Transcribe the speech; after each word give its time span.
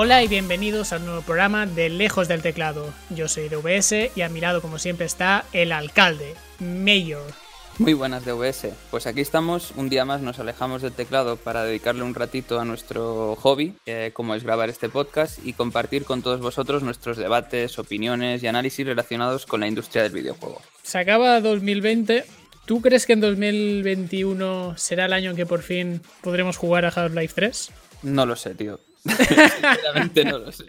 Hola 0.00 0.22
y 0.22 0.28
bienvenidos 0.28 0.92
a 0.92 0.98
un 0.98 1.06
nuevo 1.06 1.22
programa 1.22 1.66
de 1.66 1.88
Lejos 1.88 2.28
del 2.28 2.40
Teclado. 2.40 2.94
Yo 3.10 3.26
soy 3.26 3.48
DVS 3.48 4.12
y 4.14 4.20
a 4.20 4.28
mi 4.28 4.40
lado, 4.40 4.62
como 4.62 4.78
siempre, 4.78 5.06
está 5.06 5.44
el 5.52 5.72
alcalde, 5.72 6.36
Mayor. 6.60 7.32
Muy 7.78 7.94
buenas 7.94 8.24
DVS. 8.24 8.68
Pues 8.92 9.08
aquí 9.08 9.22
estamos, 9.22 9.72
un 9.74 9.88
día 9.88 10.04
más 10.04 10.20
nos 10.20 10.38
alejamos 10.38 10.82
del 10.82 10.92
teclado 10.92 11.34
para 11.34 11.64
dedicarle 11.64 12.04
un 12.04 12.14
ratito 12.14 12.60
a 12.60 12.64
nuestro 12.64 13.34
hobby, 13.42 13.74
eh, 13.86 14.12
como 14.14 14.36
es 14.36 14.44
grabar 14.44 14.68
este 14.68 14.88
podcast 14.88 15.44
y 15.44 15.54
compartir 15.54 16.04
con 16.04 16.22
todos 16.22 16.38
vosotros 16.38 16.84
nuestros 16.84 17.16
debates, 17.16 17.76
opiniones 17.80 18.40
y 18.44 18.46
análisis 18.46 18.86
relacionados 18.86 19.46
con 19.46 19.58
la 19.58 19.66
industria 19.66 20.04
del 20.04 20.12
videojuego. 20.12 20.62
Se 20.84 20.98
acaba 20.98 21.40
2020. 21.40 22.24
¿Tú 22.66 22.80
crees 22.82 23.04
que 23.04 23.14
en 23.14 23.20
2021 23.20 24.78
será 24.78 25.06
el 25.06 25.12
año 25.12 25.30
en 25.32 25.36
que 25.36 25.44
por 25.44 25.62
fin 25.62 26.02
podremos 26.20 26.56
jugar 26.56 26.84
a 26.84 26.90
Half-Life 26.90 27.32
3? 27.34 27.70
No 28.04 28.26
lo 28.26 28.36
sé, 28.36 28.54
tío. 28.54 28.78
Sinceramente 29.04 30.24
no 30.24 30.38
lo 30.38 30.52
sé. 30.52 30.66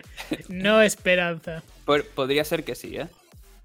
No 0.47 0.81
esperanza. 0.81 1.63
podría 2.15 2.43
ser 2.43 2.63
que 2.63 2.75
sí, 2.75 2.97
¿eh? 2.97 3.07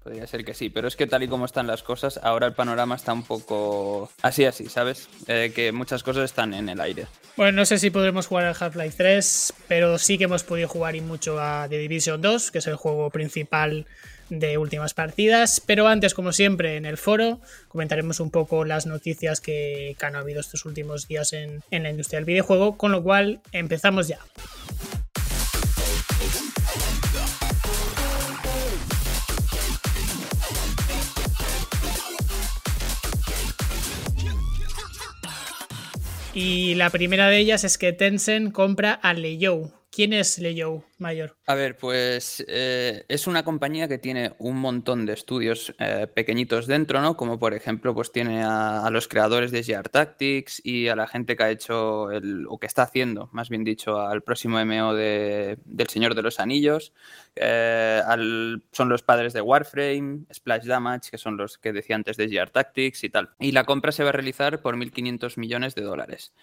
Podría 0.03 0.27
ser 0.27 0.45
que 0.45 0.53
sí, 0.53 0.69
pero 0.69 0.87
es 0.87 0.95
que 0.95 1.07
tal 1.07 1.23
y 1.23 1.27
como 1.27 1.45
están 1.45 1.65
las 1.65 1.81
cosas, 1.81 2.19
ahora 2.21 2.45
el 2.45 2.53
panorama 2.53 2.93
está 2.93 3.11
un 3.11 3.23
poco 3.23 4.11
así, 4.21 4.45
así, 4.45 4.67
¿sabes? 4.69 5.09
Eh, 5.25 5.51
que 5.55 5.71
muchas 5.71 6.03
cosas 6.03 6.25
están 6.25 6.53
en 6.53 6.69
el 6.69 6.79
aire. 6.79 7.07
Bueno, 7.35 7.53
no 7.53 7.65
sé 7.65 7.79
si 7.79 7.89
podremos 7.89 8.27
jugar 8.27 8.45
al 8.45 8.55
Half-Life 8.59 8.97
3, 8.97 9.53
pero 9.67 9.97
sí 9.97 10.19
que 10.19 10.25
hemos 10.25 10.43
podido 10.43 10.67
jugar 10.67 10.95
y 10.95 11.01
mucho 11.01 11.39
a 11.39 11.67
The 11.67 11.79
Division 11.79 12.21
2, 12.21 12.51
que 12.51 12.59
es 12.59 12.67
el 12.67 12.75
juego 12.75 13.09
principal 13.09 13.87
de 14.29 14.57
últimas 14.57 14.93
partidas. 14.93 15.61
Pero 15.65 15.87
antes, 15.87 16.13
como 16.13 16.31
siempre, 16.31 16.77
en 16.77 16.85
el 16.85 16.97
foro 16.97 17.39
comentaremos 17.67 18.19
un 18.19 18.31
poco 18.31 18.65
las 18.65 18.85
noticias 18.85 19.41
que, 19.41 19.95
han 20.01 20.15
habido 20.15 20.39
estos 20.39 20.65
últimos 20.65 21.07
días 21.07 21.33
en, 21.33 21.63
en 21.71 21.83
la 21.83 21.89
industria 21.89 22.19
del 22.19 22.25
videojuego, 22.25 22.77
con 22.77 22.91
lo 22.91 23.01
cual 23.01 23.39
empezamos 23.51 24.07
ya. 24.07 24.19
Y 36.35 36.75
la 36.75 36.89
primera 36.89 37.29
de 37.29 37.37
ellas 37.37 37.63
es 37.63 37.77
que 37.77 37.93
Tencent 37.93 38.51
compra 38.51 38.91
a 38.91 39.13
Leyou. 39.13 39.71
¿Quién 39.89 40.11
es 40.11 40.37
Leyou 40.37 40.83
Mayor? 40.97 41.35
A 41.45 41.55
ver, 41.55 41.75
pues 41.75 42.43
eh, 42.47 43.03
es 43.09 43.27
una 43.27 43.43
compañía 43.43 43.89
que 43.89 43.97
tiene 43.97 44.33
un 44.39 44.57
montón 44.57 45.05
de 45.05 45.11
estudios 45.11 45.75
eh, 45.77 46.07
pequeñitos 46.07 46.67
dentro, 46.67 47.01
¿no? 47.01 47.17
Como 47.17 47.37
por 47.37 47.53
ejemplo, 47.53 47.93
pues 47.93 48.13
tiene 48.13 48.43
a, 48.43 48.89
los 48.91 49.09
creadores 49.09 49.51
de 49.51 49.61
GR 49.61 49.89
Tactics 49.89 50.61
y 50.63 50.87
a 50.87 50.95
la 50.95 51.05
gente 51.05 51.35
que 51.35 51.43
ha 51.43 51.49
hecho 51.49 52.11
el, 52.11 52.45
o 52.47 52.59
que 52.59 52.67
está 52.67 52.83
haciendo, 52.83 53.29
más 53.33 53.49
bien 53.49 53.65
dicho, 53.65 53.99
al 53.99 54.23
próximo 54.23 54.63
MO 54.63 54.93
de, 54.93 55.57
del 55.65 55.87
Señor 55.89 56.15
de 56.15 56.21
los 56.21 56.39
Anillos. 56.39 56.93
Eh, 57.35 58.01
son 58.71 58.87
los 58.87 59.03
padres 59.03 59.33
de 59.33 59.41
Warframe, 59.41 60.25
Splash 60.33 60.63
Damage, 60.63 61.11
que 61.11 61.17
son 61.17 61.35
los 61.35 61.57
que 61.57 61.73
decía 61.73 61.97
antes 61.97 62.15
de 62.15 62.27
GR 62.27 62.51
Tactics 62.51 63.03
y 63.03 63.09
tal. 63.09 63.31
Y 63.39 63.51
la 63.51 63.65
compra 63.65 63.91
se 63.91 64.03
va 64.03 64.09
a 64.09 64.13
realizar 64.13 64.61
por 64.61 64.77
1.500 64.77 65.37
millones 65.37 65.75
de 65.75 65.81
dólares. 65.81 66.33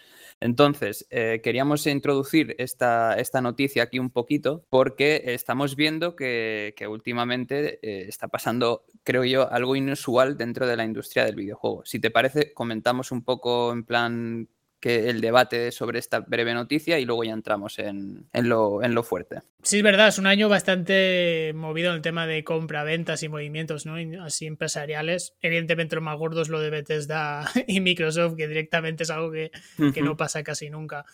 Entonces, 0.41 1.06
queríamos 1.08 1.86
introducir 1.86 2.56
esta, 2.58 3.14
esta, 3.14 3.41
noticia 3.41 3.84
aquí 3.84 3.98
un 3.98 4.11
poquito 4.11 4.42
porque 4.71 5.23
estamos 5.27 5.77
viendo 5.77 6.17
que, 6.17 6.75
últimamente 6.89 7.79
eh, 7.83 8.07
está 8.09 8.29
pasando, 8.29 8.85
creo 9.05 9.25
yo, 9.25 9.51
algo 9.51 9.77
inusual 9.77 10.37
dentro 10.37 10.67
de 10.67 10.77
la 10.77 10.85
industria 10.85 11.25
del 11.25 11.37
videojuego. 11.37 11.83
Si 11.85 11.98
te 11.98 12.11
parece, 12.11 12.52
comentamos 12.52 13.13
un 13.13 13.23
poco 13.25 13.73
en 13.73 13.85
plan 13.85 14.48
que 14.83 15.08
el 15.08 15.20
debate 15.20 15.70
sobre 15.70 16.01
esta 16.01 16.19
breve 16.19 16.52
noticia 16.55 16.98
y 16.98 17.05
luego 17.05 17.23
ya 17.23 17.33
entramos 17.33 17.79
en, 17.79 18.27
lo, 18.33 18.83
en, 18.83 18.95
lo, 18.97 19.05
fuerte. 19.05 19.39
Sí, 19.63 19.77
es 19.77 19.83
verdad, 19.85 20.08
es 20.08 20.19
un 20.19 20.27
año 20.27 20.48
bastante 20.48 21.52
movido 21.55 21.91
en 21.91 21.97
el 21.97 22.02
tema 22.02 22.27
de 22.27 22.42
compra, 22.42 22.83
ventas 22.83 23.23
y 23.23 23.29
movimientos 23.29 23.86
¿no? 23.86 23.95
así 24.25 24.47
empresariales. 24.47 25.35
Evidentemente 25.41 25.95
lo 25.95 26.02
más 26.02 26.19
gordo 26.19 26.42
es 26.42 26.48
lo 26.48 26.58
de 26.58 26.70
Bethesda 26.70 27.48
y 27.69 27.81
Microsoft, 27.81 28.35
que 28.35 28.48
directamente 28.48 29.05
es 29.05 29.11
algo 29.11 29.31
que, 29.31 29.52
que 29.95 30.02
no 30.02 30.17
pasa 30.17 30.42
casi 30.42 30.69
nunca. 30.69 31.07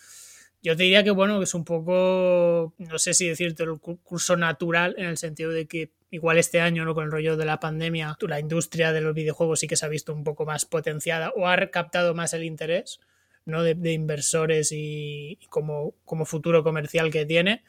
Yo 0.61 0.75
te 0.75 0.83
diría 0.83 1.03
que, 1.03 1.11
bueno, 1.11 1.41
es 1.41 1.53
un 1.53 1.63
poco, 1.63 2.73
no 2.77 2.99
sé 2.99 3.13
si 3.13 3.27
decirte, 3.27 3.63
el 3.63 3.79
curso 3.79 4.35
natural 4.35 4.93
en 4.97 5.05
el 5.05 5.17
sentido 5.17 5.51
de 5.51 5.67
que 5.67 5.91
igual 6.11 6.37
este 6.37 6.59
año, 6.59 6.83
¿no? 6.83 6.93
Con 6.93 7.05
el 7.05 7.11
rollo 7.11 7.37
de 7.37 7.45
la 7.45 7.59
pandemia, 7.59 8.17
la 8.21 8.39
industria 8.39 8.91
de 8.91 9.01
los 9.01 9.13
videojuegos 9.13 9.61
sí 9.61 9.67
que 9.67 9.77
se 9.77 9.85
ha 9.85 9.89
visto 9.89 10.13
un 10.13 10.23
poco 10.23 10.45
más 10.45 10.65
potenciada 10.65 11.31
o 11.35 11.47
ha 11.47 11.57
captado 11.67 12.13
más 12.13 12.33
el 12.33 12.43
interés 12.43 12.99
¿no? 13.45 13.63
de, 13.63 13.93
inversores 13.93 14.71
y, 14.71 15.39
como, 15.49 15.93
como, 16.05 16.25
futuro 16.25 16.63
comercial 16.63 17.11
que 17.11 17.25
tiene. 17.25 17.63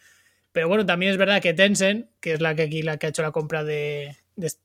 Pero 0.52 0.68
bueno, 0.68 0.84
también 0.84 1.12
es 1.12 1.18
verdad 1.18 1.40
que 1.40 1.54
Tencent, 1.54 2.08
que 2.20 2.32
es 2.32 2.40
la 2.40 2.54
que 2.56 2.62
aquí 2.62 2.82
la 2.82 2.96
que 2.98 3.06
ha 3.06 3.10
hecho 3.10 3.22
la 3.22 3.30
compra 3.30 3.62
de, 3.62 4.16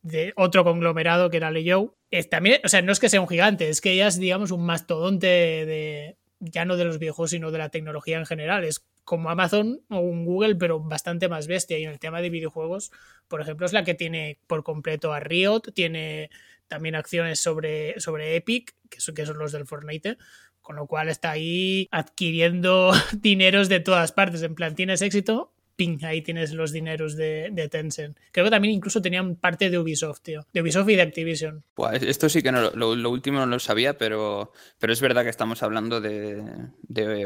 de, 0.01 0.33
otro 0.35 0.63
conglomerado 0.63 1.29
que 1.29 1.37
era 1.37 1.51
Leyou, 1.51 1.93
es 2.11 2.29
también, 2.29 2.59
o 2.63 2.69
sea, 2.69 2.81
no 2.81 2.91
es 2.91 2.99
que 2.99 3.09
sea 3.09 3.21
un 3.21 3.27
gigante, 3.27 3.69
es 3.69 3.81
que 3.81 3.91
ella 3.91 4.07
es, 4.07 4.19
digamos, 4.19 4.51
un 4.51 4.65
mastodonte 4.65 5.27
de, 5.27 6.17
ya 6.51 6.65
no 6.65 6.77
de 6.77 6.85
los 6.85 6.99
viejos, 6.99 7.31
sino 7.31 7.51
de 7.51 7.57
la 7.57 7.69
tecnología 7.69 8.17
en 8.17 8.25
general. 8.25 8.63
Es 8.63 8.85
como 9.03 9.29
Amazon 9.29 9.81
o 9.89 9.99
un 9.99 10.25
Google, 10.25 10.55
pero 10.55 10.79
bastante 10.79 11.29
más 11.29 11.47
bestia. 11.47 11.77
Y 11.79 11.83
en 11.83 11.91
el 11.91 11.99
tema 11.99 12.21
de 12.21 12.29
videojuegos, 12.29 12.91
por 13.27 13.41
ejemplo, 13.41 13.65
es 13.65 13.73
la 13.73 13.83
que 13.83 13.93
tiene 13.93 14.39
por 14.47 14.63
completo 14.63 15.13
a 15.13 15.19
Riot, 15.19 15.61
tiene 15.73 16.29
también 16.67 16.95
acciones 16.95 17.39
sobre, 17.39 17.99
sobre 17.99 18.35
Epic, 18.35 18.75
que 18.89 18.99
son, 18.99 19.15
que 19.15 19.25
son 19.25 19.37
los 19.37 19.51
del 19.51 19.67
Fortnite, 19.67 20.17
con 20.61 20.75
lo 20.75 20.87
cual 20.87 21.09
está 21.09 21.31
ahí 21.31 21.87
adquiriendo 21.91 22.91
dineros 23.13 23.69
de 23.69 23.79
todas 23.79 24.11
partes. 24.11 24.41
En 24.41 24.55
plan, 24.55 24.75
tienes 24.75 25.01
éxito, 25.01 25.53
ping, 25.75 26.03
ahí 26.03 26.21
tienes 26.21 26.53
los 26.53 26.71
dineros 26.71 27.15
de, 27.15 27.69
Tencent. 27.71 28.17
Creo 28.31 28.45
que 28.45 28.51
también 28.51 28.73
incluso 28.73 29.01
tenían 29.01 29.35
parte 29.35 29.69
de 29.69 29.77
Ubisoft, 29.77 30.21
tío. 30.21 30.45
De 30.53 30.61
Ubisoft 30.61 30.89
y 30.89 30.95
de 30.95 31.01
Activision. 31.01 31.63
esto 32.01 32.29
sí 32.29 32.41
que 32.41 32.51
no, 32.51 32.71
lo, 32.71 33.09
último 33.09 33.39
no 33.39 33.45
lo 33.45 33.59
sabía, 33.59 33.97
pero, 33.97 34.51
pero 34.79 34.93
es 34.93 35.01
verdad 35.01 35.23
que 35.23 35.29
estamos 35.29 35.63
hablando 35.63 36.01
de, 36.01 36.43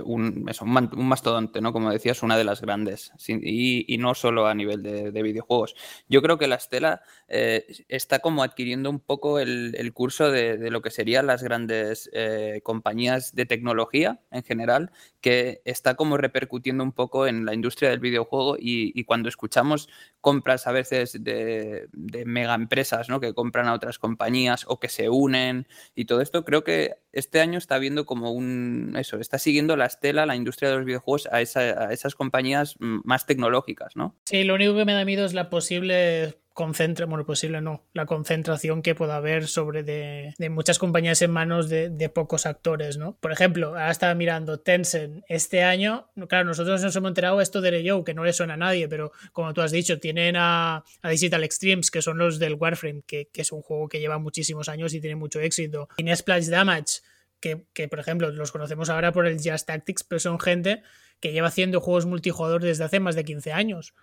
un, 0.03 0.49
un, 0.61 1.07
mastodonte, 1.07 1.61
¿no? 1.61 1.73
Como 1.73 1.91
decías, 1.91 2.23
una 2.23 2.37
de 2.37 2.43
las 2.43 2.61
grandes. 2.61 3.11
Y, 3.27 3.97
no 3.99 4.15
solo 4.15 4.47
a 4.47 4.55
nivel 4.55 4.81
de, 4.81 5.21
videojuegos. 5.21 5.75
Yo 6.07 6.21
creo 6.21 6.37
que 6.37 6.47
la 6.47 6.55
Estela 6.55 7.01
eh, 7.27 7.65
está 7.89 8.19
como 8.19 8.43
adquiriendo 8.43 8.89
un 8.89 8.99
poco 8.99 9.39
el, 9.39 9.91
curso 9.93 10.31
de, 10.31 10.69
lo 10.69 10.81
que 10.81 10.91
serían 10.91 11.27
las 11.27 11.43
grandes 11.43 12.09
eh, 12.13 12.61
compañías 12.63 13.35
de 13.35 13.45
tecnología 13.45 14.21
en 14.31 14.43
general, 14.43 14.91
que 15.21 15.61
está 15.65 15.95
como 15.95 16.17
repercutiendo 16.17 16.83
un 16.83 16.91
poco 16.91 17.27
en 17.27 17.45
la 17.45 17.53
industria 17.53 17.89
del 17.89 17.99
videojuego 17.99 18.57
y, 18.59 19.03
cuando 19.03 19.29
escuchamos 19.29 19.89
compras 20.21 20.67
a 20.67 20.71
veces 20.71 21.17
de, 21.23 21.89
mega 22.25 22.55
empresas 22.55 23.09
¿no? 23.09 23.19
que 23.19 23.33
compran 23.33 23.67
a 23.67 23.73
otras 23.73 23.99
compañías 23.99 24.65
o 24.67 24.79
que 24.79 24.89
se 24.89 25.09
unen 25.09 25.67
y 25.95 26.05
todo 26.05 26.21
esto, 26.21 26.45
creo 26.45 26.63
que 26.63 26.95
este 27.11 27.41
año 27.41 27.57
está 27.57 27.77
viendo 27.77 28.05
como 28.05 28.31
un 28.31 28.95
eso, 28.97 29.19
está 29.19 29.37
siguiendo 29.37 29.75
la 29.75 29.85
estela, 29.85 30.25
la 30.25 30.35
industria 30.35 30.69
de 30.69 30.77
los 30.77 30.85
videojuegos 30.85 31.27
a, 31.27 31.37
a 31.37 31.93
esas 31.93 32.15
compañías 32.15 32.75
más 32.79 33.25
tecnológicas, 33.25 33.95
¿no? 33.95 34.15
Sí, 34.25 34.43
lo 34.43 34.55
único 34.55 34.75
que 34.75 34.85
me 34.85 34.93
da 34.93 35.05
miedo 35.05 35.25
es 35.25 35.33
la 35.33 35.49
posible 35.49 36.35
concentre, 36.59 37.05
bueno, 37.05 37.25
posible 37.25 37.61
no, 37.61 37.85
la 37.93 38.05
concentración 38.05 38.81
que 38.81 38.93
pueda 38.93 39.15
haber 39.15 39.47
sobre 39.47 39.83
de, 39.83 40.33
muchas 40.49 40.77
compañías 40.77 41.21
en 41.21 41.31
manos 41.31 41.69
de, 41.69 42.11
pocos 42.13 42.45
actores, 42.45 42.97
¿no? 42.97 43.17
Por 43.21 43.31
ejemplo, 43.31 43.69
ahora 43.69 43.91
estaba 43.91 44.13
mirando 44.13 44.59
Tencent 44.59 45.23
este 45.29 45.63
año, 45.63 46.09
claro, 46.27 46.43
nosotros 46.43 46.83
nos 46.83 46.93
hemos 46.97 47.11
enterado 47.11 47.39
esto 47.39 47.61
de 47.61 47.71
Leyou, 47.71 48.03
que 48.03 48.13
no 48.13 48.25
le 48.25 48.33
suena 48.33 48.55
a 48.55 48.57
nadie, 48.57 48.89
pero 48.89 49.13
como 49.31 49.53
tú 49.53 49.61
has 49.61 49.71
dicho, 49.71 50.01
tienen 50.01 50.35
a, 50.37 50.83
Digital 51.09 51.45
Extremes, 51.45 51.91
que 51.91 52.01
son 52.01 52.17
los 52.17 52.39
del 52.39 52.55
Warframe, 52.55 53.03
que, 53.07 53.29
es 53.33 53.53
un 53.53 53.61
juego 53.61 53.87
que 53.87 54.01
lleva 54.01 54.17
muchísimos 54.17 54.67
años 54.67 54.93
y 54.93 54.99
tiene 54.99 55.15
mucho 55.15 55.39
éxito. 55.39 55.87
Tiene 55.95 56.13
Splash 56.13 56.47
Damage, 56.47 56.99
que, 57.39 57.65
que, 57.73 57.87
por 57.87 57.99
ejemplo 57.99 58.31
los 58.31 58.51
conocemos 58.51 58.89
ahora 58.89 59.11
por 59.11 59.27
el 59.27 59.37
Just 59.37 59.67
Tactics, 59.67 60.03
pero 60.03 60.19
son 60.19 60.39
gente 60.39 60.81
que 61.19 61.31
lleva 61.31 61.47
haciendo 61.47 61.81
juegos 61.81 62.05
multijugador 62.05 62.61
desde 62.61 62.83
hace 62.83 62.99
más 62.99 63.15
de 63.15 63.25
15 63.25 63.51
años. 63.51 63.93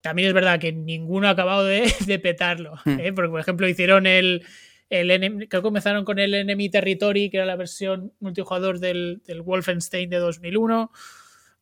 También 0.00 0.28
es 0.28 0.34
verdad 0.34 0.60
que 0.60 0.72
ninguno 0.72 1.28
ha 1.28 1.30
acabado 1.30 1.64
de, 1.64 2.18
petarlo. 2.18 2.76
Hmm. 2.84 3.00
¿eh? 3.00 3.12
Porque, 3.12 3.30
por 3.30 3.40
ejemplo, 3.40 3.68
hicieron 3.68 4.06
el, 4.06 4.44
el 4.90 5.48
que 5.48 5.62
comenzaron 5.62 6.04
con 6.04 6.18
el 6.18 6.34
Enemy 6.34 6.70
Territory, 6.70 7.30
que 7.30 7.38
era 7.38 7.46
la 7.46 7.56
versión 7.56 8.12
multijugador 8.20 8.78
del, 8.78 9.22
del 9.26 9.42
Wolfenstein 9.42 10.10
de 10.10 10.18
2001. 10.18 10.90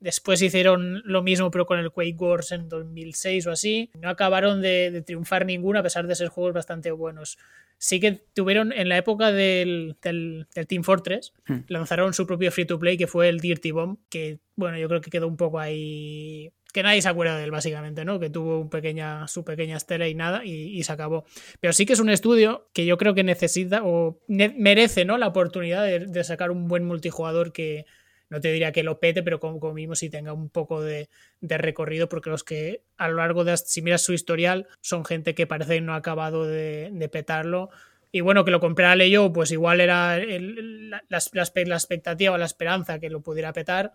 Después 0.04 0.42
hicieron 0.42 1.00
lo 1.06 1.22
mismo, 1.22 1.50
pero 1.50 1.64
con 1.64 1.78
el 1.78 1.90
Quake 1.90 2.14
Wars 2.18 2.52
en 2.52 2.68
2006 2.68 3.46
o 3.46 3.52
así. 3.52 3.90
No 3.98 4.10
acabaron 4.10 4.60
de, 4.60 5.02
triunfar 5.06 5.46
ninguno, 5.46 5.78
a 5.78 5.82
pesar 5.82 6.06
de 6.06 6.14
ser 6.14 6.28
juegos 6.28 6.52
bastante 6.52 6.90
buenos. 6.90 7.38
Sí 7.78 8.00
que 8.00 8.22
tuvieron, 8.34 8.70
en 8.74 8.90
la 8.90 8.98
época 8.98 9.32
del, 9.32 9.96
del, 10.02 10.46
Team 10.68 10.82
Fortress, 10.84 11.32
hmm. 11.46 11.60
lanzaron 11.68 12.12
su 12.12 12.26
propio 12.26 12.52
free 12.52 12.66
to 12.66 12.78
play, 12.78 12.98
que 12.98 13.06
fue 13.06 13.30
el 13.30 13.40
Dirty 13.40 13.70
Bomb, 13.70 13.96
que, 14.10 14.40
bueno, 14.56 14.76
yo 14.76 14.88
creo 14.88 15.00
que 15.00 15.08
quedó 15.08 15.26
un 15.26 15.38
poco 15.38 15.58
ahí 15.58 16.52
que 16.74 16.82
nadie 16.82 17.00
se 17.00 17.08
acuerda 17.08 17.38
de 17.38 17.44
él, 17.44 17.50
básicamente, 17.50 18.04
¿no? 18.04 18.20
Que 18.20 18.28
tuvo 18.28 18.60
un 18.60 18.68
pequeña, 18.68 19.26
su 19.26 19.42
pequeña 19.42 19.78
estela 19.78 20.06
y 20.06 20.14
nada, 20.14 20.44
y, 20.44 20.82
se 20.82 20.92
acabó. 20.92 21.24
Pero 21.60 21.72
sí 21.72 21.86
que 21.86 21.94
es 21.94 22.00
un 22.00 22.10
estudio 22.10 22.68
que 22.74 22.84
yo 22.84 22.98
creo 22.98 23.14
que 23.14 23.24
necesita 23.24 23.82
o 23.84 24.20
merece, 24.28 25.06
¿no? 25.06 25.16
La 25.16 25.28
oportunidad 25.28 25.86
de, 25.86 26.24
sacar 26.24 26.50
un 26.50 26.68
buen 26.68 26.84
multijugador 26.84 27.52
que, 27.52 27.86
no 28.30 28.40
te 28.40 28.52
diría 28.52 28.72
que 28.72 28.82
lo 28.82 29.00
pete, 29.00 29.22
pero 29.22 29.40
como, 29.40 29.60
como 29.60 29.74
mismo 29.74 29.94
si 29.94 30.10
tenga 30.10 30.32
un 30.32 30.48
poco 30.48 30.82
de, 30.82 31.08
recorrido, 31.40 32.08
porque 32.08 32.30
los 32.30 32.44
que 32.44 32.82
a 32.96 33.08
lo 33.08 33.16
largo 33.16 33.44
de, 33.44 33.56
si 33.56 33.82
miras 33.82 34.02
su 34.02 34.12
historial, 34.12 34.66
son 34.80 35.04
gente 35.04 35.34
que 35.34 35.46
parece 35.46 35.74
que 35.74 35.80
no 35.80 35.94
ha 35.94 35.96
acabado 35.96 36.46
de, 36.46 37.08
petarlo. 37.12 37.70
Y 38.10 38.20
bueno, 38.20 38.44
que 38.44 38.50
lo 38.50 38.60
comprara 38.60 39.04
yo, 39.06 39.32
pues 39.32 39.50
igual 39.50 39.80
era 39.80 40.18
la, 40.18 41.02
la, 41.08 41.74
expectativa 41.74 42.32
o 42.32 42.38
la 42.38 42.44
esperanza 42.44 42.98
que 42.98 43.10
lo 43.10 43.20
pudiera 43.22 43.52
petar. 43.52 43.92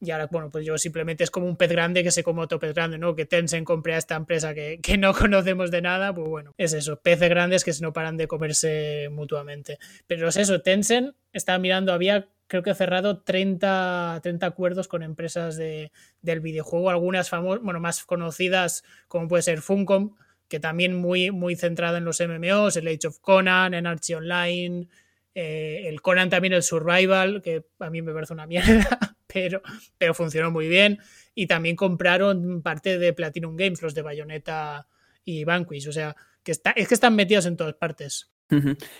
Y 0.00 0.12
ahora, 0.12 0.28
bueno, 0.30 0.48
pues 0.50 0.64
yo 0.64 0.78
simplemente 0.78 1.24
es 1.24 1.30
como 1.30 1.46
un 1.46 1.56
pez 1.56 1.70
grande 1.70 2.04
que 2.04 2.12
se 2.12 2.22
come 2.22 2.42
otro 2.42 2.60
pez 2.60 2.72
grande, 2.72 2.98
¿no? 2.98 3.16
Que 3.16 3.26
Tencent 3.26 3.66
compre 3.66 3.94
a 3.94 3.98
esta 3.98 4.14
empresa 4.14 4.54
que, 4.54 4.80
que, 4.80 4.96
no 4.96 5.12
conocemos 5.14 5.70
de 5.70 5.82
nada, 5.82 6.14
pues 6.14 6.28
bueno, 6.28 6.54
es 6.56 6.72
eso, 6.72 7.00
peces 7.00 7.28
grandes 7.28 7.64
que 7.64 7.72
no 7.80 7.92
paran 7.92 8.16
de 8.16 8.28
comerse 8.28 9.08
mutuamente. 9.10 9.78
Pero 10.06 10.28
es 10.28 10.36
eso, 10.36 10.60
Tencent 10.60 11.16
estaba 11.32 11.58
mirando, 11.58 11.92
había 11.92 12.28
creo 12.48 12.62
que 12.62 12.70
he 12.70 12.74
cerrado 12.74 13.20
30, 13.20 14.20
30 14.22 14.46
acuerdos 14.46 14.88
con 14.88 15.02
empresas 15.02 15.56
de, 15.56 15.92
del 16.22 16.40
videojuego, 16.40 16.90
algunas 16.90 17.28
famosas, 17.28 17.62
bueno, 17.62 17.78
más 17.78 18.04
conocidas 18.04 18.82
como 19.06 19.28
puede 19.28 19.42
ser 19.42 19.60
Funcom, 19.60 20.16
que 20.48 20.58
también 20.58 20.96
muy, 20.96 21.30
muy 21.30 21.54
centrada 21.54 21.98
en 21.98 22.04
los 22.04 22.20
MMOs, 22.20 22.76
el 22.76 22.88
Age 22.88 23.06
of 23.06 23.18
Conan, 23.20 23.74
Energy 23.74 24.14
Online, 24.14 24.88
eh, 25.34 25.84
el 25.86 26.00
Conan 26.00 26.30
también, 26.30 26.54
el 26.54 26.62
Survival, 26.62 27.42
que 27.42 27.66
a 27.78 27.90
mí 27.90 28.02
me 28.02 28.12
parece 28.12 28.32
una 28.32 28.46
mierda, 28.46 28.98
pero, 29.32 29.62
pero 29.98 30.14
funcionó 30.14 30.50
muy 30.50 30.66
bien. 30.68 30.98
Y 31.34 31.46
también 31.46 31.76
compraron 31.76 32.62
parte 32.62 32.98
de 32.98 33.12
Platinum 33.12 33.56
Games, 33.56 33.80
los 33.82 33.94
de 33.94 34.02
Bayonetta 34.02 34.88
y 35.24 35.44
Vanquish. 35.44 35.86
O 35.86 35.92
sea, 35.92 36.16
que 36.42 36.50
está, 36.50 36.70
es 36.72 36.88
que 36.88 36.94
están 36.94 37.14
metidos 37.14 37.46
en 37.46 37.56
todas 37.56 37.74
partes. 37.74 38.32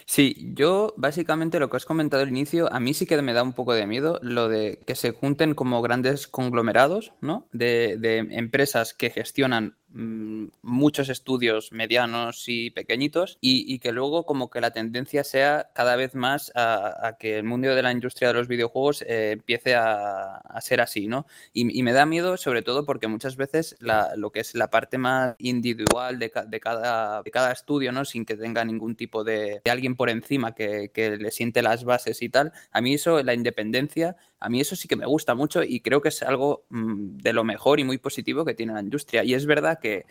Sí, 0.07 0.53
yo 0.55 0.93
básicamente 0.97 1.59
lo 1.59 1.71
que 1.71 1.77
has 1.77 1.85
comentado 1.87 2.23
al 2.23 2.29
inicio, 2.29 2.73
a 2.73 2.81
mí 2.81 2.93
sí 2.95 3.07
que 3.07 3.21
me 3.23 3.33
da 3.33 3.43
un 3.43 3.53
poco 3.55 3.73
de 3.75 3.87
miedo 3.87 4.19
lo 4.23 4.49
de 4.49 4.81
que 4.87 4.95
se 4.95 5.13
junten 5.13 5.55
como 5.55 5.81
grandes 5.83 6.27
conglomerados, 6.29 7.13
¿no? 7.21 7.49
De, 7.53 7.97
de 7.99 8.19
empresas 8.19 8.95
que 8.95 9.11
gestionan 9.11 9.77
muchos 9.91 11.09
estudios 11.09 11.73
medianos 11.73 12.45
y 12.47 12.71
pequeñitos 12.71 13.39
y, 13.41 13.79
que 13.79 13.93
luego 13.93 14.27
como 14.27 14.51
que 14.51 14.61
la 14.61 14.71
tendencia 14.71 15.25
sea 15.25 15.71
cada 15.75 15.97
vez 15.97 16.15
más 16.15 16.53
a, 16.55 17.17
que 17.19 17.39
el 17.39 17.45
mundo 17.45 17.75
de 17.75 17.83
la 17.83 17.93
industria 17.93 18.29
de 18.29 18.35
los 18.35 18.49
videojuegos 18.49 19.03
eh, 19.03 19.33
empiece 19.33 19.75
a, 19.75 20.43
ser 20.61 20.81
así, 20.81 21.07
¿no? 21.07 21.27
Y, 21.53 21.83
me 21.83 21.93
da 21.93 22.05
miedo 22.05 22.37
sobre 22.37 22.63
todo 22.63 22.85
porque 22.85 23.09
muchas 23.09 23.37
veces 23.37 23.77
lo 24.17 24.31
que 24.31 24.41
es 24.41 24.55
la 24.55 24.69
parte 24.69 24.99
más 24.99 25.37
individual 25.39 26.19
de, 26.19 26.31
cada, 26.31 27.23
de 27.23 27.31
cada 27.31 27.53
estudio, 27.53 27.93
¿no? 27.93 28.05
Sin 28.05 28.25
que 28.27 28.37
tenga 28.37 28.65
ningún 28.65 28.95
tipo 28.95 29.25
de, 29.25 29.63
alguien 29.65 29.97
por 29.97 30.11
encima 30.11 30.55
que, 30.55 30.91
que 30.93 31.17
le 31.17 31.31
siente 31.31 31.63
las 31.63 31.85
bases 31.85 32.21
y 32.23 32.29
tal, 32.29 32.53
a 32.73 32.81
mí 32.81 32.95
eso, 32.95 33.23
la 33.23 33.35
independencia 33.35 34.17
a 34.41 34.49
mí 34.49 34.61
eso 34.61 34.77
sí 34.77 34.87
que 34.87 34.97
me 34.97 35.07
gusta 35.07 35.35
mucho 35.35 35.63
y 35.63 35.81
creo 35.81 36.01
que 36.01 36.11
es 36.11 36.23
algo 36.23 36.65
mm, 36.71 37.19
de 37.19 37.33
lo 37.33 37.45
mejor 37.45 37.81
y 37.81 37.85
muy 37.85 37.99
positivo 37.99 38.45
que 38.45 38.55
tiene 38.55 38.73
la 38.73 38.81
industria. 38.81 39.25
Y 39.25 39.35
es 39.35 39.47
verdad 39.47 39.79
que, 39.81 40.07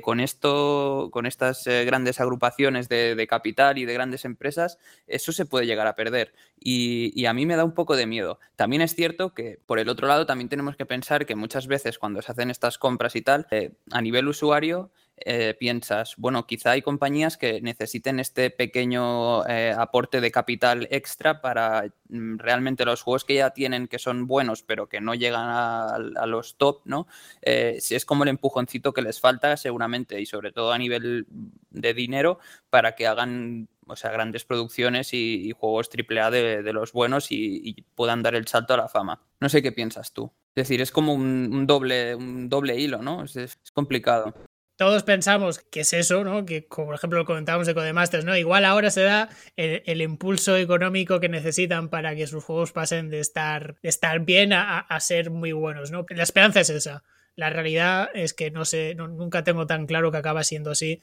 con 0.00 0.20
esto, 0.20 1.10
con 1.12 1.26
estas 1.26 1.66
eh, 1.66 1.84
grandes 1.84 2.20
agrupaciones 2.20 2.88
de, 2.88 3.26
capital 3.28 3.78
y 3.78 3.84
de 3.84 3.92
grandes 3.92 4.24
empresas, 4.24 4.78
eso 5.06 5.32
se 5.32 5.46
puede 5.46 5.66
llegar 5.66 5.86
a 5.86 5.94
perder. 5.94 6.32
Y, 6.58 7.24
a 7.26 7.32
mí 7.32 7.46
me 7.46 7.56
da 7.56 7.64
un 7.64 7.72
poco 7.72 7.96
de 7.96 8.06
miedo. 8.06 8.38
También 8.56 8.82
es 8.82 8.94
cierto 8.94 9.34
que, 9.34 9.58
por 9.66 9.78
el 9.78 9.88
otro 9.88 10.06
lado, 10.06 10.26
también 10.26 10.48
tenemos 10.48 10.76
que 10.76 10.86
pensar 10.86 11.26
que 11.26 11.34
muchas 11.34 11.66
veces 11.66 11.98
cuando 11.98 12.22
se 12.22 12.32
hacen 12.32 12.50
estas 12.50 12.78
compras 12.78 13.16
y 13.16 13.22
tal, 13.22 13.46
eh, 13.50 13.72
a 13.90 14.00
nivel 14.00 14.28
usuario, 14.28 14.90
eh, 15.24 15.54
piensas, 15.58 16.14
bueno, 16.16 16.46
quizá 16.46 16.72
hay 16.72 16.82
compañías 16.82 17.36
que 17.36 17.60
necesiten 17.60 18.20
este 18.20 18.50
pequeño 18.50 19.46
eh, 19.46 19.74
aporte 19.76 20.20
de 20.20 20.30
capital 20.30 20.88
extra 20.90 21.40
para 21.40 21.84
mm, 22.08 22.38
realmente 22.38 22.84
los 22.84 23.02
juegos 23.02 23.24
que 23.24 23.34
ya 23.34 23.50
tienen 23.50 23.88
que 23.88 23.98
son 23.98 24.26
buenos 24.26 24.62
pero 24.62 24.88
que 24.88 25.00
no 25.00 25.14
llegan 25.14 25.48
a, 25.48 26.26
los 26.26 26.56
top, 26.56 26.82
¿no? 26.84 27.06
Eh, 27.42 27.78
es 27.90 28.04
como 28.04 28.24
el 28.24 28.30
empujoncito 28.30 28.92
que 28.92 29.02
les 29.02 29.20
falta 29.20 29.56
seguramente 29.56 30.20
y 30.20 30.26
sobre 30.26 30.52
todo 30.52 30.72
a 30.72 30.78
nivel 30.78 31.26
de 31.70 31.94
dinero 31.94 32.38
para 32.70 32.94
que 32.94 33.06
hagan 33.06 33.68
o 33.86 33.96
sea, 33.96 34.10
grandes 34.10 34.44
producciones 34.44 35.12
y, 35.12 35.52
juegos 35.52 35.90
AAA 35.90 36.30
de, 36.30 36.62
de 36.62 36.72
los 36.72 36.92
buenos 36.92 37.30
y, 37.30 37.84
puedan 37.94 38.22
dar 38.22 38.34
el 38.34 38.46
salto 38.46 38.74
a 38.74 38.76
la 38.76 38.88
fama. 38.88 39.20
No 39.40 39.48
sé 39.48 39.62
qué 39.62 39.72
piensas 39.72 40.12
tú. 40.12 40.32
Es 40.54 40.68
decir, 40.68 40.80
es 40.80 40.92
como 40.92 41.14
un, 41.14 41.66
doble, 41.66 42.14
un 42.14 42.48
doble 42.48 42.78
hilo, 42.78 43.02
¿no? 43.02 43.24
es 43.24 43.58
complicado 43.72 44.34
todos 44.82 45.04
pensamos 45.04 45.60
que 45.60 45.82
es 45.82 45.92
eso, 45.92 46.24
¿no? 46.24 46.44
Que, 46.44 46.66
como 46.66 46.88
por 46.88 46.96
ejemplo 46.96 47.20
lo 47.20 47.24
comentábamos 47.24 47.68
de 47.68 47.74
Codemasters, 47.74 48.24
¿no? 48.24 48.36
Igual 48.36 48.64
ahora 48.64 48.90
se 48.90 49.02
da 49.02 49.28
el, 49.54 50.02
impulso 50.02 50.56
económico 50.56 51.20
que 51.20 51.28
necesitan 51.28 51.88
para 51.88 52.16
que 52.16 52.26
sus 52.26 52.42
juegos 52.42 52.72
pasen 52.72 53.08
de 53.08 53.20
estar, 53.20 53.76
estar 53.84 54.18
bien 54.24 54.52
a, 54.52 54.84
ser 54.98 55.30
muy 55.30 55.52
buenos, 55.52 55.92
¿no? 55.92 56.04
La 56.08 56.24
esperanza 56.24 56.58
es 56.58 56.70
esa. 56.70 57.04
La 57.36 57.48
realidad 57.48 58.10
es 58.12 58.34
que 58.34 58.50
no 58.50 58.64
sé, 58.64 58.96
nunca 58.96 59.44
tengo 59.44 59.68
tan 59.68 59.86
claro 59.86 60.10
que 60.10 60.18
acaba 60.18 60.42
siendo 60.42 60.72
así. 60.72 61.00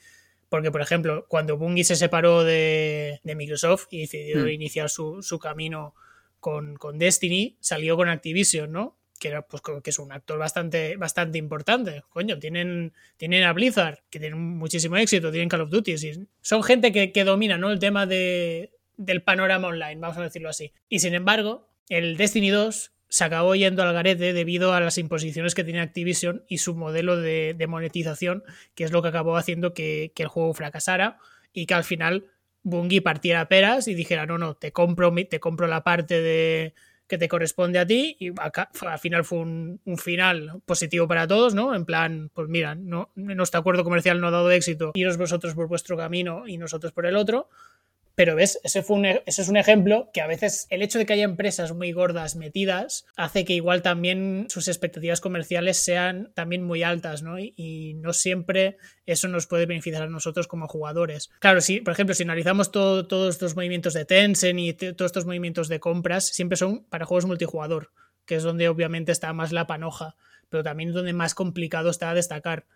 Porque, 0.50 0.70
por 0.70 0.82
ejemplo, 0.82 1.24
cuando 1.26 1.56
Bungie 1.56 1.84
se 1.84 1.96
separó 1.96 2.44
de, 2.44 3.18
Microsoft 3.24 3.86
y 3.88 4.02
decidió 4.02 4.44
hmm. 4.44 4.48
iniciar 4.48 4.90
su, 4.90 5.22
su 5.22 5.38
camino 5.38 5.94
con, 6.38 6.76
con 6.76 6.98
Destiny, 6.98 7.56
salió 7.60 7.96
con 7.96 8.10
Activision, 8.10 8.72
¿no? 8.72 8.99
Pues 9.48 9.62
que 9.82 9.90
es 9.90 9.98
un 9.98 10.12
actor 10.12 10.38
bastante, 10.38 10.96
bastante 10.96 11.38
importante. 11.38 12.02
Coño, 12.08 12.38
tienen, 12.38 12.92
tienen 13.16 13.44
a 13.44 13.52
Blizzard, 13.52 14.02
que 14.10 14.18
tienen 14.18 14.38
muchísimo 14.38 14.96
éxito, 14.96 15.30
tienen 15.30 15.48
Call 15.48 15.62
of 15.62 15.70
Duty. 15.70 15.96
Son 16.40 16.62
gente 16.62 16.92
que, 16.92 17.12
que 17.12 17.24
domina 17.24 17.58
¿no? 17.58 17.70
el 17.70 17.78
tema 17.78 18.06
de, 18.06 18.72
del 18.96 19.22
panorama 19.22 19.68
online, 19.68 19.96
vamos 20.00 20.16
a 20.18 20.22
decirlo 20.22 20.48
así. 20.48 20.72
Y 20.88 21.00
sin 21.00 21.14
embargo, 21.14 21.68
el 21.88 22.16
Destiny 22.16 22.50
2 22.50 22.92
se 23.08 23.24
acabó 23.24 23.54
yendo 23.54 23.82
al 23.82 23.92
garete 23.92 24.32
debido 24.32 24.72
a 24.72 24.80
las 24.80 24.96
imposiciones 24.96 25.54
que 25.54 25.64
tiene 25.64 25.80
Activision 25.80 26.44
y 26.48 26.58
su 26.58 26.74
modelo 26.74 27.16
de, 27.16 27.56
monetización, 27.68 28.44
que 28.74 28.84
es 28.84 28.92
lo 28.92 29.02
que 29.02 29.08
acabó 29.08 29.36
haciendo 29.36 29.74
que, 29.74 30.12
que, 30.14 30.22
el 30.22 30.28
juego 30.28 30.54
fracasara 30.54 31.18
y 31.52 31.66
que 31.66 31.74
al 31.74 31.82
final 31.82 32.26
Bungie 32.62 33.02
partiera 33.02 33.48
peras 33.48 33.88
y 33.88 33.94
dijera, 33.94 34.26
no, 34.26 34.38
no, 34.38 34.54
te 34.54 34.72
compro, 34.72 35.12
te 35.28 35.40
compro 35.40 35.66
la 35.66 35.82
parte 35.82 36.20
de, 36.20 36.74
que 37.10 37.18
te 37.18 37.28
corresponde 37.28 37.80
a 37.80 37.86
ti 37.86 38.16
y 38.20 38.30
al 38.38 38.98
final 39.00 39.24
fue 39.24 39.40
un, 39.40 39.80
final 39.98 40.62
positivo 40.64 41.08
para 41.08 41.26
todos, 41.26 41.54
¿no? 41.56 41.74
En 41.74 41.84
plan, 41.84 42.30
pues 42.32 42.48
mira, 42.48 42.76
no, 42.76 43.10
nuestro 43.16 43.58
acuerdo 43.58 43.82
comercial 43.82 44.20
no 44.20 44.28
ha 44.28 44.30
dado 44.30 44.50
éxito, 44.52 44.92
iros 44.94 45.16
vosotros 45.16 45.54
por 45.54 45.66
vuestro 45.66 45.96
camino 45.96 46.46
y 46.46 46.56
nosotros 46.56 46.92
por 46.92 47.06
el 47.06 47.16
otro, 47.16 47.48
pero 48.20 48.36
ves, 48.36 48.60
ese, 48.64 48.82
fue 48.82 48.98
un, 48.98 49.06
e, 49.06 49.22
ese 49.24 49.40
es 49.40 49.48
un 49.48 49.56
ejemplo 49.56 50.10
que 50.12 50.20
a 50.20 50.26
veces 50.26 50.66
el 50.68 50.82
hecho 50.82 50.98
de 50.98 51.06
que 51.06 51.14
haya 51.14 51.24
empresas 51.24 51.72
muy 51.72 51.90
gordas 51.92 52.36
metidas 52.36 53.06
hace 53.16 53.46
que 53.46 53.54
igual 53.54 53.80
también 53.80 54.44
sus 54.50 54.68
expectativas 54.68 55.22
comerciales 55.22 55.78
sean 55.78 56.30
también 56.34 56.62
muy 56.62 56.82
altas, 56.82 57.22
¿no? 57.22 57.38
Y, 57.38 57.94
no 57.94 58.12
siempre 58.12 58.76
eso 59.06 59.26
nos 59.28 59.46
puede 59.46 59.64
beneficiar 59.64 60.02
a 60.02 60.06
nosotros 60.06 60.48
como 60.48 60.68
jugadores. 60.68 61.30
Claro, 61.38 61.62
si, 61.62 61.80
por 61.80 61.94
ejemplo, 61.94 62.14
si 62.14 62.24
analizamos 62.24 62.70
todos 62.72 63.30
estos 63.30 63.56
movimientos 63.56 63.94
de 63.94 64.04
Tencent 64.04 64.60
y 64.60 64.74
todos 64.74 65.08
estos 65.08 65.24
movimientos 65.24 65.68
de 65.68 65.80
compras, 65.80 66.26
siempre 66.26 66.58
son 66.58 66.84
para 66.90 67.06
juegos 67.06 67.24
multijugador, 67.24 67.90
que 68.26 68.34
es 68.34 68.42
donde 68.42 68.68
obviamente 68.68 69.12
está 69.12 69.32
más 69.32 69.50
la 69.50 69.66
panoja, 69.66 70.14
pero 70.50 70.62
también 70.62 70.92
donde 70.92 71.14
más 71.14 71.34
complicado 71.34 71.88
está 71.88 72.12
destacar. 72.12 72.66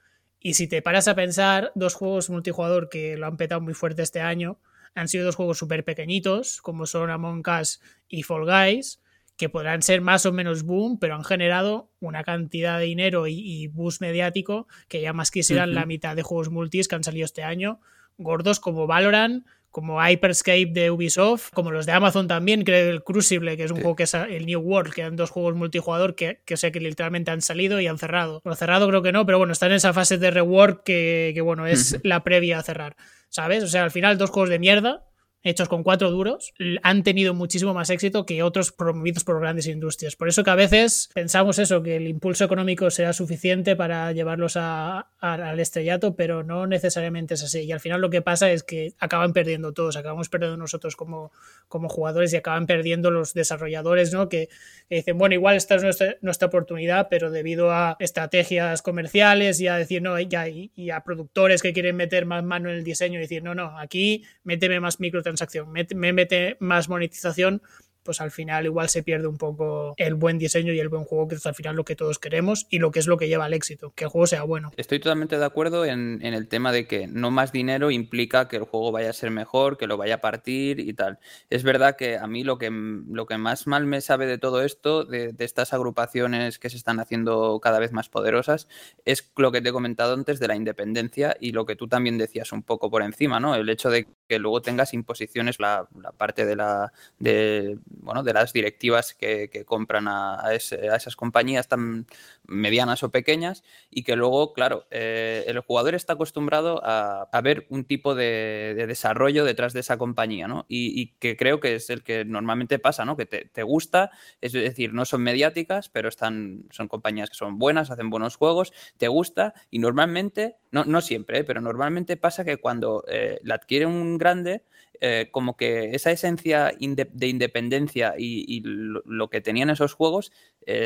Y 0.40 0.54
si 0.54 0.68
te 0.68 0.80
paras 0.80 1.06
a 1.06 1.14
pensar, 1.14 1.70
dos 1.74 1.92
juegos 1.92 2.30
multijugador 2.30 2.88
que 2.88 3.18
lo 3.18 3.26
han 3.26 3.36
petado 3.36 3.60
muy 3.60 3.74
fuerte 3.74 4.00
este 4.00 4.22
año, 4.22 4.58
han 4.94 5.08
sido 5.08 5.24
dos 5.24 5.36
juegos 5.36 5.58
súper 5.58 5.84
pequeñitos, 5.84 6.60
como 6.60 6.86
son 6.86 7.10
Among 7.10 7.42
Us 7.60 7.80
y 8.08 8.22
Fall 8.22 8.44
Guys, 8.44 9.00
que 9.36 9.48
podrán 9.48 9.82
ser 9.82 10.00
más 10.00 10.26
o 10.26 10.32
menos 10.32 10.62
boom, 10.62 10.98
pero 10.98 11.16
han 11.16 11.24
generado 11.24 11.90
una 12.00 12.22
cantidad 12.22 12.78
de 12.78 12.84
dinero 12.86 13.26
y, 13.26 13.66
boost 13.68 14.00
mediático 14.00 14.68
que 14.88 15.00
ya 15.00 15.12
más 15.12 15.30
quisieran 15.30 15.74
la 15.74 15.86
mitad 15.86 16.14
de 16.14 16.22
juegos 16.22 16.50
multis 16.50 16.86
que 16.86 16.94
han 16.94 17.04
salido 17.04 17.24
este 17.24 17.42
año, 17.42 17.80
gordos 18.16 18.60
como 18.60 18.86
Valorant, 18.86 19.44
como 19.75 20.00
Hyperscape 20.00 20.69
de 20.71 20.93
Ubisoft, 20.93 21.50
como 21.52 21.73
los 21.73 21.85
de 21.85 21.90
Amazon 21.90 22.28
también, 22.28 22.62
creo 22.62 22.93
el 22.93 23.02
Crucible, 23.02 23.57
que 23.57 23.64
es 23.64 23.73
un 23.73 23.78
juego 23.78 23.97
que 23.97 24.04
es 24.04 24.14
el 24.14 24.47
New 24.47 24.61
World, 24.61 24.95
que 24.95 25.02
han 25.02 25.16
dos 25.16 25.31
juegos 25.31 25.57
multijugador 25.57 26.14
que, 26.14 26.40
que, 26.45 26.57
sé 26.57 26.71
que 26.71 26.78
literalmente 26.78 27.33
han 27.33 27.43
salido 27.43 27.81
y 27.81 27.88
han 27.88 27.99
cerrado. 27.99 28.40
Bueno, 28.45 28.54
cerrado 28.54 28.87
creo 28.87 29.02
que 29.02 29.11
no, 29.11 29.26
pero 29.26 29.38
bueno, 29.38 29.52
están 29.52 29.73
en 29.73 29.78
esa 29.78 29.93
fase 29.93 30.16
de 30.16 30.31
rework 30.31 30.85
que, 30.85 31.33
que 31.35 31.40
bueno, 31.40 31.66
es 31.66 31.99
la 32.04 32.23
previa 32.23 32.61
a 32.61 32.62
cerrar. 32.62 32.95
¿sabes? 33.35 33.64
O 33.64 33.66
sea, 33.66 33.83
al 33.83 33.90
final 33.90 34.16
dos 34.16 34.31
juegos 34.31 34.49
de 34.49 34.61
mierda 34.61 35.02
hechos 35.44 35.68
con 35.68 35.82
cuatro 35.82 36.10
duros, 36.10 36.54
han 36.82 37.02
tenido 37.02 37.34
muchísimo 37.34 37.74
más 37.74 37.90
éxito 37.90 38.24
que 38.24 38.42
otros 38.42 38.72
promovidos 38.72 39.24
por 39.24 39.38
grandes 39.38 39.66
industrias. 39.66 40.16
Por 40.16 40.28
eso 40.28 40.42
que 40.42 40.50
a 40.50 40.54
veces 40.54 41.10
pensamos 41.12 41.58
eso, 41.58 41.82
que 41.82 41.96
el 41.96 42.08
impulso 42.08 42.44
económico 42.44 42.90
sea 42.90 43.12
suficiente 43.12 43.76
para 43.76 44.10
llevarlos 44.12 44.56
al 44.56 45.60
estrellato, 45.60 46.16
pero 46.16 46.42
no 46.42 46.66
necesariamente 46.66 47.34
es 47.34 47.44
así. 47.44 47.60
Y 47.60 47.72
al 47.72 47.80
final 47.80 48.00
lo 48.00 48.08
que 48.08 48.22
pasa 48.22 48.50
es 48.50 48.62
que 48.62 48.94
acaban 48.98 49.34
perdiendo 49.34 49.72
todos, 49.72 49.96
acabamos 49.96 50.30
perdiendo 50.30 50.56
nosotros 50.56 50.96
como, 50.96 51.30
como 51.68 51.90
jugadores 51.90 52.32
y 52.32 52.36
acaban 52.36 52.66
perdiendo 52.66 53.10
los 53.10 53.34
desarrolladores, 53.34 54.12
¿no? 54.14 54.30
Que, 54.30 54.48
dicen, 54.88 55.18
bueno, 55.18 55.34
igual 55.34 55.56
esta 55.56 55.74
es 55.74 55.82
nuestra, 55.82 56.16
nuestra, 56.22 56.48
oportunidad, 56.48 57.08
pero 57.10 57.30
debido 57.30 57.70
a 57.70 57.96
estrategias 57.98 58.80
comerciales 58.80 59.60
y 59.60 59.68
a 59.68 59.76
decir, 59.76 60.00
no, 60.00 60.18
y, 60.18 60.28
y 60.74 60.90
a 60.90 61.00
productores 61.00 61.60
que 61.62 61.72
quieren 61.72 61.96
meter 61.96 62.24
más 62.24 62.42
mano 62.44 62.70
en 62.70 62.76
el 62.76 62.84
diseño 62.84 63.18
y 63.18 63.22
decir, 63.22 63.42
no, 63.42 63.54
no, 63.54 63.78
aquí 63.78 64.24
méteme 64.44 64.80
más 64.80 65.00
microtransacciones 65.00 65.34
transacción, 65.35 65.71
me, 65.73 66.12
mete 66.12 66.57
más 66.61 66.88
monetización, 66.88 67.62
pues 68.05 68.21
al 68.21 68.31
final 68.31 68.67
igual 68.67 68.88
se 68.88 69.03
pierde 69.03 69.26
un 69.26 69.38
poco 69.38 69.95
el 69.97 70.14
buen 70.14 70.38
diseño 70.38 70.73
y 70.73 70.79
el 70.79 70.88
buen 70.88 71.05
juego, 71.05 71.26
que 71.26 71.37
es 71.37 71.47
al 71.47 71.55
final 71.55 71.75
lo 71.75 71.85
que 71.85 71.97
todos 71.97 72.19
queremos 72.19 72.67
y 72.71 72.79
lo 72.79 72.91
que 72.91 72.99
es 72.99 73.07
lo 73.07 73.17
que 73.17 73.29
lleva 73.29 73.47
al 73.47 73.55
éxito, 73.55 73.93
que 73.97 74.05
el 74.05 74.11
juego 74.11 74.26
sea 74.26 74.43
bueno. 74.43 74.71
Estoy 74.76 75.00
totalmente 75.00 75.38
de 75.38 75.45
acuerdo 75.45 75.85
en, 75.87 76.23
el 76.23 76.49
tema 76.49 76.71
de 76.71 76.87
que 76.87 77.07
no 77.07 77.31
más 77.31 77.50
dinero 77.50 77.91
implica 77.91 78.47
que 78.47 78.57
el 78.57 78.64
juego 78.64 78.93
vaya 78.93 79.11
a 79.11 79.14
ser 79.14 79.31
mejor, 79.31 79.79
que 79.79 79.87
lo 79.87 79.97
vaya 79.97 80.17
a 80.17 80.21
partir 80.21 80.81
y 80.81 80.93
tal. 80.93 81.19
Es 81.49 81.62
verdad 81.62 81.97
que 81.97 82.19
a 82.19 82.26
mí 82.26 82.45
lo 82.45 82.59
que, 82.59 82.71
lo 82.71 83.26
que 83.26 83.38
más 83.38 83.67
mal 83.67 83.87
me 83.87 84.03
sabe 84.03 84.26
de 84.26 84.38
todo 84.38 84.62
esto, 84.62 85.05
de, 85.05 85.33
de 85.33 85.45
estas 85.45 85.73
agrupaciones 85.73 86.59
que 86.59 86.69
se 86.69 86.76
están 86.76 87.00
haciendo 87.00 87.59
cada 87.61 87.79
vez 87.79 87.93
más 87.93 88.11
poderosas, 88.11 88.69
es 89.07 89.33
lo 89.37 89.50
que 89.50 89.62
te 89.62 89.71
he 89.71 89.73
comentado 89.73 90.12
antes 90.12 90.41
de 90.41 90.49
la 90.49 90.57
independencia 90.57 91.37
y 91.41 91.53
lo 91.53 91.64
que 91.64 91.76
tú 91.76 91.88
también 91.88 92.19
decías 92.19 92.53
un 92.53 92.62
poco 92.62 92.91
por 92.91 93.03
encima, 93.03 93.41
¿no? 93.41 93.55
El 93.55 93.69
hecho 93.71 93.88
de 93.88 94.07
que 94.28 94.38
luego 94.38 94.62
tengas 94.62 94.95
imposiciones 94.95 95.61
la, 95.61 95.88
parte 96.16 96.45
de 96.47 96.57
la 96.57 96.93
de, 97.19 97.78
de 98.25 98.33
las 98.33 98.52
directivas 98.52 99.14
que, 99.14 99.64
compran 99.66 100.09
a, 100.09 100.52
esas 100.52 101.16
compañías 101.16 101.69
tan 101.69 102.07
medianas 102.47 103.02
o 103.02 103.11
pequeñas 103.11 103.62
y 103.90 104.02
que 104.02 104.16
luego, 104.16 104.52
claro, 104.52 104.87
eh, 104.90 105.45
el 105.47 105.61
jugador 105.61 105.95
está 105.95 106.14
acostumbrado 106.14 106.81
a, 106.85 107.28
ver 107.43 107.66
un 107.69 107.85
tipo 107.85 108.14
de, 108.14 108.85
desarrollo 108.87 109.45
detrás 109.45 109.73
de 109.73 109.81
esa 109.81 109.99
compañía, 109.99 110.49
¿no? 110.49 110.64
Y, 110.69 111.14
que 111.19 111.37
creo 111.37 111.61
que 111.61 111.76
es 111.76 111.90
el 111.90 112.02
que 112.02 112.25
normalmente 112.25 112.78
pasa, 112.78 113.04
¿no? 113.04 113.16
Que 113.16 113.26
te, 113.26 113.62
gusta, 113.62 114.11
es 114.40 114.52
decir, 114.52 114.93
no 114.93 115.04
son 115.04 115.23
mediáticas, 115.23 115.88
pero 115.88 116.09
están, 116.09 116.64
son 116.71 116.88
compañías 116.88 117.31
que 117.31 117.37
son 117.37 117.59
buenas, 117.59 117.90
hacen 117.90 118.11
buenos 118.11 118.37
juegos, 118.37 118.73
te 118.97 119.09
gusta 119.09 119.54
y 119.71 119.78
normalmente, 119.78 120.57
no, 120.75 120.85
no 120.85 121.00
siempre, 121.00 121.38
¿eh? 121.38 121.45
pero 121.45 121.61
normalmente 121.61 122.16
pasa 122.16 122.45
que 122.45 122.57
cuando 122.57 123.04
eh, 123.07 123.38
la 123.45 123.54
adquiere 123.54 123.87
un 123.87 124.19
grande, 124.19 124.64
eh, 125.00 125.28
como 125.31 125.57
que 125.57 125.95
esa 125.95 126.11
esencia 126.11 126.73
de 126.76 127.28
independencia 127.28 128.14
y, 128.19 128.61
lo, 128.64 129.31
que 129.31 129.40
tenían 129.40 129.71
esos 129.71 129.95
juegos 129.95 130.33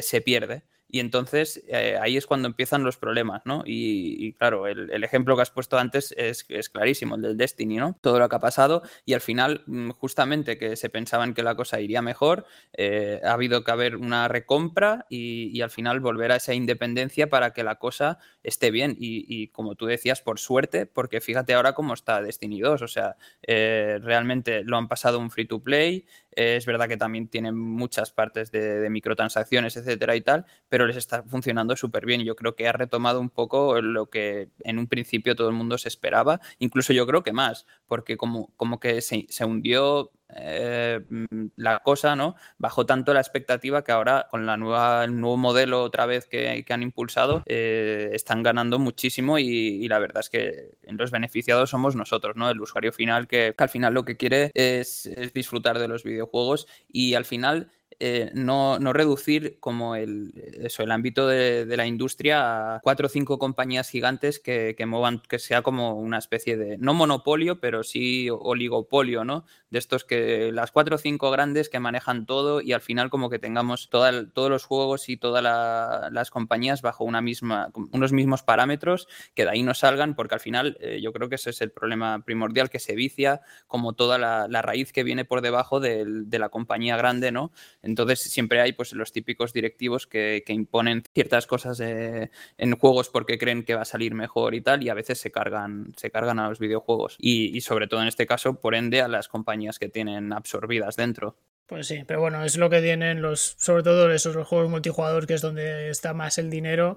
se 0.03 0.21
pierde. 0.21 0.63
Y 0.91 1.01
entonces 1.01 1.63
eh, 1.69 1.99
ahí 2.01 2.17
es 2.17 2.27
cuando 2.27 2.49
empiezan 2.49 2.83
los 2.83 2.97
problemas, 2.97 3.43
¿no? 3.45 3.63
Y, 3.67 4.33
claro, 4.35 4.67
el, 4.67 5.05
ejemplo 5.05 5.37
que 5.37 5.43
has 5.43 5.51
puesto 5.51 5.79
antes 5.79 6.15
es, 6.17 6.45
clarísimo, 6.71 7.17
el 7.17 7.23
del 7.23 7.37
Destiny, 7.37 7.77
¿no? 7.77 7.99
Todo 8.01 8.19
lo 8.19 8.29
que 8.29 8.37
ha 8.37 8.41
pasado 8.41 8.83
y 9.05 9.13
al 9.13 9.21
final, 9.21 9.63
mm, 9.67 9.91
justamente 9.91 10.57
que 10.57 10.77
se 10.77 10.89
pensaban 10.89 11.35
que 11.35 11.43
la 11.43 11.55
cosa 11.57 11.81
iría 11.81 12.01
mejor, 12.01 12.47
eh, 12.73 13.21
ha 13.23 13.33
habido 13.33 13.65
que 13.65 13.71
haber 13.71 13.97
una 13.97 14.29
recompra 14.29 15.07
y, 15.11 15.61
al 15.61 15.71
final 15.71 16.01
volver 16.01 16.33
a 16.33 16.37
esa 16.37 16.55
independencia 16.55 17.29
para 17.29 17.53
que 17.53 17.65
la 17.65 17.75
cosa 17.77 18.19
esté 18.43 18.71
bien. 18.71 18.97
Y, 18.99 19.49
como 19.49 19.75
tú 19.75 19.87
decías, 19.87 20.23
por 20.23 20.39
suerte, 20.39 20.87
porque 20.87 21.21
fíjate 21.21 21.53
ahora 21.53 21.75
cómo 21.75 21.95
está 21.95 22.23
Destiny 22.23 22.61
2, 22.61 22.83
o 22.83 22.89
sea, 22.89 23.17
eh, 23.43 23.99
realmente 24.01 24.63
lo 24.65 24.77
han 24.77 24.89
pasado 24.89 25.19
un 25.19 25.31
free 25.31 25.47
to 25.47 25.63
play, 25.63 26.07
es 26.39 26.67
verdad 26.67 26.87
que 26.87 26.97
también 26.97 27.27
tienen 27.27 27.59
muchas 27.59 28.13
partes 28.13 28.53
de, 28.53 28.89
microtransacciones, 28.91 29.77
etcétera 29.77 30.15
y 30.15 30.21
tal, 30.21 30.47
pero 30.69 30.87
les 30.87 30.97
está 30.97 31.25
funcionando 31.25 31.75
súper 31.75 32.07
bien. 32.07 32.23
Yo 32.23 32.37
creo 32.37 32.55
que 32.55 32.69
ha 32.69 32.73
retomado 32.73 33.21
un 33.21 33.29
poco 33.29 33.81
lo 33.83 34.07
que 34.07 34.49
en 34.61 34.79
un 34.79 34.87
principio 34.87 35.35
todo 35.35 35.49
el 35.49 35.57
mundo 35.57 35.79
se 35.79 35.89
esperaba, 35.89 36.41
incluso 36.61 36.93
yo 36.93 37.09
creo 37.09 37.25
que 37.25 37.33
más, 37.33 37.67
porque 37.89 38.17
como, 38.17 38.53
como 38.57 38.79
que 38.79 39.01
se, 39.01 39.27
se 39.29 39.45
hundió 39.45 40.13
eh, 40.35 41.01
mm, 41.09 41.47
la 41.57 41.79
cosa, 41.81 42.15
¿no? 42.17 42.35
Bajó 42.59 42.85
tanto 42.87 43.15
la 43.15 43.21
expectativa 43.21 43.83
que 43.83 43.93
ahora 43.93 44.27
con 44.31 44.47
la 44.47 44.57
nueva, 44.57 45.05
el 45.05 45.19
nuevo 45.19 45.37
modelo 45.37 45.83
otra 45.83 46.07
vez 46.07 46.27
que, 46.27 46.65
han 46.69 46.83
impulsado 46.83 47.43
eh, 47.47 48.11
están 48.13 48.43
ganando 48.43 48.79
muchísimo 48.79 49.39
y, 49.39 49.89
la 49.89 49.99
verdad 49.99 50.21
es 50.21 50.29
que 50.31 50.71
los 50.87 51.11
beneficiados 51.11 51.71
somos 51.71 51.97
nosotros, 51.97 52.37
¿no? 52.37 52.51
El 52.51 52.61
usuario 52.61 52.93
final 52.93 53.27
que, 53.27 53.55
al 53.57 53.69
final 53.69 53.95
lo 53.95 54.05
que 54.05 54.17
quiere 54.17 54.51
es, 54.55 55.07
es 55.07 55.33
disfrutar 55.33 55.79
de 55.79 55.89
los 55.89 56.05
videojuegos 56.05 56.67
y 56.89 57.15
al 57.15 57.25
final 57.25 57.71
eh, 58.01 58.31
no, 58.33 58.79
reducir 58.93 59.59
como 59.59 59.97
el, 59.97 60.33
eso, 60.63 60.85
el 60.85 60.93
ámbito 60.93 61.27
de, 61.27 61.67
la 61.77 61.87
industria 61.87 62.77
a 62.77 62.81
cuatro 62.81 63.07
o 63.07 63.09
cinco 63.09 63.41
compañías 63.41 63.89
gigantes 63.89 64.39
que, 64.39 64.77
que, 64.77 64.87
muevan, 64.87 65.21
que 65.29 65.41
sea 65.41 65.63
como 65.63 65.95
una 65.95 66.19
especie 66.19 66.57
de, 66.57 66.79
no 66.79 66.95
monopolio, 66.95 67.59
pero 67.59 67.83
sí 67.83 68.29
oligopolio, 68.31 69.25
¿no? 69.25 69.45
De 69.71 69.81
estos 69.81 70.05
que 70.05 70.53
las 70.53 70.71
cuatro 70.71 70.95
o 70.95 70.99
cinco 70.99 71.33
grandes 71.33 71.69
que 71.69 71.81
manejan 71.81 72.25
todo 72.25 72.61
y 72.61 72.73
al 72.73 72.81
final 72.83 73.11
como 73.11 73.31
que 73.31 73.41
tengamos 73.41 73.91
todos 73.91 74.51
los 74.51 74.65
juegos 74.65 75.09
y 75.09 75.17
todas 75.17 75.43
las 75.43 76.31
compañías 76.31 76.83
bajo 76.83 77.03
una 77.03 77.21
misma, 77.21 77.71
unos 77.93 78.13
mismos 78.13 78.45
parámetros, 78.45 79.09
que 79.35 79.45
de 79.45 79.51
ahí 79.51 79.63
no 79.65 79.75
salgan, 79.75 80.15
porque 80.15 80.35
al 80.35 80.41
final 80.41 80.79
eh, 80.81 81.01
yo 81.03 81.13
creo 81.13 81.29
que 81.29 81.35
ese 81.35 81.51
es 81.51 81.61
el 81.63 81.73
problema 81.73 82.25
primordial, 82.25 82.71
que 82.71 82.79
se 82.79 82.95
vicia 82.95 83.41
como 83.67 83.95
toda 83.95 84.19
la, 84.19 84.63
raíz 84.63 84.93
que 84.93 85.05
viene 85.05 85.25
por 85.25 85.41
debajo 85.41 85.81
de, 85.81 86.05
de 86.07 86.39
la 86.39 86.49
compañía 86.49 86.97
grande, 86.97 87.33
¿no? 87.33 87.53
Entonces 87.83 88.21
siempre 88.21 88.61
hay 88.61 88.73
pues 88.73 88.93
los 88.93 89.13
típicos 89.13 89.53
directivos 89.53 90.07
que, 90.07 90.43
imponen 90.49 91.03
ciertas 91.15 91.47
cosas 91.47 91.81
en 91.81 92.73
juegos 92.79 93.11
porque 93.11 93.39
creen 93.39 93.65
que 93.65 93.75
va 93.75 93.83
a 93.83 93.87
salir 93.87 94.15
mejor 94.15 94.55
y 94.55 94.61
tal, 94.61 94.83
y 94.83 94.89
a 94.89 94.95
veces 94.95 95.19
se 95.19 95.31
cargan, 95.31 95.93
se 95.97 96.11
cargan 96.11 96.39
a 96.39 96.49
los 96.49 96.59
videojuegos. 96.59 97.17
Y, 97.19 97.61
sobre 97.61 97.87
todo 97.87 98.03
en 98.03 98.09
este 98.09 98.27
caso, 98.27 98.61
por 98.61 98.75
ende, 98.75 99.01
a 99.01 99.09
las 99.09 99.29
compañías 99.29 99.79
que 99.79 99.89
tienen 99.89 100.33
absorbidas 100.33 100.97
dentro. 100.97 101.37
Pues 101.67 101.87
sí, 101.87 102.03
pero 102.07 102.21
bueno, 102.21 102.45
es 102.45 102.57
lo 102.57 102.71
que 102.71 102.81
tienen 102.81 103.21
los, 103.21 103.57
sobre 103.59 103.83
todo 103.83 104.11
esos 104.11 104.35
los 104.35 104.49
juegos 104.49 104.71
multijugador, 104.71 105.27
que 105.27 105.35
es 105.35 105.43
donde 105.43 105.91
está 105.91 106.15
más 106.15 106.39
el 106.39 106.49
dinero 106.49 106.97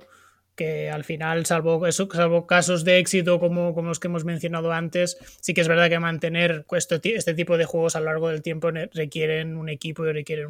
que 0.56 0.90
al 0.90 1.04
final, 1.04 1.46
salvo, 1.46 1.88
eso, 1.88 2.08
salvo 2.12 2.46
casos 2.46 2.84
de 2.84 3.00
éxito 3.00 3.40
como, 3.40 3.74
como 3.74 3.90
los 3.90 4.00
que 4.00 4.08
hemos 4.08 4.26
mencionado 4.26 4.72
antes, 4.72 5.18
sí 5.42 5.54
que 5.54 5.62
es 5.62 5.68
verdad 5.68 5.90
que 5.90 6.00
mantener 6.00 6.66
este 6.72 7.34
tipo 7.34 7.58
de 7.58 7.66
juegos 7.66 7.96
a 7.96 8.00
lo 8.00 8.08
largo 8.08 8.30
del 8.30 8.42
tiempo 8.42 8.70
requieren 8.94 9.58
un 9.58 9.70
equipo 9.70 10.06
y 10.06 10.14
requieren 10.14 10.50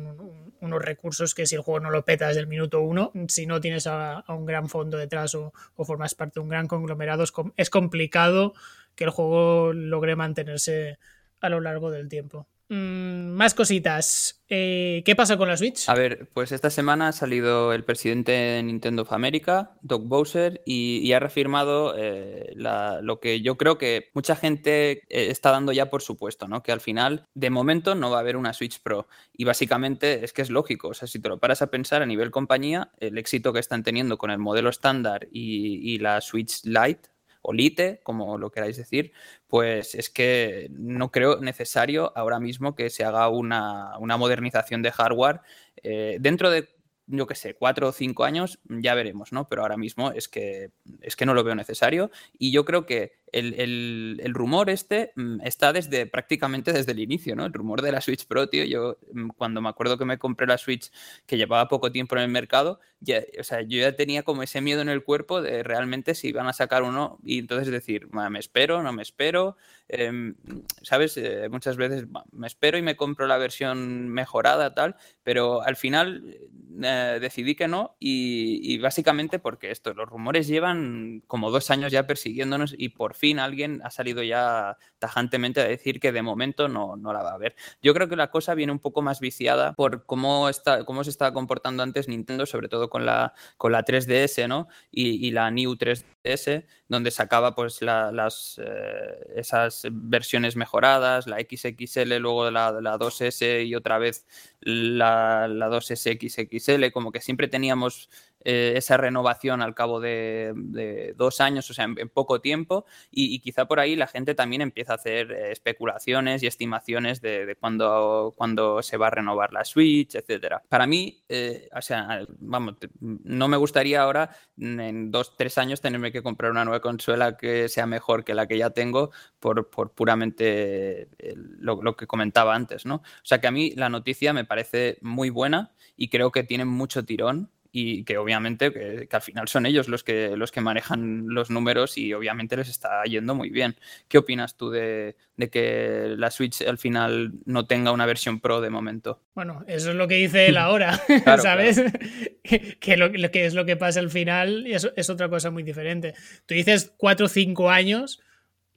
unos 0.60 0.82
recursos 0.82 1.36
que 1.36 1.46
si 1.46 1.56
el 1.56 1.62
juego 1.62 1.80
no 1.80 1.92
lo 1.92 2.04
peta 2.06 2.28
desde 2.28 2.42
el 2.42 2.48
minuto 2.48 2.82
uno, 2.82 3.12
si 3.28 3.46
no 3.46 3.62
tienes 3.62 3.88
a, 3.88 4.24
un 4.28 4.46
gran 4.46 4.70
fondo 4.70 4.98
detrás 4.98 5.36
o, 5.36 5.54
formas 5.78 6.16
parte 6.16 6.36
de 6.36 6.44
un 6.44 6.50
gran 6.50 6.68
conglomerado, 6.68 7.24
es 7.58 7.70
complicado 7.70 8.54
que 8.96 9.04
el 9.06 9.10
juego 9.10 9.74
logre 9.74 10.16
mantenerse 10.16 10.98
a 11.40 11.50
lo 11.50 11.60
largo 11.60 11.92
del 11.92 12.08
tiempo. 12.08 12.48
Mm, 12.72 13.32
más 13.34 13.54
cositas. 13.54 14.46
Eh, 14.48 15.04
¿Qué 15.06 15.14
pasa 15.14 15.36
con 15.36 15.50
la 15.50 15.58
Switch? 15.58 15.90
A 15.90 15.94
ver, 15.94 16.30
pues 16.34 16.54
esta 16.54 16.70
semana 16.70 17.10
ha 17.10 17.12
salido 17.12 17.74
el 17.74 17.84
presidente 17.84 18.32
de 18.32 18.64
Nintendo 18.64 19.02
of 19.02 19.12
America, 19.12 19.74
Doug 19.82 20.04
Bowser, 20.04 20.62
y, 20.66 21.12
ha 21.12 21.20
reafirmado 21.20 21.94
eh, 21.98 22.54
lo 22.56 23.20
que 23.20 23.42
yo 23.42 23.58
creo 23.58 23.78
que 23.78 24.10
mucha 24.14 24.38
gente 24.38 24.92
eh, 24.92 25.02
está 25.10 25.52
dando 25.52 25.74
ya 25.74 25.90
por 25.90 26.02
supuesto, 26.02 26.48
¿no? 26.48 26.64
Que 26.64 26.72
al 26.72 26.80
final, 26.80 27.28
de 27.34 27.50
momento, 27.50 27.94
no 27.94 28.10
va 28.10 28.18
a 28.18 28.22
haber 28.22 28.38
una 28.38 28.54
Switch 28.54 28.82
Pro. 28.82 29.06
Y 29.34 29.44
básicamente 29.44 30.24
es 30.24 30.32
que 30.32 30.42
es 30.42 30.50
lógico. 30.50 30.88
O 30.88 30.94
sea, 30.94 31.10
si 31.10 31.20
te 31.20 31.28
lo 31.28 31.42
paras 31.42 31.62
a 31.62 31.72
pensar 31.72 32.02
a 32.02 32.06
nivel 32.06 32.32
compañía, 32.32 32.92
el 33.02 33.18
éxito 33.18 33.52
que 33.52 33.60
están 33.60 33.84
teniendo 33.84 34.18
con 34.18 34.32
el 34.32 34.38
modelo 34.38 34.70
estándar 34.70 35.28
y 35.30 36.00
la 36.00 36.22
Switch 36.22 36.64
Lite 36.64 37.11
o 37.42 37.54
Lite, 37.54 38.00
como 38.04 38.38
lo 38.38 38.52
queráis 38.52 38.78
decir, 38.78 39.14
pues 39.48 39.96
es 39.96 40.10
que 40.10 40.68
no 40.72 41.12
creo 41.12 41.40
necesario 41.40 42.12
ahora 42.16 42.40
mismo 42.40 42.76
que 42.76 42.90
se 42.90 43.04
haga 43.04 43.30
una, 43.30 43.98
modernización 44.00 44.82
de 44.82 44.92
hardware. 44.92 45.42
Eh, 45.84 46.18
dentro 46.20 46.50
de, 46.50 46.70
yo 47.08 47.28
qué 47.28 47.36
sé, 47.36 47.56
cuatro 47.56 47.90
o 47.90 47.92
cinco 47.92 48.24
años, 48.24 48.60
ya 48.70 48.94
veremos, 48.96 49.32
¿no? 49.32 49.48
Pero 49.48 49.64
ahora 49.64 49.78
mismo 49.78 50.12
es 50.12 50.28
que, 50.28 50.72
es 51.02 51.16
que 51.16 51.26
no 51.26 51.34
lo 51.34 51.44
veo 51.44 51.56
necesario 51.56 52.12
y 52.38 52.52
yo 52.52 52.66
creo 52.66 52.86
que 52.86 53.21
el, 53.32 54.32
rumor 54.34 54.70
este 54.70 55.14
mm, 55.16 55.42
está 55.44 55.74
desde 55.74 56.06
prácticamente 56.06 56.74
desde 56.74 56.92
el 56.92 57.00
inicio, 57.00 57.36
¿no? 57.36 57.46
El 57.46 57.54
rumor 57.54 57.82
de 57.82 57.92
la 57.92 58.02
Switch 58.02 58.26
Pro, 58.26 58.50
tío. 58.50 58.64
Yo 58.66 58.98
mm, 59.14 59.30
cuando 59.30 59.62
me 59.62 59.70
acuerdo 59.70 59.98
que 59.98 60.06
me 60.06 60.18
compré 60.18 60.48
la 60.48 60.58
Switch 60.58 60.92
que 61.26 61.38
llevaba 61.38 61.68
poco 61.68 61.92
tiempo 61.92 62.16
en 62.16 62.24
el 62.24 62.30
mercado, 62.30 62.80
ya, 63.00 63.22
o 63.40 63.44
sea, 63.44 63.62
yo 63.62 63.80
ya 63.80 63.96
tenía 63.96 64.24
como 64.24 64.44
ese 64.44 64.62
miedo 64.62 64.82
en 64.82 64.90
el 64.90 65.04
cuerpo 65.04 65.42
de 65.42 65.64
realmente 65.64 66.14
si 66.14 66.30
iban 66.30 66.48
a 66.48 66.54
sacar 66.54 66.84
uno 66.84 67.20
y 67.24 67.40
entonces 67.40 67.72
decir, 67.72 68.08
me 68.12 68.40
espero, 68.40 68.84
no 68.84 68.94
me 68.94 69.02
espero, 69.02 69.58
em, 69.88 70.36
¿sabes? 70.84 71.18
Eh, 71.18 71.48
muchas 71.50 71.78
veces 71.78 72.06
me 72.32 72.48
espero 72.48 72.78
y 72.78 72.82
me 72.82 72.96
compro 72.96 73.28
la 73.28 73.38
versión 73.38 74.10
mejorada, 74.10 74.74
tal, 74.74 74.96
pero 75.24 75.62
al 75.64 75.76
final 75.78 76.38
eh, 76.84 77.18
decidí 77.20 77.56
que 77.56 77.68
no 77.68 77.96
y, 78.00 78.60
y 78.62 78.78
básicamente 78.78 79.40
porque 79.40 79.72
esto, 79.72 79.94
los 79.94 80.08
rumores 80.08 80.48
llevan 80.48 81.24
como 81.28 81.50
dos 81.52 81.72
años 81.72 81.92
ya 81.92 82.08
persiguiéndonos 82.08 82.76
y 82.78 82.90
por 82.90 83.16
fin 83.22 83.40
alguien 83.40 83.82
ha 83.84 83.92
salido 83.92 84.24
ya 84.24 84.78
tajantemente 84.98 85.62
a 85.62 85.66
decir 85.66 86.00
que 86.00 86.12
de 86.12 86.24
momento 86.24 86.68
no, 86.68 86.96
no 86.98 87.14
la 87.14 87.22
va 87.22 87.34
a 87.34 87.38
ver. 87.38 87.56
Yo 87.82 87.94
creo 87.94 88.10
que 88.10 88.16
la 88.16 88.32
cosa 88.32 88.56
viene 88.56 88.72
un 88.72 88.80
poco 88.80 89.04
más 89.04 89.20
viciada 89.20 89.74
por 89.74 90.06
cómo, 90.08 90.50
está, 90.50 90.84
cómo 90.86 91.04
se 91.04 91.12
estaba 91.12 91.32
comportando 91.32 91.84
antes 91.84 92.08
Nintendo, 92.08 92.48
sobre 92.48 92.68
todo 92.68 92.90
con 92.90 93.06
la, 93.06 93.34
con 93.58 93.72
la 93.72 93.86
3DS, 93.86 94.48
¿no? 94.48 94.68
Y, 94.90 95.32
la 95.32 95.52
New 95.52 95.76
3DS, 95.76 96.66
donde 96.90 97.12
sacaba 97.12 97.54
pues 97.56 97.82
las, 97.82 98.60
eh, 98.62 99.34
esas 99.36 99.84
versiones 99.92 100.56
mejoradas, 100.56 101.28
la 101.28 101.38
XXL, 101.38 102.18
luego 102.18 102.50
la, 102.50 102.72
la 102.82 102.98
2S 102.98 103.66
y 103.66 103.76
otra 103.76 104.00
vez 104.00 104.26
la, 104.62 105.48
la 105.48 105.70
2SXXL, 105.70 106.92
como 106.92 107.12
que 107.12 107.22
siempre 107.22 107.48
teníamos 107.48 108.10
eh, 108.44 108.74
esa 108.76 108.98
renovación 108.98 109.62
al 109.62 109.76
cabo 109.76 110.00
de, 110.00 111.14
dos 111.16 111.42
años, 111.42 111.70
o 111.70 111.74
sea, 111.74 111.86
en, 111.86 112.10
poco 112.10 112.42
tiempo, 112.42 112.86
y, 113.12 113.40
quizá 113.40 113.66
por 113.66 113.80
ahí 113.80 113.96
la 113.96 114.08
gente 114.08 114.34
también 114.34 114.62
empieza 114.62 114.94
a 114.94 114.96
hacer 114.96 115.32
eh, 115.32 115.52
especulaciones 115.52 116.42
y 116.42 116.48
estimaciones 116.48 117.22
de, 117.22 117.46
de 117.46 117.56
cuándo, 117.56 118.34
se 118.82 118.98
va 118.98 119.08
a 119.08 119.10
renovar 119.12 119.54
la 119.54 119.64
Switch, 119.64 120.16
etcétera. 120.16 120.64
Para 120.70 120.88
mí, 120.88 121.24
eh, 121.30 121.70
o 121.76 121.82
sea, 121.82 122.26
vamos, 122.40 122.78
no 123.00 123.48
me 123.48 123.58
gustaría 123.58 124.02
ahora 124.02 124.36
en 124.58 125.12
dos, 125.12 125.36
tres 125.38 125.58
años 125.58 125.82
tenerme 125.82 126.12
que 126.12 126.24
comprar 126.24 126.52
una 126.52 126.66
nueva 126.66 126.82
consola 126.82 127.38
que 127.38 127.70
sea 127.70 127.86
mejor 127.86 128.24
que 128.24 128.34
la 128.34 128.48
que 128.48 128.58
ya 128.58 128.72
tengo 128.72 129.12
por, 129.42 129.70
puramente 129.94 131.10
lo, 131.36 131.82
lo 131.82 131.98
que 131.98 132.08
comentaba 132.08 132.56
antes, 132.56 132.86
¿no? 132.86 132.96
O 132.96 133.24
sea 133.24 133.42
que 133.42 133.48
a 133.48 133.52
mí 133.52 133.72
la 133.76 133.90
noticia 133.90 134.32
me 134.32 134.46
parece 134.46 134.98
muy 135.02 135.30
buena 135.30 135.72
y 135.98 136.08
creo 136.08 136.32
que 136.32 136.44
tiene 136.44 136.64
mucho 136.64 137.04
tirón 137.04 137.50
y 137.72 138.04
que 138.04 138.18
obviamente 138.18 138.72
que, 138.72 139.08
al 139.12 139.22
final 139.22 139.48
son 139.48 139.66
ellos 139.66 139.88
los 139.88 140.04
que, 140.04 140.36
los 140.36 140.52
que 140.52 140.62
manejan 140.62 141.26
los 141.28 141.50
números 141.50 141.98
y 141.98 142.14
obviamente 142.14 142.58
les 142.58 142.70
está 142.70 143.04
yendo 143.04 143.34
muy 143.34 143.50
bien. 143.50 143.76
¿Qué 144.08 144.18
opinas 144.18 144.58
tú 144.58 144.70
de, 144.70 145.16
que 145.52 146.14
la 146.18 146.32
Switch 146.32 146.62
al 146.62 146.78
final 146.78 147.32
no 147.46 147.66
tenga 147.66 147.92
una 147.92 148.06
versión 148.06 148.40
Pro 148.40 148.62
de 148.62 148.70
momento? 148.70 149.22
Bueno, 149.34 149.64
eso 149.68 149.92
es 149.92 149.96
lo 149.96 150.08
que 150.08 150.16
dice 150.16 150.48
él 150.48 150.58
ahora, 150.58 151.02
¿sabes? 151.42 151.82
que, 152.44 152.98
lo, 152.98 153.12
que 153.12 153.46
es 153.46 153.54
lo 153.54 153.66
que 153.66 153.78
pasa 153.78 154.00
al 154.00 154.10
final 154.10 154.68
y 154.68 154.74
eso 154.74 154.92
es 154.96 155.10
otra 155.10 155.30
cosa 155.30 155.50
muy 155.50 155.64
diferente. 155.64 156.14
Tú 156.46 156.54
dices 156.54 156.94
4 156.98 157.26
o 157.26 157.30
5 157.30 157.70
años, 157.70 158.22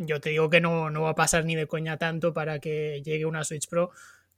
yo 0.07 0.21
te 0.21 0.31
digo 0.31 0.51
que 0.51 0.61
no, 0.61 0.91
no 0.91 1.03
va 1.03 1.11
a 1.11 1.15
pasar 1.15 1.45
ni 1.45 1.55
de 1.55 1.67
coña 1.67 1.97
tanto 1.97 2.33
para 2.33 2.59
que 2.59 3.03
llegue 3.05 3.27
una 3.27 3.45
Switch 3.45 3.69
Pro, 3.69 3.91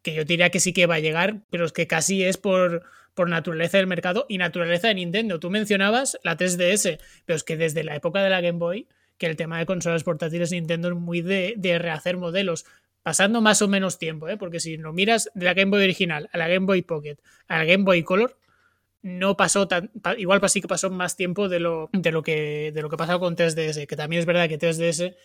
que 0.03 0.15
yo 0.15 0.25
diría 0.25 0.51
que 0.51 0.61
sí 0.61 0.73
que 0.73 0.87
va 0.87 0.97
a 0.97 1.01
llegar, 1.01 1.43
pero 1.51 1.65
es 1.65 1.73
que 1.73 1.87
casi 1.87 2.25
es 2.25 2.37
por 2.37 2.85
por 3.17 3.31
naturaleza 3.31 3.79
del 3.79 3.87
mercado 3.87 4.27
y 4.29 4.37
naturaleza 4.37 4.89
de 4.89 4.95
Nintendo. 4.95 5.41
Tú 5.41 5.49
mencionabas 5.49 6.19
la 6.23 6.37
3DS, 6.37 7.01
pero 7.25 7.37
es 7.37 7.43
que 7.45 7.57
desde 7.57 7.83
la 7.83 7.97
época 7.97 8.23
de 8.23 8.29
la 8.29 8.43
Game 8.43 8.59
Boy, 8.59 8.87
que 9.17 9.27
el 9.27 9.37
tema 9.37 9.59
de 9.59 9.65
consolas 9.65 10.05
portátiles 10.05 10.53
Nintendo 10.53 10.89
es 10.89 10.95
muy 10.95 11.23
de, 11.23 11.79
rehacer 11.79 12.19
modelos, 12.19 12.67
pasando 13.03 13.41
más 13.41 13.63
o 13.63 13.69
menos 13.69 13.99
tiempo, 13.99 14.29
¿eh? 14.29 14.37
porque 14.37 14.61
si 14.61 14.77
no 14.77 14.93
miras 14.93 15.31
de 15.35 15.47
la 15.47 15.55
Game 15.55 15.71
Boy 15.71 15.83
original 15.83 16.29
a 16.31 16.37
la 16.37 16.47
Game 16.47 16.67
Boy 16.67 16.83
Pocket 16.83 17.17
a 17.49 17.57
la 17.57 17.65
Game 17.65 17.85
Boy 17.85 18.03
Color, 18.03 18.39
no 19.01 19.35
pasó 19.35 19.67
tan, 19.67 19.91
igual 20.19 20.47
sí 20.51 20.61
que 20.61 20.69
pasó 20.69 20.91
más 20.91 21.17
tiempo 21.17 21.49
de 21.49 21.61
lo, 21.61 21.89
de 21.95 22.13
lo 22.13 22.23
que 22.23 22.71
de 22.75 22.83
lo 22.83 22.91
que 22.91 22.99
pasó 22.99 23.19
con 23.19 23.35
3DS, 23.35 23.87
que 23.87 23.97
también 23.97 24.21
es 24.21 24.27
verdad 24.27 24.47
que 24.47 24.59
3DS 24.59 25.17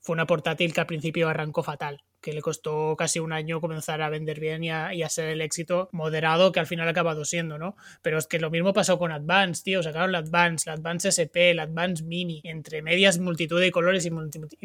fue 0.00 0.14
una 0.14 0.26
portátil 0.26 0.72
que 0.72 0.80
al 0.80 0.86
principio 0.86 1.28
arrancó 1.28 1.62
fatal, 1.62 2.02
que 2.20 2.32
le 2.32 2.40
costó 2.40 2.96
casi 2.96 3.18
un 3.18 3.32
año 3.32 3.60
comenzar 3.60 4.00
a 4.02 4.08
vender 4.08 4.40
bien 4.40 4.64
y 4.64 4.70
a, 4.70 5.08
ser 5.08 5.28
el 5.28 5.40
éxito 5.42 5.88
moderado 5.92 6.52
que 6.52 6.60
al 6.60 6.66
final 6.66 6.88
ha 6.88 6.92
acabado 6.92 7.24
siendo, 7.24 7.58
¿no? 7.58 7.76
Pero 8.02 8.18
es 8.18 8.26
que 8.26 8.38
lo 8.38 8.50
mismo 8.50 8.72
pasó 8.72 8.98
con 8.98 9.12
Advance, 9.12 9.62
tío, 9.62 9.82
sacaron 9.82 10.12
la 10.12 10.18
Advance, 10.18 10.68
la 10.68 10.74
Advance 10.74 11.08
SP, 11.12 11.52
la 11.54 11.64
Advance 11.64 12.02
Mini, 12.02 12.40
entre 12.44 12.82
medias 12.82 13.18
multitud 13.18 13.60
de 13.60 13.70
colores 13.70 14.06
y, 14.06 14.10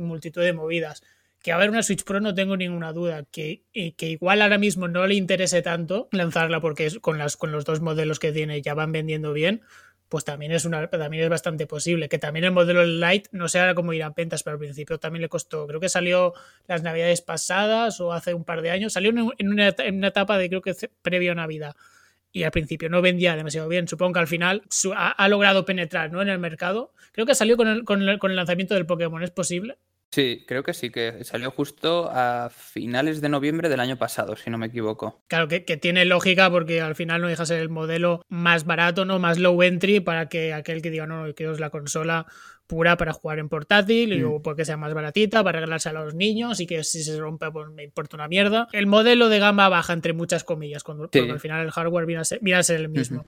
multitud 0.02 0.42
de 0.42 0.54
movidas. 0.54 1.04
Que 1.42 1.52
a 1.52 1.58
ver 1.58 1.70
una 1.70 1.84
Switch 1.84 2.04
Pro 2.04 2.20
no 2.22 2.34
tengo 2.34 2.58
ninguna 2.58 2.92
duda, 2.92 3.24
que, 3.32 3.62
que 3.72 4.10
igual 4.10 4.42
ahora 4.42 4.58
mismo 4.58 4.88
no 4.88 5.06
le 5.06 5.14
interese 5.16 5.62
tanto 5.62 6.08
lanzarla 6.12 6.60
porque 6.60 6.90
con, 7.02 7.20
las, 7.20 7.38
con 7.38 7.52
los 7.52 7.66
dos 7.66 7.82
modelos 7.82 8.18
que 8.20 8.32
tiene 8.32 8.62
ya 8.64 8.74
van 8.74 8.92
vendiendo 8.92 9.32
bien, 9.32 9.62
pues 10.10 10.24
también 10.24 10.52
es, 10.52 10.66
una, 10.66 10.88
también 10.88 11.24
es 11.24 11.30
bastante 11.30 11.68
posible. 11.68 12.10
Que 12.10 12.20
también 12.20 12.46
el 12.46 12.52
modelo 12.52 12.84
Lite 12.84 13.30
no 13.32 13.48
sé 13.48 13.60
ahora 13.60 13.76
cómo 13.76 13.94
irán 13.94 14.14
ventas, 14.16 14.44
pero 14.44 14.56
al 14.56 14.60
principio 14.60 15.00
también 15.00 15.22
le 15.22 15.30
costó, 15.30 15.68
creo 15.68 15.80
que 15.80 15.90
salió 15.90 16.34
las 16.68 16.84
navidades 16.84 17.22
pasadas 17.22 18.00
o 18.00 18.14
hace 18.14 18.34
un 18.34 18.44
par 18.44 18.62
de 18.62 18.72
años, 18.72 18.94
salió 18.94 19.12
en 19.38 19.48
una, 19.48 19.68
etapa 20.08 20.38
de 20.38 20.50
creo 20.50 20.62
que 20.62 20.76
previo 21.02 21.36
Navidad. 21.36 21.76
Y 22.32 22.44
al 22.44 22.52
principio 22.52 22.90
no 22.90 23.02
vendía 23.02 23.36
demasiado 23.36 23.70
bien. 23.70 23.88
Supongo 23.88 24.14
que 24.14 24.20
al 24.20 24.28
final 24.28 24.64
ha, 24.96 25.28
logrado 25.30 25.64
penetrar 25.64 26.12
¿no? 26.12 26.22
en 26.22 26.28
el 26.28 26.38
mercado. 26.38 26.92
Creo 27.14 27.26
que 27.26 27.34
salió 27.34 27.56
con 27.56 27.68
el, 27.70 27.86
con 27.86 28.02
el 28.02 28.36
lanzamiento 28.36 28.74
del 28.74 28.86
Pokémon, 28.86 29.24
¿es 29.24 29.32
posible? 29.32 29.78
Sí, 30.16 30.46
creo 30.48 30.64
que 30.64 30.74
sí, 30.74 30.92
que 30.92 31.26
salió 31.26 31.52
justo 31.52 32.10
a 32.10 32.50
finales 32.50 33.20
de 33.20 33.28
noviembre 33.28 33.68
del 33.68 33.82
año 33.82 33.98
pasado, 33.98 34.38
si 34.38 34.50
no 34.50 34.58
me 34.58 34.68
equivoco. 34.68 35.22
Claro, 35.28 35.50
que, 35.50 35.60
tiene 35.60 36.06
lógica 36.06 36.50
porque 36.50 36.80
al 36.80 36.96
final 36.96 37.20
no 37.20 37.28
deja 37.28 37.46
ser 37.46 37.60
el 37.60 37.68
modelo 37.68 38.22
más 38.30 38.64
barato, 38.64 39.04
¿no? 39.04 39.20
Más 39.20 39.40
low 39.40 39.62
entry 39.62 40.00
para 40.00 40.30
que 40.30 40.54
aquel 40.54 40.82
que 40.82 40.90
diga, 40.90 41.06
no, 41.06 41.26
quiero 41.36 41.52
es 41.52 41.60
la 41.60 41.70
consola 41.70 42.28
pura 42.66 42.96
para 42.96 43.12
jugar 43.12 43.40
en 43.40 43.50
portátil 43.50 44.14
y 44.14 44.16
mm. 44.16 44.22
luego 44.22 44.42
porque 44.42 44.64
sea 44.64 44.78
más 44.78 44.94
baratita 44.94 45.44
para 45.44 45.60
regalarse 45.60 45.90
a 45.90 45.92
los 45.92 46.16
niños 46.16 46.62
y 46.62 46.66
que 46.66 46.86
si 46.86 47.04
se 47.04 47.20
rompe 47.20 47.52
pues 47.52 47.70
me 47.72 47.84
importa 47.84 48.16
una 48.16 48.30
mierda. 48.30 48.70
El 48.72 48.88
modelo 48.88 49.28
de 49.28 49.40
gama 49.40 49.68
baja 49.68 49.92
entre 49.92 50.14
muchas 50.14 50.46
comillas, 50.46 50.86
cuando, 50.86 51.10
al 51.14 51.40
final 51.42 51.66
el 51.66 51.72
hardware 51.72 52.06
viene 52.06 52.22
a 52.22 52.64
ser, 52.64 52.80
el 52.80 52.88
mismo. 52.88 53.28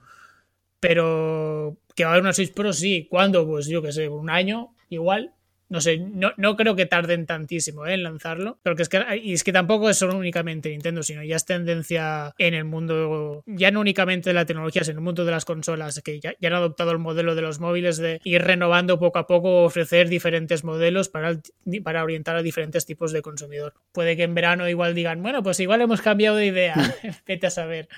Pero 0.79 1.79
que 1.95 2.05
va 2.05 2.11
a 2.11 2.13
haber 2.13 2.23
una 2.23 2.31
Switch 2.31 2.53
Pro, 2.53 2.71
sí. 2.71 3.09
¿Cuándo? 3.09 3.45
Pues 3.45 3.67
yo 3.67 3.81
que 3.81 3.91
sé, 3.91 4.07
un 4.07 4.29
año 4.29 4.73
igual 4.87 5.33
no 5.69 5.81
sé, 5.81 5.97
no, 5.97 6.31
no, 6.37 6.55
creo 6.55 6.75
que 6.75 6.85
tarden 6.85 7.25
tantísimo 7.25 7.85
¿eh? 7.85 7.93
en 7.93 8.03
lanzarlo. 8.03 8.59
Porque 8.63 8.83
es 8.83 8.89
que, 8.89 9.03
y 9.21 9.33
es 9.33 9.43
que 9.43 9.51
tampoco 9.51 9.89
es 9.89 9.97
solo 9.97 10.17
únicamente 10.17 10.69
Nintendo, 10.69 11.03
sino 11.03 11.23
ya 11.23 11.35
es 11.35 11.45
tendencia 11.45 12.33
en 12.37 12.53
el 12.53 12.63
mundo, 12.63 13.43
ya 13.45 13.71
no 13.71 13.81
únicamente 13.81 14.29
de 14.29 14.33
la 14.33 14.45
tecnología, 14.45 14.83
sino 14.83 14.93
en 14.93 14.97
el 14.99 15.03
mundo 15.03 15.25
de 15.25 15.31
las 15.31 15.45
consolas, 15.45 16.01
que 16.01 16.19
ya, 16.19 16.33
han 16.41 16.53
adoptado 16.53 16.91
el 16.91 16.99
modelo 16.99 17.35
de 17.35 17.41
los 17.41 17.59
móviles 17.59 17.97
de 17.97 18.21
ir 18.23 18.41
renovando 18.43 18.97
poco 18.99 19.19
a 19.19 19.27
poco, 19.27 19.63
ofrecer 19.63 20.09
diferentes 20.09 20.63
modelos 20.63 21.09
para, 21.09 21.39
para 21.83 22.03
orientar 22.03 22.37
a 22.37 22.41
diferentes 22.41 22.85
tipos 22.85 23.11
de 23.11 23.21
consumidor. 23.21 23.73
Puede 23.91 24.15
que 24.15 24.23
en 24.23 24.35
verano 24.35 24.69
igual 24.69 24.95
digan, 24.95 25.21
bueno, 25.21 25.43
pues 25.43 25.59
igual 25.59 25.81
hemos 25.81 26.01
cambiado 26.01 26.37
de 26.37 26.45
idea, 26.45 26.75
vete 27.27 27.47
a 27.47 27.51
saber. 27.51 27.89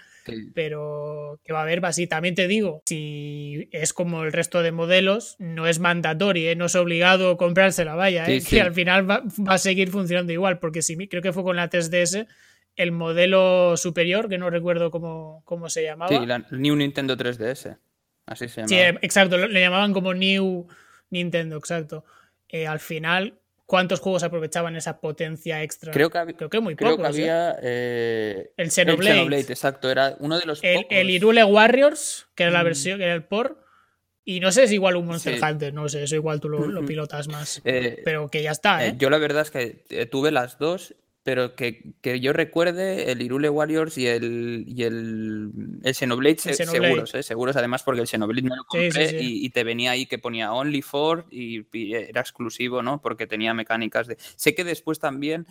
Pero 0.53 1.39
que 1.43 1.53
va 1.53 1.59
a 1.59 1.63
haber, 1.63 1.85
así. 1.85 2.07
También 2.07 2.35
te 2.35 2.47
digo, 2.47 2.81
si 2.85 3.69
es 3.71 3.93
como 3.93 4.23
el 4.23 4.31
resto 4.31 4.61
de 4.61 4.71
modelos, 4.71 5.35
no 5.39 5.67
es 5.67 5.79
mandatorio, 5.79 6.51
¿eh? 6.51 6.55
no 6.55 6.65
es 6.65 6.75
obligado 6.75 7.37
comprársela, 7.37 7.95
vaya, 7.95 8.29
¿eh? 8.29 8.41
que 8.41 8.61
al 8.61 8.73
final 8.73 9.09
va, 9.09 9.23
a 9.47 9.57
seguir 9.57 9.89
funcionando 9.89 10.33
igual, 10.33 10.59
porque 10.59 10.81
si 10.81 10.95
creo 11.07 11.21
que 11.21 11.33
fue 11.33 11.43
con 11.43 11.55
la 11.55 11.69
3DS 11.69 12.27
el 12.75 12.91
modelo 12.91 13.75
superior, 13.77 14.29
que 14.29 14.37
no 14.37 14.49
recuerdo 14.49 14.89
cómo, 14.91 15.41
cómo 15.45 15.69
se 15.69 15.83
llamaba. 15.83 16.17
Sí, 16.17 16.25
la 16.25 16.45
New 16.51 16.75
Nintendo 16.75 17.17
3DS. 17.17 17.77
Así 18.25 18.47
se 18.47 18.61
llamaba. 18.61 18.91
Sí, 18.91 18.97
exacto, 19.01 19.37
le 19.37 19.59
llamaban 19.59 19.91
como 19.91 20.13
New 20.13 20.67
Nintendo, 21.09 21.57
exacto. 21.57 22.05
Eh, 22.47 22.67
al 22.67 22.79
final 22.79 23.39
cuántos 23.69 23.99
juegos 23.99 24.23
aprovechaban 24.23 24.75
esa 24.75 24.99
potencia 24.99 25.61
extra. 25.61 25.93
Creo 25.93 26.09
que, 26.09 26.33
creo 26.33 26.49
que 26.49 26.59
muy 26.59 26.75
creo 26.75 26.97
que 26.97 27.05
había 27.05 27.55
eh, 27.61 28.51
el, 28.57 28.71
Xenoblade. 28.71 29.41
exacto, 29.41 29.91
era 29.91 30.15
uno 30.19 30.39
de 30.39 30.45
los 30.47 30.63
el, 30.63 30.77
pocos. 30.77 30.97
el 30.97 31.09
Irule 31.11 31.43
Warriors, 31.43 32.27
que 32.33 32.43
era 32.43 32.51
la 32.51 32.61
mm. 32.61 32.65
versión, 32.65 32.97
que 32.97 33.05
era 33.05 33.13
el 33.13 33.23
por. 33.23 33.63
Y 34.25 34.39
no 34.39 34.51
sé, 34.51 34.63
es 34.63 34.71
igual 34.71 34.95
un 34.95 35.05
Monster 35.05 35.39
Hunter, 35.41 35.71
no 35.71 35.87
sé, 35.87 36.03
eso 36.03 36.15
igual 36.15 36.39
tú 36.39 36.49
lo, 36.49 36.83
pilotas 36.83 37.27
más. 37.27 37.61
Eh, 37.63 38.01
pero 38.03 38.27
que 38.29 38.41
ya 38.41 38.51
está, 38.51 38.87
¿eh? 38.87 38.95
Yo 38.97 39.11
la 39.11 39.19
verdad 39.19 39.43
es 39.43 39.51
que 39.51 40.07
tuve 40.07 40.31
las 40.31 40.57
dos 40.57 40.95
pero 41.29 41.53
que, 41.55 41.93
que, 42.01 42.19
yo 42.19 42.33
recuerde 42.33 43.11
el 43.11 43.21
Irule 43.21 43.51
Warriors 43.51 43.99
y 43.99 44.07
el, 44.07 44.63
y 44.65 44.81
el, 44.81 45.51
el 45.83 45.93
Xenoblade, 45.93 46.39
seguros, 46.39 47.13
¿eh? 47.13 47.21
seguros 47.21 47.55
además 47.55 47.83
porque 47.83 48.01
el 48.01 48.07
Xenoblade 48.07 48.49
me 48.49 48.55
lo 48.55 48.63
compré 48.63 49.15
Y, 49.21 49.47
te 49.51 49.63
venía 49.63 49.91
ahí 49.91 50.07
que 50.07 50.17
ponía 50.17 50.51
Only 50.51 50.81
for 50.81 51.27
y, 51.29 51.67
era 51.71 52.21
exclusivo, 52.21 52.81
¿no? 52.81 52.99
Porque 52.99 53.27
tenía 53.27 53.53
mecánicas 53.53 54.07
de... 54.07 54.17
Sé 54.19 54.55
que 54.55 54.63
después 54.63 54.97
también... 54.97 55.45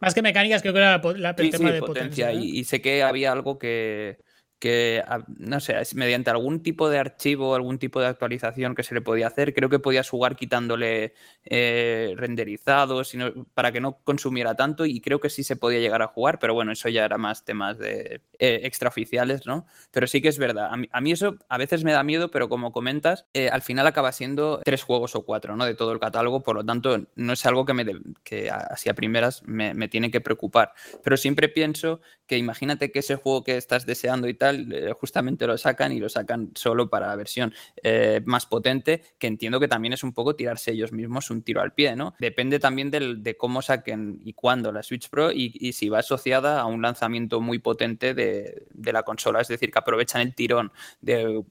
Más 0.00 0.14
que 0.14 0.22
mecánicas 0.22 0.62
creo 0.62 0.72
que 0.72 0.78
era 0.78 1.02
la, 1.18 1.34
el 1.36 1.50
tema 1.50 1.72
de 1.72 1.80
potencia. 1.80 2.32
y, 2.32 2.60
y 2.60 2.64
sé 2.64 2.80
que 2.80 3.02
había 3.02 3.32
algo 3.32 3.58
que 3.58 4.16
que, 4.62 5.02
no 5.38 5.58
sé, 5.58 5.74
mediante 5.96 6.30
algún 6.30 6.62
tipo 6.62 6.88
de 6.88 7.00
archivo, 7.00 7.56
algún 7.56 7.80
tipo 7.80 8.00
de 8.00 8.06
actualización 8.06 8.76
que 8.76 8.84
se 8.84 8.94
le 8.94 9.00
podía 9.00 9.26
hacer, 9.26 9.54
creo 9.54 9.68
que 9.68 9.80
podías 9.80 10.08
jugar 10.08 10.36
quitándole 10.36 11.14
eh, 11.44 12.14
renderizados 12.16 13.08
sino, 13.08 13.32
para 13.54 13.72
que 13.72 13.80
no 13.80 13.98
consumiera 14.04 14.54
tanto 14.54 14.86
y 14.86 15.00
creo 15.00 15.18
que 15.18 15.30
sí 15.30 15.42
se 15.42 15.56
podía 15.56 15.80
llegar 15.80 16.00
a 16.00 16.06
jugar, 16.06 16.38
pero 16.38 16.54
bueno, 16.54 16.70
eso 16.70 16.88
ya 16.88 17.04
era 17.04 17.18
más 17.18 17.44
temas 17.44 17.76
de 17.76 18.20
eh, 18.38 18.60
extraoficiales, 18.62 19.48
¿no? 19.48 19.66
Pero 19.90 20.06
sí 20.06 20.22
que 20.22 20.28
es 20.28 20.38
verdad, 20.38 20.70
a 20.70 21.00
mí, 21.00 21.10
eso 21.10 21.38
a 21.48 21.58
veces 21.58 21.82
me 21.82 21.90
da 21.90 22.04
miedo, 22.04 22.30
pero 22.30 22.48
como 22.48 22.70
comentas, 22.70 23.26
eh, 23.34 23.48
al 23.48 23.62
final 23.62 23.88
acaba 23.88 24.12
siendo 24.12 24.60
tres 24.64 24.84
juegos 24.84 25.16
o 25.16 25.24
cuatro, 25.24 25.56
¿no? 25.56 25.64
De 25.64 25.74
todo 25.74 25.90
el 25.90 25.98
catálogo, 25.98 26.44
por 26.44 26.54
lo 26.54 26.64
tanto, 26.64 27.04
no 27.16 27.32
es 27.32 27.44
algo 27.46 27.66
que, 27.66 27.74
me 27.74 27.84
que 28.22 28.48
así 28.48 28.88
a 28.88 28.94
primeras 28.94 29.42
me, 29.44 29.74
me 29.74 29.88
tiene 29.88 30.12
que 30.12 30.20
preocupar, 30.20 30.72
pero 31.02 31.16
siempre 31.16 31.48
pienso 31.48 32.00
que 32.28 32.38
imagínate 32.38 32.92
que 32.92 33.00
ese 33.00 33.16
juego 33.16 33.42
que 33.42 33.56
estás 33.56 33.86
deseando 33.86 34.28
y 34.28 34.34
tal, 34.34 34.51
eh, 34.52 34.92
justamente 34.98 35.46
lo 35.46 35.56
sacan 35.58 35.92
y 35.92 36.00
lo 36.00 36.08
sacan 36.08 36.50
solo 36.54 36.88
para 36.88 37.08
la 37.08 37.16
versión 37.16 37.54
eh, 37.82 38.20
más 38.24 38.46
potente, 38.46 39.02
que 39.18 39.26
entiendo 39.26 39.60
que 39.60 39.68
también 39.68 39.92
es 39.92 40.02
un 40.02 40.12
poco 40.12 40.36
tirarse 40.36 40.72
ellos 40.72 40.92
mismos 40.92 41.30
un 41.30 41.42
tiro 41.42 41.60
al 41.60 41.72
pie, 41.72 41.96
¿no? 41.96 42.14
Depende 42.18 42.58
también 42.58 42.90
de 42.90 43.36
cómo 43.36 43.62
saquen 43.62 44.20
y 44.24 44.32
cuándo 44.32 44.72
la 44.72 44.82
Switch 44.82 45.08
Pro 45.08 45.32
y, 45.32 45.72
si 45.72 45.88
va 45.88 46.00
asociada 46.00 46.60
a 46.60 46.66
un 46.66 46.82
lanzamiento 46.82 47.40
muy 47.40 47.58
potente 47.58 48.14
de, 48.14 48.66
la 48.92 49.02
consola, 49.04 49.40
es 49.40 49.48
decir, 49.48 49.70
que 49.70 49.78
aprovechan 49.78 50.20
el 50.20 50.34
tirón 50.34 50.72
de 51.00 51.42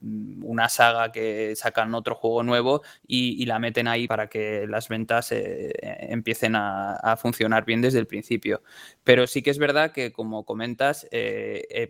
una 0.44 0.70
saga 0.70 1.12
que 1.12 1.56
sacan 1.56 1.94
otro 1.96 2.16
juego 2.16 2.44
nuevo 2.44 2.82
y, 3.08 3.46
la 3.46 3.60
meten 3.60 3.88
ahí 3.88 4.08
para 4.08 4.28
que 4.28 4.66
las 4.68 4.88
ventas 4.88 5.32
eh, 5.32 5.74
empiecen 5.82 6.56
a, 6.56 7.18
funcionar 7.18 7.66
bien 7.66 7.82
desde 7.82 8.00
el 8.00 8.08
principio. 8.08 8.62
Pero 9.04 9.28
sí 9.28 9.42
que 9.42 9.50
es 9.50 9.58
verdad 9.58 9.92
que, 9.92 10.12
como 10.12 10.46
comentas, 10.46 11.08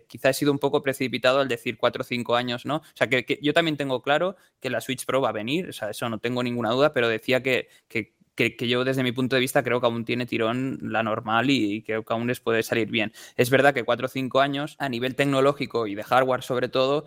quizá 0.08 0.30
he 0.30 0.34
sido 0.34 0.52
un 0.52 0.58
poco 0.58 0.82
precipitado 1.02 1.40
al 1.40 1.48
decir 1.48 1.76
4 1.76 2.02
o 2.02 2.04
5 2.04 2.36
años, 2.36 2.64
¿no? 2.64 2.76
O 2.76 2.82
sea, 2.94 3.08
que, 3.08 3.38
yo 3.42 3.52
también 3.52 3.76
tengo 3.76 4.02
claro 4.02 4.36
que 4.60 4.70
la 4.70 4.80
Switch 4.80 5.04
Pro 5.04 5.20
va 5.20 5.30
a 5.30 5.32
venir, 5.32 5.68
o 5.68 5.72
sea, 5.72 5.90
eso 5.90 6.08
no 6.08 6.18
tengo 6.18 6.42
ninguna 6.42 6.70
duda, 6.70 6.92
pero 6.92 7.08
decía 7.08 7.42
que 7.42 7.68
que, 8.34 8.56
yo 8.68 8.84
desde 8.84 9.02
mi 9.02 9.12
punto 9.12 9.36
de 9.36 9.40
vista 9.40 9.62
creo 9.62 9.80
que 9.80 9.86
aún 9.86 10.04
tiene 10.04 10.26
tirón 10.26 10.78
la 10.82 11.02
normal 11.02 11.50
y, 11.50 11.82
creo 11.82 12.04
que 12.04 12.12
aún 12.12 12.26
les 12.26 12.40
puede 12.40 12.62
salir 12.62 12.90
bien. 12.90 13.12
Es 13.36 13.50
verdad 13.50 13.74
que 13.74 13.84
4 13.84 14.06
o 14.06 14.08
5 14.08 14.40
años 14.40 14.76
a 14.78 14.88
nivel 14.88 15.14
tecnológico 15.14 15.86
y 15.86 15.94
de 15.94 16.02
hardware 16.02 16.42
sobre 16.42 16.68
todo, 16.68 17.04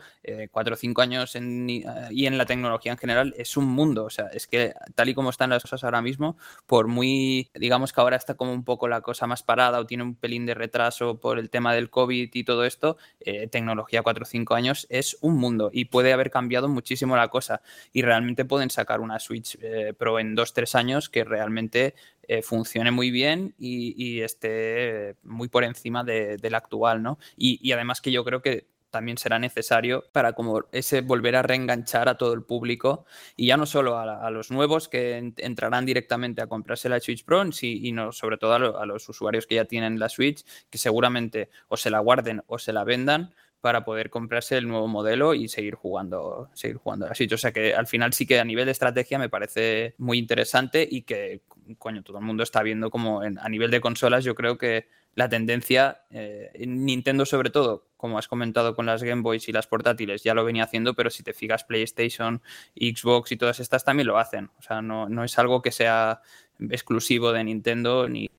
4 0.51 0.73
o 0.73 0.77
5 0.77 1.01
años 1.01 1.35
en, 1.35 1.69
y 1.69 2.25
en 2.25 2.37
la 2.37 2.45
tecnología 2.45 2.91
en 2.91 2.97
general 2.97 3.33
es 3.37 3.57
un 3.57 3.65
mundo. 3.65 4.05
O 4.05 4.09
sea, 4.09 4.27
es 4.27 4.47
que 4.47 4.73
tal 4.95 5.09
y 5.09 5.13
como 5.13 5.29
están 5.29 5.49
las 5.49 5.63
cosas 5.63 5.83
ahora 5.83 6.01
mismo, 6.01 6.37
por 6.65 6.87
muy, 6.87 7.49
digamos 7.53 7.93
que 7.93 8.01
ahora 8.01 8.15
está 8.15 8.35
como 8.35 8.53
un 8.53 8.63
poco 8.63 8.87
la 8.87 9.01
cosa 9.01 9.27
más 9.27 9.43
parada 9.43 9.79
o 9.79 9.85
tiene 9.85 10.03
un 10.03 10.15
pelín 10.15 10.45
de 10.45 10.53
retraso 10.53 11.19
por 11.19 11.39
el 11.39 11.49
tema 11.49 11.73
del 11.73 11.89
COVID 11.89 12.29
y 12.33 12.43
todo 12.43 12.65
esto, 12.65 12.97
eh, 13.19 13.47
tecnología 13.47 14.03
4 14.03 14.23
o 14.23 14.25
5 14.25 14.55
años 14.55 14.87
es 14.89 15.17
un 15.21 15.37
mundo 15.37 15.69
y 15.73 15.85
puede 15.85 16.13
haber 16.13 16.31
cambiado 16.31 16.67
muchísimo 16.67 17.15
la 17.15 17.29
cosa 17.29 17.61
y 17.93 18.01
realmente 18.01 18.45
pueden 18.45 18.69
sacar 18.69 18.99
una 18.99 19.19
Switch 19.19 19.57
eh, 19.61 19.93
Pro 19.97 20.19
en 20.19 20.35
2-3 20.35 20.75
años 20.75 21.09
que 21.15 21.23
realmente 21.23 21.95
eh, 22.23 22.41
funcione 22.41 22.91
muy 22.91 23.09
bien 23.09 23.55
y, 23.57 24.19
esté 24.19 25.15
muy 25.23 25.47
por 25.47 25.63
encima 25.63 26.03
de, 26.03 26.35
del 26.35 26.55
actual, 26.55 27.01
¿no? 27.01 27.19
Y, 27.37 27.71
además 27.71 28.01
que 28.01 28.11
yo 28.11 28.25
creo 28.25 28.41
que 28.41 28.67
también 28.89 29.17
será 29.17 29.39
necesario 29.39 30.03
para 30.11 30.33
como 30.33 30.65
ese 30.73 30.99
volver 30.99 31.37
a 31.37 31.41
reenganchar 31.41 32.09
a 32.09 32.17
todo 32.17 32.33
el 32.33 32.43
público 32.43 33.05
y 33.37 33.47
ya 33.47 33.55
no 33.55 33.65
solo 33.65 33.97
a, 33.97 34.29
los 34.29 34.51
nuevos 34.51 34.89
que 34.89 35.33
entrarán 35.37 35.85
directamente 35.85 36.41
a 36.41 36.47
comprarse 36.47 36.89
la 36.89 36.99
Switch 36.99 37.23
Pro, 37.23 37.49
sino 37.53 38.11
sobre 38.11 38.37
todo 38.37 38.53
a, 38.53 38.81
a, 38.81 38.85
los 38.85 39.07
usuarios 39.07 39.47
que 39.47 39.55
ya 39.55 39.65
tienen 39.65 39.99
la 39.99 40.09
Switch, 40.09 40.43
que 40.69 40.77
seguramente 40.77 41.49
o 41.69 41.77
se 41.77 41.89
la 41.89 41.99
guarden 41.99 42.43
o 42.47 42.59
se 42.59 42.73
la 42.73 42.83
vendan 42.83 43.33
para 43.65 43.83
poder 43.83 44.11
comprarse 44.11 44.59
el 44.59 44.67
nuevo 44.67 44.87
modelo 44.87 45.33
y 45.33 45.47
seguir 45.47 45.73
jugando, 45.73 46.51
seguir 46.53 46.77
jugando 46.77 47.07
así. 47.07 47.27
O 47.33 47.35
sea 47.35 47.51
que 47.51 47.73
al 47.73 47.87
final 47.87 48.13
sí 48.13 48.27
que 48.27 48.39
a 48.39 48.45
nivel 48.45 48.65
de 48.65 48.71
estrategia 48.73 49.17
me 49.17 49.27
parece 49.27 49.95
muy 49.97 50.19
interesante 50.19 50.87
y 50.87 51.01
que, 51.01 51.41
coño, 51.79 52.03
todo 52.03 52.19
el 52.19 52.23
mundo 52.23 52.43
está 52.43 52.61
viendo 52.61 52.91
como 52.91 53.21
a 53.21 53.49
nivel 53.49 53.71
de 53.71 53.81
consolas, 53.81 54.23
yo 54.23 54.35
creo 54.35 54.59
que 54.59 54.87
la 55.15 55.29
tendencia, 55.29 56.03
eh, 56.11 56.51
Nintendo 56.67 57.25
sobre 57.25 57.49
todo, 57.49 57.87
como 57.97 58.19
has 58.19 58.27
comentado 58.27 58.75
con 58.75 58.85
las 58.85 59.01
Game 59.01 59.23
Boys 59.23 59.49
y 59.49 59.51
las 59.51 59.65
portátiles, 59.65 60.21
ya 60.21 60.35
lo 60.35 60.45
venía 60.45 60.65
haciendo, 60.65 60.93
pero 60.93 61.09
si 61.09 61.23
te 61.23 61.33
fijas 61.33 61.63
PlayStation, 61.63 62.43
Xbox 62.75 63.31
y 63.31 63.37
todas 63.37 63.59
estas 63.59 63.83
también 63.83 64.05
lo 64.05 64.19
hacen. 64.19 64.51
O 64.59 64.61
sea, 64.61 64.83
no, 64.83 65.09
no 65.09 65.23
es 65.23 65.39
algo 65.39 65.63
que 65.63 65.71
sea 65.71 66.21
exclusivo 66.69 67.31
de 67.31 67.43
Nintendo, 67.43 68.07
ni, 68.07 68.29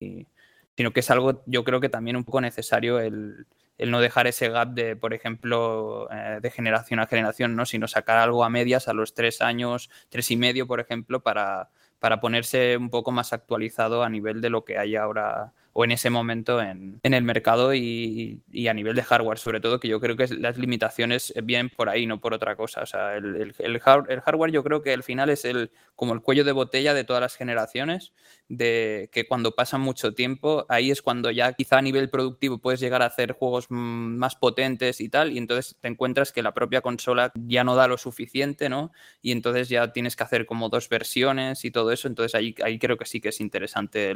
sino 0.77 0.93
que 0.93 1.01
es 1.01 1.11
algo, 1.11 1.43
yo 1.47 1.65
creo 1.65 1.81
que 1.81 1.89
también 1.89 2.15
un 2.15 2.23
poco 2.23 2.39
necesario 2.39 3.01
el, 3.01 3.45
el 3.77 3.91
no 3.91 4.01
dejar 4.01 4.27
ese 4.27 4.49
gap 4.49 4.69
de, 4.69 4.95
por 4.95 5.13
ejemplo, 5.13 6.09
eh, 6.11 6.39
de 6.41 6.51
generación 6.51 6.99
a 6.99 7.07
generación, 7.07 7.55
¿no? 7.55 7.65
sino 7.65 7.87
sacar 7.87 8.17
algo 8.17 8.43
a 8.43 8.49
medias 8.49 8.87
a 8.87 8.93
los 8.93 9.13
tres 9.13 9.41
años, 9.41 9.89
tres 10.09 10.31
y 10.31 10.37
medio, 10.37 10.67
por 10.67 10.79
ejemplo, 10.79 11.21
para, 11.21 11.69
para 11.99 12.19
ponerse 12.19 12.77
un 12.77 12.89
poco 12.89 13.11
más 13.11 13.33
actualizado 13.33 14.03
a 14.03 14.09
nivel 14.09 14.41
de 14.41 14.49
lo 14.49 14.65
que 14.65 14.77
hay 14.77 14.95
ahora 14.95 15.53
o 15.79 15.85
en 15.85 15.91
ese 15.91 16.09
momento 16.09 16.59
en, 16.59 16.99
el 17.03 17.21
mercado 17.21 17.71
y, 17.75 18.41
a 18.67 18.73
nivel 18.73 18.95
de 18.95 19.03
hardware, 19.03 19.37
sobre 19.37 19.59
todo, 19.59 19.79
que 19.79 19.87
yo 19.87 19.99
creo 19.99 20.17
que 20.17 20.27
las 20.29 20.57
limitaciones 20.57 21.31
vienen 21.43 21.69
por 21.69 21.87
ahí, 21.87 22.07
no 22.07 22.19
por 22.19 22.33
otra 22.33 22.55
cosa. 22.55 22.81
O 22.81 22.87
sea, 22.87 23.15
el, 23.15 23.53
el, 23.59 23.79
hardware 23.79 24.51
yo 24.51 24.63
creo 24.63 24.81
que 24.81 24.91
al 24.91 25.03
final 25.03 25.29
es 25.29 25.45
el, 25.45 25.69
como 25.95 26.15
el 26.15 26.21
cuello 26.21 26.43
de 26.43 26.51
botella 26.51 26.95
de 26.95 27.03
todas 27.03 27.21
las 27.21 27.35
generaciones, 27.35 28.11
de 28.49 29.09
que 29.11 29.27
cuando 29.27 29.53
pasa 29.53 29.77
mucho 29.77 30.15
tiempo, 30.15 30.65
ahí 30.67 30.89
es 30.89 31.03
cuando 31.03 31.29
ya 31.29 31.53
quizá 31.53 31.77
a 31.77 31.81
nivel 31.83 32.09
productivo 32.09 32.57
puedes 32.57 32.79
llegar 32.79 33.03
a 33.03 33.05
hacer 33.05 33.33
juegos 33.33 33.67
más 33.69 34.35
potentes 34.35 34.99
y 34.99 35.09
tal, 35.09 35.31
y 35.31 35.37
entonces 35.37 35.75
te 35.79 35.89
encuentras 35.89 36.31
que 36.31 36.41
la 36.41 36.55
propia 36.55 36.81
consola 36.81 37.31
ya 37.35 37.63
no 37.63 37.75
da 37.75 37.87
lo 37.87 37.99
suficiente, 37.99 38.67
¿no? 38.67 38.91
Y 39.21 39.31
entonces 39.31 39.69
ya 39.69 39.93
tienes 39.93 40.15
que 40.15 40.23
hacer 40.23 40.47
como 40.47 40.69
dos 40.69 40.89
versiones 40.89 41.65
y 41.65 41.69
todo 41.69 41.91
eso, 41.91 42.07
entonces 42.07 42.33
ahí, 42.33 42.55
ahí 42.63 42.79
creo 42.79 42.97
que 42.97 43.05
sí 43.05 43.21
que 43.21 43.29
es 43.29 43.39
interesante 43.41 44.15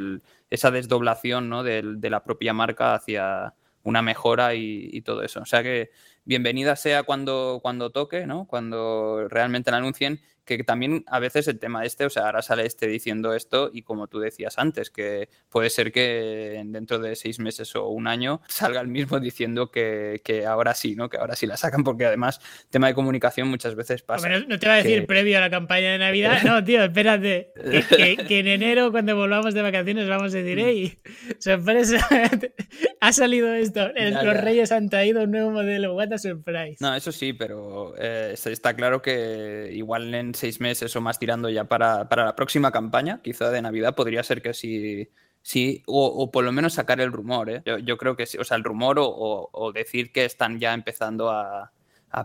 esa 0.50 0.72
desdoblación 0.72 1.51
de, 1.62 2.10
la 2.10 2.24
propia 2.24 2.52
marca 2.52 2.94
hacia 2.94 3.54
una 3.82 4.00
mejora 4.00 4.54
y, 4.54 5.02
todo 5.02 5.22
eso. 5.22 5.40
O 5.40 5.46
sea 5.46 5.62
que 5.62 5.90
bienvenida 6.24 6.76
sea 6.76 7.02
cuando, 7.02 7.60
cuando 7.62 7.90
toque, 7.90 8.26
¿no? 8.26 8.46
cuando 8.46 9.28
realmente 9.28 9.70
la 9.70 9.76
anuncien 9.76 10.20
que 10.44 10.64
también 10.64 11.04
a 11.06 11.18
veces 11.18 11.46
el 11.48 11.58
tema 11.58 11.84
este, 11.84 12.04
o 12.04 12.10
sea, 12.10 12.26
ahora 12.26 12.42
sale 12.42 12.66
este 12.66 12.86
diciendo 12.86 13.34
esto 13.34 13.70
y 13.72 13.82
como 13.82 14.08
tú 14.08 14.18
decías 14.18 14.58
antes, 14.58 14.90
que 14.90 15.28
puede 15.48 15.70
ser 15.70 15.92
que 15.92 16.62
dentro 16.66 16.98
de 16.98 17.14
seis 17.16 17.38
meses 17.38 17.74
o 17.76 17.88
un 17.88 18.08
año 18.08 18.40
salga 18.48 18.80
el 18.80 18.88
mismo 18.88 19.20
diciendo 19.20 19.70
que, 19.70 20.20
ahora 20.46 20.74
sí, 20.74 20.96
¿no? 20.96 21.08
Que 21.08 21.18
ahora 21.18 21.36
sí 21.36 21.46
la 21.46 21.56
sacan, 21.56 21.84
porque 21.84 22.06
además 22.06 22.40
tema 22.70 22.88
de 22.88 22.94
comunicación 22.94 23.48
muchas 23.48 23.74
veces 23.74 24.02
pasa. 24.02 24.28
no 24.28 24.58
te 24.58 24.66
va 24.66 24.74
a 24.74 24.76
decir 24.78 25.06
previo 25.06 25.38
a 25.38 25.40
la 25.40 25.50
campaña 25.50 25.92
de 25.92 25.98
Navidad, 25.98 26.42
no, 26.44 26.62
tío, 26.64 26.82
espérate, 26.82 27.52
que, 27.88 28.38
en 28.38 28.48
enero 28.48 28.90
cuando 28.90 29.14
volvamos 29.14 29.54
de 29.54 29.62
vacaciones 29.62 30.08
vamos 30.08 30.34
a 30.34 30.38
decir, 30.38 30.58
hey, 30.58 30.98
sorpresa, 31.38 32.06
ha 33.00 33.12
salido 33.12 33.52
esto, 33.54 33.90
los 33.94 34.36
reyes 34.40 34.72
han 34.72 34.88
traído 34.88 35.22
un 35.22 35.30
nuevo 35.30 35.50
modelo, 35.50 35.94
what 35.94 36.12
a 36.12 36.18
surprise. 36.18 36.76
No, 36.80 36.94
eso 36.94 37.12
sí, 37.12 37.32
pero 37.32 37.94
eh, 37.98 38.34
está 38.34 38.74
claro 38.74 39.02
que 39.02 39.70
igual 39.72 40.14
en 40.14 40.34
seis 40.42 40.60
meses 40.60 40.94
o 40.96 41.00
más 41.00 41.20
tirando 41.20 41.48
ya 41.48 41.64
para, 41.64 42.08
la 42.10 42.34
próxima 42.34 42.72
campaña, 42.72 43.20
quizá 43.22 43.50
de 43.50 43.62
Navidad, 43.62 43.94
podría 43.94 44.24
ser 44.24 44.42
que 44.42 44.54
sí, 44.54 45.08
sí 45.40 45.84
o, 45.86 46.32
por 46.32 46.44
lo 46.44 46.50
menos 46.50 46.74
sacar 46.74 47.00
el 47.00 47.12
rumor, 47.12 47.48
¿eh? 47.48 47.62
yo, 47.84 47.96
creo 47.96 48.16
que 48.16 48.26
sí, 48.26 48.38
o 48.38 48.44
sea, 48.44 48.56
el 48.56 48.64
rumor 48.64 48.96
o, 48.98 49.72
decir 49.72 50.10
que 50.10 50.24
están 50.24 50.58
ya 50.58 50.74
empezando 50.74 51.30
a, 51.30 51.70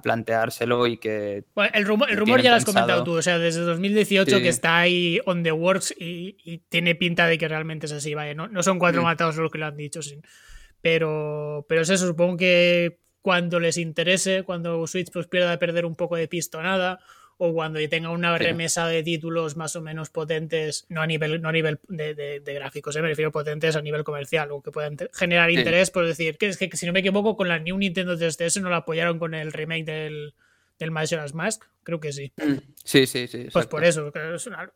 planteárselo 0.02 0.86
y 0.88 0.98
que... 0.98 1.46
el 1.74 1.86
rumor, 1.86 2.10
el 2.10 2.18
rumor 2.18 2.42
ya 2.42 2.50
lo 2.50 2.58
has 2.58 2.66
comentado 2.66 3.04
tú, 3.06 3.14
o 3.14 3.22
sea, 3.22 3.38
desde 3.38 3.62
2018 3.62 4.40
que 4.40 4.50
está 4.50 4.80
ahí 4.80 5.20
on 5.26 5.44
the 5.44 5.52
works 5.52 5.94
y, 5.98 6.64
tiene 6.70 6.96
pinta 6.96 7.28
de 7.28 7.38
que 7.38 7.48
realmente 7.48 7.86
es 7.86 7.92
así, 7.92 8.16
vaya, 8.16 8.34
no, 8.34 8.48
no 8.48 8.64
son 8.64 8.80
cuatro 8.80 9.02
mm. 9.02 9.06
matados 9.06 9.38
los 9.38 9.52
que 9.52 9.60
lo 9.60 9.68
han 9.68 9.78
dicho, 9.78 10.02
sí. 10.02 10.20
pero, 10.82 11.68
pero 11.70 11.82
es 11.82 11.90
eso, 11.92 12.08
supongo 12.08 12.38
que 12.38 13.00
cuando 13.22 13.60
les 13.60 13.78
interese, 13.78 14.42
cuando 14.42 14.88
Switch 14.88 15.12
pues 15.14 15.28
pierda 15.28 15.52
de 15.52 15.58
perder 15.60 15.86
un 15.86 15.96
poco 15.96 16.16
de 16.16 16.28
pistonada 16.28 17.00
o 17.38 17.54
cuando 17.54 17.80
tenga 17.88 18.10
una 18.10 18.38
remesa 18.38 18.88
de 18.88 19.04
títulos 19.04 19.56
más 19.56 19.76
o 19.76 19.82
menos 19.82 20.10
potentes, 20.10 20.86
no 20.90 21.02
a 21.02 21.08
nivel, 21.08 21.42
no 21.42 21.50
a 21.50 21.52
nivel 21.52 21.80
de, 21.88 22.42
gráficos, 22.46 22.96
¿eh? 22.96 23.02
me 23.02 23.10
refiero 23.10 23.32
potentes 23.32 23.76
a 23.76 23.82
nivel 23.82 24.04
comercial 24.04 24.52
o 24.52 24.62
que 24.62 24.72
puedan 24.72 24.98
generar 25.14 25.52
interés, 25.52 25.92
por 25.92 26.06
decir, 26.06 26.38
que 26.38 26.48
es 26.48 26.58
que 26.58 26.70
si 26.76 26.86
no 26.86 26.94
me 26.94 27.02
equivoco, 27.02 27.38
con 27.38 27.48
la 27.48 27.60
New 27.60 27.78
Nintendo 27.78 28.18
3DS 28.18 28.62
no 28.62 28.70
la 28.70 28.78
apoyaron 28.78 29.20
con 29.20 29.36
el 29.36 29.54
remake 29.54 29.86
del, 29.86 30.34
del 30.80 30.92
Majora's 30.92 31.36
Mask, 31.36 31.64
creo 31.84 32.00
que 32.00 32.12
sí. 32.12 32.34
Sí, 32.84 33.06
sí, 33.06 33.28
sí. 33.28 33.48
Pues 33.54 33.68
por 33.68 33.84
eso, 33.84 34.12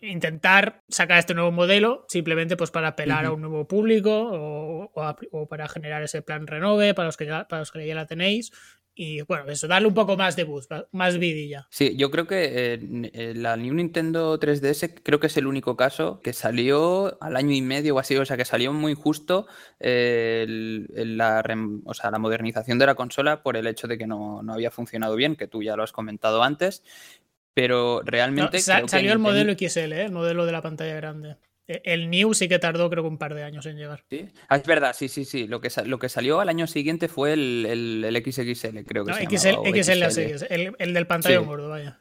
intentar 0.02 0.84
sacar 0.88 1.18
este 1.18 1.34
nuevo 1.34 1.52
modelo 1.52 2.06
simplemente 2.10 2.58
pues 2.58 2.70
para 2.70 2.90
apelar 2.90 3.26
a 3.26 3.32
un 3.32 3.42
nuevo 3.42 3.68
público 3.68 4.12
o, 4.12 4.92
o, 5.32 5.48
para 5.48 5.68
generar 5.68 6.04
ese 6.04 6.22
plan 6.22 6.46
renove 6.46 6.94
para 6.94 7.08
los 7.08 7.18
que 7.18 7.26
para 7.26 7.60
los 7.60 7.72
que 7.72 7.86
ya 7.88 7.96
la 7.96 8.06
tenéis 8.06 8.52
y 9.04 9.20
bueno, 9.22 9.50
eso, 9.50 9.68
darle 9.68 9.88
un 9.88 9.96
poco 9.96 10.16
más 10.16 10.36
de 10.36 10.44
boost, 10.44 10.72
más 10.92 11.18
vidilla. 11.18 11.66
Sí, 11.72 11.98
yo 11.98 12.12
creo 12.12 12.28
que 12.28 12.80
eh, 12.80 13.34
la 13.36 13.58
New 13.58 13.74
Nintendo 13.74 14.40
3DS 14.40 15.02
creo 15.02 15.20
que 15.20 15.26
es 15.26 15.38
el 15.38 15.48
único 15.48 15.76
caso 15.76 16.22
que 16.22 16.34
salió 16.34 17.18
al 17.20 17.36
año 17.36 17.52
y 17.52 17.64
medio 17.64 17.96
o 17.96 18.00
así, 18.00 18.16
o 18.16 18.24
sea, 18.28 18.38
que 18.38 18.46
salió 18.46 18.72
muy 18.74 18.94
justo 18.94 19.48
eh, 19.80 20.46
la, 20.48 21.44
o 21.86 21.94
sea, 21.96 22.12
la 22.12 22.20
modernización 22.20 22.78
de 22.78 22.86
la 22.86 22.94
consola 22.94 23.42
por 23.42 23.58
el 23.58 23.66
hecho 23.66 23.88
de 23.88 23.98
que 23.98 24.06
no, 24.06 24.44
no, 24.44 24.54
había 24.54 24.70
funcionado 24.70 25.16
bien, 25.16 25.36
que 25.36 25.48
tú 25.48 25.64
ya 25.64 25.76
lo 25.76 25.82
has 25.82 25.92
comentado 25.92 26.44
antes, 26.44 26.84
pero 27.56 28.04
realmente... 28.06 28.60
salió 28.60 29.14
el 29.14 29.18
modelo 29.18 29.54
XL, 29.54 29.94
¿eh? 29.94 30.04
el 30.04 30.12
modelo 30.12 30.46
de 30.46 30.52
la 30.52 30.62
pantalla 30.62 30.94
grande. 30.94 31.38
E, 31.68 31.82
el 31.86 32.10
New 32.10 32.34
sí 32.34 32.48
que 32.48 32.60
tardó 32.60 32.90
creo 32.90 33.04
que 33.04 33.10
un 33.10 33.18
par 33.18 33.36
de 33.36 33.44
años 33.44 33.66
en 33.66 33.78
llegar. 33.78 34.04
Sí, 34.10 34.28
ah, 34.50 34.58
es 34.58 34.66
verdad, 34.66 34.96
sí, 34.98 35.08
sí, 35.08 35.26
sí. 35.26 35.48
Lo 35.48 35.62
que, 35.62 35.70
lo 35.86 36.00
que 36.00 36.10
salió 36.10 36.40
al 36.40 36.50
año 36.50 36.68
siguiente 36.68 37.08
fue 37.08 37.34
el, 37.34 37.66
el, 38.06 38.24
XXL, 38.24 38.80
creo 38.86 39.06
que 39.06 39.12
no, 39.12 39.18
XL, 39.18 39.82
XL, 39.82 40.54
el, 40.54 40.76
el, 40.78 40.94
del 40.94 41.08
pantalla 41.08 41.40
gordo, 41.40 41.70
vaya. 41.70 42.00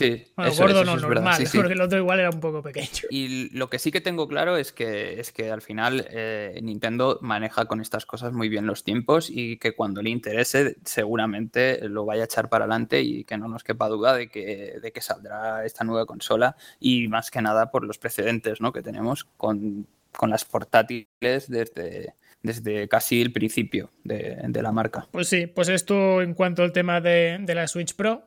Sí, 0.00 0.24
bueno, 0.34 0.52
gordo 0.54 0.84
no, 0.84 0.96
normal, 0.96 1.46
porque 1.54 1.74
el 1.74 1.80
otro 1.82 1.98
igual 1.98 2.20
era 2.20 2.30
un 2.30 2.40
poco 2.40 2.62
pequeño. 2.62 2.88
Y 3.10 3.50
lo 3.50 3.68
que 3.68 3.78
sí 3.78 3.92
que 3.92 4.00
tengo 4.00 4.28
claro 4.28 4.56
es 4.56 4.72
que, 4.72 5.20
es 5.20 5.30
que 5.30 5.50
al 5.50 5.60
final 5.60 6.06
eh, 6.10 6.58
Nintendo 6.62 7.18
maneja 7.20 7.66
con 7.66 7.82
estas 7.82 8.06
cosas 8.06 8.32
muy 8.32 8.48
bien 8.48 8.66
los 8.66 8.82
tiempos 8.82 9.28
y 9.28 9.58
que 9.58 9.74
cuando 9.74 10.00
le 10.00 10.08
interese 10.08 10.76
seguramente 10.86 11.86
lo 11.86 12.06
vaya 12.06 12.22
a 12.22 12.24
echar 12.24 12.48
para 12.48 12.64
adelante 12.64 13.02
y 13.02 13.24
que 13.24 13.36
no 13.36 13.46
nos 13.46 13.62
quepa 13.62 13.88
duda 13.88 14.14
de 14.14 14.30
que, 14.30 14.78
de 14.80 14.90
que 14.90 15.02
saldrá 15.02 15.66
esta 15.66 15.84
nueva 15.84 16.06
consola 16.06 16.56
y 16.78 17.08
más 17.08 17.30
que 17.30 17.42
nada 17.42 17.70
por 17.70 17.84
los 17.84 17.98
precedentes 17.98 18.62
¿no? 18.62 18.72
que 18.72 18.80
tenemos 18.80 19.24
con, 19.36 19.86
con 20.16 20.30
las 20.30 20.46
portátiles 20.46 21.08
desde, 21.46 22.14
desde 22.42 22.88
casi 22.88 23.20
el 23.20 23.32
principio 23.32 23.90
de, 24.02 24.38
de, 24.48 24.62
la 24.62 24.72
marca. 24.72 25.08
Pues 25.10 25.28
sí, 25.28 25.46
pues 25.46 25.68
esto 25.68 26.22
en 26.22 26.32
cuanto 26.32 26.62
al 26.62 26.72
tema 26.72 27.02
de, 27.02 27.36
de 27.40 27.54
la 27.54 27.68
Switch 27.68 27.94
Pro. 27.94 28.26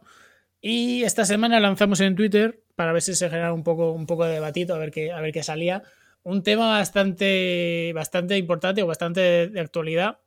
Y 0.66 1.04
esta 1.04 1.26
semana 1.26 1.60
lanzamos 1.60 2.00
en 2.00 2.16
Twitter, 2.16 2.64
para 2.78 2.94
ver 2.94 3.02
si 3.02 3.16
se 3.16 3.30
genera 3.30 3.52
un 3.52 3.64
poco, 3.64 3.92
un 3.92 4.06
poco 4.06 4.24
de 4.24 4.36
debatito, 4.36 4.74
a 4.74 4.78
ver 4.78 4.92
qué, 4.92 5.12
a 5.12 5.20
ver 5.20 5.34
qué 5.34 5.44
salía, 5.44 5.84
un 6.24 6.42
tema 6.42 6.70
bastante, 6.70 7.92
bastante 7.94 8.38
importante 8.38 8.82
o 8.82 8.88
bastante 8.88 9.50
de 9.50 9.60
actualidad, 9.60 10.20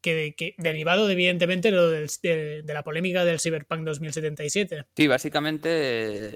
que, 0.00 0.54
derivado 0.58 1.08
evidentemente 1.10 1.70
de, 1.70 2.62
de, 2.62 2.74
la 2.74 2.82
polémica 2.82 3.24
del 3.24 3.40
Cyberpunk 3.40 3.84
2077. 3.84 4.86
Sí, 4.96 5.06
básicamente 5.06 5.68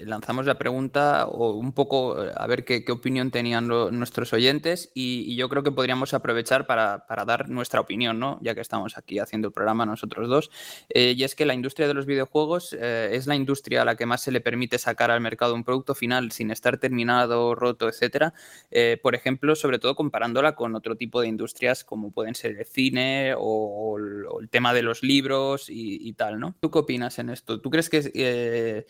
eh, 0.00 0.06
lanzamos 0.06 0.46
la 0.46 0.58
pregunta 0.58 1.26
o 1.26 1.52
un 1.52 1.72
poco 1.72 2.24
eh, 2.24 2.32
a 2.34 2.46
ver 2.46 2.64
qué, 2.64 2.84
opinión 2.90 3.30
tenían 3.30 3.66
nuestros 3.66 4.32
oyentes 4.32 4.90
y, 4.94 5.34
yo 5.34 5.48
creo 5.48 5.62
que 5.62 5.72
podríamos 5.72 6.14
aprovechar 6.14 6.66
para, 6.66 7.04
dar 7.26 7.48
nuestra 7.48 7.80
opinión, 7.80 8.20
¿no? 8.20 8.38
ya 8.40 8.54
que 8.54 8.60
estamos 8.60 8.96
aquí 8.96 9.18
haciendo 9.18 9.48
el 9.48 9.54
programa 9.54 9.84
nosotros 9.86 10.28
dos. 10.28 10.50
Eh, 10.90 11.14
y 11.16 11.24
es 11.24 11.34
que 11.34 11.44
la 11.44 11.54
industria 11.54 11.88
de 11.88 11.94
los 11.94 12.06
videojuegos 12.06 12.72
es 12.72 13.26
la 13.26 13.34
industria 13.34 13.82
a 13.82 13.84
la 13.84 13.96
que 13.96 14.06
más 14.06 14.22
se 14.22 14.30
le 14.30 14.40
permite 14.40 14.78
sacar 14.78 15.10
al 15.10 15.20
mercado 15.20 15.54
un 15.54 15.64
producto 15.64 15.94
final 15.94 16.30
sin 16.30 16.50
estar 16.50 16.78
terminado, 16.78 17.54
roto, 17.54 17.88
etcétera. 17.88 18.34
por 19.02 19.14
ejemplo, 19.14 19.56
sobre 19.56 19.78
todo 19.78 19.94
comparándola 19.96 20.54
con 20.54 20.74
otro 20.74 20.96
tipo 20.96 21.20
de 21.20 21.28
industrias 21.28 21.84
como 21.84 22.12
pueden 22.12 22.34
ser 22.34 22.56
el 22.58 22.66
cine 22.66 23.34
o 23.36 23.53
o, 23.54 23.98
el, 23.98 24.48
tema 24.48 24.74
de 24.74 24.82
los 24.82 25.02
libros 25.02 25.66
y, 25.68 26.12
tal, 26.14 26.38
¿no? 26.38 26.54
¿Tú 26.60 26.70
qué 26.70 26.78
opinas 26.78 27.18
en 27.18 27.30
esto? 27.30 27.60
¿Tú 27.60 27.70
crees 27.70 27.90
que 27.90 28.10
eh, 28.14 28.86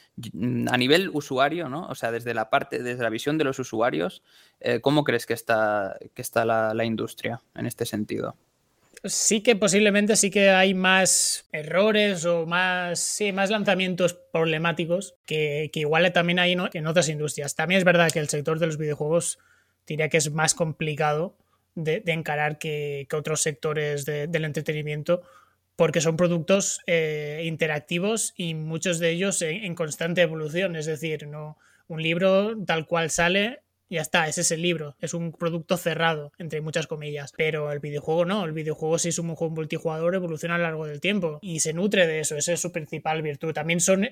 a 0.71 0.77
nivel 0.77 1.11
usuario, 1.13 1.69
¿no? 1.69 1.87
O 1.89 1.95
sea, 1.95 2.11
desde 2.11 2.35
la 2.35 2.51
parte, 2.51 2.83
desde 2.83 3.03
la 3.03 3.11
visión 3.11 3.39
de 3.39 3.45
los 3.45 3.59
usuarios, 3.59 4.23
eh, 4.61 4.81
¿cómo 4.81 5.05
crees 5.05 5.27
que 5.27 5.35
está, 5.35 5.99
que 6.15 6.23
está 6.23 6.45
la, 6.45 6.85
industria 6.85 7.41
en 7.55 7.67
este 7.67 7.87
sentido? 7.87 8.37
sí 9.07 9.43
que 9.43 9.55
posiblemente 9.55 10.17
sí 10.17 10.31
que 10.31 10.49
hay 10.49 10.73
más 10.73 11.47
errores 11.53 12.25
o 12.25 12.47
más, 12.47 12.99
sí, 13.01 13.33
más 13.33 13.51
lanzamientos 13.51 14.15
problemáticos 14.15 15.15
que, 15.27 15.71
igual 15.75 16.11
también 16.13 16.39
hay 16.39 16.53
en 16.53 16.87
otras 16.87 17.11
industrias. 17.11 17.55
También 17.55 17.79
es 17.79 17.85
verdad 17.85 18.11
que 18.11 18.19
el 18.19 18.31
sector 18.31 18.59
de 18.59 18.67
los 18.67 18.79
videojuegos 18.79 19.39
diría 19.87 20.09
que 20.09 20.17
es 20.17 20.33
más 20.33 20.55
complicado 20.55 21.37
de, 21.75 22.03
encarar 22.07 22.59
que, 22.59 23.07
otros 23.13 23.43
sectores 23.43 24.05
del 24.05 24.45
entretenimiento 24.45 25.23
porque 25.77 26.01
son 26.01 26.17
productos 26.17 26.81
eh, 26.87 27.43
interactivos 27.45 28.33
y 28.37 28.55
muchos 28.55 28.99
de 29.01 29.11
ellos 29.11 29.43
en, 29.43 29.75
constante 29.75 30.23
evolución. 30.23 30.77
Es 30.77 30.87
decir, 30.87 31.27
no 31.27 31.59
un 31.89 32.03
libro 32.03 32.55
tal 32.65 32.87
cual 32.87 33.11
sale 33.11 33.64
ya 33.91 34.01
está, 34.01 34.29
ese 34.29 34.41
es 34.41 34.51
el 34.51 34.63
libro, 34.63 34.97
es 35.01 35.15
un 35.15 35.33
producto 35.33 35.77
cerrado, 35.77 36.33
entre 36.39 36.61
muchas 36.61 36.87
comillas. 36.87 37.33
Pero 37.37 37.71
el 37.73 37.81
videojuego 37.81 38.25
no, 38.25 38.45
el 38.45 38.53
videojuego 38.53 38.99
si 38.99 39.11
es 39.11 39.19
un 39.19 39.35
juego 39.35 39.55
multijugador 39.55 40.15
evoluciona 40.15 40.55
a 40.55 40.59
lo 40.59 40.65
largo 40.65 40.87
del 40.87 41.01
tiempo 41.01 41.39
y 41.43 41.61
se 41.61 41.73
nutre 41.73 42.07
de 42.07 42.21
eso, 42.21 42.37
esa 42.37 42.53
es 42.53 42.61
su 42.61 42.73
principal 42.73 43.23
virtud. 43.23 43.53
También 43.53 43.81
son 43.81 44.09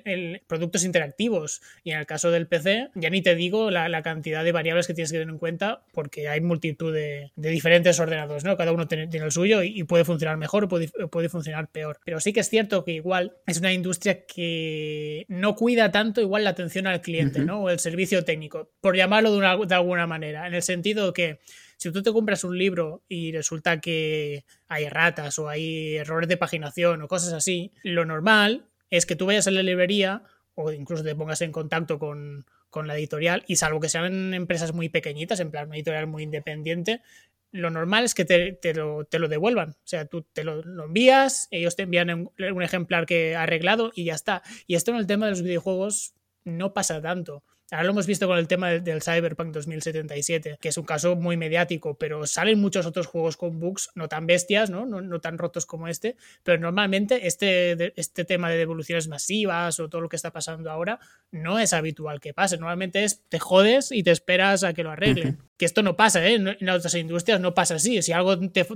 productos 0.47 0.85
interactivos 0.85 1.63
y 1.85 1.93
en 1.93 1.99
el 1.99 2.07
caso 2.07 2.31
del 2.31 2.47
PC 2.47 2.91
ya 2.95 3.11
ni 3.11 3.23
te 3.23 3.35
digo 3.35 3.71
la, 3.71 4.03
cantidad 4.03 4.43
de 4.43 4.51
variables 4.51 4.87
que 4.89 4.95
tienes 4.95 5.13
que 5.13 5.19
tener 5.19 5.33
en 5.33 5.39
cuenta 5.39 5.85
porque 5.93 6.29
hay 6.29 6.41
multitud 6.41 6.93
de, 6.93 7.31
diferentes 7.37 8.01
ordenadores, 8.01 8.43
¿no? 8.43 8.57
Cada 8.57 8.73
uno 8.73 8.89
tiene, 8.89 9.09
el 9.13 9.31
suyo 9.31 9.63
y, 9.63 9.85
puede 9.85 10.05
funcionar 10.05 10.37
mejor 10.37 10.65
o 10.65 10.69
puede, 10.69 10.89
puede 10.89 11.29
funcionar 11.29 11.69
peor. 11.69 12.01
Pero 12.05 12.19
sí 12.21 12.33
que 12.33 12.41
es 12.41 12.49
cierto 12.49 12.85
que 12.85 12.93
igual 12.93 13.37
es 13.47 13.59
una 13.59 13.73
industria 13.73 14.25
que 14.27 15.25
no 15.29 15.55
cuida 15.55 15.93
tanto 15.93 16.21
igual 16.21 16.45
la 16.45 16.51
atención 16.51 16.87
al 16.87 17.01
cliente, 17.01 17.41
¿no? 17.41 17.63
O 17.63 17.71
el 17.71 17.79
servicio 17.79 18.25
técnico, 18.25 18.71
por 18.81 18.97
llamarlo 18.97 19.31
de 19.31 19.39
una 19.39 19.57
de 19.75 19.81
alguna 19.81 20.07
manera, 20.07 20.47
en 20.47 20.55
el 20.55 20.63
sentido 20.63 21.13
que 21.13 21.41
si 21.77 21.91
tú 21.91 22.03
te 22.03 22.13
compras 22.13 22.45
un 22.45 22.57
libro 22.57 23.03
y 23.09 23.33
resulta 23.33 23.81
que 23.81 24.45
hay 24.69 24.89
ratas 24.89 25.39
o 25.39 25.49
hay 25.49 25.97
errores 25.97 26.29
de 26.29 26.37
paginación 26.37 27.03
o 27.03 27.09
cosas 27.09 27.33
así, 27.33 27.73
lo 27.83 28.05
normal 28.05 28.67
es 28.89 29.05
que 29.05 29.17
tú 29.17 29.27
vayas 29.27 29.49
a 29.49 29.51
la 29.51 29.63
librería 29.63 30.23
o 30.55 30.71
incluso 30.71 31.03
te 31.03 31.17
pongas 31.17 31.41
en 31.41 31.51
contacto 31.51 31.99
con, 31.99 32.47
la 32.85 32.97
editorial 32.97 33.45
y 33.49 33.57
salvo 33.57 33.81
que 33.81 33.89
sean 33.89 34.33
empresas 34.33 34.73
muy 34.73 34.89
pequeñitas, 34.89 35.41
en 35.41 35.51
plan 35.51 35.67
una 35.67 35.77
editorial 35.77 36.07
muy 36.07 36.23
independiente, 36.23 37.03
lo 37.51 37.69
normal 37.69 38.05
es 38.05 38.15
que 38.15 38.25
te, 38.25 38.75
lo, 38.75 39.05
devuelvan. 39.11 39.71
O 39.71 39.77
sea, 39.85 40.07
tú 40.07 40.23
te 40.23 40.43
lo, 40.45 40.63
envías, 40.85 41.49
ellos 41.51 41.77
te 41.77 41.83
envían 41.83 42.11
un, 42.11 42.31
un, 42.39 42.63
ejemplar 42.63 43.05
que 43.05 43.37
arreglado 43.37 43.93
y 43.95 44.05
ya 44.05 44.15
está. 44.15 44.43
Y 44.67 44.77
esto 44.77 44.91
en 44.91 44.97
el 44.97 45.07
tema 45.07 45.27
de 45.27 45.33
los 45.33 45.43
videojuegos 45.43 46.15
no 46.45 46.73
pasa 46.73 47.03
tanto. 47.03 47.43
Ahora 47.73 47.85
lo 47.85 47.93
hemos 47.93 48.07
visto 48.07 48.27
con 48.27 48.37
el 48.37 48.49
tema 48.49 48.69
del, 48.69 49.01
Cyberpunk 49.01 49.55
2077, 49.55 50.59
que 50.61 50.69
es 50.69 50.77
un 50.77 50.85
caso 50.85 51.17
muy 51.17 51.39
mediático, 51.39 51.95
pero 51.95 52.27
salen 52.27 52.61
muchos 52.61 52.85
otros 52.85 53.07
juegos 53.07 53.39
con 53.39 53.61
bugs 53.61 53.89
no 53.95 54.09
tan 54.09 54.27
bestias, 54.27 54.69
¿no? 54.69 54.85
No, 54.85 55.21
tan 55.21 55.39
rotos 55.39 55.65
como 55.65 55.89
este, 55.89 56.17
pero 56.43 56.61
normalmente 56.61 57.27
este, 57.27 57.99
este 57.99 58.27
tema 58.27 58.51
de 58.51 58.59
devoluciones 58.59 59.09
masivas 59.09 59.81
o 59.81 59.89
todo 59.89 60.03
lo 60.03 60.11
que 60.11 60.17
está 60.17 60.31
pasando 60.31 60.71
ahora 60.71 61.01
no 61.31 61.59
es 61.59 61.73
habitual 61.73 62.21
que 62.21 62.35
pase. 62.35 62.59
Normalmente 62.59 63.05
es 63.05 63.23
te 63.31 63.39
jodes 63.39 63.91
y 63.91 64.03
te 64.03 64.11
esperas 64.11 64.65
a 64.65 64.75
que 64.75 64.83
lo 64.83 64.91
arreglen. 64.91 65.39
que 65.63 65.67
esto 65.67 65.85
no 65.85 65.95
pasa, 65.95 66.27
¿eh? 66.29 66.35
En 66.35 66.69
otras 66.69 66.93
industrias 66.97 67.41
no 67.41 67.55
pasa 67.55 67.77
así. 67.77 68.03
Si 68.03 68.11
algo 68.11 68.37
te, 68.51 68.67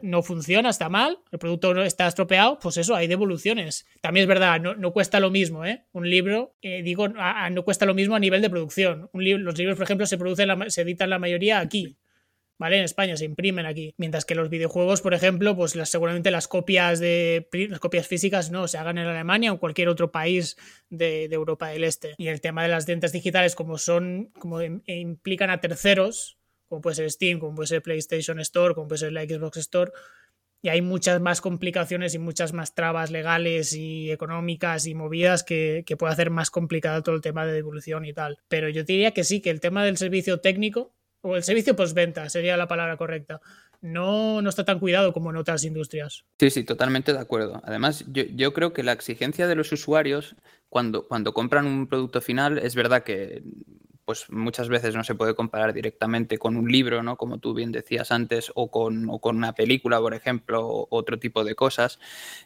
no 0.00 0.22
funciona, 0.22 0.70
está 0.70 0.88
mal, 0.88 1.18
el 1.30 1.38
producto 1.38 1.82
está 1.82 2.06
estropeado, 2.06 2.58
pues 2.58 2.78
eso, 2.78 2.94
hay 2.94 3.08
devoluciones. 3.08 3.84
También 4.00 4.22
es 4.24 4.28
verdad, 4.28 4.58
no, 4.58 4.92
cuesta 4.94 5.20
lo 5.20 5.30
mismo, 5.30 5.66
¿eh? 5.66 5.84
Un 5.92 6.08
libro, 6.08 6.56
eh, 6.62 6.82
digo, 6.82 7.08
no 7.08 7.62
cuesta 7.64 7.84
lo 7.84 7.92
mismo 7.92 8.14
a 8.14 8.20
nivel 8.20 8.40
de 8.40 8.48
producción. 8.48 9.10
los 9.12 9.58
libros, 9.58 9.76
por 9.76 9.84
ejemplo, 9.84 10.06
se 10.06 10.16
producen, 10.16 10.48
se 10.68 10.80
editan 10.80 11.10
la 11.10 11.18
mayoría 11.18 11.60
aquí, 11.60 11.98
En 12.70 12.84
España 12.84 13.16
se 13.16 13.24
imprimen 13.24 13.66
aquí. 13.66 13.94
Mientras 13.96 14.24
que 14.24 14.34
los 14.34 14.48
videojuegos, 14.48 15.00
por 15.00 15.14
ejemplo, 15.14 15.56
pues 15.56 15.72
seguramente 15.84 16.30
las 16.30 16.46
copias 16.46 17.00
de 17.00 17.48
las 17.68 17.80
copias 17.80 18.06
físicas 18.06 18.50
no 18.50 18.68
se 18.68 18.78
hagan 18.78 18.98
en 18.98 19.06
Alemania 19.06 19.52
o 19.52 19.58
cualquier 19.58 19.88
otro 19.88 20.12
país 20.12 20.56
de, 20.90 21.24
Europa 21.24 21.68
del 21.68 21.84
Este. 21.84 22.14
Y 22.18 22.28
el 22.28 22.40
tema 22.40 22.62
de 22.62 22.68
las 22.68 22.86
ventas 22.86 23.12
digitales, 23.12 23.54
como 23.54 23.78
son, 23.78 24.30
como 24.38 24.60
implican 24.62 25.50
a 25.50 25.60
terceros, 25.60 26.38
como 26.68 26.82
puede 26.82 26.96
ser 26.96 27.10
Steam, 27.10 27.40
como 27.40 27.54
puede 27.56 27.66
ser 27.66 27.82
PlayStation 27.82 28.38
Store, 28.40 28.74
como 28.74 28.88
puede 28.88 29.00
ser 29.00 29.12
la 29.12 29.24
Xbox 29.24 29.56
Store, 29.58 29.92
y 30.62 30.68
hay 30.68 30.80
muchas 30.80 31.20
más 31.20 31.40
complicaciones 31.40 32.14
y 32.14 32.20
muchas 32.20 32.52
más 32.52 32.74
trabas 32.74 33.10
legales 33.10 33.72
y 33.74 34.12
económicas 34.12 34.86
y 34.86 34.94
movidas 34.94 35.42
que, 35.42 35.84
puede 35.98 36.12
hacer 36.12 36.30
más 36.30 36.50
complicado 36.50 37.02
todo 37.02 37.16
el 37.16 37.20
tema 37.20 37.44
de 37.44 37.52
devolución 37.52 38.04
y 38.04 38.12
tal. 38.12 38.38
Pero 38.48 38.68
yo 38.68 38.84
diría 38.84 39.10
que 39.10 39.24
sí, 39.24 39.40
que 39.40 39.50
el 39.50 39.60
tema 39.60 39.84
del 39.84 39.96
servicio 39.96 40.38
técnico 40.38 40.94
o 41.22 41.36
el 41.36 41.42
servicio 41.42 41.74
postventa 41.74 42.28
sería 42.28 42.56
la 42.56 42.68
palabra 42.68 42.96
correcta. 42.96 43.40
No, 43.80 44.42
no 44.42 44.48
está 44.48 44.64
tan 44.64 44.78
cuidado 44.78 45.12
como 45.12 45.30
en 45.30 45.36
otras 45.36 45.64
industrias. 45.64 46.24
Sí, 46.38 46.50
sí, 46.50 46.62
totalmente 46.62 47.12
de 47.12 47.18
acuerdo. 47.18 47.60
Además, 47.64 48.04
yo, 48.08 48.22
yo 48.24 48.52
creo 48.52 48.72
que 48.72 48.84
la 48.84 48.92
exigencia 48.92 49.48
de 49.48 49.56
los 49.56 49.72
usuarios 49.72 50.36
cuando, 50.68 51.06
cuando 51.06 51.34
compran 51.34 51.66
un 51.66 51.86
producto 51.86 52.20
final, 52.20 52.58
es 52.58 52.74
verdad 52.74 53.02
que 53.02 53.42
pues 54.06 54.30
muchas 54.30 54.70
veces 54.70 54.94
no 54.96 55.04
se 55.04 55.14
puede 55.14 55.34
comparar 55.34 55.72
directamente 55.72 56.38
con 56.38 56.56
un 56.56 56.70
libro, 56.72 57.02
¿no? 57.02 57.16
Como 57.16 57.38
tú 57.38 57.54
bien 57.54 57.72
decías 57.72 58.10
antes, 58.10 58.50
o 58.54 58.70
con, 58.70 59.10
una 59.22 59.52
película, 59.52 60.00
por 60.00 60.14
ejemplo, 60.14 60.66
o 60.66 60.88
otro 60.90 61.18
tipo 61.18 61.44
de 61.44 61.54
cosas. 61.54 62.00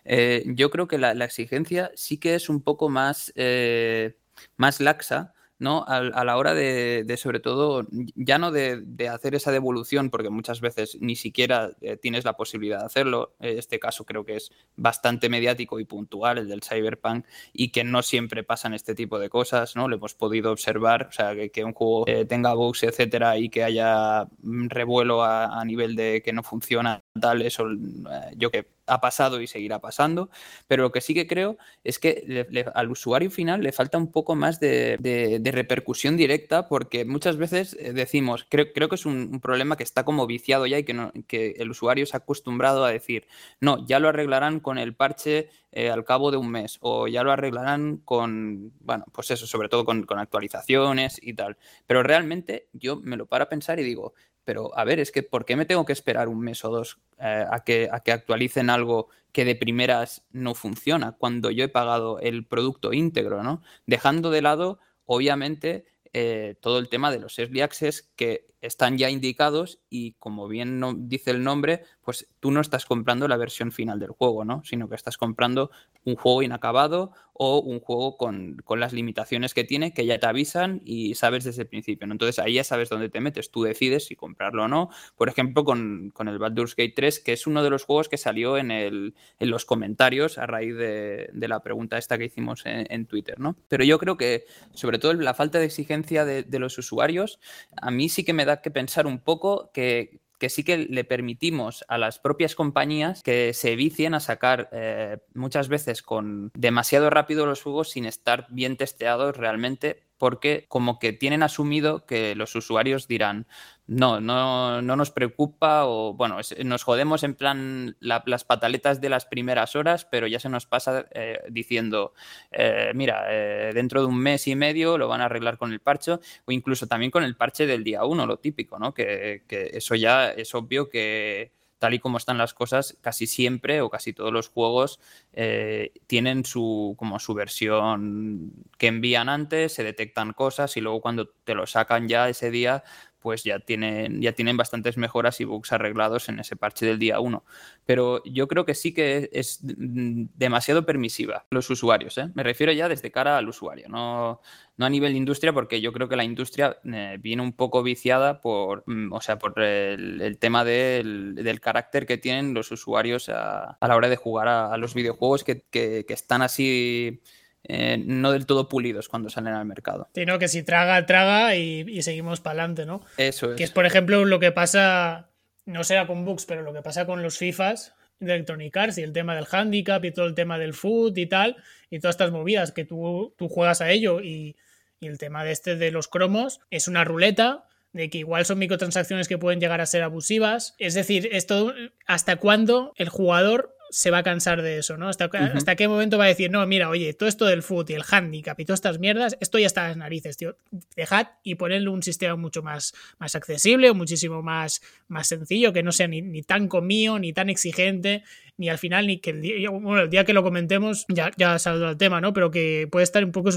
Eh, 0.05 0.45
yo 0.49 0.71
creo 0.71 0.89
que 0.89 0.99
la, 0.99 1.13
exigencia 1.25 1.93
sí 1.95 2.19
que 2.19 2.35
es 2.35 2.49
un 2.49 2.63
poco 2.63 2.89
más, 2.89 3.33
eh, 3.37 4.17
más 4.57 4.81
laxa 4.81 5.35
¿no? 5.59 5.85
A, 5.87 6.25
la 6.25 6.37
hora 6.37 6.55
de, 6.55 7.15
sobre 7.17 7.41
todo, 7.41 7.87
ya 8.15 8.39
no 8.39 8.51
de, 8.51 9.09
hacer 9.09 9.35
esa 9.35 9.53
devolución, 9.53 10.11
porque 10.11 10.31
muchas 10.31 10.61
veces 10.61 10.99
ni 11.01 11.17
siquiera 11.17 11.71
eh, 11.81 11.97
tienes 11.97 12.25
la 12.25 12.37
posibilidad 12.37 12.81
de 12.81 12.87
hacerlo. 12.87 13.35
Este 13.41 13.79
caso 13.79 14.05
creo 14.05 14.25
que 14.25 14.37
es 14.37 14.51
bastante 14.77 15.29
mediático 15.29 15.81
y 15.81 15.85
puntual, 15.85 16.39
el 16.39 16.49
del 16.49 16.63
Cyberpunk, 16.63 17.25
y 17.53 17.71
que 17.71 17.85
no 17.85 18.03
siempre 18.03 18.43
pasan 18.45 18.75
este 18.75 18.95
tipo 18.95 19.19
de 19.19 19.31
cosas, 19.31 19.77
¿no? 19.77 19.89
Lo 19.89 19.97
hemos 19.97 20.15
podido 20.15 20.53
observar, 20.53 21.07
o 21.09 21.13
sea, 21.13 21.35
que, 21.51 21.65
un 21.65 21.73
juego 21.73 22.05
eh, 22.07 22.25
tenga 22.27 22.55
bugs, 22.55 22.83
etcétera, 22.83 23.39
y 23.39 23.49
que 23.49 23.65
haya 23.65 24.29
mm, 24.43 24.69
revuelo 24.69 25.25
a, 25.25 25.65
nivel 25.65 25.97
de 25.97 26.23
que 26.25 26.33
no 26.33 26.43
funciona 26.45 27.03
tal, 27.21 27.43
eso 27.43 27.67
eh, 27.69 28.35
yo 28.37 28.51
que 28.51 28.76
ha 28.87 29.01
pasado 29.01 29.41
y 29.41 29.47
seguirá 29.47 29.81
pasando, 29.81 30.31
pero 30.67 30.83
lo 30.85 30.93
que 30.93 31.01
sí 31.01 31.15
que 31.15 31.27
creo 31.27 31.59
es 31.85 31.99
que 31.99 32.47
al 32.75 32.91
usuario 32.91 33.31
final 33.31 33.63
le 33.63 33.73
falta 33.73 33.99
un 33.99 34.11
poco 34.11 34.35
más 34.35 34.61
de, 34.61 35.41
repercusión 35.45 36.17
directa 36.17 36.69
porque 36.69 37.05
muchas 37.05 37.37
veces 37.37 37.77
eh, 37.81 37.93
decimos, 37.93 38.47
creo, 38.49 38.73
creo 38.73 38.89
que 38.89 38.97
es 38.97 39.07
un, 39.07 39.41
problema 39.41 39.77
que 39.77 39.83
está 39.83 40.05
como 40.05 40.27
viciado 40.27 40.67
ya 40.67 40.79
y 40.79 40.85
que, 40.85 41.25
que 41.27 41.55
el 41.59 41.71
usuario 41.71 42.07
se 42.07 42.17
ha 42.17 42.19
acostumbrado 42.19 42.85
a 42.85 42.91
decir, 42.91 43.27
no, 43.61 43.87
ya 43.87 43.99
lo 43.99 44.09
arreglarán 44.09 44.61
con 44.61 44.79
el 44.79 44.95
parche 44.95 45.49
eh, 45.73 45.91
al 45.91 46.05
cabo 46.05 46.31
de 46.31 46.39
un 46.39 46.51
mes 46.51 46.79
o 46.81 47.07
ya 47.07 47.23
lo 47.23 47.33
arreglarán 47.33 47.99
con, 47.99 48.73
bueno, 48.81 49.05
pues 49.13 49.31
eso, 49.31 49.47
sobre 49.47 49.69
todo 49.69 49.85
con, 49.85 50.05
con 50.05 50.19
actualizaciones 50.19 51.19
y 51.23 51.35
tal. 51.35 51.59
Pero 51.87 52.03
realmente 52.03 52.69
yo 52.73 52.97
me 52.97 53.17
lo 53.17 53.27
paro 53.27 53.45
a 53.45 53.49
pensar 53.49 53.79
y 53.79 53.83
digo, 53.83 54.15
pero 54.47 54.71
a 54.79 54.85
ver, 54.85 55.01
es 55.01 55.11
que 55.11 55.25
¿por 55.25 55.45
qué 55.45 55.57
me 55.57 55.67
tengo 55.67 55.85
que 55.85 55.93
esperar 55.93 56.29
un 56.29 56.39
mes 56.39 56.65
o 56.65 56.71
dos 56.71 56.99
eh, 57.19 57.45
a, 57.51 57.65
que, 57.65 57.89
a 57.91 57.99
que 58.01 58.13
actualicen 58.13 58.71
algo 58.71 59.09
que 59.33 59.45
de 59.45 59.57
primeras 59.57 60.25
no 60.31 60.55
funciona 60.55 61.13
cuando 61.13 61.51
yo 61.51 61.65
he 61.65 61.69
pagado 61.69 62.21
el 62.21 62.47
producto 62.47 62.93
íntegro, 62.93 63.43
¿no? 63.43 63.61
Dejando 63.87 64.31
de 64.31 64.43
lado, 64.43 64.79
obviamente, 65.05 65.85
eh, 66.13 66.55
todo 66.61 66.79
el 66.79 66.89
tema 66.89 67.11
de 67.11 67.19
los 67.19 67.37
early 67.41 67.61
access 67.61 68.09
que 68.15 68.47
están 68.67 68.99
ya 68.99 69.11
indicados 69.11 69.81
y 69.89 70.13
como 70.15 70.49
bien 70.49 70.81
no, 70.81 70.95
dice 70.95 71.31
el 71.31 71.43
nombre, 71.43 71.83
pues 72.03 72.29
tú 72.41 72.51
no 72.51 72.61
estás 72.61 72.87
comprando 72.87 73.29
la 73.29 73.37
versión 73.37 73.73
final 73.73 73.99
del 73.99 74.11
juego, 74.11 74.45
¿no? 74.45 74.63
Sino 74.65 74.89
que 74.89 74.95
estás 74.95 75.17
comprando 75.17 75.71
un 76.05 76.17
juego 76.17 76.43
inacabado 76.43 77.13
o 77.39 77.61
un 77.61 77.81
juego 77.81 78.17
con, 78.17 78.63
las 78.77 78.93
limitaciones 78.93 79.53
que 79.53 79.65
tiene, 79.65 79.93
que 79.93 80.07
ya 80.07 80.19
te 80.19 80.27
avisan 80.27 80.81
y 80.85 81.15
sabes 81.15 81.45
desde 81.45 81.63
el 81.63 81.69
principio, 81.69 82.07
¿no? 82.07 82.15
Entonces 82.15 82.39
ahí 82.39 82.55
ya 82.55 82.65
sabes 82.65 82.89
dónde 82.89 83.09
te 83.09 83.21
metes, 83.21 83.51
tú 83.51 83.63
decides 83.63 84.07
si 84.07 84.17
comprarlo 84.17 84.65
o 84.65 84.69
no. 84.69 84.89
Por 85.17 85.29
ejemplo, 85.29 85.65
con, 85.65 86.13
el 86.19 86.39
Baldur's 86.39 86.75
Gate 86.75 86.95
3, 86.97 87.21
que 87.21 87.33
es 87.33 87.47
uno 87.47 87.63
de 87.63 87.71
los 87.71 87.85
juegos 87.85 88.09
que 88.09 88.17
salió 88.17 88.57
en, 88.57 88.71
el, 88.71 89.15
en 89.39 89.51
los 89.51 89.65
comentarios 89.65 90.39
a 90.39 90.47
raíz 90.47 90.77
de, 90.77 91.31
la 91.35 91.61
pregunta 91.61 91.99
esta 91.99 92.19
que 92.19 92.25
hicimos 92.25 92.63
en, 92.65 93.07
Twitter, 93.07 93.39
¿no? 93.39 93.57
Pero 93.69 93.85
yo 93.85 93.99
creo 93.99 94.17
que, 94.17 94.47
sobre 94.73 94.99
todo, 94.99 95.13
la 95.13 95.35
falta 95.35 95.59
de 95.59 95.67
exigencia 95.67 96.25
de 96.25 96.59
los 96.59 96.79
usuarios, 96.79 97.39
a 97.77 97.91
mí 97.91 98.09
sí 98.09 98.25
que 98.25 98.33
me 98.33 98.45
da 98.45 98.56
que 98.63 98.71
pensar 98.71 99.07
un 99.07 99.19
poco 99.19 99.71
que, 99.73 100.21
sí 100.49 100.65
que 100.65 100.79
le 100.79 101.05
permitimos 101.05 101.85
a 101.89 101.99
las 101.99 102.19
propias 102.19 102.55
compañías 102.55 103.23
que 103.23 103.53
se 103.53 103.77
vicien 103.77 104.15
a 104.15 104.21
sacar 104.21 104.69
eh, 104.73 105.19
muchas 105.35 105.69
veces 105.69 106.03
con 106.03 106.51
demasiado 106.55 107.11
rápido 107.11 107.47
los 107.47 107.63
juegos 107.63 107.91
sin 107.91 108.05
estar 108.05 108.47
bien 108.51 108.77
testeados 108.77 109.37
realmente 109.37 110.05
porque 110.19 110.67
como 110.69 110.99
que 110.99 111.13
tienen 111.13 111.43
asumido 111.43 112.07
que 112.07 112.35
los 112.35 112.55
usuarios 112.55 113.09
dirán, 113.09 113.47
no, 113.87 114.21
no, 114.21 114.83
no 114.83 114.97
nos 114.97 115.11
preocupa 115.11 115.85
o 115.87 116.15
bueno, 116.15 116.39
nos 116.65 116.83
jodemos 116.83 117.23
en 117.23 117.35
plan 117.35 117.97
las 118.01 118.45
pataletas 118.45 119.01
de 119.01 119.09
las 119.09 119.27
primeras 119.27 119.77
horas, 119.77 120.05
pero 120.05 120.27
ya 120.27 120.41
se 120.41 120.49
nos 120.49 120.67
pasa 120.67 121.07
eh, 121.13 121.41
diciendo, 121.51 122.13
eh, 122.51 122.93
mira, 122.95 123.27
eh, 123.29 123.71
dentro 123.75 124.01
de 124.01 124.07
un 124.07 124.19
mes 124.19 124.49
y 124.49 124.57
medio 124.57 124.99
lo 124.99 125.09
van 125.09 125.21
a 125.21 125.27
arreglar 125.27 125.59
con 125.59 125.73
el 125.73 125.81
parche 125.81 126.13
o 126.13 126.53
incluso 126.53 126.87
también 126.87 127.11
con 127.11 127.23
el 127.23 127.37
parche 127.37 127.67
del 127.67 127.85
día 127.85 128.05
uno, 128.05 128.27
lo 128.27 128.39
típico, 128.39 128.79
¿no? 128.79 128.93
Que, 128.93 129.45
que 129.47 129.71
eso 129.75 129.95
ya 129.95 130.31
es 130.31 130.55
obvio 130.55 130.89
que 130.89 131.53
tal 131.79 131.95
y 131.95 131.99
como 131.99 132.19
están 132.19 132.39
las 132.39 132.55
cosas, 132.55 132.97
casi 133.01 133.27
siempre 133.27 133.81
o 133.81 133.91
casi 133.91 134.13
todos 134.13 134.33
los 134.33 134.49
juegos 134.49 135.01
eh, 135.33 135.93
tienen 136.07 136.45
su, 136.45 136.95
como 136.99 137.19
su 137.19 137.35
versión 137.35 138.53
que 138.79 138.87
envían 138.89 139.29
antes, 139.29 139.73
se 139.73 139.85
detectan 139.85 140.33
cosas 140.33 140.77
y 140.77 140.81
luego 140.81 141.01
cuando 141.01 141.29
te 141.29 141.55
lo 141.55 141.67
sacan 141.67 142.09
ya 142.09 142.29
ese 142.29 142.51
día, 142.51 142.83
pues 143.21 143.45
ya 143.45 143.59
tienen, 143.61 144.21
ya 144.21 144.33
tienen 144.33 144.57
bastantes 144.57 144.97
mejoras 144.97 145.41
y 145.41 145.45
bugs 145.45 145.73
arreglados 145.73 146.29
en 146.29 146.39
ese 146.39 146.57
parche 146.57 146.87
del 146.87 146.99
día 146.99 147.21
1. 147.21 147.45
Pero 147.85 148.23
yo 148.25 148.49
creo 148.49 148.65
que 148.65 148.75
sí 148.75 148.93
que 148.95 149.31
es 149.33 149.61
demasiado 149.63 150.87
permisiva 150.87 151.47
los 151.51 151.69
usuarios. 151.71 152.19
¿eh? 152.19 152.31
Me 152.35 152.43
refiero 152.43 152.73
ya 152.73 152.89
desde 152.89 153.11
cara 153.11 153.39
al 153.39 153.49
usuario, 153.49 153.89
no, 153.89 154.41
no 154.77 154.87
a 154.87 154.91
nivel 154.91 155.17
industria, 155.17 155.53
porque 155.53 155.81
yo 155.81 155.93
creo 155.93 156.09
que 156.09 156.17
la 156.17 156.25
industria 156.25 156.79
eh, 156.85 157.19
viene 157.21 157.43
un 157.43 157.53
poco 157.53 157.83
viciada 157.83 158.41
por, 158.41 158.85
mm, 158.87 159.13
o 159.13 159.21
sea, 159.21 159.39
por 159.39 159.61
el, 159.61 160.39
tema 160.39 160.65
del, 160.65 161.61
carácter 161.61 162.07
que 162.07 162.19
tienen 162.19 162.55
los 162.55 162.71
usuarios 162.71 163.29
a, 163.29 163.79
la 163.81 163.97
hora 163.97 164.09
de 164.09 164.17
jugar 164.17 164.49
a, 164.49 164.77
los 164.77 164.95
videojuegos 164.95 165.43
que, 165.43 165.65
que 165.71 166.05
están 166.09 166.43
así 166.43 167.23
eh, 167.69 168.03
no 168.05 168.33
del 168.33 168.47
todo 168.47 168.69
pulidos 168.69 169.09
cuando 169.09 169.31
salen 169.31 169.55
al 169.55 169.67
mercado. 169.67 170.09
Sino 170.15 170.39
que 170.39 170.49
si 170.49 170.63
traga, 170.63 171.05
traga 171.07 171.57
y, 171.57 172.03
seguimos 172.03 172.41
para 172.41 172.61
adelante, 172.61 172.87
¿no? 172.87 173.03
Eso 173.17 173.51
es. 173.53 173.57
Que 173.57 173.65
es, 173.65 173.71
por 173.71 173.87
ejemplo, 173.87 174.25
lo 174.25 174.39
que 174.41 174.53
pasa, 174.53 175.31
no 175.65 175.85
será 175.85 176.07
con 176.07 176.25
bugs, 176.25 176.47
pero 176.47 176.63
lo 176.63 176.73
que 176.73 176.83
pasa 176.83 177.07
con 177.07 177.23
los 177.23 177.39
FIFAs 177.39 177.95
de 178.21 178.35
Electronic 178.35 178.77
Arts 178.77 178.99
y 178.99 179.03
el 179.03 179.13
tema 179.13 179.35
del 179.35 179.47
handicap 179.51 180.05
y 180.05 180.11
todo 180.11 180.27
el 180.27 180.35
tema 180.35 180.59
del 180.59 180.75
foot 180.75 181.17
y 181.19 181.27
tal, 181.27 181.57
y 181.91 181.99
todas 181.99 182.15
estas 182.15 182.31
movidas 182.31 182.73
que 182.73 182.85
tú, 182.85 183.35
tú 183.37 183.49
juegas 183.49 183.81
a 183.81 183.91
ello 183.91 184.21
y, 184.21 184.57
y 185.01 185.07
el 185.07 185.19
tema 185.19 185.45
de 185.45 185.53
este 185.53 185.77
de 185.77 185.91
los 185.91 186.09
cromos 186.09 186.61
es 186.71 186.89
una 186.89 187.05
ruleta 187.05 187.65
de 187.93 188.11
que 188.11 188.19
igual 188.19 188.45
son 188.45 188.59
microtransacciones 188.59 189.29
que 189.29 189.39
pueden 189.39 189.61
llegar 189.61 189.81
a 189.81 189.87
ser 189.87 190.03
abusivas. 190.03 190.75
Es 190.79 190.95
decir, 190.95 191.29
esto 191.33 191.75
hasta 192.07 192.37
cuándo 192.37 192.93
el 192.97 193.09
jugador 193.09 193.76
se 193.91 194.11
va 194.11 194.19
a 194.19 194.23
cansar 194.23 194.63
de 194.63 194.79
eso, 194.79 194.97
¿no? 194.97 195.09
Hasta, 195.09 195.27
hasta 195.55 195.77
qué 195.77 195.89
momento 195.89 196.19
va 196.19 196.25
a 196.25 196.29
decir, 196.29 196.51
no, 196.51 196.67
mira, 196.67 196.89
oye, 196.89 197.15
todo 197.15 197.29
esto 197.29 197.45
del 197.45 197.63
foot 197.63 197.91
y 197.91 197.95
el 197.95 198.03
handicap 198.09 198.59
y 198.59 198.65
todas 198.65 198.79
estas 198.79 198.99
mierdas, 198.99 199.37
esto 199.41 199.59
ya 199.59 199.67
está 199.67 199.85
a 199.85 199.89
las 199.89 199.97
narices, 199.97 200.37
tío. 200.37 200.57
Dejad 200.95 201.29
y 201.43 201.55
ponedle 201.55 201.89
un 201.89 202.03
sistema 202.03 202.37
mucho 202.37 202.63
más, 202.63 202.95
más 203.19 203.35
accesible 203.35 203.91
o 203.91 203.95
muchísimo 203.95 204.43
más, 204.43 204.83
más 205.09 205.29
sencillo, 205.29 205.73
que 205.73 205.83
no 205.83 205.93
sea 205.93 206.09
ni, 206.09 206.23
ni 206.23 206.43
tan 206.43 206.69
comío, 206.69 207.19
ni 207.19 207.33
tan 207.33 207.49
exigente, 207.49 208.23
ni 208.59 208.69
al 208.69 208.79
final, 208.79 209.07
ni 209.07 209.19
que 209.19 209.31
el 209.31 209.43
día, 209.43 209.71
bueno, 209.71 210.03
el 210.03 210.11
día 210.11 210.25
que 210.25 210.33
lo 210.33 210.43
comentemos 210.43 211.05
ya, 211.09 211.31
ya 211.37 211.59
saldrá 211.59 211.91
el 211.91 211.97
tema, 211.97 212.21
¿no? 212.21 212.33
Pero 212.33 212.51
que 212.51 212.89
puede 212.91 213.05
estar 213.05 213.25
un 213.25 213.33
poco, 213.33 213.51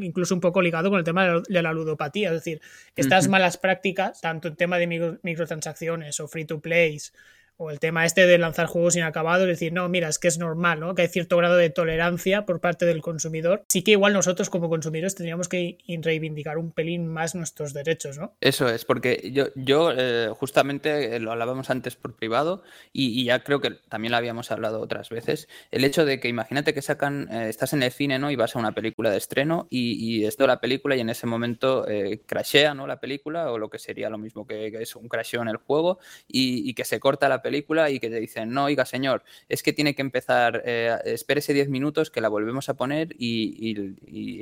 incluso 0.00 0.34
un 0.34 0.40
poco 0.40 0.62
ligado 0.62 0.90
con 0.90 0.98
el 0.98 1.04
tema 1.04 1.42
de 1.48 1.62
la 1.62 1.72
ludopatía, 1.72 2.28
es 2.28 2.34
decir, 2.34 2.60
estas 2.96 3.28
malas 3.28 3.56
prácticas, 3.56 4.20
tanto 4.20 4.48
en 4.48 4.56
tema 4.56 4.78
de 4.78 5.18
microtransacciones 5.22 6.20
o 6.20 6.28
free 6.28 6.44
to 6.44 6.60
plays, 6.60 7.12
o 7.56 7.70
el 7.70 7.78
tema 7.78 8.04
este 8.04 8.26
de 8.26 8.38
lanzar 8.38 8.66
juegos 8.66 8.96
inacabados, 8.96 9.46
decir, 9.46 9.72
no, 9.72 9.88
mira, 9.88 10.08
es 10.08 10.18
que 10.18 10.28
es 10.28 10.38
normal, 10.38 10.80
¿no? 10.80 10.94
Que 10.94 11.02
hay 11.02 11.08
cierto 11.08 11.36
grado 11.36 11.56
de 11.56 11.70
tolerancia 11.70 12.46
por 12.46 12.60
parte 12.60 12.84
del 12.84 13.00
consumidor. 13.00 13.64
Sí 13.68 13.82
que 13.82 13.92
igual 13.92 14.12
nosotros 14.12 14.50
como 14.50 14.68
consumidores 14.68 15.14
tendríamos 15.14 15.48
que 15.48 15.78
reivindicar 16.02 16.58
un 16.58 16.72
pelín 16.72 17.06
más 17.06 17.34
nuestros 17.34 17.72
derechos, 17.72 18.18
¿no? 18.18 18.34
Eso 18.40 18.68
es, 18.68 18.84
porque 18.84 19.30
yo, 19.32 19.46
yo 19.54 19.92
eh, 19.96 20.28
justamente 20.34 21.16
eh, 21.16 21.20
lo 21.20 21.32
hablábamos 21.32 21.70
antes 21.70 21.96
por 21.96 22.14
privado 22.14 22.62
y, 22.92 23.24
ya 23.24 23.42
creo 23.42 23.60
que 23.60 23.70
también 23.88 24.10
lo 24.10 24.18
habíamos 24.18 24.50
hablado 24.50 24.80
otras 24.80 25.08
veces. 25.08 25.48
El 25.70 25.84
hecho 25.84 26.04
de 26.04 26.20
que 26.20 26.28
imagínate 26.28 26.74
que 26.74 26.82
sacan, 26.82 27.28
eh, 27.30 27.48
estás 27.48 27.72
en 27.72 27.82
el 27.82 27.90
cine, 27.90 28.18
¿no? 28.18 28.30
Y 28.30 28.36
vas 28.36 28.56
a 28.56 28.58
una 28.58 28.72
película 28.72 29.10
de 29.10 29.16
estreno 29.16 29.66
y, 29.70 29.94
y 29.94 30.26
esto 30.26 30.46
la 30.46 30.60
película 30.60 30.96
y 30.96 31.00
en 31.00 31.08
ese 31.08 31.26
momento 31.26 31.86
crashea, 32.26 32.74
¿no? 32.74 32.86
La 32.86 33.00
película 33.00 33.50
o 33.50 33.58
lo 33.58 33.70
que 33.70 33.78
sería 33.78 34.10
lo 34.10 34.18
mismo 34.18 34.46
que, 34.46 34.66
es 34.66 34.96
un 34.96 35.08
crasheo 35.08 35.40
en 35.40 35.48
el 35.48 35.56
juego 35.56 35.98
y, 36.28 36.68
y 36.68 36.74
que 36.74 36.84
se 36.84 37.00
corta 37.00 37.28
la 37.28 37.40
película 37.44 37.90
y 37.90 38.00
que 38.00 38.10
te 38.10 38.18
dicen, 38.18 38.50
no, 38.50 38.64
oiga, 38.64 38.84
señor, 38.86 39.22
es 39.48 39.62
que 39.62 39.72
tiene 39.72 39.94
que 39.94 40.02
empezar, 40.02 40.62
eh, 40.64 40.98
espérese 41.04 41.52
10 41.52 41.68
minutos 41.68 42.10
que 42.10 42.20
la 42.20 42.28
volvemos 42.28 42.68
a 42.68 42.74
poner 42.74 43.14
y, 43.18 43.76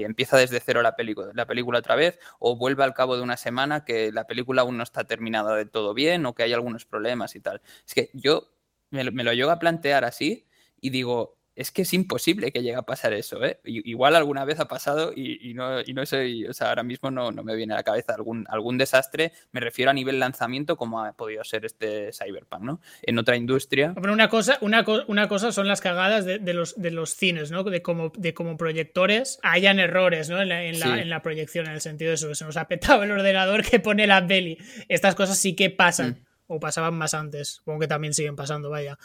empieza 0.04 0.36
desde 0.38 0.60
cero 0.60 0.82
la, 0.82 0.96
película, 0.96 1.32
la 1.34 1.46
película 1.46 1.80
otra 1.80 1.96
vez, 1.96 2.18
o 2.38 2.56
vuelve 2.56 2.84
al 2.84 2.94
cabo 2.94 3.16
de 3.16 3.22
una 3.22 3.36
semana 3.36 3.84
que 3.84 4.12
la 4.12 4.26
película 4.26 4.62
aún 4.62 4.76
no 4.76 4.84
está 4.84 5.04
terminada 5.04 5.56
de 5.56 5.66
todo 5.66 5.94
bien 5.94 6.24
o 6.26 6.34
que 6.34 6.44
hay 6.44 6.52
algunos 6.52 6.86
problemas 6.86 7.34
y 7.36 7.40
tal. 7.40 7.60
Es 7.86 7.94
que 7.94 8.10
yo 8.14 8.48
me, 8.90 9.10
me 9.10 9.24
lo 9.24 9.32
llego 9.32 9.50
a 9.50 9.58
plantear 9.58 10.04
así 10.04 10.46
y 10.80 10.90
digo, 10.90 11.41
es 11.54 11.70
que 11.70 11.82
es 11.82 11.92
imposible 11.92 12.50
que 12.50 12.62
llegue 12.62 12.76
a 12.76 12.82
pasar 12.82 13.12
eso, 13.12 13.44
¿eh? 13.44 13.60
Igual 13.64 14.16
alguna 14.16 14.44
vez 14.44 14.58
ha 14.58 14.68
pasado 14.68 15.12
y, 15.14 15.52
no, 15.54 15.82
y 15.82 15.92
no 15.92 16.06
soy, 16.06 16.46
o 16.46 16.54
sea, 16.54 16.70
ahora 16.70 16.82
mismo 16.82 17.10
no, 17.10 17.30
no, 17.30 17.44
me 17.44 17.54
viene 17.54 17.74
a 17.74 17.76
la 17.76 17.82
cabeza 17.82 18.14
algún, 18.14 18.46
algún 18.48 18.78
desastre, 18.78 19.32
me 19.52 19.60
refiero 19.60 19.90
a 19.90 19.94
nivel 19.94 20.18
lanzamiento 20.18 20.76
como 20.76 21.04
ha 21.04 21.12
podido 21.12 21.44
ser 21.44 21.66
este 21.66 22.10
Cyberpunk, 22.12 22.62
¿no? 22.62 22.80
En 23.02 23.18
otra 23.18 23.36
industria. 23.36 23.92
Pero 24.00 24.14
una 24.14 24.30
cosa, 24.30 24.56
una, 24.62 24.84
una 25.08 25.28
cosa 25.28 25.52
son 25.52 25.68
las 25.68 25.82
cagadas 25.82 26.24
de, 26.24 26.38
los, 26.54 26.80
de 26.80 26.90
los 26.90 27.14
cines, 27.14 27.50
¿no? 27.50 27.64
De 27.64 27.82
como, 27.82 28.12
de 28.16 28.32
como 28.32 28.56
proyectores 28.56 29.38
hayan 29.42 29.78
errores, 29.78 30.30
¿no? 30.30 30.40
En 30.40 30.48
la, 30.48 30.64
en, 30.64 31.10
la, 31.10 31.22
proyección, 31.22 31.66
en 31.66 31.72
el 31.72 31.80
sentido 31.82 32.10
de 32.10 32.14
eso, 32.14 32.28
que 32.28 32.34
se 32.34 32.46
nos 32.46 32.56
ha 32.56 32.66
petado 32.66 33.02
el 33.02 33.10
ordenador 33.10 33.62
que 33.62 33.78
pone 33.78 34.06
la 34.06 34.26
peli. 34.26 34.56
Estas 34.88 35.14
cosas 35.14 35.38
sí 35.38 35.54
que 35.54 35.68
pasan, 35.68 36.10
mm. 36.10 36.26
o 36.46 36.60
pasaban 36.60 36.94
más 36.94 37.12
antes, 37.12 37.48
supongo 37.48 37.80
que 37.80 37.88
también 37.88 38.14
siguen 38.14 38.36
pasando, 38.36 38.70
vaya. 38.70 38.98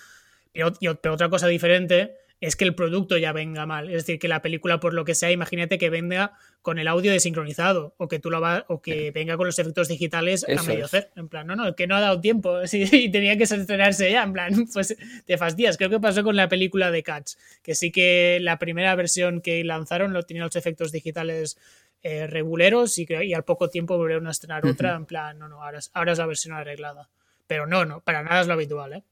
pero 0.54 1.14
otra 1.14 1.30
cosa 1.30 1.48
diferente 1.48 2.16
es 2.40 2.56
que 2.56 2.66
el 2.66 2.76
producto 2.76 3.18
ya 3.18 3.32
venga 3.32 3.66
mal. 3.66 3.88
Es 3.90 4.06
decir, 4.06 4.20
que 4.20 4.28
la 4.28 4.42
película, 4.42 4.80
por 4.80 4.94
lo 4.94 5.06
que 5.06 5.16
sea, 5.16 5.32
imagínate 5.32 5.78
que 5.78 5.90
venga 5.90 6.34
con 6.62 6.78
el 6.78 6.88
audio 6.88 7.12
desincronizado 7.12 7.96
o 7.98 8.08
que 8.08 8.20
tú 8.20 8.30
lo 8.30 8.42
va, 8.42 8.66
o 8.68 8.82
que 8.82 9.12
venga 9.12 9.38
con 9.38 9.48
los 9.48 9.58
efectos 9.58 9.88
digitales 9.88 10.46
a 10.48 10.62
medio 10.64 10.86
hacer. 10.86 11.12
En 11.16 11.30
plan, 11.30 11.48
no, 11.48 11.56
no, 11.56 11.76
que 11.76 11.88
no 11.88 11.96
ha 11.96 12.02
dado 12.02 12.22
tiempo 12.22 12.60
y 12.72 13.10
tenía 13.10 13.38
que 13.38 13.44
estrenarse 13.44 14.12
ya. 14.12 14.24
En 14.24 14.34
plan, 14.34 14.68
pues 14.74 14.96
te 15.26 15.38
fastidias. 15.38 15.78
Creo 15.78 15.90
que 15.90 16.00
pasó 16.00 16.24
con 16.24 16.36
la 16.36 16.48
película 16.48 16.92
de 16.92 17.04
Cats, 17.04 17.38
que 17.64 17.74
sí 17.74 17.92
que 17.92 18.40
la 18.42 18.60
primera 18.60 18.94
versión 18.96 19.42
que 19.42 19.64
lanzaron 19.64 20.14
lo 20.14 20.24
tenía 20.24 20.44
los 20.44 20.56
efectos 20.56 20.92
digitales 20.92 21.58
eh, 22.04 22.28
reguleros 22.28 23.00
y, 23.00 23.08
y 23.24 23.34
al 23.34 23.44
poco 23.44 23.70
tiempo 23.70 23.98
volvieron 23.98 24.28
a 24.28 24.32
estrenar 24.32 24.66
otra. 24.66 24.96
En 24.96 25.06
plan, 25.06 25.40
no, 25.40 25.48
no, 25.48 25.64
ahora 25.64 25.80
es, 25.80 25.90
ahora 25.94 26.12
es 26.12 26.20
la 26.20 26.28
versión 26.28 26.54
arreglada. 26.54 27.10
Pero 27.48 27.66
no, 27.66 27.86
no, 27.86 28.02
para 28.02 28.22
nada 28.22 28.42
es 28.42 28.48
lo 28.48 28.54
habitual, 28.54 28.94
¿eh? 28.94 29.04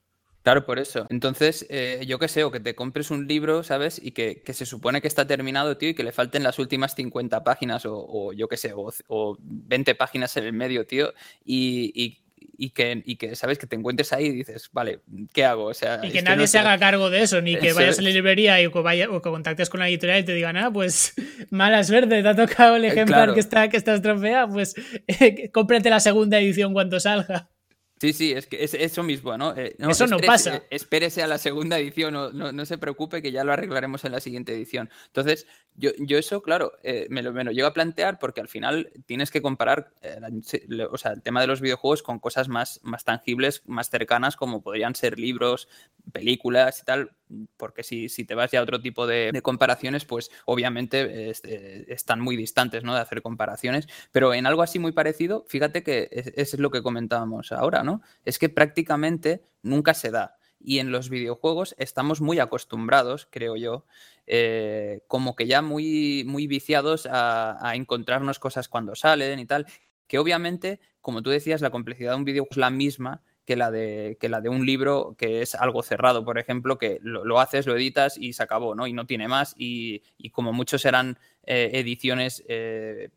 Claro, 0.45 0.63
por 0.63 0.77
eso. 0.77 1.07
Entonces, 1.09 1.65
eh, 1.71 2.03
yo 2.05 2.19
qué 2.19 2.27
sé, 2.27 2.43
o 2.43 2.51
que 2.51 2.59
te 2.59 2.75
compres 2.75 3.09
un 3.09 3.27
libro, 3.27 3.63
¿sabes? 3.63 3.99
Y 3.99 4.11
que, 4.11 4.43
se 4.45 4.67
supone 4.67 5.01
que 5.01 5.07
está 5.07 5.25
terminado, 5.25 5.75
tío, 5.75 5.89
y 5.89 5.95
que 5.95 6.03
le 6.03 6.11
falten 6.11 6.43
las 6.43 6.59
últimas 6.59 6.93
50 6.93 7.43
páginas, 7.43 7.81
o, 7.87 8.31
yo 8.31 8.47
qué 8.47 8.55
sé, 8.55 8.71
o, 8.75 9.37
20 9.39 9.95
páginas 9.95 10.37
en 10.37 10.43
el 10.43 10.53
medio, 10.53 10.85
tío, 10.85 11.13
y, 11.43 12.21
y 12.57 12.69
que, 12.69 13.01
y 13.03 13.15
que, 13.15 13.35
¿sabes? 13.35 13.57
Que 13.57 13.65
te 13.65 13.75
encuentres 13.75 14.13
ahí 14.13 14.25
y 14.27 14.31
dices, 14.33 14.69
vale, 14.71 14.99
¿qué 15.33 15.45
hago? 15.45 15.65
O 15.65 15.73
sea, 15.73 15.99
y 16.03 16.11
que 16.11 16.21
nadie 16.21 16.45
se 16.45 16.59
haga 16.59 16.77
cargo 16.77 17.09
de 17.09 17.23
eso, 17.23 17.41
ni 17.41 17.57
que 17.57 17.73
vayas 17.73 17.97
a 17.97 18.03
la 18.03 18.11
librería 18.11 18.61
y 18.61 18.71
que, 18.71 18.79
vaya, 18.81 19.09
o 19.09 19.23
que 19.23 19.31
contactes 19.31 19.71
con 19.71 19.79
la 19.79 19.89
editorial 19.89 20.19
y 20.19 20.25
te 20.25 20.33
digan, 20.35 20.57
ah, 20.57 20.71
pues 20.71 21.15
mala 21.49 21.83
suerte, 21.83 22.21
te 22.21 22.27
ha 22.27 22.35
tocado 22.35 22.75
el 22.75 22.85
eh, 22.85 22.89
ejemplar 22.89 23.33
que, 23.33 23.39
está, 23.39 23.67
que 23.69 23.77
está 23.77 23.95
estropeado, 23.95 24.49
pues 24.49 24.75
cómprate 25.51 25.89
la 25.89 25.99
segunda 25.99 26.39
edición 26.39 26.73
cuando 26.73 26.99
salga. 26.99 27.49
Sí, 27.97 28.11
sí, 28.11 28.33
es 28.33 28.45
que 28.45 28.61
es 28.61 28.73
eso 28.73 29.03
mismo, 29.03 29.37
¿no? 29.37 29.55
Eh, 29.55 29.75
eso 29.79 30.05
no 30.05 30.17
pasa. 30.19 30.63
Espérese 30.69 31.23
a 31.23 31.27
la 31.27 31.37
segunda 31.37 31.79
edición, 31.79 32.13
no, 32.13 32.29
no, 32.31 32.65
se 32.65 32.77
preocupe 32.77 33.21
que 33.21 33.31
ya 33.31 33.45
lo 33.45 33.53
arreglaremos 33.53 34.03
en 34.03 34.11
la 34.11 34.19
siguiente 34.19 34.53
edición. 34.53 34.89
Entonces, 35.07 35.47
yo, 35.75 35.91
yo 35.99 36.17
eso, 36.17 36.41
claro, 36.41 36.73
eh, 36.83 37.07
me, 37.09 37.23
lo, 37.23 37.31
me, 37.31 37.45
lo, 37.45 37.51
llego 37.51 37.67
a 37.67 37.73
plantear 37.73 38.19
porque 38.19 38.41
al 38.41 38.49
final 38.49 38.91
tienes 39.05 39.31
que 39.31 39.41
comparar 39.41 39.93
eh, 40.01 40.19
o 40.91 40.97
sea, 40.97 41.13
el 41.13 41.21
tema 41.21 41.39
de 41.39 41.47
los 41.47 41.61
videojuegos 41.61 42.03
con 42.03 42.19
cosas 42.19 42.49
más, 42.49 42.81
más 42.83 43.05
tangibles, 43.05 43.63
más 43.65 43.89
cercanas, 43.89 44.35
como 44.35 44.61
podrían 44.61 44.93
ser 44.93 45.17
libros, 45.17 45.69
películas 46.11 46.81
y 46.81 46.85
tal, 46.85 47.11
porque 47.57 47.83
si, 47.83 48.09
si 48.09 48.25
te 48.25 48.35
vas 48.35 48.51
ya 48.51 48.59
a 48.59 48.63
otro 48.63 48.81
tipo 48.81 49.07
de, 49.07 49.39
comparaciones, 49.41 50.05
pues 50.05 50.31
obviamente 50.45 51.31
están 51.91 52.21
muy 52.21 52.35
distantes, 52.35 52.83
¿no? 52.83 52.93
De 52.93 53.01
hacer 53.01 53.21
comparaciones, 53.21 53.87
pero 54.11 54.33
en 54.33 54.45
algo 54.45 54.61
así 54.61 54.79
muy 54.79 54.91
parecido, 54.91 55.45
fíjate 55.47 55.83
que 55.83 56.09
es, 56.11 56.53
es 56.53 56.59
lo 56.59 56.71
que 56.71 56.81
comentábamos 56.81 57.51
ahora, 57.51 57.83
¿no? 57.83 58.01
Es 58.23 58.39
que 58.39 58.49
prácticamente 58.49 59.43
nunca 59.61 59.93
se 59.93 60.11
da. 60.11 60.37
Y 60.59 60.79
en 60.79 60.91
los 60.91 61.09
videojuegos 61.09 61.75
estamos 61.77 62.21
muy 62.21 62.39
acostumbrados, 62.39 63.27
creo 63.29 63.55
yo, 63.55 63.85
eh, 64.25 65.01
como 65.07 65.35
que 65.35 65.45
ya 65.45 65.61
muy, 65.61 66.23
muy 66.25 66.47
viciados 66.47 67.05
a, 67.05 67.57
a, 67.67 67.75
encontrarnos 67.75 68.39
cosas 68.39 68.67
cuando 68.67 68.95
salen 68.95 69.37
y 69.39 69.45
tal, 69.45 69.67
que 70.07 70.17
obviamente, 70.17 70.79
como 71.01 71.21
tú 71.21 71.29
decías, 71.29 71.61
la 71.61 71.69
complejidad 71.69 72.11
de 72.11 72.17
un 72.17 72.25
videojuego 72.25 72.51
es 72.51 72.57
la 72.57 72.71
misma 72.71 73.21
que 73.45 73.55
la 73.55 73.71
de, 73.71 74.17
que 74.19 74.27
la 74.27 74.41
de 74.41 74.49
un 74.49 74.65
libro 74.65 75.15
que 75.17 75.41
es 75.41 75.55
algo 75.55 75.83
cerrado, 75.83 76.25
por 76.25 76.37
ejemplo, 76.39 76.77
que 76.77 76.99
lo, 77.01 77.39
haces, 77.39 77.67
lo 77.67 77.75
editas 77.75 78.17
y 78.17 78.33
se 78.33 78.43
acabó, 78.43 78.75
¿no? 78.75 78.87
Y 78.87 78.93
no 78.93 79.05
tiene 79.05 79.27
más 79.27 79.53
y, 79.57 80.01
como 80.31 80.51
muchos 80.51 80.81
serán 80.81 81.19
eh, 81.43 81.71
ediciones 81.73 82.43
eh, 82.47 83.11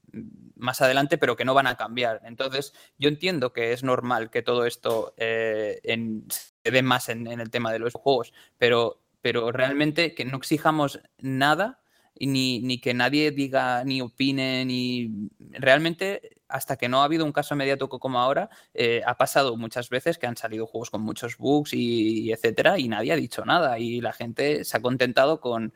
más 0.56 0.80
adelante, 0.82 1.18
pero 1.18 1.36
que 1.36 1.44
no 1.44 1.54
van 1.54 1.66
a 1.66 1.76
cambiar. 1.76 2.20
Entonces, 2.24 2.74
yo 2.98 3.08
entiendo 3.08 3.52
que 3.52 3.72
es 3.72 3.82
normal 3.82 4.30
que 4.30 4.42
todo 4.42 4.66
esto 4.66 5.14
eh, 5.16 5.80
se 6.28 6.70
dé 6.70 6.82
más 6.82 7.08
en, 7.08 7.26
en, 7.26 7.40
el 7.40 7.50
tema 7.50 7.72
de 7.72 7.78
los 7.78 7.94
juegos, 7.94 8.32
pero, 8.58 9.00
pero 9.22 9.50
realmente 9.50 10.14
que 10.14 10.24
no 10.26 10.36
exijamos 10.36 11.00
nada 11.18 11.80
ni, 12.20 12.60
ni 12.60 12.80
que 12.80 12.94
nadie 12.94 13.30
diga 13.30 13.84
ni 13.84 14.00
opine, 14.00 14.64
ni 14.64 15.30
realmente 15.50 16.37
hasta 16.48 16.76
que 16.76 16.88
no 16.88 17.00
ha 17.00 17.04
habido 17.04 17.24
un 17.24 17.32
caso 17.32 17.54
inmediato 17.54 17.88
como 17.88 18.20
ahora, 18.20 18.50
eh, 18.74 19.02
ha 19.06 19.16
pasado 19.16 19.56
muchas 19.56 19.88
veces 19.90 20.18
que 20.18 20.26
han 20.26 20.36
salido 20.36 20.66
juegos 20.66 20.90
con 20.90 21.02
muchos 21.02 21.36
bugs 21.36 21.72
y, 21.74 22.32
etcétera, 22.32 22.78
y 22.78 22.88
nadie 22.88 23.12
ha 23.12 23.16
dicho 23.16 23.44
nada. 23.44 23.78
Y 23.78 24.00
la 24.00 24.12
gente 24.12 24.64
se 24.64 24.76
ha 24.76 24.80
contentado 24.82 25.40
con, 25.40 25.72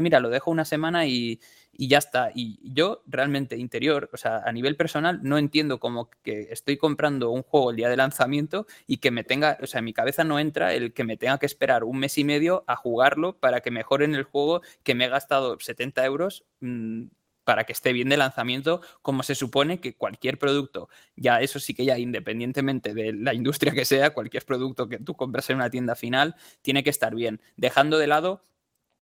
mira, 0.00 0.20
lo 0.20 0.30
dejo 0.30 0.50
una 0.50 0.64
semana 0.64 1.06
y, 1.06 1.40
y 1.78 1.88
ya 1.88 1.98
está. 1.98 2.30
Y 2.34 2.58
yo 2.62 3.02
realmente 3.06 3.56
interior, 3.56 4.10
o 4.12 4.16
sea, 4.16 4.42
a 4.44 4.52
nivel 4.52 4.76
personal, 4.76 5.20
no 5.22 5.38
entiendo 5.38 5.78
cómo 5.78 6.10
que 6.22 6.48
estoy 6.50 6.76
comprando 6.76 7.30
un 7.30 7.42
juego 7.42 7.70
el 7.70 7.76
día 7.76 7.88
de 7.88 7.96
lanzamiento 7.96 8.66
y 8.86 8.98
que 8.98 9.10
me 9.10 9.24
tenga, 9.24 9.58
o 9.62 9.66
sea, 9.66 9.80
en 9.80 9.84
mi 9.84 9.92
cabeza 9.92 10.24
no 10.24 10.38
entra 10.38 10.74
el 10.74 10.92
que 10.92 11.04
me 11.04 11.16
tenga 11.16 11.38
que 11.38 11.46
esperar 11.46 11.84
un 11.84 11.98
mes 11.98 12.18
y 12.18 12.24
medio 12.24 12.64
a 12.66 12.76
jugarlo 12.76 13.38
para 13.38 13.60
que 13.60 13.70
mejoren 13.70 14.14
el 14.14 14.24
juego 14.24 14.62
que 14.82 14.94
me 14.94 15.06
he 15.06 15.08
gastado 15.08 15.58
70 15.58 16.04
euros. 16.04 16.44
Mm, 16.60 17.06
para 17.46 17.62
que 17.62 17.72
esté 17.72 17.92
bien 17.92 18.08
de 18.08 18.16
lanzamiento, 18.16 18.80
como 19.02 19.22
se 19.22 19.36
supone 19.36 19.78
que 19.78 19.94
cualquier 19.94 20.36
producto, 20.36 20.88
ya 21.14 21.40
eso 21.40 21.60
sí 21.60 21.74
que 21.74 21.84
ya 21.84 21.96
independientemente 21.96 22.92
de 22.92 23.12
la 23.12 23.34
industria 23.34 23.72
que 23.72 23.84
sea, 23.84 24.12
cualquier 24.12 24.44
producto 24.44 24.88
que 24.88 24.98
tú 24.98 25.14
compras 25.14 25.48
en 25.48 25.56
una 25.56 25.70
tienda 25.70 25.94
final, 25.94 26.34
tiene 26.60 26.82
que 26.82 26.90
estar 26.90 27.14
bien, 27.14 27.40
dejando 27.56 27.98
de 27.98 28.08
lado 28.08 28.42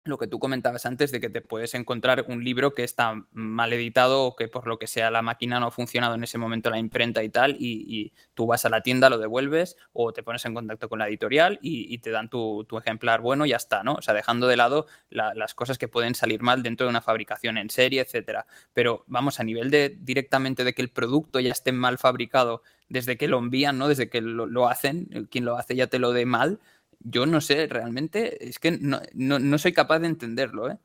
lo 0.04 0.18
que 0.18 0.26
tú 0.26 0.38
comentabas 0.38 0.86
antes 0.86 1.12
de 1.12 1.20
que 1.20 1.28
te 1.28 1.42
puedes 1.42 1.74
encontrar 1.74 2.24
un 2.28 2.42
libro 2.42 2.74
que 2.74 2.84
está 2.84 3.22
mal 3.32 3.72
editado 3.72 4.24
o 4.24 4.34
que 4.34 4.48
por 4.48 4.66
lo 4.66 4.78
que 4.78 4.86
sea 4.86 5.10
la 5.10 5.20
máquina 5.20 5.60
no 5.60 5.66
ha 5.66 5.70
funcionado 5.70 6.14
en 6.14 6.24
ese 6.24 6.38
momento 6.38 6.70
la 6.70 6.78
imprenta 6.78 7.22
y 7.22 7.28
tal, 7.28 7.56
y, 7.58 8.12
tú 8.34 8.46
vas 8.46 8.64
a 8.64 8.70
la 8.70 8.82
tienda, 8.82 9.10
lo 9.10 9.18
devuelves 9.18 9.76
o 9.92 10.12
te 10.12 10.22
pones 10.22 10.44
en 10.46 10.54
contacto 10.54 10.88
con 10.88 10.98
la 10.98 11.08
editorial 11.08 11.58
y, 11.60 11.98
te 11.98 12.10
dan 12.10 12.30
tu, 12.30 12.66
ejemplar 12.78 13.20
bueno 13.20 13.44
y 13.44 13.50
ya 13.50 13.56
está, 13.56 13.82
¿no? 13.82 13.94
O 13.94 14.02
sea, 14.02 14.14
dejando 14.14 14.46
de 14.46 14.56
lado 14.56 14.86
las 15.10 15.54
cosas 15.54 15.76
que 15.76 15.88
pueden 15.88 16.14
salir 16.14 16.40
mal 16.40 16.62
dentro 16.62 16.86
de 16.86 16.90
una 16.90 17.02
fabricación 17.02 17.58
en 17.58 17.68
serie, 17.68 18.00
etcétera. 18.00 18.46
Pero 18.72 19.04
vamos, 19.06 19.40
a 19.40 19.44
nivel 19.44 19.70
de 19.70 19.96
directamente 20.00 20.64
de 20.64 20.72
que 20.72 20.82
el 20.82 20.90
producto 20.90 21.40
ya 21.40 21.52
esté 21.52 21.72
mal 21.72 21.98
fabricado 21.98 22.62
desde 22.88 23.16
que 23.16 23.28
lo 23.28 23.38
envían, 23.38 23.78
¿no? 23.78 23.88
Desde 23.88 24.08
que 24.08 24.20
lo, 24.20 24.46
lo 24.46 24.68
hacen, 24.68 25.28
quien 25.30 25.44
lo 25.44 25.56
hace 25.56 25.76
ya 25.76 25.88
te 25.88 25.98
lo 25.98 26.12
dé 26.12 26.24
mal, 26.24 26.60
yo 27.00 27.26
no 27.26 27.40
sé, 27.40 27.66
realmente 27.66 28.48
es 28.48 28.58
que 28.58 28.72
no, 28.72 29.58
soy 29.58 29.72
capaz 29.72 29.98
de 30.00 30.08
entenderlo, 30.08 30.70
¿eh? 30.70 30.78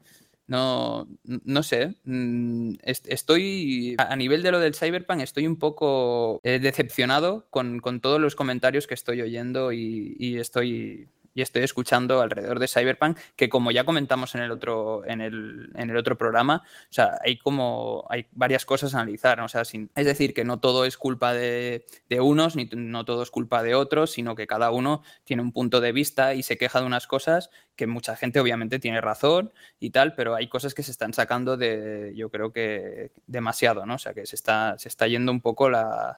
No, 0.47 1.07
no 1.23 1.63
sé. 1.63 1.95
Mm, 2.03 2.75
estoy, 2.83 3.95
a 3.97 4.15
nivel 4.15 4.43
de 4.43 4.51
lo 4.51 4.59
del 4.59 4.75
Cyberpunk, 4.75 5.21
estoy 5.21 5.47
un 5.47 5.57
poco 5.57 6.39
eh, 6.43 6.59
decepcionado 6.59 7.47
con, 7.49 7.81
todos 7.99 8.21
los 8.21 8.35
comentarios 8.35 8.85
que 8.85 8.93
estoy 8.93 9.21
oyendo 9.21 9.71
y 9.71 10.37
estoy 10.37 11.09
y 11.35 11.41
estoy 11.41 11.63
escuchando 11.63 12.21
alrededor 12.21 12.59
de 12.59 12.67
Cyberpunk, 12.67 13.19
que 13.35 13.49
como 13.49 13.69
ya 13.69 13.83
comentamos 13.83 14.33
en 14.33 14.41
el 14.41 14.51
otro, 14.51 15.05
en 15.05 15.21
el, 15.21 15.69
en 15.75 15.89
el 15.89 15.97
otro 15.97 16.17
programa, 16.17 16.63
o 16.65 16.93
sea, 16.93 17.19
hay 17.23 17.37
como 17.37 18.07
hay 18.09 18.25
varias 18.31 18.65
cosas 18.65 18.95
a 18.95 19.01
analizar, 19.01 19.39
o 19.41 19.49
sea, 19.49 19.61
es 19.61 20.05
decir, 20.05 20.33
que 20.33 20.45
no 20.45 20.59
todo 20.59 20.85
es 20.85 20.97
culpa 20.97 21.33
de, 21.33 21.85
unos, 22.19 22.55
ni 22.55 22.69
no 22.73 23.03
todo 23.03 23.21
es 23.21 23.31
culpa 23.31 23.61
de 23.61 23.75
otros, 23.75 24.11
sino 24.11 24.35
que 24.35 24.47
cada 24.47 24.71
uno 24.71 25.03
tiene 25.25 25.43
un 25.43 25.51
punto 25.51 25.81
de 25.81 25.91
vista 25.91 26.33
y 26.33 26.41
se 26.41 26.57
queja 26.57 26.79
de 26.79 26.85
unas 26.85 27.05
cosas 27.05 27.49
que 27.75 27.87
mucha 27.87 28.15
gente 28.15 28.39
obviamente 28.39 28.79
tiene 28.79 29.01
razón 29.01 29.51
y 29.79 29.89
tal, 29.89 30.15
pero 30.15 30.35
hay 30.35 30.47
cosas 30.47 30.73
que 30.73 30.83
se 30.83 30.91
están 30.91 31.13
sacando 31.13 31.57
de, 31.57 32.13
yo 32.15 32.29
creo 32.29 32.51
que 32.51 33.11
demasiado, 33.27 33.85
¿no? 33.85 33.95
O 33.95 33.97
sea, 33.97 34.13
que 34.13 34.25
se 34.25 34.35
está, 34.35 34.77
se 34.77 34.89
está 34.89 35.07
yendo 35.07 35.31
un 35.31 35.41
poco 35.41 35.69
la, 35.69 36.17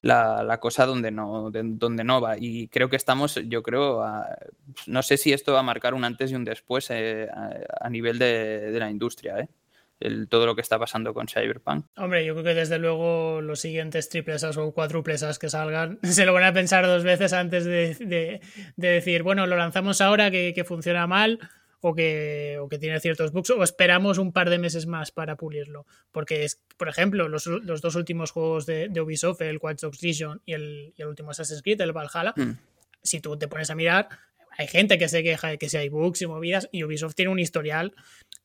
cosa 0.61 0.85
donde 0.85 1.11
no, 1.11 1.51
donde 1.51 2.03
no 2.03 2.21
va. 2.21 2.37
Y 2.37 2.67
creo 2.67 2.89
que 2.89 2.95
estamos, 2.95 3.39
yo 3.47 3.63
creo, 3.63 4.03
no 4.85 5.03
sé 5.03 5.17
si 5.17 5.33
esto 5.33 5.53
va 5.53 5.59
a 5.59 5.63
marcar 5.63 5.93
un 5.93 6.03
antes 6.03 6.31
y 6.31 6.35
un 6.35 6.45
después 6.45 6.87
eh, 6.89 7.27
a, 7.29 7.89
nivel 7.89 8.19
de, 8.19 8.71
la 8.77 8.89
industria, 8.89 9.39
¿eh? 9.39 9.49
El, 9.99 10.27
todo 10.27 10.45
lo 10.45 10.55
que 10.55 10.61
está 10.61 10.77
pasando 10.77 11.13
con 11.13 11.27
Cyberpunk. 11.27 11.85
Hombre, 11.97 12.23
yo 12.23 12.33
creo 12.33 12.43
que 12.43 12.53
desde 12.53 12.77
luego 12.77 13.41
los 13.41 13.59
siguientes 13.59 14.09
triples 14.09 14.43
o 14.43 14.71
cuádruples 14.71 15.25
que 15.39 15.49
salgan 15.49 15.99
se 16.03 16.25
lo 16.25 16.33
van 16.33 16.43
a 16.43 16.53
pensar 16.53 16.85
dos 16.85 17.03
veces 17.03 17.33
antes 17.33 17.65
de, 17.65 18.41
decir, 18.75 19.23
bueno, 19.23 19.47
lo 19.47 19.57
lanzamos 19.57 19.99
ahora 20.01 20.29
que, 20.29 20.63
funciona 20.65 21.07
mal 21.07 21.39
o 21.81 21.95
que, 21.95 22.57
o 22.59 22.69
que, 22.69 22.77
tiene 22.77 22.99
ciertos 22.99 23.31
bugs 23.31 23.49
o 23.51 23.63
esperamos 23.63 24.19
un 24.19 24.31
par 24.31 24.49
de 24.49 24.59
meses 24.59 24.85
más 24.85 25.11
para 25.11 25.35
pulirlo. 25.35 25.87
Porque, 26.11 26.43
es, 26.43 26.61
por 26.77 26.89
ejemplo, 26.89 27.27
los, 27.27 27.45
dos 27.45 27.95
últimos 27.95 28.31
juegos 28.31 28.67
de, 28.67 28.91
Ubisoft, 29.01 29.41
el 29.41 29.57
Watch 29.57 29.81
Dogs 29.81 30.03
Legion 30.03 30.41
y 30.45 30.53
el, 30.53 30.93
y 30.95 31.01
el 31.01 31.07
último 31.07 31.31
Assassin's 31.31 31.63
Creed, 31.63 31.81
el 31.81 31.91
Valhalla, 31.91 32.33
hmm. 32.35 32.57
si 33.01 33.19
tú 33.19 33.35
te 33.37 33.47
pones 33.47 33.71
a 33.71 33.75
mirar, 33.75 34.09
hay 34.57 34.67
gente 34.67 34.97
que 34.97 35.07
se 35.07 35.23
queja 35.23 35.49
de 35.49 35.57
que 35.57 35.69
si 35.69 35.77
hay 35.77 35.89
bugs 35.89 36.21
y 36.21 36.27
movidas, 36.27 36.67
y 36.71 36.83
Ubisoft 36.83 37.13
tiene 37.13 37.31
un 37.31 37.39
historial 37.39 37.93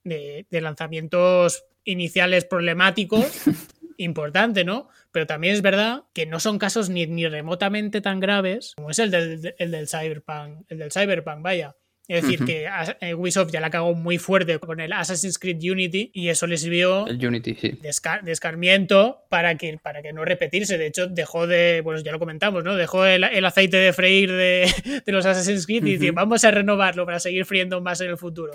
de, 0.05 0.47
lanzamientos 0.51 1.65
iniciales 1.85 2.45
problemáticos 2.45 3.43
importante, 3.97 4.65
¿no? 4.65 4.89
Pero 5.11 5.27
también 5.27 5.55
es 5.55 5.63
verdad 5.63 6.05
que 6.13 6.27
no 6.27 6.41
son 6.41 6.59
casos 6.59 6.89
ni, 6.89 7.07
ni 7.07 7.27
remotamente 7.27 8.01
tan 8.01 8.21
graves 8.21 8.75
como 8.77 8.91
es 8.91 8.99
el 8.99 9.11
del, 9.11 9.55
el 9.59 9.71
del 9.71 9.89
Cyberpunk, 9.89 10.65
el 10.69 10.79
del 10.79 10.93
Cyberpunk, 10.93 11.43
vaya. 11.43 11.77
Es 12.09 12.23
decir, 12.23 12.45
que 12.45 12.69
eh, 13.01 13.15
Ubisoft 13.15 13.53
ya 13.53 13.61
la 13.61 13.71
cagó 13.71 13.95
muy 13.95 14.19
fuerte 14.19 14.59
con 14.59 14.81
el 14.81 14.93
Assassin's 14.93 15.39
Creed 15.39 15.59
Unity 15.63 16.11
y 16.13 16.29
eso 16.29 16.49
le 16.49 16.57
sirvió 16.57 17.07
el 17.07 17.25
Unity, 17.25 17.55
sí. 17.55 17.79
de, 17.81 18.33
escarmiento 18.33 19.25
para 19.29 19.57
que, 19.57 19.79
para 19.79 20.03
que 20.03 20.13
no 20.13 20.25
repetirse. 20.25 20.79
De 20.79 20.87
hecho, 20.87 21.07
dejó 21.07 21.47
de, 21.47 21.81
bueno, 21.83 22.01
ya 22.01 22.11
lo 22.11 22.19
comentamos, 22.19 22.65
¿no? 22.65 22.75
Dejó 22.75 23.07
el, 23.07 23.45
aceite 23.45 23.77
de 23.77 23.93
freír 23.93 24.33
de, 24.33 24.69
los 25.07 25.25
Assassin's 25.27 25.65
Creed 25.65 25.87
y 25.87 25.97
dice, 25.97 26.11
vamos 26.11 26.45
a 26.45 26.51
renovarlo 26.51 27.07
para 27.07 27.21
seguir 27.21 27.45
friendo 27.45 27.81
más 27.81 28.01
en 28.01 28.11
el 28.11 28.19
futuro. 28.19 28.53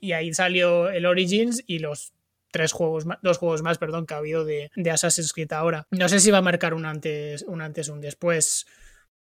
Y 0.00 0.12
ahí 0.12 0.32
salió 0.32 0.88
el 0.88 1.04
Origins 1.04 1.62
y 1.66 1.80
los 1.80 2.12
tres 2.50 2.72
juegos 2.72 3.04
más, 3.04 3.18
dos 3.22 3.36
juegos 3.36 3.62
más, 3.62 3.76
perdón, 3.76 4.06
que 4.06 4.14
ha 4.14 4.18
habido 4.18 4.44
de, 4.46 4.70
de 4.74 4.90
Assassin's 4.90 5.34
Creed 5.34 5.52
ahora. 5.52 5.86
No 5.90 6.08
sé 6.08 6.20
si 6.20 6.30
va 6.30 6.38
a 6.38 6.42
marcar 6.42 6.72
un 6.72 6.86
antes, 6.86 7.42
un 7.42 7.60
antes, 7.60 7.88
un 7.88 8.00
después 8.00 8.66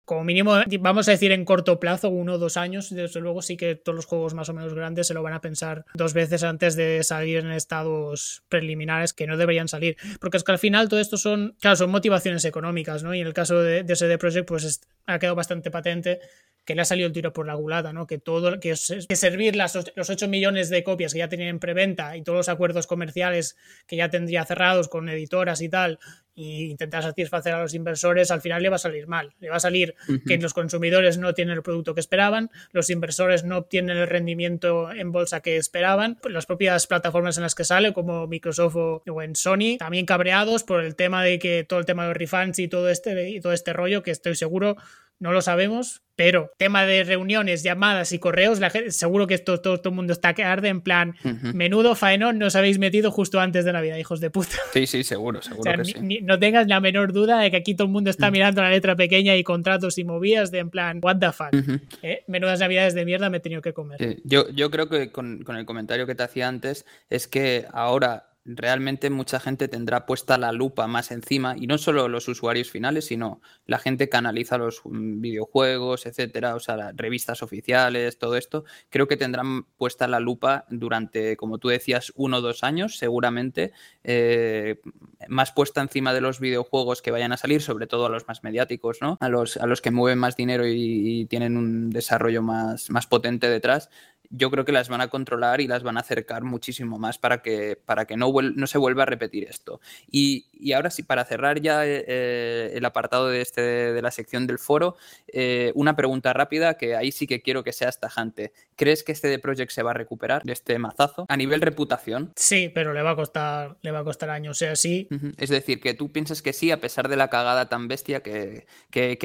como 0.09 0.25
mínimo, 0.25 0.55
vamos 0.81 1.07
a 1.07 1.11
decir 1.11 1.33
en 1.33 1.45
corto 1.45 1.79
plazo, 1.79 2.09
uno 2.09 2.33
o 2.35 2.39
dos 2.39 2.57
años, 2.57 2.89
desde 2.89 3.21
luego 3.21 3.43
sí 3.43 3.59
que 3.59 3.77
todos 3.77 3.95
los 3.95 4.07
juegos 4.07 4.33
más 4.33 4.49
o 4.49 4.55
menos 4.55 4.73
grandes 4.73 5.07
se 5.07 5.13
lo 5.13 5.23
van 5.23 5.35
a 5.35 5.43
pensar 5.43 5.85
dos 5.93 6.15
veces 6.15 6.43
antes 6.45 6.77
de 6.77 7.05
salir 7.05 7.41
en 7.41 7.53
estados 7.53 8.43
preliminares 8.49 9.13
que 9.13 9.27
no 9.27 9.37
deberían 9.37 9.69
salir. 9.69 9.99
Porque 10.19 10.39
es 10.39 10.45
que 10.45 10.53
al 10.53 10.59
final 10.59 10.89
todo 10.89 10.99
esto 10.99 11.19
son, 11.19 11.55
claro, 11.61 11.77
son 11.77 11.91
motivaciones 11.91 12.47
económicas, 12.47 13.03
¿no? 13.03 13.15
Y 13.15 13.21
en 13.21 13.27
el 13.27 13.35
caso 13.35 13.63
de, 13.63 13.83
de 13.83 13.97
CD 13.97 14.17
Projekt, 14.17 14.49
pues 14.49 14.81
ha 15.05 15.19
quedado 15.19 15.37
bastante 15.37 15.71
patente 15.71 16.21
que 16.69 16.75
le 16.75 16.83
ha 16.83 16.85
salido 16.85 17.07
el 17.07 17.15
tiro 17.15 17.33
por 17.33 17.47
la 17.47 17.57
culata, 17.57 17.95
¿no? 17.95 18.07
Que 18.07 18.19
todo, 18.19 18.61
que, 18.61 18.75
que 19.09 19.17
servir 19.17 19.57
las, 19.57 19.79
los 19.95 20.11
8 20.11 20.29
millones 20.29 20.69
de 20.69 20.85
copias 20.85 21.15
que 21.15 21.19
ya 21.19 21.29
tenían 21.29 21.49
en 21.49 21.59
preventa 21.61 22.15
y 22.17 22.23
todos 22.23 22.37
los 22.37 22.49
acuerdos 22.51 22.87
comerciales 22.87 23.57
que 23.87 23.97
ya 23.97 24.11
tendría 24.11 24.45
cerrados 24.45 24.89
con 24.89 25.09
editoras 25.09 25.63
y 25.63 25.71
tal, 25.71 25.99
y 26.39 26.71
intentar 26.71 27.03
satisfacer 27.03 27.53
a 27.53 27.63
los 27.63 27.75
inversores, 27.75 28.31
al 28.31 28.41
final 28.41 28.63
le 28.63 28.69
va 28.69 28.77
a 28.77 28.79
salir 28.79 29.09
mal. 29.09 29.35
Le 29.41 29.51
va 29.51 29.57
a 29.57 29.61
salir 29.61 29.97
que 30.25 30.39
los 30.39 30.55
consumidores 30.55 31.19
no 31.19 31.35
tienen 31.35 31.57
el 31.57 31.65
producto 31.65 31.95
que 31.95 32.01
esperaban, 32.01 32.51
los 32.71 32.91
inversores 32.91 33.43
no 33.43 33.57
obtienen 33.57 33.97
el 33.97 34.07
rendimiento 34.07 34.93
en 34.93 35.11
bolsa 35.11 35.41
que 35.41 35.57
esperaban, 35.57 36.17
las 36.23 36.47
propias 36.47 36.87
plataformas 36.87 37.37
en 37.39 37.43
las 37.43 37.57
que 37.57 37.65
sale, 37.65 37.93
como 37.93 38.29
Microsoft 38.29 38.77
o, 38.77 39.23
en 39.23 39.35
Sony, 39.35 39.79
también 39.81 40.07
cabreados 40.07 40.63
por 40.63 40.85
el 40.85 40.95
tema 40.95 41.25
de 41.25 41.41
que 41.41 41.65
todo 41.65 41.81
el 41.81 41.87
tema 41.87 42.05
de 42.05 42.11
los 42.11 42.17
refunds 42.17 42.61
y 42.61 42.69
todo 42.69 42.89
este, 42.89 43.31
y 43.31 43.41
todo 43.41 43.53
este 43.53 43.73
rollo, 43.73 44.05
que 44.05 44.13
estoy 44.13 44.37
seguro 44.37 44.77
no 45.21 45.33
lo 45.33 45.43
sabemos, 45.43 46.03
pero 46.19 46.51
tema 46.57 46.85
de 46.85 47.05
reuniones, 47.05 47.63
llamadas 47.63 48.11
y 48.13 48.19
correos, 48.19 48.59
la 48.59 48.71
gente, 48.71 48.91
seguro 48.91 49.29
que 49.29 49.35
esto, 49.35 49.61
todo, 49.61 49.81
el 49.85 49.91
mundo 49.93 50.13
está 50.13 50.35
que 50.35 50.43
arde 50.43 50.69
en 50.69 50.81
plan, 50.81 51.15
menudo 51.55 51.95
faenón 51.95 52.39
nos 52.39 52.57
habéis 52.57 52.81
metido 52.81 53.13
justo 53.13 53.39
antes 53.39 53.65
de 53.65 53.73
Navidad, 53.73 53.97
hijos 53.99 54.21
de 54.21 54.31
puta. 54.31 54.57
Sí, 54.73 54.87
sí, 54.87 55.05
seguro, 55.05 55.43
seguro. 55.43 55.73
que 55.73 55.85
sí. 55.85 56.21
no 56.23 56.39
tengas 56.39 56.67
la 56.67 56.81
menor 56.81 57.13
duda 57.13 57.39
de 57.39 57.51
que 57.53 57.57
aquí 57.57 57.75
todo 57.75 57.87
el 57.87 57.93
mundo 57.93 58.11
está 58.11 58.31
mirando 58.33 58.63
la 58.63 58.71
letra 58.71 58.97
pequeña 58.97 59.37
y 59.37 59.45
contratos 59.45 59.97
y 59.99 60.05
movidas 60.05 60.51
de 60.51 60.59
en 60.59 60.71
plan, 60.71 60.99
what 61.03 61.19
the 61.19 61.31
fuck. 61.31 61.55
¿Eh? 62.03 62.25
Menudas 62.27 62.59
Navidades 62.59 62.95
de 62.95 63.05
mierda 63.05 63.31
me 63.31 63.37
he 63.37 63.41
tenido 63.41 63.63
que 63.63 63.73
comer. 63.73 64.19
Yo, 64.25 64.49
yo 64.51 64.71
creo 64.73 64.89
que 64.89 65.13
con, 65.13 65.45
con 65.45 65.57
el 65.57 65.67
comentario 65.67 66.07
que 66.07 66.17
te 66.17 66.25
hacía 66.25 66.49
antes 66.49 66.85
es 67.11 67.29
que 67.29 67.67
ahora 67.73 68.28
realmente 68.49 69.11
mucha 69.11 69.41
gente 69.41 69.69
tendrá 69.69 70.07
puesta 70.07 70.39
la 70.39 70.53
lupa 70.53 70.87
más 70.87 71.11
encima, 71.11 71.55
y 71.59 71.67
no 71.67 71.77
solo 71.77 72.09
los 72.09 72.29
usuarios 72.29 72.71
finales, 72.71 73.07
sino 73.07 73.43
la 73.67 73.79
gente 73.79 74.09
que 74.09 74.17
analiza 74.17 74.57
los 74.57 74.81
mm, 74.85 75.21
videojuegos, 75.21 76.07
etcétera, 76.07 76.55
o 76.55 76.61
sea, 76.61 76.77
las 76.77 76.97
revistas 76.97 77.43
oficiales, 77.43 78.19
todo 78.19 78.37
esto, 78.37 78.65
creo 78.89 79.07
que 79.07 79.19
tendrán 79.19 79.65
puesta 79.77 80.09
la 80.09 80.19
lupa 80.19 80.65
durante, 80.71 81.37
como 81.37 81.59
tú 81.59 81.69
decías, 81.69 82.13
uno 82.17 82.39
o 82.39 82.41
dos 82.41 82.65
años, 82.65 82.97
seguramente, 82.97 83.73
eh, 84.03 84.81
más 85.29 85.53
puesta 85.53 85.83
encima 85.83 86.15
de 86.15 86.23
los 86.23 86.41
videojuegos 86.41 87.03
que 87.03 87.11
vayan 87.11 87.33
a 87.33 87.37
salir, 87.37 87.61
sobre 87.61 87.87
todo 87.87 88.07
a 88.07 88.11
los 88.11 88.27
más 88.29 88.43
mediáticos, 88.43 88.99
¿no? 89.03 89.19
A 89.21 89.29
los, 89.29 89.59
a 89.59 89.67
los 89.67 89.83
que 89.83 89.91
mueven 89.91 90.19
más 90.19 90.37
dinero 90.37 90.67
y, 90.67 90.73
y 91.21 91.27
tienen 91.27 91.57
un 91.57 91.91
desarrollo 91.91 92.41
más, 92.43 92.89
más 92.91 93.07
potente 93.07 93.51
detrás, 93.51 93.91
yo 94.31 94.51
creo 94.51 94.65
que 94.65 94.73
las 94.73 94.89
van 94.89 95.01
a 95.01 95.09
controlar 95.09 95.61
y 95.61 95.67
las 95.67 95.83
van 95.83 95.97
a 95.97 96.01
acercar 96.01 96.45
muchísimo 96.45 96.99
más 96.99 97.19
para 97.19 97.43
que, 97.43 97.77
para 97.77 98.05
que 98.05 98.17
no, 98.17 98.33
no 98.33 98.67
se 98.67 98.79
vuelva 98.79 99.05
a 99.05 99.07
repetir 99.07 99.45
esto. 99.45 99.81
Y, 100.11 100.47
ahora 100.73 100.91
sí, 100.91 101.03
para 101.03 101.25
cerrar 101.25 101.61
ya 101.61 101.87
eh, 101.87 102.05
eh, 102.07 102.73
el 102.75 102.85
apartado 102.85 103.29
de, 103.29 103.41
este, 103.41 103.61
de 103.61 104.03
la 104.03 104.11
sección 104.11 104.47
del 104.47 104.59
foro, 104.59 104.97
eh, 105.29 105.73
una 105.75 105.97
pregunta 105.97 106.33
rápida 106.33 106.75
que 106.75 106.97
ahí 106.97 107.13
sí 107.13 107.27
que 107.27 107.43
quiero 107.43 107.65
que 107.65 107.73
seas 107.73 108.01
tajante. 108.01 108.53
¿Crees 108.77 109.03
que 109.03 109.13
este 109.13 109.29
de 109.29 109.39
Project 109.39 109.73
se 109.73 109.83
va 109.83 109.91
a 109.91 109.95
recuperar 109.95 110.43
de 110.45 110.53
este 110.53 110.79
mazazo? 110.79 111.27
A 111.29 111.37
nivel 111.37 111.61
reputación. 111.61 112.33
Sí, 112.37 112.71
pero 112.73 112.93
le 112.93 113.03
va 113.03 113.11
a 113.11 113.17
costar, 113.17 113.77
le 113.83 113.91
va 113.91 114.01
a 114.01 114.05
costar 114.05 114.31
años. 114.31 114.57
O 114.57 114.59
sea, 114.59 114.77
sí. 114.77 115.09
Es 115.37 115.51
decir, 115.51 115.81
que 115.81 115.95
tú 115.95 116.13
piensas 116.13 116.43
que 116.43 116.53
sí, 116.53 116.71
a 116.71 116.81
pesar 116.81 117.09
de 117.09 117.17
la 117.17 117.29
cagada 117.29 117.69
tan 117.69 117.89
bestia 117.89 118.23
que, 118.23 118.67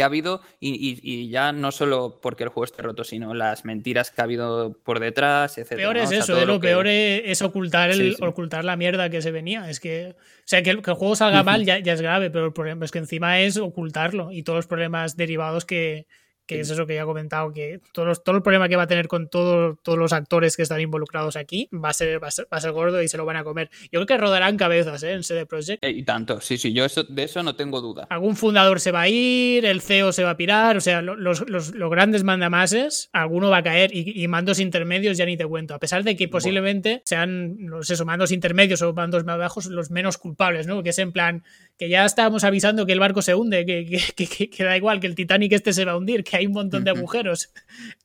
ha 0.02 0.06
habido, 0.06 0.42
y, 0.60 1.00
y, 1.04 1.30
ya 1.30 1.52
no 1.52 1.72
solo 1.72 2.20
porque 2.22 2.44
el 2.44 2.50
juego 2.50 2.66
esté 2.66 2.82
roto, 2.82 3.04
sino 3.04 3.34
las 3.34 3.66
mentiras 3.66 4.12
que 4.12 4.22
ha 4.22 4.24
habido 4.24 4.74
por 4.84 4.93
detrás, 5.00 5.58
etc. 5.58 5.76
Peor 5.76 5.98
es 5.98 6.12
eso, 6.12 6.38
¿eh? 6.38 6.46
lo, 6.46 6.60
peor 6.60 6.88
es, 6.88 7.42
ocultar, 7.42 7.92
el, 7.92 8.16
ocultar 8.22 8.66
la 8.66 8.76
mierda 8.76 9.10
que 9.10 9.22
se 9.22 9.32
venía. 9.32 9.70
Es 9.70 9.80
que, 9.80 10.16
o 10.18 10.44
sea, 10.46 10.62
que 10.64 10.70
el, 10.70 10.82
juego 10.82 11.16
salga 11.16 11.44
mal 11.44 11.66
ya, 11.66 11.80
ya, 11.80 11.94
es 11.94 12.02
grave, 12.02 12.30
pero 12.30 12.46
el 12.46 12.54
problema 12.54 12.86
es 12.86 12.92
que 12.92 13.00
encima 13.00 13.40
es 13.42 13.58
ocultarlo 13.58 14.32
y 14.32 14.44
todos 14.44 14.58
los 14.58 14.68
problemas 14.68 15.18
derivados 15.18 15.66
que, 15.66 16.06
que 16.46 16.60
es 16.60 16.70
eso 16.70 16.86
que 16.86 16.96
ya 16.96 17.04
he 17.04 17.06
comentado, 17.06 17.54
que 17.54 17.80
todo, 17.94 18.14
todo 18.16 18.36
el 18.36 18.42
problema 18.42 18.68
que 18.68 18.76
va 18.76 18.84
a 18.84 18.88
tener 18.88 19.08
con 19.08 19.30
todos 19.30 19.78
los 19.86 20.14
actores 20.14 20.58
que 20.58 20.64
están 20.64 20.82
involucrados 20.82 21.36
aquí 21.36 21.70
va 21.74 21.90
a, 21.90 21.94
ser, 21.94 22.22
va 22.22 22.28
a, 22.28 22.62
ser, 22.62 22.72
gordo 22.72 23.02
y 23.02 23.08
se 23.08 23.18
lo 23.18 23.26
van 23.26 23.38
a 23.38 23.44
comer. 23.44 23.70
Yo 23.84 24.00
creo 24.00 24.06
que 24.06 24.18
rodarán 24.18 24.58
cabezas 24.58 25.04
¿eh? 25.04 25.14
en 25.14 25.24
CD 25.24 25.46
Projekt. 25.46 25.84
Eh, 25.84 25.92
y 25.92 26.04
tanto, 26.04 26.42
sí, 26.42 26.58
sí, 26.58 26.74
yo 26.74 26.86
eso, 26.86 27.04
de 27.04 27.24
eso 27.24 27.44
no 27.44 27.56
tengo 27.56 27.82
duda. 27.82 28.08
Algún 28.10 28.36
fundador 28.36 28.80
se 28.80 28.92
va 28.92 29.02
a 29.02 29.10
ir, 29.10 29.66
el 29.66 29.82
CEO 29.82 30.12
se 30.12 30.24
va 30.24 30.32
a 30.32 30.38
pirar, 30.38 30.78
o 30.78 30.82
sea, 30.82 31.02
los, 31.02 31.18
los, 31.50 31.74
los 31.74 31.90
grandes 31.90 32.24
mandamases, 32.24 33.10
alguno 33.14 33.50
va 33.50 33.58
a 33.58 33.64
caer 33.64 33.92
y, 33.94 34.28
mandos 34.28 34.60
intermedios 34.60 35.18
ya 35.18 35.26
ni 35.26 35.38
te 35.38 35.46
cuento, 35.46 35.76
a 35.76 35.80
pesar 35.80 36.04
de 36.04 36.16
que 36.16 36.28
posiblemente 36.28 37.04
sean 37.06 37.56
los 37.60 37.90
eso, 37.90 38.06
mandos 38.06 38.32
intermedios 38.32 38.82
o 38.82 38.94
mandos 38.94 39.26
más 39.26 39.38
bajos 39.38 39.68
los 39.68 39.92
menos 39.92 40.18
culpables, 40.18 40.66
¿no? 40.66 40.82
Que 40.82 40.90
es 40.90 41.00
en 41.00 41.12
plan, 41.12 41.44
que 41.78 41.90
ya 41.90 42.06
estábamos 42.06 42.44
avisando 42.44 42.86
que 42.86 42.94
el 42.94 43.00
barco 43.00 43.22
se 43.22 43.36
hunde, 43.36 43.66
que, 43.66 43.86
que, 44.16 44.50
que, 44.50 44.64
da 44.64 44.76
igual, 44.76 45.00
que 45.00 45.08
el 45.08 45.16
Titanic 45.16 45.52
este 45.54 45.74
se 45.74 45.86
va 45.86 45.94
a 45.94 45.98
hundir, 45.98 46.24
que 46.24 46.33
hay 46.38 46.48
un 46.48 46.54
montón 46.54 46.84
de 46.84 46.92
agujeros, 46.92 47.52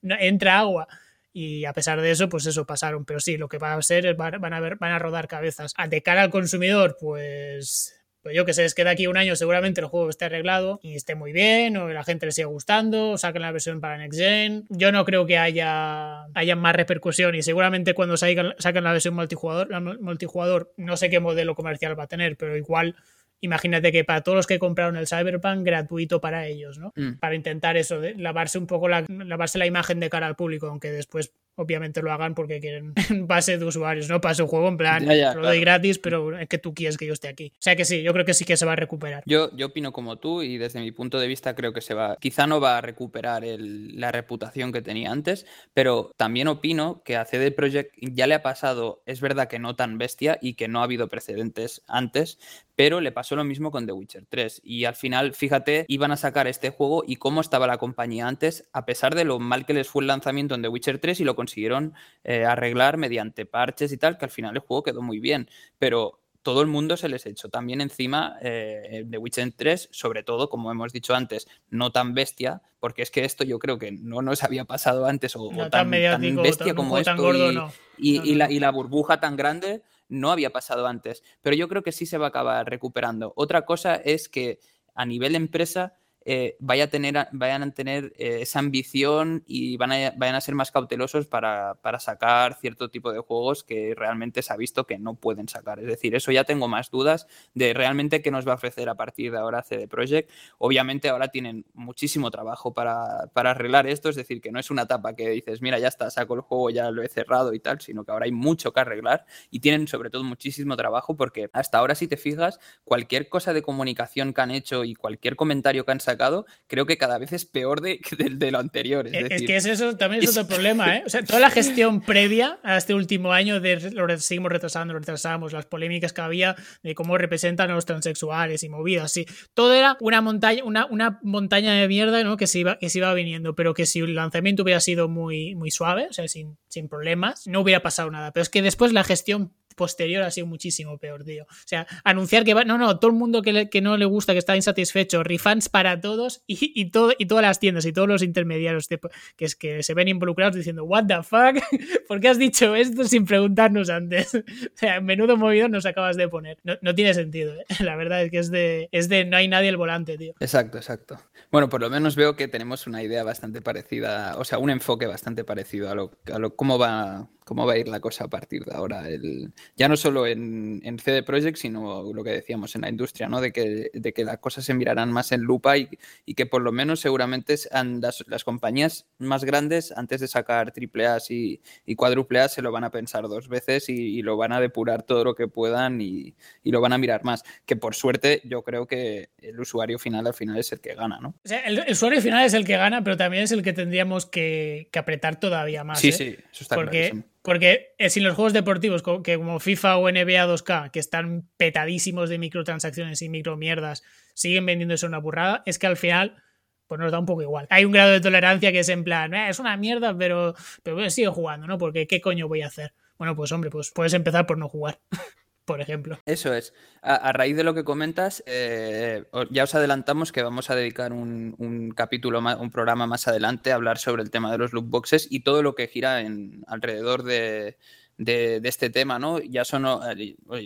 entra 0.03 0.59
agua. 0.59 0.89
Y 1.33 1.67
a 1.67 1.73
pesar 1.73 2.01
de 2.01 2.11
eso, 2.11 2.29
pues 2.29 2.47
eso 2.47 2.67
pasaron. 2.67 3.05
Pero 3.05 3.21
sí, 3.21 3.37
lo 3.37 3.49
que 3.49 3.59
va 3.59 3.75
a 3.75 3.83
ser 3.83 4.07
es 4.07 4.17
van 4.17 4.53
a, 4.53 4.61
ver, 4.61 4.77
van 4.77 4.93
a 4.93 4.99
rodar 4.99 5.29
cabezas. 5.29 5.75
De 5.89 6.03
cara 6.03 6.23
al 6.23 6.31
consumidor, 6.31 6.97
pues 6.99 7.99
pues 8.23 8.37
yo 8.37 8.45
que 8.45 8.53
sé, 8.53 8.65
es 8.65 8.75
que 8.75 8.85
de 8.85 8.91
aquí 8.91 9.05
a 9.05 9.11
un 9.11 9.17
año 9.17 9.37
seguramente 9.37 9.81
el 9.81 9.87
juego 9.87 10.11
esté 10.11 10.25
arreglado 10.25 10.81
y 10.83 10.97
esté 10.97 11.15
muy 11.15 11.33
bien, 11.33 11.77
o 11.77 11.89
la 11.89 12.03
gente 12.03 12.27
le 12.27 12.33
siga 12.33 12.49
gustando, 12.49 13.13
o 13.13 13.17
saquen 13.19 13.43
la 13.43 13.53
versión 13.53 13.81
para 13.81 13.97
Next 13.97 14.19
Gen. 14.19 14.67
Yo 14.71 14.91
no 14.91 15.05
creo 15.05 15.25
que 15.25 15.39
haya, 15.39 16.25
haya 16.35 16.57
más 16.57 16.75
repercusión 16.75 17.37
y 17.37 17.43
seguramente 17.43 17.95
cuando 17.95 18.17
saquen, 18.17 18.55
saquen 18.59 18.85
la 18.85 18.93
versión 18.93 19.15
multijugador, 19.15 19.71
la 19.71 19.81
multijugador, 19.81 20.73
no 20.77 20.97
sé 20.97 21.11
qué 21.11 21.21
modelo 21.21 21.55
comercial 21.55 21.99
va 21.99 22.05
a 22.05 22.09
tener, 22.09 22.37
pero 22.37 22.57
igual 22.57 22.97
imagínate 23.41 23.93
que 23.93 24.05
para 24.05 24.23
todos 24.23 24.37
los 24.37 24.47
que 24.47 24.59
compraron 24.59 24.97
el 24.97 25.07
Cyberpunk, 25.07 25.65
gratuito 25.65 26.21
para 26.21 26.47
ellos, 26.47 26.79
¿no? 26.79 26.93
Mm. 26.97 27.19
Para 27.19 27.35
intentar 27.35 27.77
eso, 27.77 28.01
de 28.01 28.15
lavarse 28.15 28.59
un 28.59 28.67
poco 28.67 28.89
la, 28.89 29.05
lavarse 29.09 29.59
la 29.59 29.67
imagen 29.67 30.01
de 30.01 30.11
cara 30.11 30.27
al 30.27 30.37
público, 30.37 30.67
aunque 30.67 30.91
después 30.91 31.33
obviamente 31.59 32.03
lo 32.03 32.13
hagan 32.13 32.35
porque 32.35 32.61
quieren 32.61 32.95
base 33.27 33.59
de 33.59 33.65
usuarios, 33.65 34.09
¿no? 34.09 34.21
Pase 34.21 34.43
un 34.43 34.49
juego 34.49 34.69
en 34.69 34.77
plan, 34.77 35.07
lo 35.07 35.43
doy 35.43 35.61
gratis, 35.61 35.99
pero 35.99 36.39
es 36.39 36.49
que 36.49 36.59
tú 36.59 36.73
quieres 36.73 36.97
que 36.97 37.07
yo 37.07 37.13
esté 37.13 37.29
aquí. 37.29 37.53
O 37.55 37.63
sea 37.63 37.77
que 37.77 37.85
sí, 37.85 38.03
yo 38.03 38.13
creo 38.13 38.25
que 38.25 38.35
sí 38.35 38.45
que 38.45 38.57
se 38.57 38.65
va 38.65 38.73
a 38.73 38.77
recuperar. 38.77 39.23
Yo, 39.27 39.55
yo 39.57 39.67
opino 39.67 39.93
como 39.93 40.17
tú 40.17 40.43
y 40.43 40.59
desde 40.59 40.81
mi 40.81 40.93
punto 40.93 41.19
de 41.19 41.27
vista 41.27 41.55
creo 41.55 41.73
que 41.73 41.81
se 41.81 41.95
va, 41.95 42.17
quizá 42.21 42.47
no 42.47 42.61
va 42.61 42.79
a 42.79 42.81
recuperar 42.81 43.43
la 43.43 44.13
reputación 44.13 44.73
que 44.73 44.83
tenía 44.83 45.11
antes, 45.11 45.47
pero 45.75 46.13
también 46.17 46.49
opino 46.49 47.03
que 47.05 47.17
a 47.17 47.25
CD 47.25 47.51
Projekt 47.51 47.95
ya 48.01 48.27
le 48.27 48.35
ha 48.35 48.43
pasado, 48.43 49.03
es 49.07 49.21
verdad 49.21 49.49
que 49.49 49.59
no 49.59 49.77
tan 49.77 49.99
bestia 49.99 50.39
y 50.41 50.55
que 50.55 50.69
no 50.69 50.81
ha 50.81 50.85
habido 50.85 51.09
precedentes 51.09 51.83
antes, 51.87 52.39
pero 52.79 53.01
le 53.01 53.11
pasó 53.11 53.35
lo 53.35 53.43
mismo 53.43 53.73
con 53.73 53.87
The 53.87 53.93
Witcher 53.93 54.27
3 54.29 54.61
y 54.63 54.85
al 54.85 54.95
final, 54.95 55.35
fíjate, 55.35 55.85
iban 55.89 56.13
a 56.13 56.17
sacar 56.17 56.47
este 56.47 56.71
juego 56.71 57.03
y 57.05 57.17
cómo 57.17 57.41
estaba 57.41 57.67
la 57.67 57.79
compañía 57.79 58.29
antes, 58.29 58.69
a 58.73 58.87
pesar 58.87 59.17
de 59.17 59.25
lo 59.25 59.41
mal 59.41 59.67
que 59.67 59.75
les 59.75 59.89
fue 59.89 60.03
el 60.03 60.07
lanzamiento 60.07 60.55
en 60.55 60.63
The 60.63 60.69
Witcher 60.69 60.99
3 61.01 61.19
y 61.19 61.25
lo 61.25 61.35
consiguieron 61.49 61.95
eh, 62.25 62.45
arreglar 62.45 62.99
mediante 62.99 63.47
parches 63.47 63.91
y 63.93 63.97
tal, 63.97 64.19
que 64.19 64.27
al 64.27 64.31
final 64.31 64.55
el 64.55 64.61
juego 64.61 64.83
quedó 64.83 65.01
muy 65.01 65.19
bien, 65.19 65.49
pero 65.79 66.21
todo 66.43 66.61
el 66.61 66.69
mundo 66.69 66.97
se 66.97 67.09
les 67.09 67.27
echó 67.27 67.49
también 67.49 67.81
encima 67.81 68.37
eh, 68.43 69.03
de 69.07 69.19
Witcher 69.19 69.53
3, 69.57 69.89
sobre 69.91 70.23
todo, 70.23 70.49
como 70.51 70.71
hemos 70.71 70.93
dicho 70.93 71.15
antes, 71.15 71.49
no 71.71 71.91
tan 71.91 72.15
bestia, 72.15 72.63
porque 72.81 73.03
es 73.03 73.11
que 73.11 73.25
esto 73.25 73.45
yo 73.45 73.59
creo 73.59 73.79
que 73.79 73.93
no 73.93 74.23
nos 74.23 74.45
había 74.45 74.65
pasado 74.65 75.07
antes, 75.07 75.35
o, 75.37 75.51
tan, 75.71 75.91
bestia 75.91 76.75
como 76.75 76.99
esto, 76.99 77.73
y, 77.97 78.35
La, 78.35 78.51
y 78.51 78.61
la 78.61 78.71
burbuja 78.71 79.21
tan 79.21 79.37
grande 79.37 79.83
no 80.09 80.31
había 80.31 80.51
pasado 80.51 80.87
antes, 80.87 81.23
pero 81.43 81.57
yo 81.57 81.69
creo 81.69 81.83
que 81.83 81.93
sí 81.93 82.07
se 82.07 82.19
va 82.19 82.27
a 82.27 82.29
acabar 82.29 82.69
recuperando. 82.69 83.33
Otra 83.37 83.65
cosa 83.65 83.97
es 83.97 84.29
que 84.29 84.59
a 84.95 85.05
nivel 85.05 85.35
empresa 85.35 85.95
eh, 86.31 86.59
vaya 86.61 86.85
a 86.85 86.87
tener, 86.89 87.27
vayan 87.33 87.63
a 87.63 87.71
tener 87.71 88.13
eh, 88.19 88.41
esa 88.43 88.59
ambición 88.59 89.45
y 89.47 89.79
van 89.79 89.93
a, 89.93 90.13
vayan 90.15 90.35
a 90.35 90.43
ser 90.43 90.55
más 90.55 90.71
cautelosos 90.71 91.27
para, 91.27 91.79
sacar 92.01 92.53
cierto 92.61 92.91
tipo 92.91 93.11
de 93.15 93.21
juegos 93.21 93.65
que 93.65 93.95
realmente 93.97 94.43
se 94.43 94.53
ha 94.53 94.57
visto 94.59 94.87
que 94.87 94.99
no 94.99 95.15
pueden 95.15 95.49
sacar. 95.49 95.79
Es 95.79 95.87
decir, 95.87 96.15
eso 96.15 96.31
ya 96.31 96.45
tengo 96.45 96.69
más 96.69 96.91
dudas 96.91 97.29
de 97.55 97.73
realmente 97.73 98.21
qué 98.21 98.31
nos 98.31 98.47
va 98.47 98.53
a 98.53 98.55
ofrecer 98.57 98.91
a 98.91 98.95
partir 98.95 99.33
de 99.33 99.39
ahora 99.39 99.63
CD 99.63 99.89
Projekt. 99.89 100.31
Obviamente 100.59 101.09
ahora 101.09 101.29
tienen 101.29 101.65
muchísimo 101.73 102.31
trabajo 102.31 102.75
para, 102.75 103.31
arreglar 103.35 103.87
esto, 103.87 104.11
es 104.11 104.17
decir, 104.17 104.43
que 104.43 104.53
no 104.53 104.61
es 104.61 104.71
una 104.71 104.83
etapa 104.83 105.17
que 105.17 105.31
dices, 105.31 105.63
mira, 105.63 105.79
ya 105.79 105.89
está, 105.89 106.11
saco 106.11 106.35
el 106.35 106.43
juego, 106.43 106.69
ya 106.69 106.91
lo 106.91 107.03
he 107.03 107.09
cerrado 107.09 107.55
y 107.55 107.61
tal, 107.61 107.81
sino 107.81 108.05
que 108.05 108.13
ahora 108.13 108.27
hay 108.27 108.33
mucho 108.33 108.75
que 108.75 108.81
arreglar 108.81 109.25
y 109.51 109.61
tienen 109.61 109.89
sobre 109.89 110.11
todo 110.11 110.25
muchísimo 110.25 110.77
trabajo 110.77 111.17
porque 111.17 111.49
hasta 111.55 111.79
ahora 111.79 111.95
si 111.95 112.07
te 112.07 112.19
fijas, 112.19 112.61
cualquier 112.85 113.31
cosa 113.31 113.55
de 113.55 113.63
comunicación 113.63 114.35
que 114.35 114.43
han 114.43 114.51
hecho 114.51 114.85
y 114.85 114.95
cualquier 114.95 115.35
comentario 115.35 115.87
que 115.87 115.93
han 115.93 116.01
sacado 116.01 116.18
sacado, 116.19 116.47
creo 116.67 116.87
que 116.87 116.99
cada 116.99 117.19
vez 117.19 117.33
es 117.33 117.45
peor 117.45 117.81
de, 117.81 118.01
de, 118.19 118.51
lo 118.51 118.59
anterior. 118.59 119.07
Es, 119.07 119.31
es, 119.31 119.43
que 119.43 119.57
es 119.57 119.67
eso 119.67 119.97
también 119.97 120.23
es, 120.23 120.31
otro 120.31 120.47
problema, 120.47 120.97
¿eh? 120.97 121.03
O 121.07 121.09
sea, 121.09 121.25
toda 121.25 121.41
la 121.41 121.51
gestión 121.51 122.01
previa 122.01 122.59
a 122.63 122.77
este 122.77 122.95
último 122.95 123.33
año 123.33 123.61
de 123.61 123.91
lo 123.93 124.19
seguimos 124.19 124.51
retrasando, 124.51 124.95
lo 124.95 125.01
retrasamos, 125.01 125.53
las 125.53 125.67
polémicas 125.67 126.13
que 126.13 126.21
había 126.21 126.57
de 126.83 126.95
cómo 126.95 127.17
representan 127.17 127.71
a 127.71 127.75
los 127.75 127.87
transexuales 127.87 128.63
y 128.63 128.69
movidas 128.69 129.05
así. 129.05 129.27
Todo 129.55 129.75
era 129.75 129.97
una 130.01 130.21
montaña, 130.21 130.65
una, 130.65 130.87
una 130.87 131.21
montaña 131.23 131.75
de 131.75 131.87
mierda, 131.87 132.23
¿no? 132.25 132.37
Que 132.37 132.47
se 132.47 132.59
iba, 132.59 132.79
que 132.79 132.91
se 132.91 132.99
iba 132.99 133.15
viniendo, 133.15 133.55
pero 133.55 133.75
que 133.75 133.87
si 133.87 134.01
el 134.01 134.15
lanzamiento 134.15 134.65
hubiera 134.65 134.81
sido 134.81 135.09
muy, 135.09 135.55
muy 135.55 135.71
suave, 135.71 136.09
o 136.11 136.13
sea, 136.13 136.27
sin, 136.29 136.59
sin 136.69 136.89
problemas, 136.89 137.47
no 137.47 137.61
hubiera 137.61 137.83
pasado 137.83 138.11
nada. 138.11 138.33
Pero 138.33 138.43
es 138.43 138.49
que 138.49 138.63
después 138.63 138.93
la 138.93 139.05
gestión 139.05 139.53
posterior 139.79 140.23
ha 140.23 140.31
sido 140.31 140.47
muchísimo 140.47 140.99
peor, 140.99 141.25
tío. 141.25 141.45
O 141.45 141.65
sea, 141.65 141.87
anunciar 142.05 142.45
que 142.45 142.53
va. 142.53 142.65
No, 142.65 142.77
no, 142.77 142.99
todo 142.99 143.11
el 143.11 143.17
mundo 143.17 143.41
que, 143.41 143.81
no 143.81 143.97
le 143.97 144.05
gusta, 144.05 144.35
que 144.35 144.39
está 144.39 144.55
insatisfecho, 144.55 145.23
refunds 145.23 145.71
para 145.71 145.99
todos 146.03 146.43
y, 146.47 146.59
y, 146.79 146.91
todo, 146.91 147.13
y 147.17 147.25
todas 147.25 147.43
las 147.43 147.59
tiendas 147.61 147.87
y 147.87 147.93
todos 147.93 148.09
los 148.09 148.23
intermediarios 148.23 148.89
que, 148.89 148.99
es 149.39 149.57
que 149.57 149.83
se 149.83 149.95
ven 149.95 150.09
involucrados 150.09 150.57
diciendo, 150.57 150.85
¿What 150.85 151.07
the 151.07 151.23
fuck? 151.23 151.63
¿Por 152.09 152.21
qué 152.21 152.29
has 152.29 152.39
dicho 152.39 152.75
esto 152.75 153.05
sin 153.05 153.25
preguntarnos 153.25 153.89
antes? 153.89 154.35
o 154.35 154.41
sea, 154.75 155.01
menudo 155.01 155.39
movido 155.39 155.69
nos 155.69 155.87
acabas 155.87 156.17
de 156.17 156.29
poner. 156.29 156.59
No, 156.65 156.75
no 156.83 156.95
tiene 156.95 157.15
sentido, 157.15 157.55
¿eh? 157.55 157.65
La 157.81 157.97
verdad 157.97 158.23
es 158.23 158.31
que 158.31 158.39
es 158.39 158.51
de, 158.51 158.89
es 158.93 159.09
de 159.09 159.25
no 159.25 159.37
hay 159.37 159.49
nadie 159.49 159.69
al 159.71 159.77
volante, 159.77 160.19
tío. 160.19 160.35
Exacto, 160.41 160.79
exacto. 160.79 161.19
Bueno, 161.51 161.69
por 161.69 161.81
lo 161.81 161.89
menos 161.89 162.17
veo 162.17 162.37
que 162.37 162.49
tenemos 162.49 162.87
una 162.87 163.03
idea 163.03 163.25
bastante 163.25 163.63
parecida, 163.63 164.35
o 164.37 164.45
sea, 164.45 164.59
un 164.59 164.71
enfoque 164.71 165.07
bastante 165.07 165.45
parecido 165.45 165.91
a 165.91 165.95
lo, 165.95 166.13
a 166.33 166.39
lo 166.39 166.55
cómo 166.57 166.79
va 166.79 167.29
cómo 167.49 167.65
va 167.65 167.73
a 167.73 167.79
ir 167.79 167.89
la 167.89 167.99
cosa 167.99 168.25
a 168.25 168.29
partir 168.29 168.63
de 168.67 168.75
ahora. 168.75 169.09
El, 169.09 169.55
ya 169.75 169.89
no 169.89 169.97
solo 169.97 170.27
en, 170.27 170.83
en, 170.85 170.99
CD 170.99 171.23
Projekt, 171.23 171.57
sino 171.57 172.13
lo 172.13 172.23
que 172.23 172.31
decíamos 172.31 172.75
en 172.75 172.83
la 172.83 172.91
industria, 172.91 173.27
¿no? 173.27 173.41
De 173.41 173.53
que, 173.53 173.91
de 173.95 174.13
que 174.13 174.23
las 174.23 174.37
cosas 174.37 174.67
se 174.67 174.75
mirarán 174.75 175.11
más 175.11 175.33
en 175.33 175.41
lupa 175.41 175.79
y, 175.79 175.89
y 176.27 176.35
que 176.35 176.45
por 176.45 176.61
lo 176.61 176.73
menos 176.73 177.01
seguramente 177.01 177.55
las, 177.73 178.23
las, 178.27 178.45
compañías 178.45 179.07
más 179.17 179.45
grandes, 179.45 179.93
antes 179.97 180.21
de 180.21 180.29
sacar 180.29 180.73
triple 180.73 181.07
A 181.07 181.17
y, 181.31 181.63
y 181.87 181.95
cuádruple 181.95 182.41
A, 182.41 182.49
se 182.49 182.61
lo 182.61 182.71
van 182.71 182.85
a 182.85 182.91
pensar 182.91 183.23
dos 183.23 183.49
veces 183.49 183.89
y, 183.89 184.19
y, 184.19 184.21
lo 184.21 184.37
van 184.37 184.53
a 184.53 184.61
depurar 184.61 185.03
todo 185.05 185.25
lo 185.25 185.35
que 185.35 185.49
puedan 185.49 186.03
y, 186.03 186.35
lo 186.65 186.83
van 186.83 186.93
a 186.93 186.99
mirar 186.99 187.25
más. 187.25 187.45
Que 187.65 187.77
por 187.77 187.95
suerte 187.95 188.43
yo 188.45 188.63
creo 188.63 188.87
que 188.87 189.31
el 189.39 189.59
usuario 189.59 189.99
final 189.99 190.27
al 190.27 190.35
final 190.35 190.59
es 190.59 190.71
el 190.73 190.81
que 190.81 190.95
gana, 190.95 191.19
¿no? 191.19 191.31
O 191.31 191.49
sea, 191.49 191.61
el, 191.61 191.79
el 191.79 191.93
usuario 191.93 192.21
final 192.21 192.45
es 192.45 192.53
el 192.53 192.67
que 192.67 192.77
gana, 192.77 193.03
pero 193.03 193.17
también 193.17 193.45
es 193.45 193.53
el 193.53 193.63
que 193.63 193.73
tendríamos 193.73 194.27
que, 194.27 194.91
que 194.93 194.99
apretar 194.99 195.41
todavía 195.41 195.83
más. 195.83 195.99
Sí, 195.99 196.09
¿eh? 196.09 196.13
sí, 196.13 196.37
eso 196.53 196.65
está 196.65 196.75
Porque 196.75 197.11
clarísimo. 197.11 197.38
Porque 197.43 197.95
sin 198.09 198.25
los 198.25 198.35
juegos 198.35 198.53
deportivos, 198.53 199.03
que 199.25 199.37
como 199.37 199.61
FIFA 199.61 199.97
o 199.99 200.11
NBA 200.11 200.47
2K, 200.47 200.91
que 200.91 200.99
están 200.99 201.49
petadísimos 201.57 202.29
de 202.29 202.39
microtransacciones 202.39 203.23
y 203.23 203.29
micromierdas, 203.29 204.03
siguen 204.35 204.67
vendiendo 204.67 204.95
eso 204.95 205.07
una 205.07 205.19
burrada, 205.19 205.63
es 205.67 205.79
que 205.79 205.87
al 205.87 205.97
final 205.97 206.43
pues 206.89 206.99
nos 206.99 207.13
da 207.13 207.19
un 207.19 207.27
poco 207.27 207.43
igual. 207.43 207.67
Hay 207.71 207.85
un 207.85 207.93
grado 207.93 208.11
de 208.11 208.21
tolerancia 208.21 208.73
que 208.73 208.81
es 208.81 208.89
en 208.89 209.05
plan, 209.05 209.35
eh, 209.35 209.51
es 209.51 209.59
una 209.59 209.77
mierda, 209.77 210.17
pero, 210.17 210.55
pero 210.83 211.09
sigo 211.11 211.33
jugando, 211.33 211.67
¿no? 211.67 211.79
Porque 211.79 212.07
¿qué 212.07 212.21
coño 212.21 212.49
voy 212.49 212.63
a 212.63 212.67
hacer? 212.67 212.95
Bueno, 213.19 213.37
pues 213.37 213.53
hombre, 213.53 213.71
pues 213.71 213.91
puedes 213.95 214.15
empezar 214.15 214.47
por 214.47 214.59
no 214.59 214.69
jugar. 214.69 214.99
por 215.69 215.83
ejemplo. 215.83 216.19
Eso 216.25 216.55
es. 216.55 216.73
A, 217.03 217.31
raíz 217.33 217.55
de 217.55 217.63
lo 217.63 217.75
que 217.75 217.85
comentas, 217.85 218.43
eh, 218.47 219.25
ya 219.51 219.65
os 219.65 219.75
adelantamos 219.75 220.33
que 220.33 220.43
vamos 220.43 220.71
a 220.71 220.75
dedicar 220.75 221.13
un, 221.13 221.93
capítulo, 221.95 222.41
más, 222.41 222.59
un 222.59 222.71
programa 222.71 223.07
más 223.07 223.29
adelante 223.29 223.71
a 223.71 223.75
hablar 223.75 223.99
sobre 223.99 224.23
el 224.23 224.31
tema 224.31 224.51
de 224.51 224.57
los 224.57 224.73
loot 224.73 224.89
boxes 224.89 225.29
y 225.31 225.41
todo 225.41 225.63
lo 225.63 225.75
que 225.75 225.87
gira 225.87 226.23
en, 226.23 226.65
alrededor 226.67 227.23
de, 227.23 227.77
este 228.17 228.89
tema, 228.89 229.19
¿no? 229.19 229.41
Ya, 229.41 229.67
son, 229.67 229.85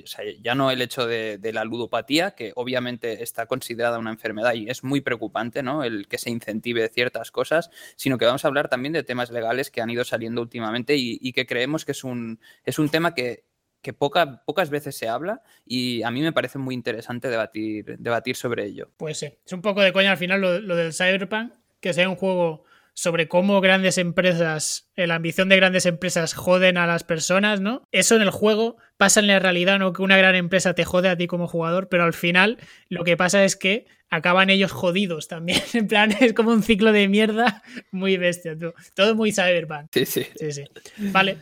sea, 0.04 0.24
ya 0.40 0.54
no 0.54 0.70
el 0.70 0.80
hecho 0.80 1.04
de, 1.08 1.36
de, 1.36 1.52
la 1.52 1.64
ludopatía, 1.64 2.30
que 2.36 2.52
obviamente 2.54 3.24
está 3.24 3.46
considerada 3.46 3.98
una 3.98 4.10
enfermedad 4.10 4.54
y 4.54 4.70
es 4.70 4.84
muy 4.84 5.00
preocupante, 5.00 5.64
¿no? 5.64 5.82
El 5.82 6.06
que 6.06 6.18
se 6.18 6.30
incentive 6.30 6.88
ciertas 6.90 7.32
cosas, 7.32 7.70
sino 7.96 8.18
que 8.18 8.26
vamos 8.26 8.44
a 8.44 8.48
hablar 8.48 8.68
también 8.68 8.92
de 8.92 9.02
temas 9.02 9.32
legales 9.32 9.72
que 9.72 9.80
han 9.80 9.90
ido 9.90 10.04
saliendo 10.04 10.40
últimamente 10.40 10.94
y, 10.94 11.18
y 11.20 11.32
que 11.32 11.44
creemos 11.44 11.84
que 11.84 11.90
es 11.90 12.04
un, 12.04 12.38
es 12.64 12.78
un 12.78 12.88
tema 12.88 13.14
que 13.14 13.42
que 13.82 13.92
poca, 13.92 14.42
pocas 14.44 14.70
veces 14.70 14.96
se 14.96 15.08
habla 15.08 15.42
y 15.66 16.02
a 16.02 16.10
mí 16.10 16.22
me 16.22 16.32
parece 16.32 16.58
muy 16.58 16.74
interesante 16.74 17.28
debatir, 17.28 17.98
debatir 17.98 18.36
sobre 18.36 18.64
ello. 18.64 18.90
Pues 18.96 19.18
sí, 19.18 19.34
es 19.44 19.52
un 19.52 19.60
poco 19.60 19.82
de 19.82 19.92
coña 19.92 20.12
al 20.12 20.16
final 20.16 20.40
lo, 20.40 20.60
lo, 20.60 20.76
del 20.76 20.94
Cyberpunk, 20.94 21.52
que 21.80 21.92
sea 21.92 22.08
un 22.08 22.16
juego 22.16 22.64
sobre 22.94 23.26
cómo 23.26 23.60
grandes 23.60 23.98
empresas, 23.98 24.90
eh, 24.96 25.06
la 25.06 25.16
ambición 25.16 25.48
de 25.48 25.56
grandes 25.56 25.86
empresas 25.86 26.34
joden 26.34 26.76
a 26.76 26.86
las 26.86 27.04
personas, 27.04 27.60
¿no? 27.60 27.88
Eso 27.90 28.16
en 28.16 28.22
el 28.22 28.30
juego 28.30 28.76
pasa 28.98 29.20
en 29.20 29.26
la 29.26 29.38
realidad, 29.38 29.78
¿no? 29.78 29.92
Que 29.92 30.02
una 30.02 30.18
gran 30.18 30.34
empresa 30.34 30.74
te 30.74 30.84
jode 30.84 31.08
a 31.08 31.16
ti 31.16 31.26
como 31.26 31.48
jugador, 31.48 31.88
pero 31.88 32.04
al 32.04 32.12
final 32.12 32.58
lo 32.88 33.02
que 33.04 33.16
pasa 33.16 33.44
es 33.44 33.56
que 33.56 33.86
acaban 34.10 34.50
ellos 34.50 34.72
jodidos 34.72 35.26
también. 35.26 35.60
En 35.72 35.88
plan, 35.88 36.14
es 36.20 36.34
como 36.34 36.52
un 36.52 36.62
ciclo 36.62 36.92
de 36.92 37.08
mierda 37.08 37.62
muy 37.90 38.18
bestia, 38.18 38.56
tú. 38.56 38.74
Todo 38.94 39.14
muy 39.14 39.32
Cyberpunk. 39.32 39.88
Sí, 39.92 40.04
sí. 40.04 40.26
Sí, 40.36 40.52
sí. 40.52 40.64
Vale, 40.98 41.38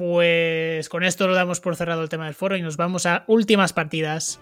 pues 0.00 0.88
con 0.88 1.04
esto 1.04 1.28
lo 1.28 1.34
damos 1.34 1.60
por 1.60 1.76
cerrado 1.76 2.02
el 2.02 2.08
tema 2.08 2.24
del 2.24 2.32
foro 2.32 2.56
y 2.56 2.62
nos 2.62 2.78
vamos 2.78 3.04
a 3.04 3.22
últimas 3.26 3.74
partidas. 3.74 4.40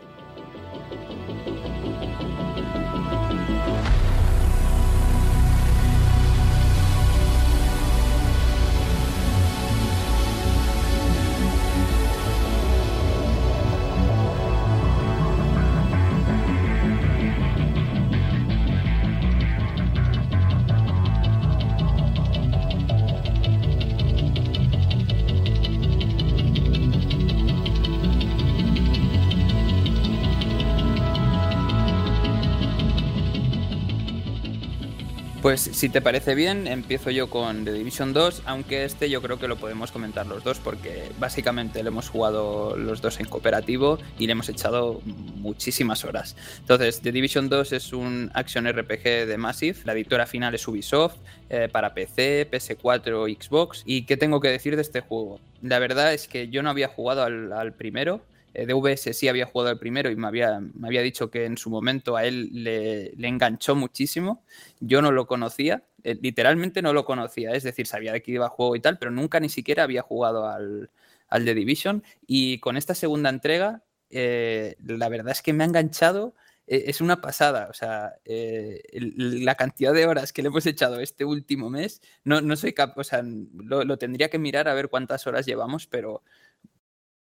Pues 35.49 35.63
si 35.63 35.89
te 35.89 36.03
parece 36.03 36.35
bien, 36.35 36.67
empiezo 36.67 37.11
yo 37.11 37.31
con 37.31 37.65
The 37.65 37.73
Division 37.73 38.13
2, 38.13 38.43
aunque 38.45 38.85
este 38.85 39.09
yo 39.09 39.23
creo 39.23 39.39
que 39.39 39.49
lo 39.49 39.57
podemos 39.57 39.91
comentar 39.91 40.27
los 40.27 40.45
dos 40.45 40.59
porque 40.59 41.11
básicamente 41.19 41.83
lo 41.83 41.89
hemos 41.89 42.11
jugado 42.11 42.77
los 42.77 43.01
dos 43.01 43.19
en 43.19 43.25
cooperativo 43.25 43.99
y 44.19 44.27
le 44.27 44.33
hemos 44.33 44.51
echado 44.51 45.01
muchísimas 45.07 46.05
horas. 46.05 46.37
Entonces, 46.59 47.01
The 47.01 47.13
Division 47.13 47.49
2 47.49 47.73
es 47.73 47.95
un 47.95 48.31
action 48.35 48.71
RPG 48.71 49.27
de 49.27 49.39
Massive, 49.39 49.79
la 49.87 49.95
editora 49.95 50.27
final 50.27 50.55
es 50.55 50.69
Ubisoft, 50.69 51.17
eh, 51.49 51.71
para 51.73 51.95
PC, 51.95 52.47
PS4, 52.51 53.35
Xbox. 53.43 53.85
¿Y 53.87 54.03
qué 54.03 54.19
tengo 54.19 54.41
que 54.41 54.49
decir 54.49 54.77
de 54.77 54.83
este 54.83 55.01
juego? 55.01 55.41
La 55.63 55.79
verdad 55.79 56.13
es 56.13 56.29
que 56.29 56.49
yo 56.49 56.63
no 56.63 56.69
había 56.69 56.89
jugado 56.89 57.23
al, 57.23 57.73
primero, 57.73 58.21
DVS 58.67 59.17
sí 59.17 59.29
había 59.29 59.47
jugado 59.47 59.71
el 59.71 59.79
primero 59.79 60.11
y 60.11 60.17
me 60.17 60.27
había, 60.27 60.61
me 60.61 60.89
había 60.89 61.03
dicho 61.03 61.31
que 61.31 61.45
en 61.45 61.57
su 61.57 61.71
momento 61.71 62.17
a 62.17 62.25
él 62.25 62.51
le, 62.53 63.13
enganchó 63.27 63.75
muchísimo. 63.75 64.43
Yo 64.81 65.03
no 65.03 65.13
lo 65.13 65.27
conocía, 65.27 65.85
eh, 66.03 66.19
literalmente 66.21 66.83
no 66.83 66.93
lo 66.93 67.05
conocía, 67.05 67.53
es 67.53 67.63
decir, 67.63 67.87
sabía 67.87 68.13
de 68.13 68.23
qué 68.23 68.33
iba 68.33 68.47
a 68.47 68.51
juego 68.51 68.77
y 68.77 68.81
tal, 68.81 68.99
pero 68.99 69.11
nunca 69.11 69.41
ni 69.41 69.49
siquiera 69.49 69.85
había 69.85 70.03
jugado 70.03 70.47
al, 70.49 70.91
al 71.29 71.45
The 71.45 71.55
Division. 71.55 72.03
Y 72.27 72.59
con 72.59 72.77
esta 72.77 72.95
segunda 72.95 73.31
entrega, 73.31 73.83
eh, 74.11 74.77
la 74.85 75.09
verdad 75.09 75.33
es 75.33 75.43
que 75.43 75.53
me 75.53 75.65
ha 75.65 75.67
enganchado. 75.67 76.35
Es 76.67 77.01
una 77.01 77.23
pasada, 77.23 77.69
o 77.71 77.73
sea, 77.73 78.17
eh, 78.27 78.83
la 78.93 79.55
cantidad 79.55 79.95
de 79.95 80.05
horas 80.05 80.35
que 80.35 80.43
le 80.43 80.49
hemos 80.49 80.67
echado 80.67 81.01
este 81.01 81.25
último 81.25 81.71
mes, 81.71 82.03
no, 82.25 82.43
no 82.43 82.57
soy 82.57 82.75
capaz, 82.75 83.01
o 83.01 83.05
sea, 83.05 83.23
lo 83.25 83.97
tendría 83.97 84.29
que 84.29 84.39
mirar 84.39 84.69
a 84.69 84.75
ver 84.75 84.91
cuántas 84.91 85.27
horas 85.27 85.47
llevamos, 85.47 85.87
pero, 85.87 86.23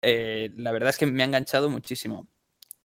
eh, 0.01 0.51
la 0.55 0.71
verdad 0.71 0.89
es 0.89 0.97
que 0.97 1.05
me 1.05 1.23
ha 1.23 1.25
enganchado 1.25 1.69
muchísimo. 1.69 2.27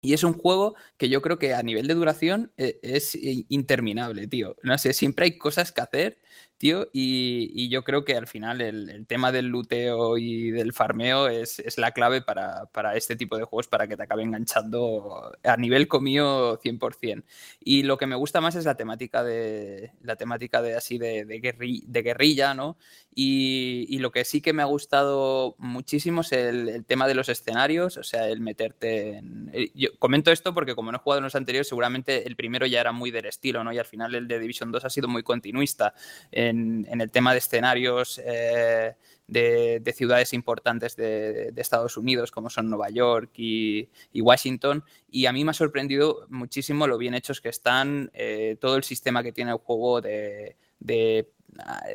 Y 0.01 0.13
es 0.13 0.23
un 0.23 0.33
juego 0.33 0.75
que 0.97 1.09
yo 1.09 1.21
creo 1.21 1.39
que 1.39 1.53
a 1.55 1.63
nivel 1.63 1.87
de 1.87 1.95
duración 1.95 2.53
eh, 2.57 2.79
es 2.83 3.17
interminable, 3.49 4.27
tío. 4.27 4.55
No 4.63 4.77
sé, 4.77 4.93
siempre 4.93 5.25
hay 5.25 5.37
cosas 5.37 5.71
que 5.71 5.81
hacer, 5.81 6.19
tío, 6.57 6.87
y, 6.91 7.51
y 7.53 7.69
yo 7.69 7.83
creo 7.83 8.03
que 8.03 8.15
al 8.15 8.27
final 8.27 8.61
el, 8.61 8.89
el, 8.89 9.05
tema 9.05 9.31
del 9.31 9.47
luteo 9.47 10.17
y 10.17 10.49
del 10.49 10.73
farmeo 10.73 11.27
es, 11.27 11.59
es 11.59 11.77
la 11.77 11.91
clave 11.91 12.21
para, 12.21 12.65
para, 12.67 12.95
este 12.95 13.15
tipo 13.15 13.37
de 13.37 13.43
juegos, 13.43 13.67
para 13.67 13.87
que 13.87 13.95
te 13.95 14.03
acabe 14.03 14.23
enganchando 14.23 15.31
a 15.43 15.57
nivel 15.57 15.87
comío 15.87 16.59
100%. 16.59 17.23
Y 17.59 17.83
lo 17.83 17.97
que 17.97 18.07
me 18.07 18.15
gusta 18.15 18.41
más 18.41 18.55
es 18.55 18.65
la 18.65 18.75
temática 18.75 19.23
de, 19.23 19.91
la 20.01 20.15
temática 20.15 20.61
de 20.61 20.75
así 20.75 20.97
de, 20.97 21.25
de, 21.25 21.39
guerri, 21.39 21.83
de 21.87 22.01
guerrilla, 22.01 22.53
¿no? 22.53 22.77
Y, 23.13 23.87
y, 23.89 23.97
lo 23.97 24.11
que 24.11 24.23
sí 24.25 24.41
que 24.41 24.53
me 24.53 24.61
ha 24.61 24.65
gustado 24.65 25.55
muchísimo 25.57 26.21
es 26.21 26.31
el, 26.33 26.69
el 26.69 26.85
tema 26.85 27.07
de 27.07 27.15
los 27.15 27.29
escenarios, 27.29 27.97
o 27.97 28.03
sea, 28.03 28.27
el 28.29 28.41
meterte 28.41 29.17
en... 29.17 29.51
Yo 29.73 29.89
comento 29.97 30.31
esto 30.31 30.53
porque 30.53 30.75
como 30.75 30.91
no 30.91 30.97
he 30.97 31.01
jugado 31.01 31.19
en 31.19 31.23
los 31.23 31.35
anteriores, 31.35 31.67
seguramente 31.67 32.27
el 32.27 32.35
primero 32.35 32.67
ya 32.67 32.79
era 32.79 32.91
muy 32.91 33.09
del 33.09 33.25
estilo, 33.25 33.63
¿no? 33.63 33.73
Y 33.73 33.79
al 33.79 33.85
final 33.85 34.13
el 34.13 34.27
de 34.27 34.39
Division 34.39 34.71
2 34.71 34.85
ha 34.85 34.89
sido 34.91 35.07
muy 35.07 35.23
continuista. 35.23 35.95
Eh, 36.31 36.46
en, 36.47 37.01
el 37.01 37.11
tema 37.11 37.31
de 37.31 37.39
escenarios 37.39 38.21
eh, 38.23 38.95
de, 39.27 39.93
ciudades 39.95 40.33
importantes 40.33 40.95
de, 40.95 41.53
Estados 41.55 41.97
Unidos, 41.97 42.31
como 42.31 42.49
son 42.49 42.69
Nueva 42.69 42.89
York 42.89 43.31
y, 43.37 43.89
Washington. 44.13 44.83
Y 45.09 45.25
a 45.25 45.33
mí 45.33 45.43
me 45.43 45.51
ha 45.51 45.53
sorprendido 45.53 46.25
muchísimo 46.29 46.87
lo 46.87 46.97
bien 46.97 47.13
hechos 47.13 47.41
que 47.41 47.49
están, 47.49 48.11
eh, 48.13 48.57
todo 48.59 48.75
el 48.75 48.83
sistema 48.83 49.23
que 49.23 49.31
tiene 49.31 49.51
el 49.51 49.57
juego 49.57 50.01
de, 50.01 50.55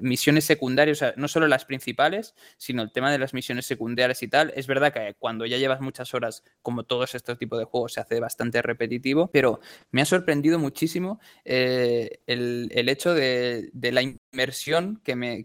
misiones 0.01 0.45
secundarias, 0.45 1.05
no 1.17 1.29
solo 1.29 1.47
las 1.47 1.65
principales, 1.65 2.35
sino 2.57 2.83
el 2.83 2.93
tema 2.93 3.13
de 3.13 3.19
las 3.19 3.35
misiones 3.35 3.67
secundarias 3.67 4.23
y 4.23 4.29
tal. 4.29 4.53
Es 4.57 4.67
verdad 4.67 4.93
que 4.93 5.15
cuando 5.19 5.47
ya 5.47 5.59
llevas 5.59 5.81
muchas 5.81 6.15
horas, 6.15 6.43
como 6.63 6.85
todos 6.85 7.15
estos 7.15 7.39
tipos 7.39 7.59
de 7.59 7.65
juegos, 7.65 7.95
se 7.95 8.01
hace 8.01 8.21
bastante 8.21 8.63
repetitivo, 8.63 9.31
pero 9.33 9.61
me 9.91 10.03
ha 10.03 10.07
sorprendido 10.07 10.59
muchísimo 10.59 11.21
eh, 11.45 12.21
el, 12.27 12.89
hecho 12.89 13.15
de, 13.15 13.71
de 13.73 13.93
la 13.93 14.03
inmersión 14.03 15.01
que 15.05 15.17
me, 15.17 15.45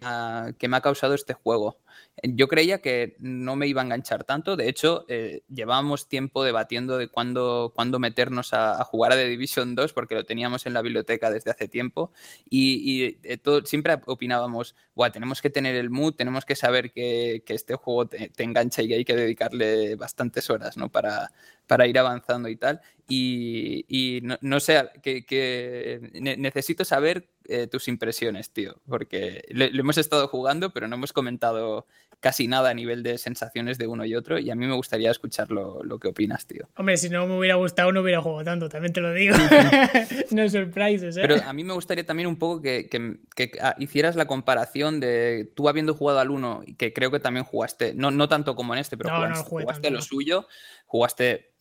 que 0.58 0.68
me 0.68 0.78
ha 0.78 0.82
causado 0.82 1.14
este 1.14 1.34
juego. 1.34 1.80
Yo 2.24 2.48
creía 2.48 2.82
que 2.82 3.16
no 3.20 3.56
me 3.56 3.68
iba 3.68 3.82
a 3.82 3.86
enganchar 3.86 4.24
tanto. 4.24 4.56
De 4.56 4.68
hecho, 4.68 5.06
eh, 5.08 5.44
llevábamos 5.50 6.08
tiempo 6.10 6.44
debatiendo 6.44 6.98
de 6.98 7.10
cuándo, 7.10 7.72
cuándo 7.76 8.00
meternos 8.00 8.54
a, 8.54 8.84
jugar 8.86 9.12
a 9.12 9.16
The 9.16 9.28
Division 9.28 9.76
2 9.76 9.94
porque 9.94 10.16
lo 10.16 10.24
teníamos 10.24 10.66
en 10.66 10.74
la 10.74 10.82
biblioteca 10.82 11.30
desde 11.30 11.52
hace 11.52 11.68
tiempo. 11.68 12.12
Y, 12.50 13.18
eh, 13.24 13.38
todo, 13.38 13.64
siempre 13.66 14.00
opinábamos, 14.08 14.76
tenemos 15.14 15.42
que 15.42 15.52
tener 15.52 15.76
el 15.76 15.92
mood, 15.92 16.16
tenemos 16.16 16.44
que 16.46 16.56
saber 16.56 16.92
que, 16.92 17.44
este 17.48 17.76
juego 17.76 18.08
te, 18.08 18.32
engancha 18.38 18.82
y 18.82 18.88
que 18.88 18.96
hay 18.96 19.06
que 19.06 19.16
dedicarle 19.16 19.96
bastantes 19.96 20.50
horas 20.50 20.76
¿no? 20.78 20.90
para, 20.90 21.32
para 21.68 21.86
ir 21.86 22.00
avanzando 22.00 22.50
y 22.50 22.56
tal. 22.56 22.82
Y, 23.10 24.22
no, 24.42 24.60
sé, 24.60 24.90
que, 25.02 26.10
necesito 26.38 26.84
saber 26.84 27.30
eh, 27.46 27.68
tus 27.68 27.88
impresiones, 27.88 28.50
tío, 28.52 28.76
porque 28.88 29.46
lo, 29.50 29.66
hemos 29.66 29.98
estado 29.98 30.28
jugando, 30.28 30.72
pero 30.72 30.90
no 30.90 30.96
hemos 30.98 31.14
comentado 31.14 31.88
casi 32.20 32.48
nada 32.48 32.72
a 32.72 32.74
nivel 32.74 33.04
de 33.04 33.18
sensaciones 33.18 33.78
de 33.78 33.88
uno 33.88 34.04
y 34.04 34.16
otro, 34.16 34.40
y 34.40 34.50
a 34.50 34.56
mí 34.56 34.66
me 34.66 34.74
gustaría 34.74 35.10
escuchar 35.10 35.52
lo, 35.52 36.00
que 36.00 36.10
opinas, 36.10 36.46
tío. 36.48 36.68
Hombre, 36.76 36.98
si 36.98 37.10
no 37.10 37.26
me 37.28 37.38
hubiera 37.38 37.56
gustado, 37.56 37.94
no 37.94 38.02
hubiera 38.02 38.22
jugado 38.22 38.44
tanto, 38.44 38.68
también 38.68 38.92
te 38.92 39.00
lo 39.00 39.14
digo. 39.14 39.36
no 40.32 40.50
surprises, 40.50 41.16
¿eh? 41.16 41.22
Pero 41.22 41.36
a 41.46 41.54
mí 41.54 41.64
me 41.64 41.74
gustaría 41.74 42.06
también 42.06 42.28
un 42.28 42.38
poco 42.38 42.62
que, 42.62 43.20
ah, 43.62 43.76
hicieras 43.80 44.18
la 44.18 44.26
comparación 44.26 45.00
de 45.00 45.50
tú 45.56 45.70
habiendo 45.70 45.94
jugado 45.94 46.20
al 46.20 46.32
1, 46.32 46.66
que 46.78 46.92
creo 46.92 47.12
que 47.12 47.20
también 47.20 47.46
jugaste, 47.46 47.94
no, 47.94 48.12
no 48.12 48.28
tanto 48.28 48.56
como 48.56 48.74
en 48.74 48.80
este, 48.80 48.98
pero 48.98 49.12
jugaste, 49.46 49.92
lo 49.92 50.02
suyo, 50.02 50.48
jugaste 50.86 51.57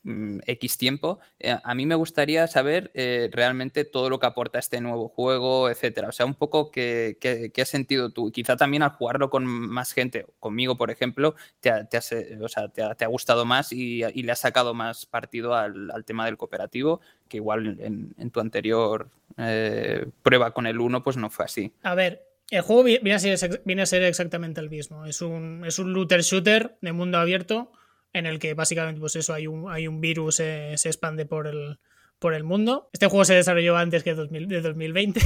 X 0.46 0.78
tiempo, 0.78 1.18
eh, 1.40 1.57
a 1.62 1.74
mí 1.74 1.84
me 1.84 1.94
gustaría 1.94 2.46
saber 2.46 2.90
eh, 2.94 3.28
realmente 3.32 3.84
todo 3.84 4.09
lo 4.09 4.20
que 4.20 4.26
aporta 4.26 4.59
este 4.59 4.80
nuevo 4.80 5.09
juego, 5.09 5.68
etcétera. 5.68 6.09
O 6.09 6.12
sea, 6.12 6.26
un 6.26 6.34
poco 6.34 6.70
qué, 6.70 7.52
has 7.61 7.68
sentido 7.68 8.11
tú. 8.11 8.30
Quizá 8.30 8.57
también 8.57 8.82
al 8.82 8.90
jugarlo 8.90 9.30
con 9.30 9.44
más 9.46 9.92
gente, 9.92 10.26
conmigo, 10.38 10.76
por 10.76 10.90
ejemplo, 10.90 11.34
te 11.61 11.70
ha, 11.70 11.84
te 11.84 11.96
ha, 11.96 13.09
gustado 13.09 13.44
más 13.44 13.72
y, 13.72 14.02
le 14.22 14.32
has 14.32 14.40
sacado 14.40 14.74
más 14.74 15.07
partido 15.07 15.54
al, 15.54 16.04
tema 16.04 16.26
del 16.26 16.36
cooperativo, 16.36 17.00
que 17.28 17.38
igual 17.38 17.78
en, 17.80 18.30
tu 18.30 18.40
anterior 18.40 19.09
eh, 19.38 20.07
prueba 20.22 20.52
con 20.52 20.66
el 20.66 20.80
1, 20.80 21.02
pues 21.02 21.16
no 21.16 21.30
fue 21.30 21.44
así. 21.46 21.72
A 21.82 21.94
ver, 21.94 22.26
el 22.50 22.61
juego 22.61 22.84
viene 22.84 23.14
a 23.14 23.18
ser, 23.18 23.62
viene 23.64 23.82
a 23.82 23.86
ser 23.86 24.04
exactamente 24.04 24.61
el 24.61 24.70
mismo. 24.70 25.04
Es 25.04 25.20
un, 25.20 25.64
es 25.66 25.78
un 25.78 25.92
looter 25.92 26.22
shooter 26.22 26.76
de 26.80 26.92
mundo 26.92 27.18
abierto 27.18 27.72
en 28.12 28.26
el 28.26 28.38
que 28.38 28.54
básicamente 28.54 29.00
pues 29.00 29.16
eso, 29.16 29.34
hay 29.34 29.46
un, 29.46 29.70
hay 29.70 29.88
un 29.88 30.00
virus, 30.00 30.40
eh, 30.40 30.74
se 30.76 30.88
expande 30.88 31.26
por 31.26 31.46
el, 31.46 31.78
por 32.18 32.34
el 32.34 32.44
mundo. 32.44 32.88
Este 32.92 33.07
juego 33.07 33.24
se 33.24 33.34
desarrolló 33.34 33.76
antes 33.76 34.02
que 34.02 34.14
de 34.14 34.61
2020. 34.61 35.20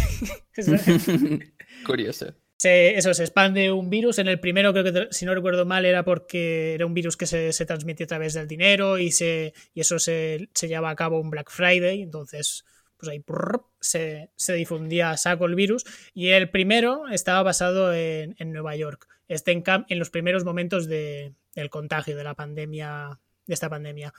Curioso. 1.87 2.35
eso, 2.63 3.15
se 3.15 3.23
expande 3.23 3.73
un 3.73 3.91
virus. 3.91 4.19
En 4.19 4.29
el 4.29 4.41
primero, 4.41 4.73
creo 4.73 4.85
que 4.85 5.09
si 5.11 5.25
no 5.25 5.35
recuerdo 5.35 5.65
mal, 5.65 5.85
era 5.85 6.05
porque 6.05 6.75
era 6.75 6.87
un 6.87 6.95
virus 6.95 7.17
que 7.17 7.27
se, 7.27 7.53
se 7.53 7.67
transmitía 7.67 8.05
a 8.05 8.09
través 8.09 8.35
del 8.35 8.49
dinero 8.49 8.99
y, 8.99 9.13
se, 9.13 9.55
y 9.75 9.81
eso 9.81 9.99
se, 9.99 10.49
se 10.55 10.69
llevaba 10.69 10.91
a 10.91 10.97
cabo 10.97 11.21
un 11.21 11.31
Black 11.31 11.51
Friday. 11.51 12.03
Entonces, 12.03 12.65
pues 12.97 13.11
ahí 13.11 13.25
se, 13.81 14.31
se, 14.37 14.53
difundía 14.55 15.11
a 15.11 15.17
saco 15.17 15.47
el 15.47 15.55
virus. 15.55 15.85
Y 16.13 16.29
el 16.29 16.51
primero 16.51 17.09
estaba 17.09 17.43
basado 17.43 17.95
en, 17.95 18.35
en 18.39 18.53
Nueva 18.53 18.77
York. 18.77 19.07
Este 19.31 19.53
en, 19.53 19.99
los 19.99 20.11
primeros 20.11 20.45
momentos 20.45 20.89
de, 20.89 21.35
el 21.55 21.71
contagio 21.71 22.17
de 22.17 22.25
la 22.25 22.35
pandemia, 22.35 23.21
de 23.47 23.55
esta 23.55 23.71
pandemia. 23.71 24.13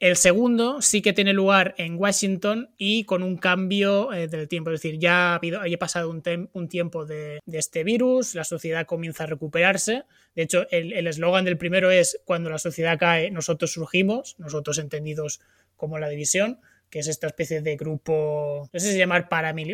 El 0.00 0.16
segundo 0.16 0.82
sí 0.82 1.00
que 1.00 1.12
tiene 1.12 1.32
lugar 1.32 1.76
en 1.78 1.94
Washington 1.94 2.74
y 2.76 3.04
con 3.04 3.22
un 3.22 3.36
cambio 3.36 4.12
eh, 4.12 4.26
del 4.26 4.48
tiempo. 4.48 4.70
Es 4.70 4.82
decir, 4.82 4.98
ya 4.98 5.36
ha, 5.36 5.40
pasado 5.78 6.10
un, 6.10 6.68
tiempo 6.68 7.06
de, 7.06 7.38
este 7.52 7.84
virus, 7.84 8.34
la 8.34 8.42
sociedad 8.42 8.84
comienza 8.84 9.22
a 9.22 9.28
recuperarse. 9.28 10.02
De 10.34 10.42
hecho, 10.42 10.66
el 10.72 11.06
eslogan 11.06 11.44
del 11.44 11.56
primero 11.56 11.92
es 11.92 12.20
cuando 12.24 12.50
la 12.50 12.58
sociedad 12.58 12.98
cae, 12.98 13.30
nosotros 13.30 13.72
surgimos, 13.72 14.34
nosotros 14.40 14.78
entendidos 14.78 15.40
como 15.76 16.00
la 16.00 16.08
división, 16.08 16.58
que 16.92 16.98
es 16.98 17.08
esta 17.08 17.26
especie 17.26 17.62
de 17.62 17.76
grupo, 17.76 18.68
no 18.70 18.78
sé 18.78 18.92
si 18.92 18.98
llamar 18.98 19.26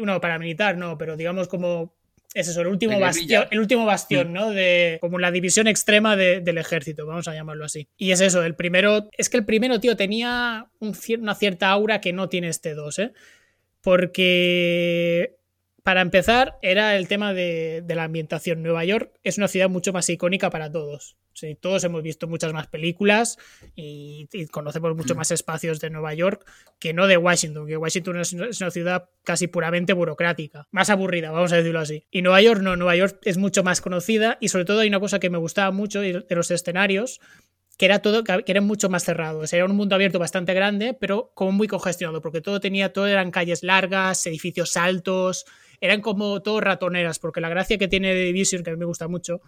no, 0.04 0.20
paramilitar, 0.20 0.76
no, 0.76 0.96
pero 0.96 1.16
digamos 1.16 1.48
como 1.48 1.97
es 2.34 2.48
eso, 2.48 2.60
el 2.60 2.66
último 2.66 3.00
bastión, 3.00 3.46
el 3.50 3.58
último 3.58 3.86
bastión, 3.86 4.30
mm. 4.30 4.32
¿no? 4.32 4.50
De 4.50 4.98
como 5.00 5.18
la 5.18 5.30
división 5.30 5.66
extrema 5.66 6.16
del 6.16 6.58
ejército, 6.58 7.06
vamos 7.06 7.28
a 7.28 7.34
llamarlo 7.34 7.64
así. 7.64 7.88
Y 7.96 8.12
es 8.12 8.20
eso, 8.20 8.42
el 8.44 8.54
primero, 8.54 9.08
es 9.16 9.28
que 9.28 9.38
el 9.38 9.44
primero, 9.44 9.80
tío, 9.80 9.96
tenía 9.96 10.70
una 10.80 11.34
cierta 11.34 11.70
aura 11.70 12.00
que 12.00 12.12
no 12.12 12.28
tiene 12.28 12.48
este 12.48 12.74
2, 12.74 12.98
¿eh? 12.98 13.12
Porque 13.80 15.37
para 15.88 16.02
empezar, 16.02 16.58
era 16.60 16.98
el 16.98 17.08
tema 17.08 17.32
de, 17.32 17.82
la 17.88 18.04
ambientación. 18.04 18.62
Nueva 18.62 18.84
York 18.84 19.10
es 19.24 19.38
una 19.38 19.48
ciudad 19.48 19.70
mucho 19.70 19.90
más 19.94 20.06
icónica 20.10 20.50
para 20.50 20.70
todos. 20.70 21.16
todos 21.62 21.82
hemos 21.82 22.02
visto 22.02 22.28
muchas 22.28 22.52
más 22.52 22.66
películas 22.66 23.38
y, 23.74 24.28
conocemos 24.50 24.94
mucho 24.94 25.14
mm. 25.14 25.16
más 25.16 25.30
espacios 25.30 25.80
de 25.80 25.88
Nueva 25.88 26.12
York 26.12 26.44
que 26.78 26.92
no 26.92 27.06
de 27.06 27.16
Washington, 27.16 27.66
que 27.66 27.78
Washington 27.78 28.20
es 28.20 28.34
una 28.34 28.70
ciudad 28.70 29.08
casi 29.24 29.46
puramente 29.46 29.94
burocrática, 29.94 30.68
más 30.72 30.90
aburrida, 30.90 31.30
vamos 31.30 31.52
a 31.52 31.56
decirlo 31.56 31.80
así. 31.80 32.04
Y 32.10 32.20
Nueva 32.20 32.42
York 32.42 32.60
no, 32.60 32.76
Nueva 32.76 32.94
York 32.94 33.18
es 33.24 33.38
mucho 33.38 33.64
más 33.64 33.80
conocida 33.80 34.36
y 34.42 34.48
sobre 34.48 34.66
todo 34.66 34.80
hay 34.80 34.88
una 34.88 35.00
cosa 35.00 35.18
que 35.18 35.30
me 35.30 35.38
gustaba 35.38 35.70
mucho 35.70 36.02
de 36.02 36.26
los 36.28 36.50
escenarios, 36.50 37.18
que 37.78 37.86
era 37.86 38.00
todo, 38.00 38.24
que 38.24 38.42
eran 38.46 38.66
mucho 38.66 38.90
más 38.90 39.04
cerrados. 39.04 39.52
Era 39.54 39.64
un 39.64 39.74
mundo 39.74 39.94
abierto 39.94 40.18
bastante 40.18 40.52
grande, 40.52 40.92
pero 40.92 41.30
como 41.34 41.52
muy 41.52 41.66
congestionado, 41.66 42.20
porque 42.20 42.42
todo 42.42 42.60
tenía, 42.60 42.92
todo 42.92 43.06
eran 43.06 43.30
calles 43.30 43.62
largas, 43.62 44.26
edificios 44.26 44.76
altos, 44.76 45.46
eran 45.80 46.00
como 46.00 46.42
todo 46.42 46.60
ratoneras, 46.60 47.18
porque 47.18 47.40
la 47.40 47.48
gracia 47.48 47.78
que 47.78 47.88
tiene 47.88 48.14
Division, 48.14 48.62
que 48.62 48.70
a 48.70 48.72
mí 48.72 48.78
me 48.78 48.84
gusta 48.84 49.08
mucho, 49.08 49.40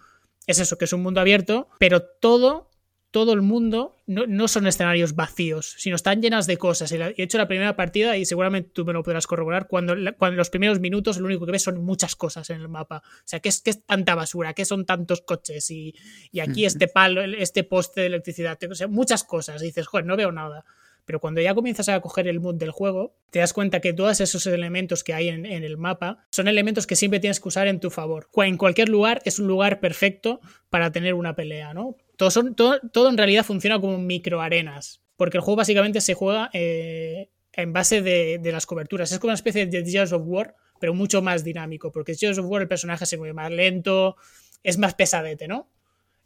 es 0.47 0.59
eso, 0.59 0.77
que 0.77 0.85
es 0.85 0.93
un 0.93 1.03
mundo 1.03 1.21
abierto, 1.21 1.69
pero 1.79 2.01
todo, 2.01 2.69
todo 3.11 3.33
el 3.33 3.41
mundo 3.41 3.97
no, 4.07 4.47
son 4.47 4.67
escenarios 4.67 5.15
vacíos, 5.15 5.75
sino 5.77 5.95
están 5.95 6.21
llenas 6.21 6.47
de 6.47 6.57
cosas. 6.57 6.91
He 6.91 7.13
hecho 7.17 7.37
la 7.37 7.47
primera 7.47 7.75
partida 7.75 8.17
y 8.17 8.25
seguramente 8.25 8.71
tú 8.73 8.85
me 8.85 8.93
lo 8.93 9.03
podrás 9.03 9.27
corroborar. 9.27 9.67
Cuando, 9.67 9.93
cuando 10.17 10.33
en 10.33 10.37
los 10.37 10.49
primeros 10.49 10.79
minutos 10.79 11.17
lo 11.17 11.25
único 11.27 11.45
que 11.45 11.51
ves 11.51 11.63
son 11.63 11.83
muchas 11.83 12.15
cosas 12.15 12.49
en 12.49 12.61
el 12.61 12.69
mapa. 12.69 13.03
O 13.05 13.21
sea, 13.25 13.39
¿qué 13.39 13.49
es, 13.49 13.61
qué 13.61 13.69
es 13.69 13.85
tanta 13.85 14.15
basura? 14.15 14.53
¿Qué 14.53 14.65
son 14.65 14.85
tantos 14.85 15.21
coches? 15.21 15.69
Y, 15.69 15.93
y 16.31 16.39
aquí 16.39 16.65
este 16.65 16.87
palo, 16.87 17.21
este 17.21 17.63
poste 17.63 18.01
de 18.01 18.07
electricidad. 18.07 18.57
O 18.69 18.75
sea, 18.75 18.87
muchas 18.87 19.23
cosas. 19.23 19.61
Y 19.61 19.67
dices, 19.67 19.87
joder, 19.87 20.05
no 20.05 20.17
veo 20.17 20.31
nada. 20.31 20.65
Pero 21.05 21.19
cuando 21.19 21.41
ya 21.41 21.53
comienzas 21.53 21.89
a 21.89 21.99
coger 21.99 22.27
el 22.27 22.39
mood 22.39 22.55
del 22.55 22.71
juego, 22.71 23.15
te 23.31 23.39
das 23.39 23.53
cuenta 23.53 23.79
que 23.79 23.93
todos 23.93 24.21
esos 24.21 24.45
elementos 24.47 25.03
que 25.03 25.13
hay 25.13 25.29
en, 25.29 25.45
el 25.45 25.77
mapa 25.77 26.25
son 26.31 26.47
elementos 26.47 26.87
que 26.87 26.95
siempre 26.95 27.19
tienes 27.19 27.39
que 27.39 27.47
usar 27.47 27.67
en 27.67 27.79
tu 27.79 27.89
favor. 27.89 28.29
En 28.37 28.57
cualquier 28.57 28.89
lugar 28.89 29.21
es 29.25 29.39
un 29.39 29.47
lugar 29.47 29.79
perfecto 29.79 30.41
para 30.69 30.91
tener 30.91 31.13
una 31.13 31.35
pelea, 31.35 31.73
¿no? 31.73 31.95
Todo, 32.17 33.09
en 33.09 33.17
realidad 33.17 33.43
funciona 33.43 33.79
como 33.79 33.97
microarenas, 33.97 35.01
porque 35.17 35.37
el 35.37 35.43
juego 35.43 35.57
básicamente 35.57 36.01
se 36.01 36.13
juega 36.13 36.49
eh, 36.53 37.29
en 37.53 37.73
base 37.73 38.01
de, 38.01 38.39
las 38.51 38.65
coberturas. 38.65 39.11
Es 39.11 39.19
como 39.19 39.29
una 39.29 39.35
especie 39.35 39.65
de 39.65 39.83
Gears 39.83 40.11
of 40.11 40.23
War, 40.25 40.55
pero 40.79 40.93
mucho 40.93 41.21
más 41.21 41.43
dinámico, 41.43 41.91
porque 41.91 42.11
en 42.13 42.17
Gears 42.17 42.37
of 42.37 42.45
War 42.47 42.61
el 42.61 42.67
personaje 42.67 43.05
se 43.05 43.17
mueve 43.17 43.33
más 43.33 43.51
lento, 43.51 44.15
es 44.63 44.77
más 44.77 44.93
pesadete, 44.93 45.47
¿no? 45.47 45.69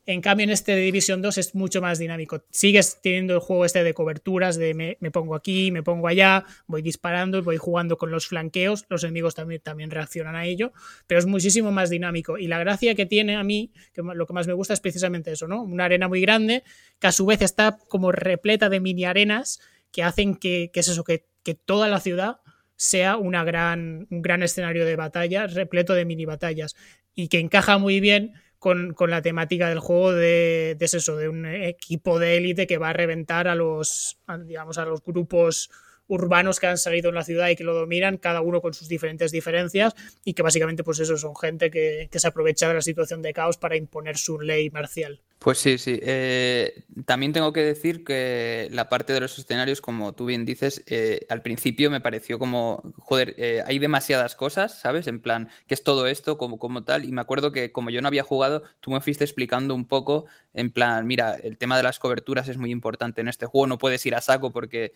En 0.08 0.22
cambio, 0.22 0.44
en 0.44 0.52
este 0.52 0.76
de 0.76 0.82
Division 0.82 1.24
2 1.24 1.38
es 1.40 1.56
mucho 1.56 1.82
más 1.82 1.98
dinámico. 1.98 2.44
Sigues 2.52 3.00
teniendo 3.02 3.34
el 3.34 3.40
juego 3.40 3.66
este 3.66 3.84
de 3.84 3.96
coberturas, 3.96 4.56
de 4.56 4.98
me, 5.00 5.12
pongo 5.12 5.34
aquí, 5.34 5.72
me 5.72 5.82
pongo 5.82 6.08
allá, 6.08 6.46
voy 6.68 6.84
disparando, 6.84 7.42
voy 7.42 7.58
jugando 7.58 7.98
con 7.98 8.12
los 8.12 8.28
flanqueos, 8.28 8.86
los 8.90 9.04
enemigos 9.04 9.34
también, 9.34 9.62
también 9.62 9.90
reaccionan 9.90 10.36
a 10.36 10.46
ello, 10.46 10.74
pero 11.08 11.20
es 11.20 11.26
muchísimo 11.26 11.72
más 11.72 11.90
dinámico. 11.90 12.38
Y 12.38 12.48
la 12.48 12.60
gracia 12.60 12.94
que 12.94 13.08
tiene 13.08 13.36
a 13.36 13.44
mí, 13.44 13.72
que 13.94 14.04
lo 14.04 14.28
que 14.28 14.34
más 14.34 14.46
me 14.46 14.54
gusta 14.54 14.76
es 14.76 14.80
precisamente 14.80 15.32
eso, 15.32 15.48
¿no? 15.48 15.64
Una 15.64 15.86
arena 15.86 16.08
muy 16.08 16.22
grande, 16.22 16.64
que 17.00 17.08
a 17.08 17.12
su 17.12 17.26
vez 17.26 17.42
está 17.42 17.80
como 17.88 18.12
repleta 18.12 18.70
de 18.70 18.80
mini 18.80 19.06
arenas 19.06 19.60
que 19.92 20.04
hacen 20.04 20.36
que, 20.36 20.70
es 20.72 20.88
eso, 20.88 21.04
que, 21.04 21.26
que 21.42 21.56
toda 21.56 21.88
la 21.88 22.00
ciudad 22.00 22.42
sea 22.76 23.18
una 23.18 23.44
gran, 23.44 24.06
un 24.12 24.22
gran 24.22 24.44
escenario 24.44 24.86
de 24.86 24.96
batalla, 24.96 25.48
repleto 25.48 25.94
de 25.94 26.06
mini 26.06 26.26
batallas, 26.26 26.76
y 27.16 27.30
que 27.30 27.40
encaja 27.40 27.78
muy 27.80 28.00
bien 28.02 28.34
con, 28.60 28.96
la 29.08 29.22
temática 29.22 29.70
del 29.70 29.80
juego 29.80 30.14
de, 30.14 30.78
eso, 30.80 31.16
de 31.16 31.30
un 31.30 31.46
equipo 31.46 32.20
de 32.20 32.38
élite 32.38 32.68
que 32.68 32.78
va 32.78 32.90
a 32.90 32.94
reventar 32.94 33.48
a 33.48 33.56
los, 33.56 34.18
digamos, 34.46 34.78
a 34.78 34.86
los 34.86 35.02
grupos 35.02 35.70
urbanos 36.08 36.60
que 36.60 36.68
han 36.68 36.78
salido 36.78 37.10
en 37.10 37.16
la 37.16 37.24
ciudad 37.24 37.50
y 37.50 37.56
que 37.56 37.64
lo 37.64 37.74
dominan, 37.74 38.18
cada 38.18 38.42
uno 38.42 38.62
con 38.62 38.74
sus 38.74 38.88
diferentes 38.88 39.32
diferencias 39.32 39.94
y 40.24 40.34
que 40.34 40.44
básicamente 40.44 40.84
pues 40.84 41.00
eso 41.00 41.18
son 41.18 41.36
gente 41.36 41.72
que, 41.72 42.10
que 42.12 42.20
se 42.20 42.28
aprovecha 42.28 42.68
de 42.68 42.76
la 42.76 42.82
situación 42.82 43.22
de 43.22 43.34
caos 43.34 43.58
para 43.58 43.76
imponer 43.76 44.18
su 44.18 44.40
ley 44.40 44.70
marcial. 44.70 45.22
Pues 45.40 45.60
sí, 45.60 45.78
sí. 45.78 46.00
Eh, 46.02 46.86
también 47.06 47.32
tengo 47.32 47.54
que 47.54 47.62
decir 47.62 48.04
que 48.04 48.68
la 48.72 48.90
parte 48.90 49.14
de 49.14 49.20
los 49.20 49.38
escenarios, 49.38 49.80
como 49.80 50.14
tú 50.14 50.26
bien 50.26 50.44
dices, 50.44 50.84
eh, 50.88 51.26
al 51.30 51.44
principio 51.44 51.92
me 51.92 52.02
pareció 52.02 52.40
como, 52.40 52.82
joder, 52.98 53.36
eh, 53.38 53.62
hay 53.64 53.78
demasiadas 53.78 54.36
cosas, 54.36 54.80
¿sabes? 54.80 55.06
En 55.06 55.20
plan, 55.20 55.50
¿qué 55.68 55.76
es 55.76 55.84
todo 55.84 56.08
esto? 56.08 56.40
Como, 56.40 56.58
como 56.58 56.84
tal. 56.84 57.06
Y 57.06 57.12
me 57.12 57.22
acuerdo 57.22 57.52
que 57.52 57.72
como 57.72 57.92
yo 57.92 58.02
no 58.02 58.08
había 58.08 58.24
jugado, 58.24 58.64
tú 58.80 58.90
me 58.90 59.02
fuiste 59.02 59.24
explicando 59.24 59.76
un 59.76 59.86
poco, 59.86 60.26
en 60.54 60.72
plan, 60.72 61.06
mira, 61.06 61.36
el 61.36 61.60
tema 61.60 61.78
de 61.78 61.84
las 61.84 62.00
coberturas 62.00 62.48
es 62.48 62.58
muy 62.58 62.72
importante 62.72 63.22
en 63.22 63.28
este 63.28 63.46
juego, 63.46 63.68
no 63.68 63.78
puedes 63.78 64.04
ir 64.08 64.16
a 64.16 64.22
saco 64.22 64.52
porque 64.52 64.94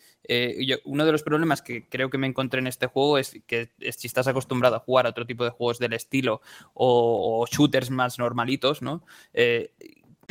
uno 1.00 1.06
de 1.06 1.12
los 1.12 1.22
problemas 1.22 1.62
que 1.62 1.88
creo 1.88 2.10
que 2.10 2.18
me 2.18 2.26
encontré 2.26 2.60
en 2.60 2.66
este 2.66 2.86
juego 2.86 3.16
es 3.16 3.40
que 3.46 3.70
si 3.96 4.06
estás 4.06 4.26
acostumbrado 4.26 4.76
a 4.76 4.80
jugar 4.80 5.06
a 5.06 5.10
otro 5.10 5.26
tipo 5.26 5.44
de 5.44 5.50
juegos 5.50 5.78
del 5.78 5.94
estilo 5.94 6.42
o, 6.74 7.40
o 7.40 7.46
shooters 7.46 7.90
más 7.90 8.18
normalitos, 8.18 8.82
¿no? 8.82 9.02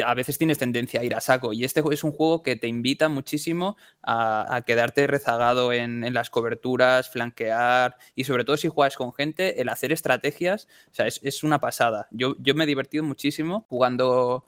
A 0.06 0.14
veces 0.14 0.38
tienes 0.38 0.58
tendencia 0.58 1.02
a 1.02 1.04
ir 1.04 1.16
a 1.16 1.22
saco. 1.22 1.54
Y 1.54 1.64
este 1.64 1.84
es 1.92 2.04
un 2.04 2.12
juego 2.12 2.44
que 2.44 2.56
te 2.56 2.68
invita 2.68 3.10
muchísimo 3.10 3.78
a, 4.04 4.64
quedarte 4.66 5.08
rezagado 5.08 5.74
en, 5.74 6.14
las 6.14 6.30
coberturas, 6.30 7.10
flanquear 7.10 7.96
y 8.16 8.24
sobre 8.26 8.44
todo 8.44 8.58
si 8.58 8.68
juegas 8.68 8.96
con 8.96 9.14
gente, 9.14 9.62
el 9.62 9.70
hacer 9.70 9.92
estrategias, 9.92 10.68
o 10.92 10.96
sea, 10.96 11.08
es, 11.08 11.44
una 11.44 11.60
pasada. 11.60 12.08
Yo, 12.12 12.36
yo 12.40 12.56
me 12.56 12.66
he 12.66 12.68
divertido 12.68 13.04
muchísimo 13.04 13.66
jugando 13.70 14.46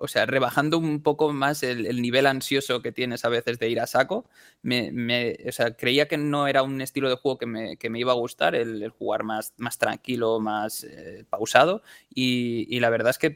o 0.00 0.08
sea, 0.08 0.26
rebajando 0.26 0.78
un 0.78 1.02
poco 1.02 1.32
más 1.32 1.62
el, 1.62 2.02
nivel 2.02 2.26
ansioso 2.26 2.82
que 2.82 2.92
tienes 2.92 3.24
a 3.24 3.30
veces 3.30 3.58
de 3.58 3.70
ir 3.70 3.80
a 3.80 3.86
saco. 3.86 4.26
O 4.62 5.52
sea, 5.52 5.74
creía 5.76 6.06
que 6.06 6.18
no 6.18 6.46
era 6.46 6.62
un 6.62 6.80
estilo 6.82 7.08
de 7.08 7.16
juego 7.16 7.38
que 7.38 7.46
me, 7.46 7.76
que 7.78 7.88
me 7.88 7.98
iba 7.98 8.12
a 8.12 8.16
gustar, 8.16 8.54
el, 8.54 8.90
jugar 8.90 9.22
más, 9.22 9.54
más 9.56 9.78
tranquilo, 9.78 10.38
más 10.38 10.84
eh, 10.84 11.24
pausado. 11.30 11.82
Y, 12.14 12.78
la 12.80 12.90
verdad 12.90 13.10
es 13.10 13.18
que 13.18 13.34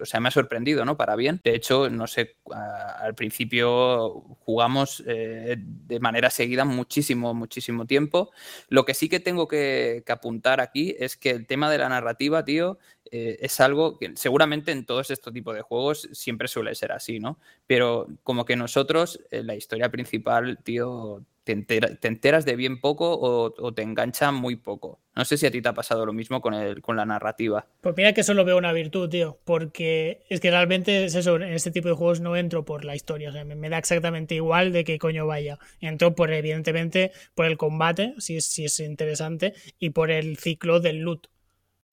o 0.00 0.04
sea, 0.04 0.20
me 0.24 0.28
ha 0.28 0.32
sorprendido, 0.32 0.86
¿no? 0.86 0.96
Para 0.96 1.16
bien. 1.16 1.42
De 1.44 1.54
hecho, 1.54 1.90
no 1.90 2.06
sé, 2.06 2.38
al 2.50 3.14
principio 3.14 4.22
jugamos 4.40 5.04
eh, 5.06 5.56
de 5.58 6.00
manera 6.00 6.30
seguida 6.30 6.64
muchísimo, 6.64 7.34
muchísimo 7.34 7.84
tiempo. 7.84 8.30
Lo 8.70 8.86
que 8.86 8.94
sí 8.94 9.10
que 9.10 9.20
tengo 9.20 9.46
que, 9.46 10.02
que 10.06 10.12
apuntar 10.12 10.62
aquí 10.62 10.96
es 10.98 11.18
que 11.18 11.30
el 11.30 11.46
tema 11.46 11.70
de 11.70 11.76
la 11.76 11.90
narrativa, 11.90 12.42
tío, 12.42 12.78
eh, 13.16 13.38
es 13.42 13.60
algo 13.60 13.96
que 13.96 14.10
seguramente 14.16 14.72
en 14.72 14.84
todos 14.84 15.12
estos 15.12 15.32
tipos 15.32 15.54
de 15.54 15.62
juegos 15.62 16.08
siempre 16.10 16.48
suele 16.48 16.74
ser 16.74 16.90
así, 16.90 17.20
¿no? 17.20 17.38
Pero 17.64 18.08
como 18.24 18.44
que 18.44 18.56
nosotros, 18.56 19.20
eh, 19.30 19.44
la 19.44 19.54
historia 19.54 19.88
principal, 19.88 20.58
tío, 20.64 21.24
te, 21.44 21.52
enteras 21.52 22.44
de 22.44 22.56
bien 22.56 22.80
poco 22.80 23.16
o, 23.16 23.72
te 23.72 23.82
engancha 23.82 24.32
muy 24.32 24.56
poco. 24.56 24.98
No 25.14 25.24
sé 25.24 25.36
si 25.36 25.46
a 25.46 25.52
ti 25.52 25.62
te 25.62 25.68
ha 25.68 25.74
pasado 25.74 26.04
lo 26.04 26.12
mismo 26.12 26.40
con, 26.40 26.54
el, 26.54 26.82
con 26.82 26.96
la 26.96 27.06
narrativa. 27.06 27.68
Pues 27.82 27.94
mira 27.96 28.14
que 28.14 28.24
solo 28.24 28.44
veo 28.44 28.58
una 28.58 28.72
virtud, 28.72 29.08
tío, 29.08 29.38
porque 29.44 30.24
es 30.28 30.40
que 30.40 30.50
realmente 30.50 31.04
es 31.04 31.14
eso, 31.14 31.36
en 31.36 31.52
este 31.52 31.70
tipo 31.70 31.86
de 31.86 31.94
juegos 31.94 32.20
no 32.20 32.34
entro 32.34 32.64
por 32.64 32.84
la 32.84 32.96
historia, 32.96 33.28
o 33.28 33.32
sea, 33.32 33.44
me, 33.44 33.68
da 33.68 33.78
exactamente 33.78 34.34
igual 34.34 34.72
de 34.72 34.82
qué 34.82 34.98
coño 34.98 35.24
vaya. 35.24 35.60
Entro 35.80 36.16
por, 36.16 36.32
evidentemente, 36.32 37.12
por 37.36 37.46
el 37.46 37.56
combate, 37.58 38.14
si 38.18 38.40
si 38.40 38.64
es 38.64 38.80
interesante, 38.80 39.54
y 39.78 39.90
por 39.90 40.10
el 40.10 40.36
ciclo 40.36 40.80
del 40.80 40.98
loot. 41.02 41.28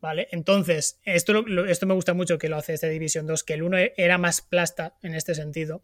¿Vale? 0.02 0.28
Entonces, 0.32 1.00
esto, 1.04 1.46
esto 1.68 1.86
me 1.86 1.94
gusta 1.94 2.16
mucho 2.16 2.40
que 2.40 2.50
lo 2.50 2.58
hace 2.58 2.74
este 2.74 2.90
Division 2.90 3.28
2, 3.28 3.44
que 3.44 3.54
el 3.54 3.62
1 3.62 3.78
era 3.98 4.18
más 4.18 4.42
plasta 4.42 4.96
en 5.04 5.14
este 5.14 5.36
sentido. 5.36 5.84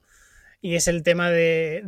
Y 0.59 0.73
es 0.73 0.87
el 0.87 1.03
tema 1.03 1.29
de, 1.29 1.83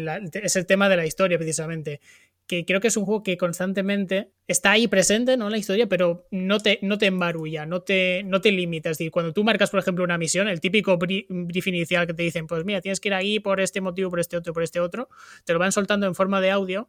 la, 0.00 0.16
es 0.32 0.56
el 0.56 0.64
tema 0.64 0.88
de 0.88 0.96
la 0.96 1.04
historia, 1.04 1.36
precisamente. 1.36 2.00
Que 2.46 2.64
creo 2.64 2.80
que 2.80 2.88
es 2.88 2.96
un 2.96 3.04
juego 3.04 3.22
que 3.22 3.36
constantemente 3.36 4.30
está 4.46 4.72
ahí 4.72 4.88
presente, 4.88 5.36
¿no? 5.36 5.50
La 5.50 5.58
historia, 5.58 5.86
pero 5.86 6.26
no 6.30 6.58
te, 6.58 6.78
no 6.80 6.96
te 6.96 7.06
embarulla, 7.06 7.66
no 7.66 7.82
te, 7.82 8.22
no 8.24 8.40
te 8.40 8.50
limita. 8.50 8.88
Es 8.88 8.96
decir, 8.96 9.10
cuando 9.10 9.34
tú 9.34 9.44
marcas, 9.44 9.70
por 9.70 9.80
ejemplo, 9.80 10.04
una 10.04 10.16
misión, 10.16 10.48
el 10.48 10.60
típico 10.60 10.96
brief 10.96 11.66
inicial 11.66 12.06
que 12.06 12.14
te 12.14 12.22
dicen, 12.22 12.46
pues 12.46 12.64
mira, 12.64 12.80
tienes 12.80 12.98
que 12.98 13.08
ir 13.08 13.14
ahí 13.14 13.40
por 13.40 13.60
este 13.60 13.82
motivo, 13.82 14.08
por 14.08 14.20
este 14.20 14.38
otro, 14.38 14.54
por 14.54 14.62
este 14.62 14.80
otro, 14.80 15.10
te 15.44 15.52
lo 15.52 15.58
van 15.58 15.72
soltando 15.72 16.06
en 16.06 16.14
forma 16.14 16.40
de 16.40 16.50
audio 16.50 16.88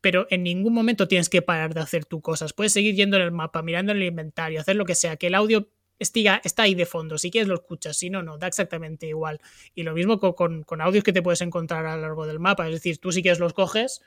pero 0.00 0.26
en 0.30 0.42
ningún 0.42 0.74
momento 0.74 1.08
tienes 1.08 1.28
que 1.28 1.42
parar 1.42 1.74
de 1.74 1.80
hacer 1.80 2.04
tus 2.04 2.20
cosas. 2.22 2.52
Puedes 2.52 2.72
seguir 2.72 2.94
yendo 2.94 3.16
en 3.16 3.22
el 3.24 3.32
mapa, 3.32 3.62
mirando 3.62 3.92
en 3.92 3.98
el 3.98 4.04
inventario, 4.04 4.60
hacer 4.60 4.76
lo 4.76 4.84
que 4.84 4.94
sea, 4.94 5.16
que 5.16 5.28
el 5.28 5.34
audio 5.34 5.68
estiga, 5.98 6.40
está 6.44 6.64
ahí 6.64 6.74
de 6.74 6.86
fondo. 6.86 7.18
Si 7.18 7.30
quieres 7.30 7.48
lo 7.48 7.54
escuchas, 7.54 7.96
si 7.96 8.10
no, 8.10 8.22
no, 8.22 8.38
da 8.38 8.46
exactamente 8.46 9.06
igual. 9.06 9.40
Y 9.74 9.82
lo 9.82 9.94
mismo 9.94 10.18
con, 10.20 10.62
con, 10.62 10.80
audios 10.80 11.04
que 11.04 11.12
te 11.12 11.22
puedes 11.22 11.40
encontrar 11.40 11.86
a 11.86 11.96
lo 11.96 12.02
largo 12.02 12.26
del 12.26 12.38
mapa. 12.38 12.66
Es 12.66 12.74
decir, 12.74 12.98
tú 12.98 13.12
si 13.12 13.22
quieres 13.22 13.40
los 13.40 13.52
coges, 13.52 14.02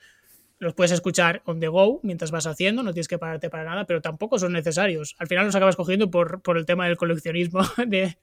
los 0.61 0.75
puedes 0.75 0.91
escuchar 0.91 1.41
on 1.45 1.59
the 1.59 1.67
go 1.67 1.99
mientras 2.03 2.29
vas 2.29 2.45
haciendo, 2.45 2.83
no 2.83 2.93
tienes 2.93 3.07
que 3.07 3.17
pararte 3.17 3.49
para 3.49 3.63
nada, 3.63 3.87
pero 3.87 3.99
tampoco 3.99 4.37
son 4.37 4.53
necesarios. 4.53 5.15
Al 5.17 5.27
final 5.27 5.47
los 5.47 5.55
acabas 5.55 5.75
cogiendo 5.75 6.11
por, 6.11 6.43
por 6.43 6.55
el 6.55 6.67
tema 6.67 6.85
del 6.85 6.97
coleccionismo 6.97 7.61
de, 7.87 8.17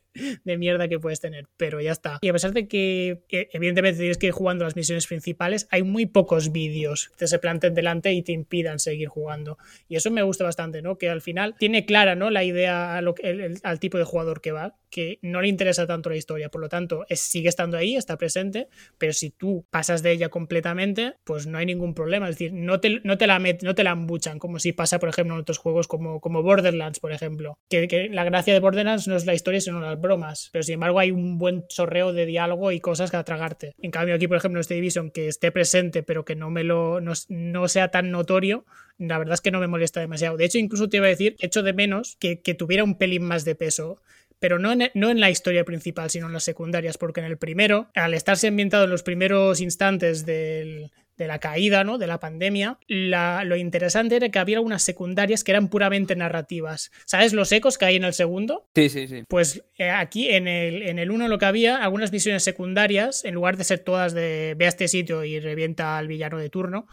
de, 0.44 0.56
mierda 0.56 0.86
que 0.86 1.00
puedes 1.00 1.18
tener, 1.18 1.48
pero 1.56 1.80
ya 1.80 1.90
está. 1.90 2.18
Y 2.20 2.28
a 2.28 2.32
pesar 2.32 2.52
de 2.52 2.68
que, 2.68 3.24
evidentemente 3.28 3.98
tienes 3.98 4.18
que 4.18 4.28
ir 4.28 4.32
jugando 4.32 4.64
las 4.64 4.76
misiones 4.76 5.08
principales, 5.08 5.66
hay 5.72 5.82
muy 5.82 6.06
pocos 6.06 6.52
vídeos 6.52 7.10
que 7.18 7.26
se 7.26 7.40
planten 7.40 7.74
delante 7.74 8.12
y 8.12 8.22
te 8.22 8.30
impidan 8.30 8.78
seguir 8.78 9.08
jugando. 9.08 9.58
Y 9.88 9.96
eso 9.96 10.12
me 10.12 10.22
gusta 10.22 10.44
bastante, 10.44 10.80
¿no? 10.80 10.96
Que 10.96 11.10
al 11.10 11.20
final 11.20 11.56
tiene 11.58 11.86
clara, 11.86 12.14
¿no? 12.14 12.30
La 12.30 12.44
idea 12.44 12.98
al 12.98 13.80
tipo 13.80 13.98
de 13.98 14.04
jugador 14.04 14.40
que 14.40 14.52
va, 14.52 14.76
que 14.90 15.18
no 15.22 15.42
le 15.42 15.48
interesa 15.48 15.88
tanto 15.88 16.08
la 16.08 16.16
historia, 16.16 16.50
por 16.50 16.60
lo 16.60 16.68
tanto, 16.68 17.04
sigue 17.10 17.48
estando 17.48 17.76
ahí, 17.76 17.96
está 17.96 18.16
presente, 18.16 18.68
pero 18.96 19.12
si 19.12 19.30
tú 19.30 19.66
pasas 19.70 20.04
de 20.04 20.12
ella 20.12 20.28
completamente, 20.28 21.14
pues 21.24 21.48
no 21.48 21.58
hay 21.58 21.66
ningún 21.66 21.94
problema 21.94 22.27
es 22.28 22.36
decir, 22.36 22.52
no 22.52 22.80
te, 22.80 23.00
no 23.04 23.18
te, 23.18 23.26
la, 23.26 23.38
no 23.38 23.74
te 23.74 23.84
la 23.84 23.90
embuchan, 23.90 24.38
como 24.38 24.58
si 24.58 24.72
pasa, 24.72 24.98
por 24.98 25.08
ejemplo, 25.08 25.34
en 25.34 25.40
otros 25.40 25.58
juegos 25.58 25.88
como, 25.88 26.20
como 26.20 26.42
Borderlands, 26.42 27.00
por 27.00 27.12
ejemplo. 27.12 27.58
Que, 27.68 28.08
la 28.10 28.24
gracia 28.24 28.54
de 28.54 28.60
Borderlands 28.60 29.08
no 29.08 29.16
es 29.16 29.26
la 29.26 29.34
historia, 29.34 29.60
sino 29.60 29.80
las 29.80 30.00
bromas. 30.00 30.50
Pero 30.52 30.62
sin 30.62 30.74
embargo, 30.74 30.98
hay 30.98 31.10
un 31.10 31.38
buen 31.38 31.66
chorreo 31.68 32.12
de 32.12 32.26
diálogo 32.26 32.72
y 32.72 32.80
cosas 32.80 33.10
que 33.10 33.16
atragarte. 33.16 33.74
En 33.80 33.90
cambio, 33.90 34.14
aquí, 34.14 34.28
por 34.28 34.36
ejemplo, 34.36 34.58
en 34.58 34.62
este 34.62 34.74
Division, 34.74 35.10
que 35.10 35.28
esté 35.28 35.52
presente, 35.52 36.02
pero 36.02 36.24
que 36.24 36.36
no 36.36 36.50
me 36.50 36.64
lo. 36.64 37.00
no, 37.00 37.68
sea 37.68 37.88
tan 37.88 38.10
notorio, 38.10 38.64
la 38.98 39.18
verdad 39.18 39.34
es 39.34 39.40
que 39.40 39.50
no 39.50 39.60
me 39.60 39.66
molesta 39.66 40.00
demasiado. 40.00 40.36
De 40.36 40.44
hecho, 40.44 40.58
incluso 40.58 40.88
te 40.88 40.98
iba 40.98 41.06
a 41.06 41.10
decir, 41.10 41.36
echo 41.40 41.62
de 41.62 41.72
menos 41.72 42.16
que, 42.18 42.40
que 42.40 42.54
tuviera 42.54 42.84
un 42.84 42.96
pelín 42.96 43.22
más 43.22 43.44
de 43.44 43.54
peso 43.54 44.00
pero 44.40 44.58
no 44.58 44.72
en, 44.72 44.90
no 44.94 45.10
en, 45.10 45.20
la 45.20 45.30
historia 45.30 45.64
principal, 45.64 46.10
sino 46.10 46.26
en 46.26 46.32
las 46.32 46.44
secundarias, 46.44 46.98
porque 46.98 47.20
en 47.20 47.26
el 47.26 47.38
primero, 47.38 47.90
al 47.94 48.14
estarse 48.14 48.48
ambientado 48.48 48.84
en 48.84 48.90
los 48.90 49.02
primeros 49.02 49.60
instantes 49.60 50.26
del, 50.26 50.92
de 51.18 51.26
la 51.26 51.40
caída, 51.40 51.82
¿no? 51.82 51.98
De 51.98 52.06
la 52.06 52.20
pandemia, 52.20 52.78
lo 52.86 53.56
interesante 53.56 54.16
era 54.16 54.28
que 54.28 54.38
había 54.38 54.56
algunas 54.56 54.82
secundarias 54.82 55.42
que 55.42 55.50
eran 55.50 55.68
puramente 55.68 56.14
narrativas. 56.14 56.92
¿Sabes 57.04 57.32
los 57.32 57.50
ecos 57.50 57.76
que 57.76 57.84
hay 57.84 57.96
en 57.96 58.04
el 58.04 58.14
segundo? 58.14 58.68
Sí, 58.74 58.88
sí, 58.88 59.08
sí. 59.08 59.24
Pues 59.28 59.64
eh, 59.76 59.90
aquí 59.90 60.28
en 60.28 60.46
el, 60.46 60.82
en 60.82 61.00
el 61.00 61.10
uno 61.10 61.26
lo 61.26 61.38
que 61.38 61.46
había, 61.46 61.82
algunas 61.82 62.12
misiones 62.12 62.44
secundarias, 62.44 63.24
en 63.24 63.34
lugar 63.34 63.56
de 63.56 63.64
ser 63.64 63.80
todas 63.80 64.14
de 64.14 64.54
ve 64.56 64.66
a 64.66 64.68
este 64.68 64.86
sitio 64.86 65.24
y 65.24 65.40
revienta 65.40 65.98
al 65.98 66.06
villano 66.06 66.38
de 66.38 66.50
turno, 66.50 66.86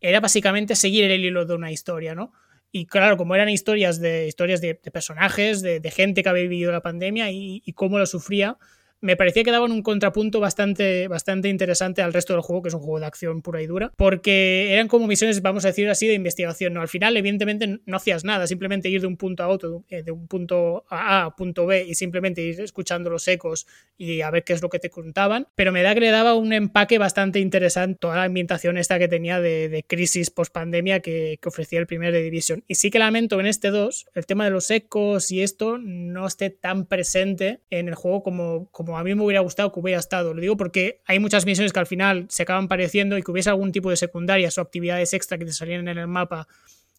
era 0.00 0.20
básicamente 0.20 0.76
seguir 0.76 1.10
el 1.10 1.24
hilo 1.24 1.46
de 1.46 1.54
una 1.54 1.72
historia, 1.72 2.14
¿no? 2.14 2.32
Y 2.70 2.86
claro, 2.86 3.16
como 3.16 3.34
eran 3.34 3.48
historias 3.48 4.00
de 4.00 4.26
historias 4.26 4.60
de, 4.60 4.74
personajes, 4.74 5.62
de, 5.62 5.90
gente 5.90 6.22
que 6.22 6.28
había 6.28 6.42
vivido 6.42 6.72
la 6.72 6.80
pandemia 6.80 7.30
y, 7.30 7.62
y 7.64 7.72
cómo 7.72 7.98
lo 7.98 8.06
sufría, 8.06 8.58
me 9.02 9.16
parecía 9.16 9.42
que 9.42 9.50
daban 9.50 9.72
un 9.72 9.82
contrapunto 9.82 10.40
bastante, 10.40 11.08
bastante 11.08 11.48
interesante 11.48 12.02
al 12.02 12.12
resto 12.12 12.32
del 12.32 12.42
juego, 12.42 12.62
que 12.62 12.68
es 12.68 12.74
un 12.74 12.80
juego 12.80 13.00
de 13.00 13.06
acción 13.06 13.42
pura 13.42 13.60
y 13.60 13.66
dura, 13.66 13.92
porque 13.96 14.72
eran 14.72 14.86
como 14.88 15.08
misiones, 15.08 15.42
vamos 15.42 15.64
a 15.64 15.68
decir 15.68 15.90
así, 15.90 16.06
de 16.06 16.14
investigación. 16.14 16.72
¿no? 16.74 16.80
Al 16.80 16.88
final, 16.88 17.16
evidentemente, 17.16 17.80
no 17.84 17.96
hacías 17.96 18.24
nada, 18.24 18.46
simplemente 18.46 18.88
ir 18.88 19.00
de 19.00 19.08
un 19.08 19.16
punto 19.16 19.42
a 19.42 19.48
otro, 19.48 19.84
eh, 19.88 20.04
de 20.04 20.12
un 20.12 20.28
punto 20.28 20.84
A 20.88 21.24
a 21.24 21.36
punto 21.36 21.66
B 21.66 21.84
y 21.84 21.94
simplemente 21.96 22.42
ir 22.42 22.60
escuchando 22.60 23.10
los 23.10 23.26
ecos 23.26 23.66
y 23.98 24.20
a 24.20 24.30
ver 24.30 24.44
qué 24.44 24.52
es 24.52 24.62
lo 24.62 24.68
que 24.68 24.78
te 24.78 24.88
contaban, 24.88 25.48
pero 25.56 25.72
me 25.72 25.82
da 25.82 25.94
que 25.94 26.00
le 26.00 26.10
daba 26.10 26.34
un 26.34 26.52
empaque 26.52 26.98
bastante 26.98 27.40
interesante 27.40 27.98
toda 27.98 28.16
la 28.16 28.24
ambientación 28.24 28.78
esta 28.78 29.00
que 29.00 29.08
tenía 29.08 29.40
de, 29.40 29.84
crisis 29.88 30.30
post-pandemia 30.30 31.00
que, 31.00 31.38
que, 31.42 31.48
ofrecía 31.48 31.80
el 31.80 31.86
primer 31.86 32.12
de 32.12 32.22
Division. 32.22 32.64
Y 32.68 32.76
sí 32.76 32.90
que 32.90 33.00
lamento 33.00 33.40
en 33.40 33.46
este 33.46 33.70
2 33.70 34.06
el 34.14 34.26
tema 34.26 34.44
de 34.44 34.50
los 34.52 34.70
ecos 34.70 35.30
y 35.32 35.42
esto 35.42 35.78
no 35.78 36.26
esté 36.26 36.50
tan 36.50 36.86
presente 36.86 37.60
en 37.70 37.88
el 37.88 37.94
juego 37.94 38.22
como, 38.22 38.68
como 38.70 38.91
a 38.96 39.04
mí 39.04 39.14
me 39.14 39.22
hubiera 39.24 39.40
gustado 39.40 39.72
que 39.72 39.80
hubiera 39.80 39.98
estado. 39.98 40.34
Lo 40.34 40.40
digo 40.40 40.56
porque 40.56 41.02
hay 41.06 41.18
muchas 41.18 41.46
misiones 41.46 41.72
que 41.72 41.80
al 41.80 41.86
final 41.86 42.26
se 42.28 42.42
acaban 42.42 42.68
pareciendo 42.68 43.18
y 43.18 43.22
que 43.22 43.30
hubiese 43.30 43.50
algún 43.50 43.72
tipo 43.72 43.90
de 43.90 43.96
secundarias 43.96 44.58
o 44.58 44.60
actividades 44.60 45.12
extra 45.12 45.38
que 45.38 45.44
te 45.44 45.52
salieran 45.52 45.88
en 45.88 45.98
el 45.98 46.06
mapa 46.06 46.46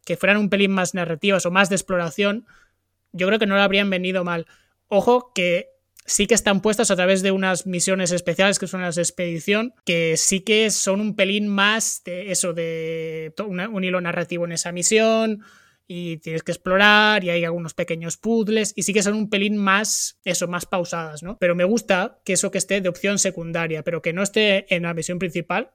que 0.05 0.17
fueran 0.17 0.37
un 0.37 0.49
pelín 0.49 0.71
más 0.71 0.93
narrativas 0.93 1.45
o 1.45 1.51
más 1.51 1.69
de 1.69 1.75
exploración, 1.75 2.45
yo 3.11 3.27
creo 3.27 3.39
que 3.39 3.45
no 3.45 3.55
le 3.55 3.61
habrían 3.61 3.89
venido 3.89 4.23
mal. 4.23 4.47
Ojo 4.87 5.31
que 5.33 5.69
sí 6.05 6.27
que 6.27 6.33
están 6.33 6.61
puestas 6.61 6.91
a 6.91 6.95
través 6.95 7.21
de 7.21 7.31
unas 7.31 7.65
misiones 7.65 8.11
especiales 8.11 8.59
que 8.59 8.67
son 8.67 8.81
las 8.81 8.95
de 8.95 9.01
expedición, 9.01 9.73
que 9.85 10.17
sí 10.17 10.41
que 10.41 10.69
son 10.71 10.99
un 10.99 11.15
pelín 11.15 11.47
más 11.47 12.01
de 12.03 12.31
eso, 12.31 12.53
de 12.53 13.33
un 13.45 13.83
hilo 13.83 14.01
narrativo 14.01 14.45
en 14.45 14.51
esa 14.51 14.71
misión, 14.71 15.43
y 15.95 16.17
tienes 16.17 16.41
que 16.41 16.51
explorar 16.51 17.23
y 17.23 17.29
hay 17.29 17.45
algunos 17.45 17.75
pequeños 17.75 18.17
puzzles 18.17 18.73
y 18.75 18.81
sí 18.81 18.93
que 18.93 19.03
son 19.03 19.13
un 19.13 19.29
pelín 19.29 19.57
más, 19.57 20.17
eso, 20.25 20.47
más 20.47 20.65
pausadas, 20.65 21.21
¿no? 21.21 21.37
Pero 21.37 21.53
me 21.53 21.65
gusta 21.65 22.17
que 22.25 22.33
eso 22.33 22.49
que 22.49 22.57
esté 22.57 22.81
de 22.81 22.89
opción 22.89 23.19
secundaria, 23.19 23.83
pero 23.83 24.01
que 24.01 24.11
no 24.11 24.23
esté 24.23 24.65
en 24.73 24.83
la 24.83 24.95
misión 24.95 25.19
principal, 25.19 25.69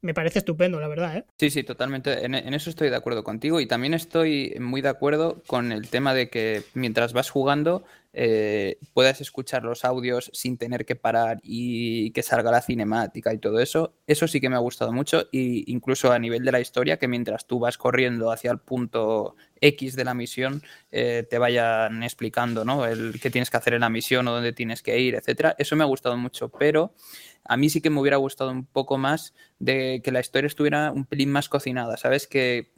me 0.00 0.14
parece 0.14 0.38
estupendo, 0.38 0.78
la 0.78 0.86
verdad. 0.86 1.16
¿eh? 1.16 1.24
Sí, 1.38 1.50
sí, 1.50 1.64
totalmente. 1.64 2.24
En, 2.24 2.34
eso 2.34 2.70
estoy 2.70 2.88
de 2.88 2.94
acuerdo 2.94 3.24
contigo 3.24 3.58
y 3.58 3.66
también 3.66 3.94
estoy 3.94 4.54
muy 4.60 4.80
de 4.80 4.90
acuerdo 4.90 5.42
con 5.48 5.72
el 5.72 5.88
tema 5.88 6.14
de 6.14 6.28
que 6.28 6.62
mientras 6.74 7.12
vas 7.12 7.30
jugando 7.30 7.82
eh, 8.16 8.78
puedas 8.92 9.20
escuchar 9.20 9.64
los 9.64 9.84
audios 9.84 10.30
sin 10.32 10.56
tener 10.56 10.86
que 10.86 10.94
parar 10.94 11.40
y 11.42 12.12
que 12.12 12.22
salga 12.22 12.52
la 12.52 12.62
cinemática 12.62 13.34
y 13.34 13.38
todo 13.38 13.58
eso. 13.58 13.94
Eso 14.06 14.28
sí 14.28 14.40
que 14.40 14.48
me 14.48 14.54
ha 14.54 14.60
gustado 14.60 14.92
mucho 14.92 15.26
y 15.32 15.70
incluso 15.72 16.12
a 16.12 16.18
nivel 16.20 16.44
de 16.44 16.52
la 16.52 16.60
historia, 16.60 16.96
que 16.96 17.08
mientras 17.08 17.46
tú 17.46 17.58
vas 17.58 17.76
corriendo 17.76 18.30
hacia 18.30 18.52
el 18.52 18.60
punto 18.60 19.34
X 19.60 19.96
de 19.96 20.04
la 20.04 20.14
misión, 20.14 20.62
eh, 20.92 21.26
te 21.28 21.38
vayan 21.38 22.04
explicando 22.04 22.64
¿no? 22.64 22.86
el 22.86 23.18
qué 23.20 23.30
tienes 23.30 23.50
que 23.50 23.56
hacer 23.56 23.74
en 23.74 23.80
la 23.80 23.88
misión 23.88 24.28
o 24.28 24.32
dónde 24.32 24.52
tienes 24.52 24.82
que 24.82 24.98
ir, 25.00 25.16
etcétera. 25.16 25.56
Eso 25.58 25.74
me 25.74 25.82
ha 25.82 25.86
gustado 25.86 26.16
mucho, 26.16 26.50
pero 26.50 26.94
a 27.44 27.56
mí 27.56 27.68
sí 27.68 27.80
que 27.80 27.90
me 27.90 28.00
hubiera 28.00 28.16
gustado 28.16 28.50
un 28.50 28.64
poco 28.64 28.96
más 28.96 29.34
de 29.58 30.00
que 30.04 30.12
la 30.12 30.20
historia 30.20 30.46
estuviera 30.46 30.92
un 30.92 31.04
pelín 31.04 31.30
más 31.30 31.48
cocinada, 31.48 31.96
¿sabes? 31.96 32.26
Que 32.26 32.72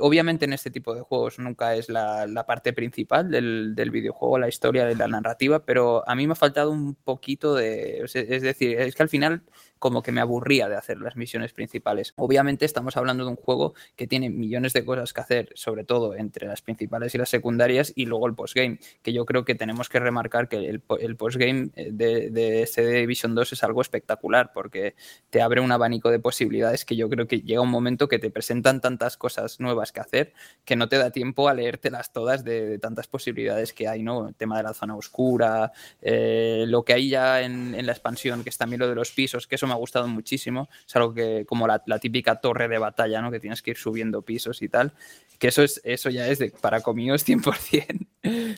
obviamente 0.00 0.44
en 0.44 0.52
este 0.52 0.70
tipo 0.70 0.94
de 0.94 1.02
juegos 1.02 1.38
nunca 1.38 1.74
es 1.74 1.88
la, 1.88 2.44
parte 2.46 2.72
principal 2.72 3.30
del, 3.30 3.90
videojuego, 3.90 4.38
la 4.38 4.48
historia 4.48 4.84
la 4.94 5.08
narrativa, 5.08 5.64
pero 5.64 6.08
a 6.08 6.14
mí 6.14 6.26
me 6.26 6.32
ha 6.32 6.36
faltado 6.36 6.70
un 6.70 6.94
poquito 6.94 7.54
de... 7.54 8.04
Es 8.04 8.42
decir, 8.42 8.78
es 8.80 8.94
que 8.94 9.02
al 9.02 9.08
final 9.08 9.42
como 9.84 10.02
que 10.02 10.12
me 10.12 10.22
aburría 10.22 10.66
de 10.66 10.76
hacer 10.76 10.96
las 10.96 11.14
misiones 11.14 11.52
principales. 11.52 12.14
Obviamente 12.16 12.64
estamos 12.64 12.96
hablando 12.96 13.26
de 13.26 13.28
un 13.28 13.36
juego 13.36 13.74
que 13.96 14.06
tiene 14.06 14.30
millones 14.30 14.72
de 14.72 14.82
cosas 14.82 15.12
que 15.12 15.20
hacer, 15.20 15.50
sobre 15.56 15.84
todo 15.84 16.14
entre 16.14 16.48
las 16.48 16.62
principales 16.62 17.14
y 17.14 17.18
las 17.18 17.28
secundarias, 17.28 17.92
y 17.94 18.06
luego 18.06 18.26
el 18.26 18.34
postgame, 18.34 18.78
que 19.02 19.12
yo 19.12 19.26
creo 19.26 19.44
que 19.44 19.54
tenemos 19.54 19.90
que 19.90 20.00
remarcar 20.00 20.48
que 20.48 20.70
el, 20.70 20.80
postgame 20.80 21.68
eh, 21.76 21.90
de, 21.92 22.30
de 22.30 22.62
este 22.62 22.82
Division 22.92 23.34
2 23.34 23.52
es 23.52 23.62
algo 23.62 23.82
espectacular, 23.82 24.52
porque 24.54 24.94
te 25.28 25.42
abre 25.42 25.60
un 25.60 25.70
abanico 25.70 26.10
de 26.10 26.18
posibilidades 26.18 26.86
que 26.86 26.96
yo 26.96 27.10
creo 27.10 27.26
que 27.26 27.42
llega 27.42 27.60
un 27.60 27.68
momento 27.68 28.08
que 28.08 28.18
te 28.18 28.30
presentan 28.30 28.80
tantas 28.80 29.18
cosas 29.18 29.60
nuevas 29.60 29.92
que 29.92 30.00
hacer 30.00 30.32
que 30.64 30.76
no 30.76 30.88
te 30.88 30.96
da 30.96 31.10
tiempo 31.10 31.46
a 31.46 31.52
leértelas 31.52 32.10
todas 32.10 32.42
de, 32.42 32.78
tantas 32.78 33.06
posibilidades 33.06 33.74
que 33.74 33.86
hay, 33.86 34.02
¿no? 34.02 34.28
El 34.28 34.34
tema 34.34 34.56
de 34.56 34.62
la 34.62 34.72
zona 34.72 34.96
oscura, 34.96 35.72
eh, 36.00 36.64
lo 36.68 36.86
que 36.86 36.94
hay 36.94 37.10
ya 37.10 37.42
en, 37.42 37.74
en 37.74 37.84
la 37.84 37.92
expansión, 37.92 38.42
que 38.42 38.48
es 38.48 38.56
también 38.56 38.80
lo 38.80 38.88
de 38.88 38.94
los 38.94 39.10
pisos, 39.10 39.46
que 39.46 39.56
eso 39.56 39.66
me 39.66 39.73
ha 39.74 39.78
gustado 39.78 40.08
muchísimo. 40.08 40.68
Es 40.86 40.96
algo 40.96 41.14
que, 41.14 41.44
como 41.46 41.66
la, 41.66 41.80
típica 42.00 42.36
torre 42.36 42.68
de 42.68 42.78
batalla, 42.78 43.20
¿no? 43.20 43.30
Que 43.30 43.40
tienes 43.40 43.62
que 43.62 43.72
ir 43.72 43.76
subiendo 43.76 44.22
pisos 44.22 44.62
y 44.62 44.68
tal. 44.68 44.94
Que 45.38 45.48
eso, 45.48 45.62
es, 45.62 45.80
eso 45.84 46.10
ya 46.10 46.28
es 46.28 46.38
de 46.38 46.50
para 46.50 46.80
comíos 46.80 47.26
100%. 47.26 48.06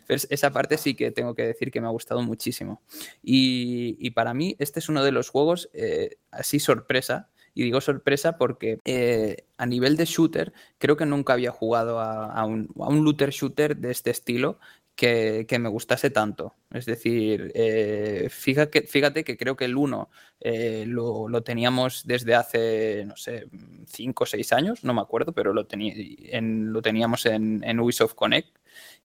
Pues 0.07 0.29
esa 0.31 0.53
parte 0.53 0.79
sí 0.79 0.95
que 0.95 1.11
tengo 1.11 1.35
que 1.35 1.45
decir 1.45 1.73
que 1.73 1.81
me 1.81 1.89
ha 1.89 1.91
gustado 1.91 2.23
muchísimo. 2.23 2.83
Y, 3.23 4.11
para 4.11 4.33
mí, 4.33 4.55
este 4.61 4.79
es 4.79 4.89
uno 4.89 5.03
de 5.03 5.11
los 5.11 5.29
juegos 5.29 5.69
eh, 5.73 6.19
así 6.31 6.61
sorpresa. 6.61 7.31
Y 7.53 7.63
digo 7.63 7.81
sorpresa 7.81 8.37
porque 8.37 8.79
eh, 8.85 9.47
a 9.57 9.65
nivel 9.65 9.97
de 9.97 10.05
shooter, 10.05 10.53
creo 10.77 10.97
que 10.97 11.07
nunca 11.07 11.33
había 11.33 11.51
jugado 11.51 12.01
a, 12.01 12.45
un, 12.45 12.69
a 12.79 12.89
un 12.89 13.03
looter 13.03 13.31
shooter 13.31 13.79
de 13.79 13.91
este 13.91 14.11
estilo 14.11 14.59
que, 14.97 15.47
me 15.61 15.69
gustase 15.69 16.11
tanto. 16.11 16.55
Es 16.73 16.87
decir, 16.87 17.53
eh, 17.55 18.29
fíjate, 18.31 19.25
que 19.25 19.37
creo 19.37 19.57
que 19.57 19.67
el 19.67 19.77
1 19.77 20.11
eh, 20.41 20.85
lo, 20.87 21.43
teníamos 21.43 22.07
desde 22.07 22.35
hace, 22.35 23.05
no 23.07 23.17
sé, 23.17 23.47
5 23.87 24.25
o 24.25 24.27
6 24.27 24.53
años, 24.53 24.85
no 24.85 24.95
me 24.95 25.03
acuerdo, 25.03 25.33
pero 25.33 25.53
lo, 25.53 25.67
en, 25.71 26.73
lo 26.73 26.83
teníamos 26.83 27.27
en, 27.27 27.63
en, 27.63 27.79
Ubisoft 27.79 28.15
Connect 28.15 28.57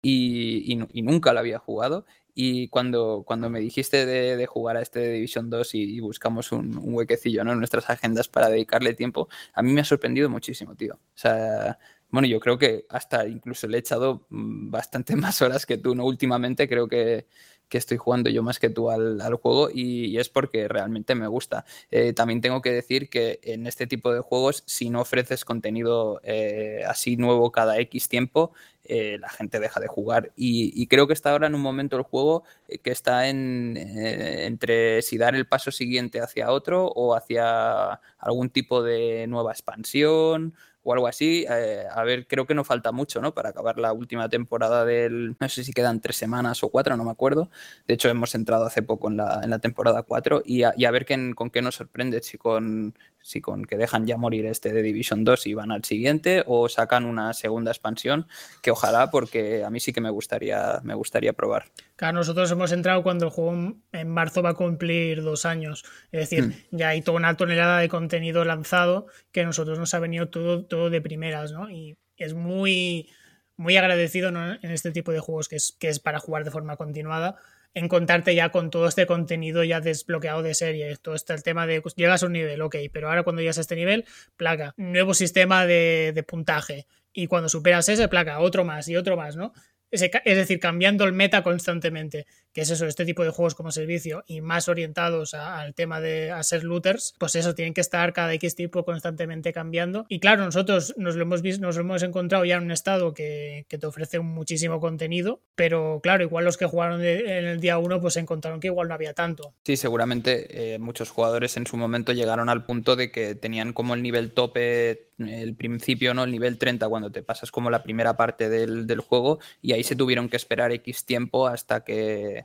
y, 0.01 0.79
nunca 1.03 1.33
lo 1.33 1.39
había 1.39 1.59
jugado. 1.59 2.05
Y 2.33 2.69
cuando, 2.69 3.25
me 3.49 3.59
dijiste 3.59 4.05
de, 4.05 4.45
jugar 4.45 4.77
a 4.77 4.81
este 4.81 5.11
Division 5.11 5.49
2 5.49 5.75
y, 5.75 5.99
buscamos 5.99 6.53
un, 6.53 6.79
huequecillo 6.81 7.41
en 7.41 7.57
nuestras 7.57 7.89
agendas 7.89 8.29
para 8.29 8.49
dedicarle 8.49 8.93
tiempo, 8.93 9.27
a 9.53 9.61
mí 9.61 9.73
me 9.73 9.81
ha 9.81 9.85
sorprendido 9.85 10.29
muchísimo, 10.29 10.75
tío. 10.75 10.95
O 10.95 11.17
sea, 11.17 11.77
bueno, 12.11 12.27
yo 12.27 12.39
creo 12.39 12.57
que 12.57 12.85
hasta 12.89 13.27
incluso 13.27 13.67
le 13.67 13.77
he 13.77 13.79
echado 13.79 14.25
mm, 14.29 14.69
bastante 14.69 15.15
más 15.15 15.41
horas 15.41 15.65
que 15.65 15.77
tú, 15.77 15.95
¿no? 15.95 16.05
Últimamente 16.05 16.67
creo 16.67 16.87
que, 16.87 17.27
estoy 17.71 17.95
jugando 17.95 18.29
yo 18.29 18.43
más 18.43 18.59
que 18.59 18.69
tú 18.69 18.89
al, 18.89 19.17
juego 19.35 19.69
y, 19.73 20.17
es 20.17 20.27
porque 20.27 20.67
realmente 20.67 21.15
me 21.15 21.27
gusta. 21.27 21.63
Eh, 21.89 22.11
también 22.11 22.41
tengo 22.41 22.61
que 22.61 22.69
decir 22.71 23.09
que 23.09 23.39
en 23.43 23.65
este 23.65 23.87
tipo 23.87 24.13
de 24.13 24.19
juegos, 24.19 24.63
si 24.67 24.89
no 24.89 24.99
ofreces 24.99 25.45
contenido 25.45 26.19
eh, 26.25 26.83
así 26.85 27.15
nuevo 27.15 27.49
cada 27.53 27.79
X 27.79 28.09
tiempo, 28.09 28.51
eh, 28.83 29.17
la 29.21 29.29
gente 29.29 29.61
deja 29.61 29.79
de 29.79 29.87
jugar. 29.87 30.33
Y, 30.35 30.85
creo 30.87 31.07
que 31.07 31.13
está 31.13 31.31
ahora 31.31 31.47
en 31.47 31.55
un 31.55 31.61
momento 31.61 31.95
el 31.95 32.03
juego 32.03 32.43
que 32.83 32.91
está 32.91 33.29
en, 33.29 33.77
entre 33.77 35.01
si 35.01 35.17
dar 35.17 35.33
el 35.33 35.47
paso 35.47 35.71
siguiente 35.71 36.19
hacia 36.19 36.51
otro 36.51 36.87
o 36.87 37.15
hacia 37.15 38.01
algún 38.19 38.49
tipo 38.49 38.83
de 38.83 39.27
nueva 39.27 39.53
expansión 39.53 40.55
o 40.83 40.93
algo 40.93 41.07
así. 41.07 41.45
Eh, 41.49 41.85
a 41.91 42.03
ver, 42.03 42.27
creo 42.27 42.45
que 42.45 42.55
no 42.55 42.63
falta 42.63 42.91
mucho, 42.91 43.21
¿no? 43.21 43.33
Para 43.33 43.49
acabar 43.49 43.77
la 43.77 43.93
última 43.93 44.29
temporada 44.29 44.85
del. 44.85 45.35
No 45.39 45.49
sé 45.49 45.63
si 45.63 45.73
quedan 45.73 46.01
tres 46.01 46.17
semanas 46.17 46.63
o 46.63 46.69
cuatro, 46.69 46.97
no 46.97 47.03
me 47.03 47.11
acuerdo. 47.11 47.49
De 47.87 47.93
hecho, 47.95 48.09
hemos 48.09 48.35
entrado 48.35 48.65
hace 48.65 48.81
poco 48.81 49.09
en 49.09 49.17
la, 49.17 49.59
temporada 49.59 50.03
4 50.03 50.41
y 50.45 50.63
a, 50.63 50.73
y 50.75 50.85
a 50.85 50.91
ver 50.91 51.05
qué, 51.05 51.33
con 51.35 51.49
qué 51.49 51.61
nos 51.61 51.75
sorprende, 51.75 52.21
si 52.21 52.37
con, 52.37 52.95
si 53.21 53.41
con 53.41 53.65
que 53.65 53.77
dejan 53.77 54.05
ya 54.05 54.17
morir 54.17 54.45
este 54.45 54.73
de 54.73 54.81
Division 54.81 55.23
2 55.23 55.47
y 55.47 55.53
van 55.53 55.71
al 55.71 55.83
siguiente 55.83 56.43
o 56.47 56.69
sacan 56.69 57.05
una 57.05 57.33
segunda 57.33 57.71
expansión, 57.71 58.27
que 58.61 58.71
ojalá, 58.71 59.11
porque 59.11 59.63
a 59.63 59.69
mí 59.69 59.79
sí 59.79 59.93
que 59.93 60.01
me 60.01 60.09
gustaría, 60.09 60.79
me 60.83 60.93
gustaría 60.93 61.33
probar. 61.33 61.65
Claro, 61.95 62.19
nosotros 62.19 62.51
hemos 62.51 62.71
entrado 62.71 63.03
cuando 63.03 63.25
el 63.25 63.31
juego 63.31 63.75
en 63.91 64.09
marzo 64.09 64.41
va 64.41 64.51
a 64.51 64.53
cumplir 64.53 65.21
dos 65.23 65.45
años. 65.45 65.83
Es 66.11 66.29
decir, 66.29 66.47
hmm. 66.47 66.77
ya 66.77 66.89
hay 66.89 67.01
toda 67.01 67.17
una 67.17 67.37
tonelada 67.37 67.79
de 67.79 67.89
contenido 67.89 68.43
lanzado 68.45 69.07
que 69.31 69.41
a 69.41 69.45
nosotros 69.45 69.77
nos 69.77 69.93
ha 69.93 69.99
venido 69.99 70.29
todo, 70.29 70.65
todo 70.65 70.89
de 70.89 71.01
primeras, 71.01 71.51
¿no? 71.51 71.69
Y 71.69 71.97
es 72.17 72.33
muy, 72.33 73.09
muy 73.57 73.77
agradecido 73.77 74.29
en 74.29 74.71
este 74.71 74.91
tipo 74.91 75.11
de 75.11 75.19
juegos 75.19 75.47
que 75.47 75.55
es, 75.55 75.75
que 75.79 75.89
es 75.89 75.99
para 75.99 76.19
jugar 76.19 76.43
de 76.43 76.51
forma 76.51 76.77
continuada 76.77 77.37
encontrarte 77.73 78.35
ya 78.35 78.49
con 78.49 78.69
todo 78.69 78.87
este 78.87 79.05
contenido 79.05 79.63
ya 79.63 79.81
desbloqueado 79.81 80.41
de 80.43 80.53
serie. 80.53 80.95
Todo 80.97 81.15
este 81.15 81.33
el 81.33 81.43
tema 81.43 81.67
de 81.67 81.81
pues, 81.81 81.95
llegas 81.95 82.23
a 82.23 82.25
un 82.25 82.33
nivel, 82.33 82.61
ok, 82.61 82.75
pero 82.91 83.09
ahora 83.09 83.23
cuando 83.23 83.41
llegas 83.41 83.57
a 83.57 83.61
este 83.61 83.75
nivel, 83.75 84.05
placa, 84.37 84.73
nuevo 84.77 85.13
sistema 85.13 85.65
de, 85.65 86.11
de 86.13 86.23
puntaje. 86.23 86.87
Y 87.13 87.27
cuando 87.27 87.49
superas 87.49 87.89
ese, 87.89 88.07
placa, 88.07 88.39
otro 88.39 88.63
más 88.63 88.87
y 88.87 88.95
otro 88.95 89.17
más, 89.17 89.35
¿no? 89.35 89.53
Es 89.91 90.09
decir, 90.23 90.59
cambiando 90.61 91.03
el 91.03 91.11
meta 91.11 91.43
constantemente, 91.43 92.25
que 92.53 92.61
es 92.61 92.69
eso, 92.69 92.85
este 92.85 93.05
tipo 93.05 93.23
de 93.23 93.29
juegos 93.29 93.55
como 93.55 93.71
servicio 93.71 94.23
y 94.27 94.41
más 94.41 94.67
orientados 94.67 95.33
al 95.33 95.73
tema 95.73 96.01
de 96.01 96.31
a 96.31 96.43
ser 96.43 96.63
looters, 96.63 97.13
pues 97.17 97.35
eso, 97.35 97.55
tienen 97.55 97.73
que 97.73 97.81
estar 97.81 98.13
cada 98.13 98.33
X 98.33 98.55
tiempo 98.55 98.83
constantemente 98.83 99.53
cambiando. 99.53 100.05
Y 100.09 100.19
claro, 100.19 100.43
nosotros 100.43 100.93
nos 100.97 101.15
lo 101.15 101.23
hemos 101.23 101.41
visto, 101.41 101.61
nos 101.61 101.75
lo 101.75 101.81
hemos 101.81 102.03
encontrado 102.03 102.45
ya 102.45 102.57
en 102.57 102.63
un 102.63 102.71
estado 102.71 103.13
que, 103.13 103.65
te 103.67 103.87
ofrece 103.87 104.19
muchísimo 104.19 104.79
contenido, 104.79 105.41
pero 105.55 106.01
claro, 106.03 106.23
igual 106.23 106.45
los 106.45 106.57
que 106.57 106.65
jugaron 106.65 107.03
en 107.03 107.45
el 107.45 107.59
día 107.59 107.77
1 107.77 108.01
pues 108.01 108.17
encontraron 108.17 108.59
que 108.59 108.67
igual 108.67 108.89
no 108.89 108.93
había 108.93 109.13
tanto. 109.13 109.53
Sí, 109.63 109.77
seguramente 109.77 110.73
eh, 110.73 110.77
muchos 110.77 111.09
jugadores 111.09 111.57
en 111.57 111.65
su 111.65 111.77
momento 111.77 112.11
llegaron 112.11 112.49
al 112.49 112.65
punto 112.65 112.95
de 112.95 113.11
que 113.11 113.33
tenían 113.33 113.73
como 113.73 113.95
el 113.95 114.03
nivel 114.03 114.33
tope 114.33 115.11
el 115.19 115.55
principio, 115.55 116.13
¿no? 116.13 116.23
El 116.23 116.31
nivel 116.31 116.57
30 116.57 116.87
cuando 116.89 117.11
te 117.11 117.23
pasas 117.23 117.51
como 117.51 117.69
la 117.69 117.83
primera 117.83 118.17
parte 118.17 118.49
del, 118.49 118.87
del 118.87 118.99
juego 119.01 119.39
y 119.61 119.73
ahí 119.73 119.83
se 119.83 119.95
tuvieron 119.95 120.29
que 120.29 120.37
esperar 120.37 120.71
X 120.71 121.05
tiempo 121.05 121.47
hasta 121.47 121.83
que, 121.83 122.40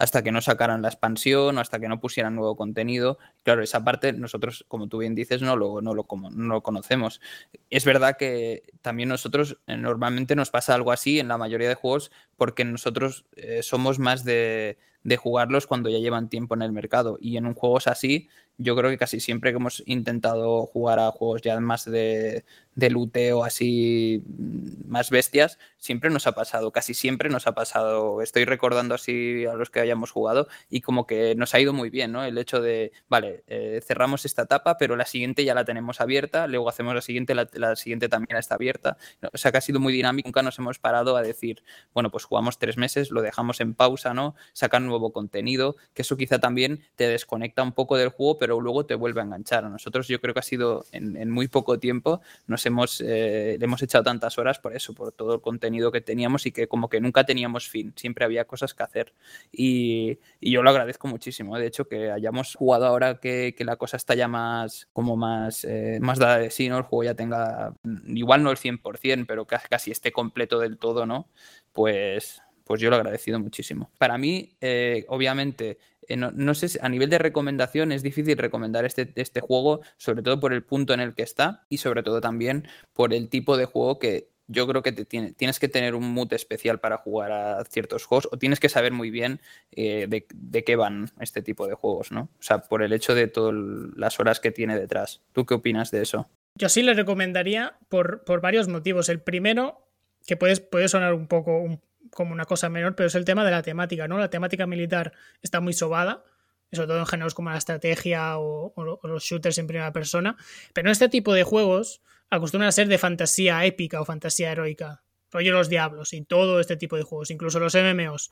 hasta 0.00 0.22
que 0.22 0.32
no 0.32 0.40
sacaran 0.40 0.80
la 0.80 0.88
expansión 0.88 1.58
o 1.58 1.60
hasta 1.60 1.78
que 1.78 1.86
no 1.86 2.00
pusieran 2.00 2.34
nuevo 2.34 2.56
contenido. 2.56 3.18
Claro, 3.42 3.62
esa 3.62 3.84
parte 3.84 4.14
nosotros, 4.14 4.64
como 4.66 4.88
tú 4.88 4.96
bien 4.96 5.14
dices, 5.14 5.42
no 5.42 5.56
lo, 5.56 5.82
no 5.82 5.92
lo, 5.92 6.06
no 6.32 6.54
lo 6.54 6.62
conocemos. 6.62 7.20
Es 7.68 7.84
verdad 7.84 8.16
que 8.16 8.62
también 8.80 9.10
nosotros 9.10 9.58
eh, 9.66 9.76
normalmente 9.76 10.34
nos 10.36 10.50
pasa 10.50 10.74
algo 10.74 10.90
así 10.90 11.20
en 11.20 11.28
la 11.28 11.36
mayoría 11.36 11.68
de 11.68 11.74
juegos 11.74 12.10
porque 12.38 12.64
nosotros 12.64 13.26
eh, 13.36 13.62
somos 13.62 13.98
más 13.98 14.24
de, 14.24 14.78
de 15.02 15.16
jugarlos 15.18 15.66
cuando 15.66 15.90
ya 15.90 15.98
llevan 15.98 16.30
tiempo 16.30 16.54
en 16.54 16.62
el 16.62 16.72
mercado 16.72 17.18
y 17.20 17.36
en 17.36 17.44
un 17.44 17.52
juego 17.52 17.78
así 17.84 18.30
yo 18.60 18.76
creo 18.76 18.90
que 18.90 18.98
casi 18.98 19.20
siempre 19.20 19.50
que 19.50 19.56
hemos 19.56 19.82
intentado 19.86 20.66
jugar 20.66 20.98
a 20.98 21.10
juegos 21.10 21.42
ya 21.42 21.58
más 21.60 21.84
de, 21.84 22.44
de 22.74 22.90
luteo 22.90 23.44
así 23.44 24.22
mm, 24.26 24.88
más 24.90 25.10
bestias, 25.10 25.58
siempre 25.78 26.10
nos 26.10 26.26
ha 26.26 26.32
pasado, 26.32 26.72
casi 26.72 26.94
siempre 26.94 27.30
nos 27.30 27.46
ha 27.46 27.54
pasado, 27.54 28.22
estoy 28.22 28.44
recordando 28.44 28.94
así 28.94 29.46
a 29.46 29.54
los 29.54 29.70
que 29.70 29.80
hayamos 29.80 30.10
jugado 30.10 30.48
y 30.68 30.80
como 30.80 31.06
que 31.06 31.34
nos 31.36 31.54
ha 31.54 31.60
ido 31.60 31.72
muy 31.72 31.90
bien, 31.90 32.12
¿no? 32.12 32.24
El 32.24 32.38
hecho 32.38 32.60
de, 32.60 32.92
vale, 33.08 33.44
eh, 33.46 33.80
cerramos 33.86 34.24
esta 34.24 34.42
etapa, 34.42 34.76
pero 34.78 34.96
la 34.96 35.06
siguiente 35.06 35.44
ya 35.44 35.54
la 35.54 35.64
tenemos 35.64 36.00
abierta, 36.00 36.46
luego 36.46 36.68
hacemos 36.68 36.94
la 36.94 37.00
siguiente, 37.00 37.34
la, 37.34 37.48
la, 37.54 37.76
siguiente 37.76 38.08
también 38.08 38.36
está 38.38 38.56
abierta, 38.56 38.96
o 39.32 39.38
sea 39.38 39.52
que 39.52 39.58
ha 39.58 39.62
sido 39.62 39.80
muy 39.80 39.92
dinámico, 39.92 40.28
nunca 40.28 40.42
nos 40.42 40.58
hemos 40.58 40.78
parado 40.78 41.16
a 41.16 41.22
decir, 41.22 41.62
bueno, 41.94 42.10
pues 42.10 42.24
jugamos 42.24 42.58
tres 42.58 42.76
meses, 42.76 43.10
lo 43.10 43.22
dejamos 43.22 43.60
en 43.60 43.74
pausa, 43.74 44.14
¿no? 44.14 44.34
Sacan 44.52 44.86
nuevo 44.86 45.12
contenido, 45.12 45.76
que 45.94 46.02
eso 46.02 46.16
quizá 46.16 46.38
también 46.38 46.82
te 46.96 47.08
desconecta 47.08 47.62
un 47.62 47.72
poco 47.72 47.96
del 47.96 48.10
juego, 48.10 48.38
pero 48.38 48.49
pero 48.50 48.60
luego 48.60 48.84
te 48.84 48.96
vuelve 48.96 49.20
a 49.20 49.24
enganchar. 49.24 49.62
Nosotros 49.70 50.08
yo 50.08 50.20
creo 50.20 50.34
que 50.34 50.40
ha 50.40 50.42
sido 50.42 50.84
en, 50.90 51.30
muy 51.30 51.46
poco 51.46 51.78
tiempo, 51.78 52.20
nos 52.48 52.66
hemos, 52.66 53.00
eh, 53.00 53.56
le 53.56 53.64
hemos 53.64 53.80
echado 53.80 54.02
tantas 54.02 54.38
horas 54.38 54.58
por 54.58 54.74
eso, 54.74 54.92
por 54.92 55.12
todo 55.12 55.34
el 55.34 55.40
contenido 55.40 55.92
que 55.92 56.00
teníamos 56.00 56.46
y 56.46 56.50
que 56.50 56.66
como 56.66 56.88
que 56.88 57.00
nunca 57.00 57.22
teníamos 57.22 57.68
fin, 57.68 57.92
siempre 57.94 58.24
había 58.24 58.46
cosas 58.46 58.74
que 58.74 58.82
hacer. 58.82 59.14
Y, 59.52 60.18
yo 60.40 60.64
lo 60.64 60.70
agradezco 60.70 61.06
muchísimo, 61.06 61.56
de 61.56 61.68
hecho, 61.68 61.86
que 61.86 62.10
hayamos 62.10 62.56
jugado 62.56 62.86
ahora 62.86 63.20
que, 63.20 63.54
la 63.60 63.76
cosa 63.76 63.96
está 63.96 64.16
ya 64.16 64.26
más, 64.26 64.88
como 64.92 65.16
más, 65.16 65.64
eh, 65.64 65.98
más 66.00 66.18
dada 66.18 66.38
de 66.38 66.50
sí, 66.50 66.68
¿no? 66.68 66.78
El 66.78 66.82
juego 66.82 67.04
ya 67.04 67.14
tenga, 67.14 67.76
igual 68.06 68.42
no 68.42 68.50
el 68.50 68.56
100%, 68.56 69.26
pero 69.28 69.46
casi 69.46 69.92
esté 69.92 70.10
completo 70.10 70.58
del 70.58 70.76
todo, 70.76 71.06
¿no? 71.06 71.28
Pues 71.72 72.42
pues 72.64 72.80
yo 72.80 72.88
lo 72.88 72.94
he 72.94 73.00
agradecido 73.00 73.40
muchísimo. 73.40 73.90
Para 73.98 74.16
mí, 74.16 74.56
eh, 74.60 75.04
obviamente, 75.08 75.78
eh, 76.10 76.16
no, 76.16 76.54
sé, 76.54 76.78
a 76.82 76.88
nivel 76.88 77.08
de 77.08 77.18
recomendación 77.18 77.92
es 77.92 78.02
difícil 78.02 78.36
recomendar 78.36 78.84
este, 78.84 79.12
este 79.14 79.40
juego, 79.40 79.80
sobre 79.96 80.22
todo 80.22 80.40
por 80.40 80.52
el 80.52 80.64
punto 80.64 80.92
en 80.92 80.98
el 80.98 81.14
que 81.14 81.22
está 81.22 81.66
y 81.68 81.78
sobre 81.78 82.02
todo 82.02 82.20
también 82.20 82.66
por 82.92 83.14
el 83.14 83.28
tipo 83.28 83.56
de 83.56 83.66
juego 83.66 84.00
que 84.00 84.28
yo 84.48 84.66
creo 84.66 84.82
que 84.82 84.90
te 84.90 85.04
tienes 85.04 85.60
que 85.60 85.68
tener 85.68 85.94
un 85.94 86.12
mood 86.12 86.32
especial 86.32 86.80
para 86.80 86.96
jugar 86.96 87.30
a 87.30 87.64
ciertos 87.64 88.04
juegos 88.04 88.28
o 88.32 88.38
tienes 88.38 88.58
que 88.58 88.68
saber 88.68 88.92
muy 88.92 89.10
bien 89.10 89.40
eh, 89.70 90.08
de, 90.08 90.64
qué 90.64 90.74
van 90.74 91.12
este 91.20 91.42
tipo 91.42 91.68
de 91.68 91.74
juegos, 91.74 92.10
¿no? 92.10 92.22
O 92.22 92.42
sea, 92.42 92.62
por 92.62 92.82
el 92.82 92.92
hecho 92.92 93.14
de 93.14 93.28
todas 93.28 93.54
las 93.94 94.18
horas 94.18 94.40
que 94.40 94.50
tiene 94.50 94.76
detrás. 94.76 95.22
¿Tú 95.32 95.46
qué 95.46 95.54
opinas 95.54 95.92
de 95.92 96.02
eso? 96.02 96.28
Yo 96.56 96.68
sí 96.68 96.82
le 96.82 96.94
recomendaría 96.94 97.78
por, 97.88 98.24
por 98.24 98.40
varios 98.40 98.66
motivos. 98.66 99.08
El 99.08 99.20
primero, 99.20 99.86
que 100.26 100.36
puedes, 100.36 100.58
puede 100.58 100.88
sonar 100.88 101.14
un 101.14 101.28
poco, 101.28 101.78
como 102.10 102.32
una 102.32 102.44
cosa 102.44 102.68
menor, 102.68 102.94
pero 102.94 103.06
es 103.06 103.14
el 103.14 103.24
tema 103.24 103.44
de 103.44 103.50
la 103.50 103.62
temática, 103.62 104.08
¿no? 104.08 104.18
La 104.18 104.30
temática 104.30 104.66
militar 104.66 105.12
está 105.42 105.60
muy 105.60 105.72
sobada, 105.72 106.24
sobre 106.72 106.88
todo 106.88 106.98
en 106.98 107.06
géneros 107.06 107.34
como 107.34 107.50
la 107.50 107.58
estrategia 107.58 108.38
o, 108.38 108.72
los 109.02 109.24
shooters 109.24 109.58
en 109.58 109.66
primera 109.66 109.92
persona, 109.92 110.36
pero 110.72 110.88
en 110.88 110.92
este 110.92 111.08
tipo 111.08 111.32
de 111.32 111.42
juegos 111.42 112.02
acostumbran 112.30 112.68
a 112.68 112.72
ser 112.72 112.88
de 112.88 112.98
fantasía 112.98 113.64
épica 113.64 114.00
o 114.00 114.04
fantasía 114.04 114.52
heroica, 114.52 115.02
rollo 115.30 115.52
los 115.52 115.68
diablos 115.68 116.12
y 116.12 116.22
todo 116.22 116.60
este 116.60 116.76
tipo 116.76 116.96
de 116.96 117.02
juegos, 117.02 117.30
incluso 117.30 117.58
los 117.58 117.74
MMOs, 117.74 118.30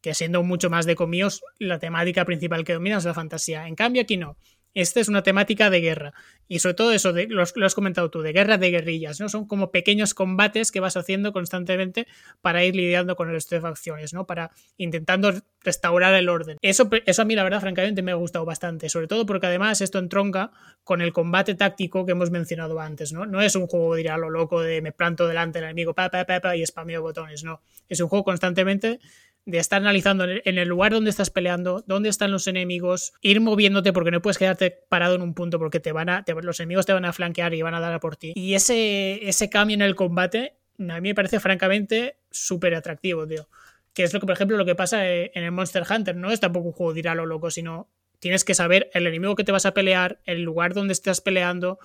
que 0.00 0.14
siendo 0.14 0.42
mucho 0.42 0.70
más 0.70 0.86
de 0.86 0.94
comíos, 0.94 1.42
la 1.58 1.78
temática 1.78 2.24
principal 2.24 2.64
que 2.64 2.74
domina 2.74 2.98
es 2.98 3.04
la 3.04 3.14
fantasía. 3.14 3.66
En 3.66 3.74
cambio 3.74 4.02
aquí 4.02 4.16
no. 4.16 4.36
Esta 4.74 5.00
es 5.00 5.08
una 5.08 5.22
temática 5.22 5.70
de 5.70 5.80
guerra. 5.80 6.14
Y 6.46 6.60
sobre 6.60 6.74
todo 6.74 6.92
eso, 6.92 7.12
de, 7.12 7.26
lo, 7.28 7.42
has 7.42 7.74
comentado 7.74 8.10
tú, 8.10 8.22
de 8.22 8.32
guerra 8.32 8.58
de 8.58 8.70
guerrillas, 8.70 9.20
¿no? 9.20 9.28
Son 9.28 9.46
como 9.46 9.70
pequeños 9.70 10.14
combates 10.14 10.72
que 10.72 10.80
vas 10.80 10.96
haciendo 10.96 11.32
constantemente 11.32 12.06
para 12.40 12.64
ir 12.64 12.74
lidiando 12.74 13.16
con 13.16 13.28
el 13.28 13.34
resto 13.34 13.54
de 13.54 13.60
facciones, 13.60 14.12
¿no? 14.12 14.26
Para 14.26 14.50
intentando 14.76 15.32
restaurar 15.62 16.14
el 16.14 16.28
orden. 16.28 16.56
Eso, 16.60 16.88
eso 17.06 17.22
a 17.22 17.24
mí, 17.24 17.34
la 17.34 17.44
verdad, 17.44 17.60
francamente, 17.60 18.02
me 18.02 18.12
ha 18.12 18.16
gustado 18.16 18.44
bastante. 18.44 18.88
Sobre 18.88 19.06
todo 19.06 19.26
porque 19.26 19.46
además 19.46 19.80
esto 19.80 19.98
entronca 19.98 20.50
con 20.84 21.00
el 21.00 21.12
combate 21.12 21.54
táctico 21.54 22.06
que 22.06 22.12
hemos 22.12 22.30
mencionado 22.30 22.80
antes, 22.80 23.12
¿no? 23.12 23.26
No 23.26 23.40
es 23.40 23.54
un 23.54 23.66
juego, 23.66 23.94
diría, 23.94 24.16
lo 24.16 24.30
loco 24.30 24.60
de 24.60 24.82
me 24.82 24.92
planto 24.92 25.28
delante 25.28 25.58
del 25.58 25.66
enemigo, 25.66 25.94
pa, 25.94 26.10
pa, 26.10 26.24
pa, 26.24 26.40
pa 26.40 26.56
y 26.56 26.64
spameo 26.64 27.02
botones, 27.02 27.44
no. 27.44 27.60
Es 27.88 28.00
un 28.00 28.08
juego 28.08 28.24
constantemente 28.24 29.00
de 29.46 29.58
estar 29.58 29.80
analizando 29.80 30.24
en 30.28 30.58
el 30.58 30.68
lugar 30.68 30.92
donde 30.92 31.10
estás 31.10 31.30
peleando, 31.30 31.82
dónde 31.86 32.08
están 32.08 32.30
los 32.30 32.46
enemigos, 32.46 33.14
ir 33.20 33.40
moviéndote 33.40 33.92
porque 33.92 34.10
no 34.10 34.22
puedes 34.22 34.38
quedarte 34.38 34.70
parado 34.70 35.14
en 35.14 35.22
un 35.22 35.34
punto 35.34 35.58
porque 35.58 35.80
te 35.80 35.92
van 35.92 36.08
a, 36.08 36.24
los 36.42 36.60
enemigos 36.60 36.86
te 36.86 36.92
van 36.92 37.04
a 37.04 37.12
flanquear 37.12 37.54
y 37.54 37.62
van 37.62 37.74
a 37.74 37.80
dar 37.80 37.92
a 37.92 38.00
por 38.00 38.16
ti. 38.16 38.32
Y 38.36 38.54
ese, 38.54 39.28
ese 39.28 39.48
cambio 39.50 39.74
en 39.74 39.82
el 39.82 39.96
combate 39.96 40.56
a 40.88 41.00
mí 41.00 41.10
me 41.10 41.14
parece 41.14 41.40
francamente 41.40 42.16
súper 42.30 42.74
atractivo, 42.74 43.26
tío. 43.26 43.48
Que 43.92 44.04
es 44.04 44.14
lo 44.14 44.20
que, 44.20 44.26
por 44.26 44.34
ejemplo, 44.34 44.56
lo 44.56 44.64
que 44.64 44.74
pasa 44.74 45.06
en 45.06 45.44
el 45.44 45.50
Monster 45.50 45.84
Hunter. 45.88 46.16
No 46.16 46.30
es 46.30 46.40
tampoco 46.40 46.68
un 46.68 46.72
juego 46.72 46.94
de 46.94 47.00
ir 47.00 47.08
a 47.08 47.14
lo 47.14 47.26
loco, 47.26 47.50
sino 47.50 47.90
tienes 48.18 48.44
que 48.44 48.54
saber 48.54 48.90
el 48.94 49.06
enemigo 49.06 49.34
que 49.34 49.44
te 49.44 49.52
vas 49.52 49.66
a 49.66 49.74
pelear, 49.74 50.20
el 50.24 50.42
lugar 50.42 50.74
donde 50.74 50.92
estás 50.92 51.20
peleando, 51.20 51.78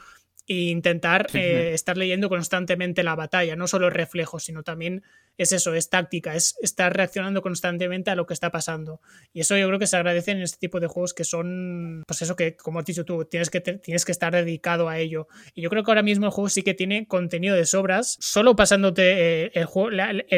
e 0.47 0.69
intentar 0.69 1.27
eh, 1.33 1.73
estar 1.73 1.97
leyendo 1.97 2.29
constantemente 2.29 3.03
la 3.03 3.15
batalla, 3.15 3.55
no 3.55 3.67
solo 3.67 3.89
reflejos, 3.89 4.43
sino 4.43 4.63
también 4.63 5.03
es 5.37 5.51
eso, 5.51 5.73
es 5.73 5.89
táctica, 5.89 6.35
es 6.35 6.55
estar 6.61 6.95
reaccionando 6.95 7.41
constantemente 7.41 8.11
a 8.11 8.15
lo 8.15 8.25
que 8.25 8.33
está 8.33 8.51
pasando. 8.51 9.01
Y 9.33 9.41
eso 9.41 9.57
yo 9.57 9.67
creo 9.67 9.79
que 9.79 9.87
se 9.87 9.97
agradece 9.97 10.31
en 10.31 10.41
este 10.41 10.57
tipo 10.57 10.79
de 10.79 10.87
juegos 10.87 11.13
que 11.13 11.23
son, 11.23 12.03
pues 12.07 12.21
eso 12.21 12.35
que, 12.35 12.55
como 12.55 12.79
has 12.79 12.85
dicho 12.85 13.05
tú, 13.05 13.25
tienes 13.25 13.49
que, 13.49 13.59
tienes 13.59 14.05
que 14.05 14.11
estar 14.11 14.33
dedicado 14.33 14.87
a 14.87 14.99
ello. 14.99 15.27
Y 15.53 15.61
yo 15.61 15.69
creo 15.69 15.83
que 15.83 15.91
ahora 15.91 16.03
mismo 16.03 16.27
el 16.27 16.31
juego 16.31 16.49
sí 16.49 16.61
que 16.61 16.73
tiene 16.73 17.07
contenido 17.07 17.55
de 17.55 17.65
sobras, 17.65 18.17
solo 18.21 18.55
pasándote 18.55 19.45
eh, 19.45 19.51
el 19.55 19.65
juego, 19.65 19.89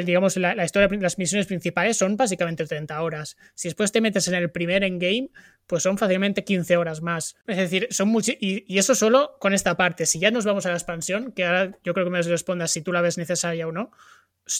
digamos, 0.04 0.38
la, 0.38 0.56
la, 0.56 0.66
historia, 0.66 0.90
las 1.00 1.18
misiones 1.18 1.48
principales 1.48 1.98
son 1.98 2.18
básicamente 2.18 2.66
30 2.66 3.02
horas. 3.02 3.38
Si 3.54 3.68
después 3.68 3.92
te 3.92 4.02
metes 4.02 4.28
en 4.28 4.36
el 4.36 4.50
primer 4.52 4.84
endgame, 4.84 5.30
pues 5.68 5.84
son 5.84 5.98
fácilmente 5.98 6.44
15 6.46 6.78
horas 6.78 7.02
más. 7.02 7.36
Es 7.46 7.58
decir, 7.58 7.88
son 7.92 8.08
muchos. 8.08 8.36
Y, 8.40 8.78
eso 8.78 8.96
solo 8.96 9.38
con 9.40 9.54
esta 9.54 9.76
parte. 9.76 10.06
Si 10.06 10.20
ya 10.20 10.32
nos 10.32 10.46
vamos 10.46 10.66
a 10.66 10.70
la 10.70 10.76
expansión, 10.76 11.34
que 11.34 11.46
ahora 11.46 11.78
yo 11.84 11.94
creo 11.94 12.06
que 12.06 12.12
me 12.12 12.22
respondas 12.22 12.72
si 12.72 12.82
tú 12.82 12.94
la 12.94 13.02
ves 13.02 13.18
necesaria 13.18 13.68
o 13.68 13.72
no, 13.72 13.92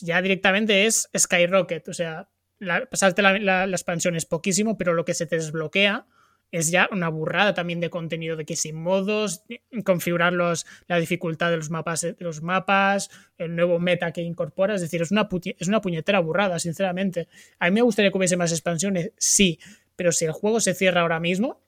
ya 0.02 0.22
directamente 0.22 0.86
es 0.86 1.10
Skyrocket. 1.18 1.88
O 1.88 1.94
sea, 1.94 2.30
pasarte 2.92 3.22
la, 3.22 3.66
expansión 3.66 4.16
es 4.16 4.26
poquísimo, 4.26 4.78
pero 4.78 4.94
lo 4.94 5.06
que 5.06 5.14
se 5.14 5.26
te 5.26 5.38
desbloquea 5.38 6.06
es 6.52 6.72
ya 6.72 6.88
una 6.92 7.10
burrada 7.10 7.54
también 7.54 7.82
de 7.82 7.90
contenido, 7.90 8.38
de 8.38 8.46
que 8.46 8.56
sin 8.56 8.76
modos, 8.76 9.44
configurar 9.84 10.32
la 10.34 10.98
dificultad 10.98 11.52
de 11.52 11.58
los 11.58 11.70
mapas, 11.70 12.02
de 12.02 12.16
los 12.20 12.42
mapas, 12.42 13.10
el 13.38 13.54
nuevo 13.54 13.80
meta 13.80 14.14
que 14.14 14.22
incorpora, 14.22 14.76
es 14.76 14.82
decir, 14.82 15.02
es 15.02 15.12
una, 15.12 15.28
es 15.60 15.68
una 15.68 15.82
puñetera 15.82 16.20
burrada, 16.20 16.58
sinceramente. 16.60 17.28
A 17.60 17.70
mí 17.70 17.76
me 17.76 17.82
gustaría 17.82 18.12
que 18.12 18.18
hubiese 18.18 18.38
más 18.38 18.54
expansiones, 18.54 19.12
sí, 19.18 19.60
pero 19.98 20.14
si 20.14 20.24
el 20.24 20.32
juego 20.32 20.62
se 20.62 20.74
cierra 20.74 21.02
ahora 21.02 21.20
mismo 21.20 21.60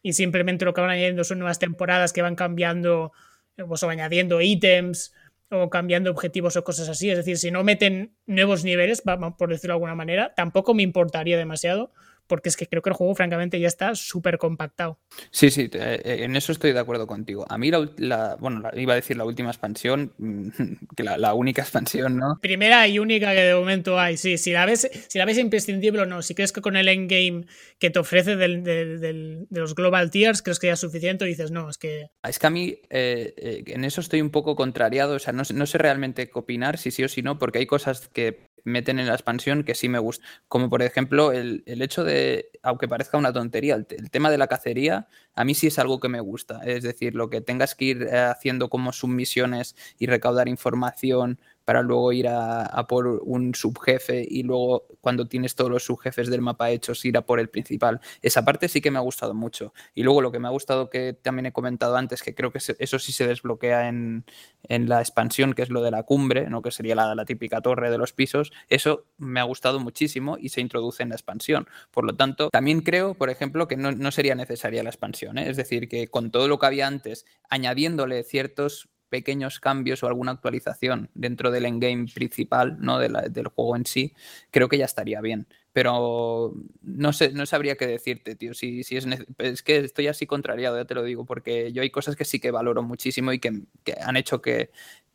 y 0.00 0.14
simplemente 0.14 0.64
lo 0.64 0.72
que 0.72 0.80
van 0.80 0.90
añadiendo 0.90 1.24
son 1.24 1.40
nuevas 1.40 1.58
temporadas 1.58 2.14
que 2.14 2.22
van 2.22 2.34
cambiando 2.34 3.12
pues, 3.56 3.82
o 3.82 3.90
añadiendo 3.90 4.40
ítems 4.40 5.12
o 5.50 5.68
cambiando 5.68 6.10
objetivos 6.10 6.56
o 6.56 6.64
cosas 6.64 6.88
así, 6.88 7.10
es 7.10 7.18
decir, 7.18 7.36
si 7.36 7.50
no 7.50 7.62
meten 7.62 8.14
nuevos 8.24 8.64
niveles, 8.64 9.02
por 9.02 9.50
decirlo 9.50 9.74
de 9.74 9.76
alguna 9.76 9.94
manera, 9.94 10.32
tampoco 10.34 10.72
me 10.72 10.82
importaría 10.82 11.36
demasiado 11.36 11.92
porque 12.32 12.48
es 12.48 12.56
que 12.56 12.66
creo 12.66 12.80
que 12.80 12.88
el 12.88 12.96
juego, 12.96 13.14
francamente, 13.14 13.60
ya 13.60 13.68
está 13.68 13.94
súper 13.94 14.38
compactado. 14.38 14.98
Sí, 15.30 15.50
sí, 15.50 15.68
eh, 15.70 16.20
en 16.20 16.34
eso 16.34 16.50
estoy 16.50 16.72
de 16.72 16.78
acuerdo 16.78 17.06
contigo. 17.06 17.44
A 17.46 17.58
mí, 17.58 17.70
la, 17.98 18.36
bueno, 18.40 18.62
iba 18.72 18.94
a 18.94 18.96
decir 18.96 19.18
la 19.18 19.26
última 19.26 19.50
expansión, 19.50 20.14
que 20.96 21.02
la, 21.02 21.34
única 21.34 21.60
expansión, 21.60 22.16
¿no? 22.16 22.38
Primera 22.40 22.88
y 22.88 22.98
única 22.98 23.34
que 23.34 23.42
de 23.42 23.54
momento 23.54 24.00
hay, 24.00 24.16
sí. 24.16 24.38
Si 24.38 24.50
la 24.50 24.64
ves, 24.64 24.90
si 25.08 25.18
la 25.18 25.26
ves 25.26 25.36
imprescindible 25.36 26.00
o 26.00 26.06
no, 26.06 26.22
si 26.22 26.34
crees 26.34 26.52
que 26.52 26.62
con 26.62 26.76
el 26.76 26.88
endgame 26.88 27.44
que 27.78 27.90
te 27.90 27.98
ofrece 27.98 28.36
de 28.36 29.46
los 29.50 29.74
Global 29.74 30.10
Tiers, 30.10 30.40
crees 30.40 30.58
que 30.58 30.68
ya 30.68 30.72
es 30.72 30.80
suficiente, 30.80 31.26
y 31.26 31.28
dices, 31.28 31.50
no, 31.50 31.68
es 31.68 31.76
que. 31.76 32.06
Es 32.26 32.38
que 32.38 32.46
a 32.46 32.50
mí, 32.50 32.78
eh, 32.88 33.34
eh, 33.36 33.62
en 33.66 33.84
eso 33.84 34.00
estoy 34.00 34.22
un 34.22 34.30
poco 34.30 34.56
contrariado, 34.56 35.16
o 35.16 35.18
sea, 35.18 35.34
no, 35.34 35.42
no 35.52 35.66
sé 35.66 35.76
realmente 35.76 36.30
qué 36.30 36.38
opinar, 36.38 36.78
si 36.78 36.92
sí 36.92 37.04
o 37.04 37.10
si 37.10 37.20
no, 37.20 37.38
porque 37.38 37.58
hay 37.58 37.66
cosas 37.66 38.08
que 38.08 38.46
meten 38.64 38.98
en 38.98 39.06
la 39.06 39.14
expansión 39.14 39.64
que 39.64 39.74
sí 39.74 39.88
me 39.88 39.98
gusta. 39.98 40.24
Como 40.48 40.70
por 40.70 40.82
ejemplo 40.82 41.32
el, 41.32 41.62
hecho 41.66 42.04
de, 42.04 42.50
aunque 42.62 42.88
parezca 42.88 43.18
una 43.18 43.32
tontería, 43.32 43.74
el, 43.74 44.10
tema 44.10 44.30
de 44.30 44.38
la 44.38 44.46
cacería, 44.46 45.08
a 45.34 45.44
mí 45.44 45.54
sí 45.54 45.68
es 45.68 45.78
algo 45.78 46.00
que 46.00 46.08
me 46.08 46.20
gusta. 46.20 46.60
Es 46.64 46.82
decir, 46.82 47.14
lo 47.14 47.30
que 47.30 47.40
tengas 47.40 47.74
que 47.74 47.84
ir 47.86 48.02
eh, 48.02 48.18
haciendo 48.18 48.68
como 48.68 48.92
submisiones 48.92 49.76
y 49.98 50.06
recaudar 50.06 50.48
información 50.48 51.40
para 51.64 51.82
luego 51.82 52.12
ir 52.12 52.28
a, 52.28 52.86
por 52.88 53.06
un 53.06 53.54
subjefe 53.54 54.26
y 54.28 54.42
luego 54.42 54.86
cuando 55.00 55.26
tienes 55.26 55.54
todos 55.54 55.70
los 55.70 55.84
subjefes 55.84 56.28
del 56.28 56.40
mapa 56.40 56.70
hechos 56.70 57.04
ir 57.04 57.16
a 57.16 57.22
por 57.22 57.40
el 57.40 57.48
principal. 57.48 58.00
Esa 58.20 58.44
parte 58.44 58.68
sí 58.68 58.80
que 58.80 58.90
me 58.90 58.98
ha 58.98 59.02
gustado 59.02 59.34
mucho. 59.34 59.72
Y 59.94 60.02
luego 60.02 60.20
lo 60.20 60.32
que 60.32 60.38
me 60.38 60.48
ha 60.48 60.50
gustado 60.50 60.90
que 60.90 61.12
también 61.12 61.46
he 61.46 61.52
comentado 61.52 61.96
antes, 61.96 62.22
que 62.22 62.34
creo 62.34 62.52
que 62.52 62.58
eso 62.58 62.98
sí 62.98 63.12
se 63.12 63.26
desbloquea 63.26 63.88
en, 63.88 64.24
la 64.68 65.00
expansión, 65.00 65.54
que 65.54 65.62
es 65.62 65.70
lo 65.70 65.82
de 65.82 65.90
la 65.90 66.04
cumbre, 66.04 66.48
¿no? 66.48 66.62
que 66.62 66.70
sería 66.70 66.94
la, 66.94 67.14
la 67.14 67.24
típica 67.24 67.60
torre 67.60 67.90
de 67.90 67.98
los 67.98 68.12
pisos, 68.12 68.52
eso 68.68 69.04
me 69.18 69.40
ha 69.40 69.44
gustado 69.44 69.80
muchísimo 69.80 70.36
y 70.38 70.48
se 70.48 70.60
introduce 70.60 71.02
en 71.02 71.10
la 71.10 71.14
expansión. 71.14 71.68
Por 71.90 72.04
lo 72.04 72.14
tanto, 72.16 72.50
también 72.50 72.80
creo, 72.80 73.14
por 73.14 73.30
ejemplo, 73.30 73.68
que 73.68 73.76
no, 73.76 74.10
sería 74.10 74.34
necesaria 74.34 74.82
la 74.82 74.90
expansión. 74.90 75.38
¿eh? 75.38 75.48
Es 75.48 75.56
decir, 75.56 75.88
que 75.88 76.08
con 76.08 76.30
todo 76.30 76.48
lo 76.48 76.58
que 76.58 76.66
había 76.66 76.86
antes, 76.86 77.26
añadiéndole 77.48 78.22
ciertos 78.24 78.88
pequeños 79.12 79.60
cambios 79.60 80.02
o 80.02 80.06
alguna 80.06 80.32
actualización 80.32 81.10
dentro 81.12 81.50
del 81.50 81.66
endgame 81.66 82.06
principal, 82.14 82.78
¿no? 82.80 82.98
del 82.98 83.48
juego 83.48 83.76
en 83.76 83.84
sí, 83.84 84.14
creo 84.50 84.70
que 84.70 84.78
ya 84.78 84.86
estaría 84.86 85.20
bien. 85.20 85.46
Pero 85.74 86.54
no 86.80 87.12
sé, 87.12 87.32
no 87.32 87.44
sabría 87.44 87.76
qué 87.76 87.86
decirte, 87.86 88.36
tío. 88.36 88.54
Si, 88.54 88.84
si 88.84 88.96
es, 88.96 89.06
es 89.38 89.62
que 89.62 89.78
estoy 89.78 90.06
así 90.06 90.26
contrariado, 90.26 90.78
ya 90.78 90.86
te 90.86 90.94
lo 90.94 91.02
digo, 91.02 91.26
porque 91.26 91.72
yo 91.72 91.82
hay 91.82 91.90
cosas 91.90 92.16
que 92.16 92.24
sí 92.24 92.40
que 92.40 92.50
valoro 92.50 92.82
muchísimo 92.82 93.34
y 93.34 93.38
que, 93.38 93.52
han 94.00 94.16
hecho 94.16 94.40
que, 94.40 94.70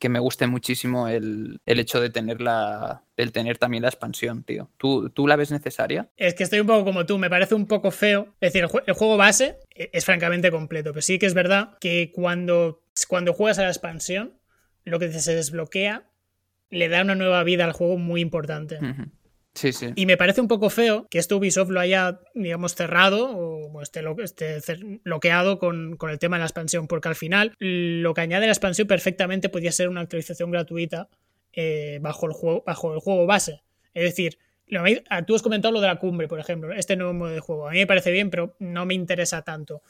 me 0.08 0.18
guste 0.20 0.46
muchísimo 0.46 1.08
el, 1.08 1.60
hecho 1.66 2.00
de 2.00 2.10
tener 2.10 2.40
la, 2.40 3.02
el 3.16 3.32
tener 3.32 3.58
también 3.58 3.82
la 3.82 3.88
expansión, 3.88 4.44
tío. 4.44 4.70
¿Tú, 4.76 5.10
¿Tú 5.10 5.26
la 5.26 5.36
ves 5.36 5.50
necesaria? 5.50 6.08
Es 6.16 6.34
que 6.34 6.44
estoy 6.44 6.60
un 6.60 6.66
poco 6.66 6.84
como 6.84 7.06
tú, 7.06 7.18
me 7.18 7.30
parece 7.30 7.54
un 7.54 7.66
poco 7.66 7.90
feo. 7.90 8.34
Es 8.40 8.52
decir, 8.52 8.62
el, 8.62 8.82
el 8.86 8.94
juego 8.94 9.16
base 9.16 9.58
e, 9.74 9.90
es 9.92 10.04
francamente 10.04 10.50
completo, 10.50 10.92
pero 10.92 11.02
sí 11.02 11.18
que 11.18 11.26
es 11.26 11.34
verdad 11.34 11.76
que 11.80 12.12
cuando 12.14 12.82
cuando 13.06 13.32
juegas 13.32 13.58
a 13.58 13.62
la 13.62 13.68
expansión, 13.68 14.32
lo 14.84 14.98
que 14.98 15.12
se 15.12 15.34
desbloquea 15.34 16.04
le 16.70 16.88
da 16.88 17.02
una 17.02 17.14
nueva 17.14 17.42
vida 17.44 17.64
al 17.64 17.72
juego 17.72 17.96
muy 17.96 18.20
importante. 18.20 18.78
Y 19.96 20.06
me 20.06 20.16
parece 20.16 20.40
un 20.40 20.48
poco 20.48 20.70
feo 20.70 21.06
que 21.10 21.18
esto 21.18 21.36
Ubisoft 21.36 21.70
lo 21.70 21.80
haya, 21.80 22.20
digamos, 22.34 22.74
cerrado 22.74 23.30
o 23.30 23.82
esté, 23.82 24.02
bloqueado 25.04 25.58
con, 25.58 25.98
el 26.00 26.18
tema 26.18 26.36
de 26.36 26.40
la 26.40 26.46
expansión, 26.46 26.86
porque 26.86 27.08
al 27.08 27.16
final 27.16 27.54
lo 27.58 28.14
que 28.14 28.20
añade 28.20 28.46
la 28.46 28.52
expansión 28.52 28.86
perfectamente 28.86 29.48
podría 29.48 29.72
ser 29.72 29.88
una 29.88 30.00
actualización 30.00 30.50
gratuita 30.50 31.08
eh, 31.52 31.98
bajo, 32.00 32.26
el 32.26 32.32
juego, 32.32 32.62
bajo 32.66 32.94
el 32.94 33.00
juego 33.00 33.26
base. 33.26 33.62
Es 33.94 34.04
decir, 34.04 34.38
tú 35.26 35.34
has 35.34 35.42
comentado 35.42 35.72
lo 35.72 35.80
de 35.80 35.88
la 35.88 35.96
cumbre, 35.96 36.28
por 36.28 36.40
ejemplo, 36.40 36.72
este 36.72 36.96
nuevo 36.96 37.14
modo 37.14 37.30
de 37.30 37.40
juego. 37.40 37.68
A 37.68 37.72
mí 37.72 37.78
me 37.78 37.86
parece 37.86 38.12
bien, 38.12 38.30
pero 38.30 38.56
no 38.58 38.86
me 38.86 38.94
interesa 38.94 39.42
tanto. 39.42 39.82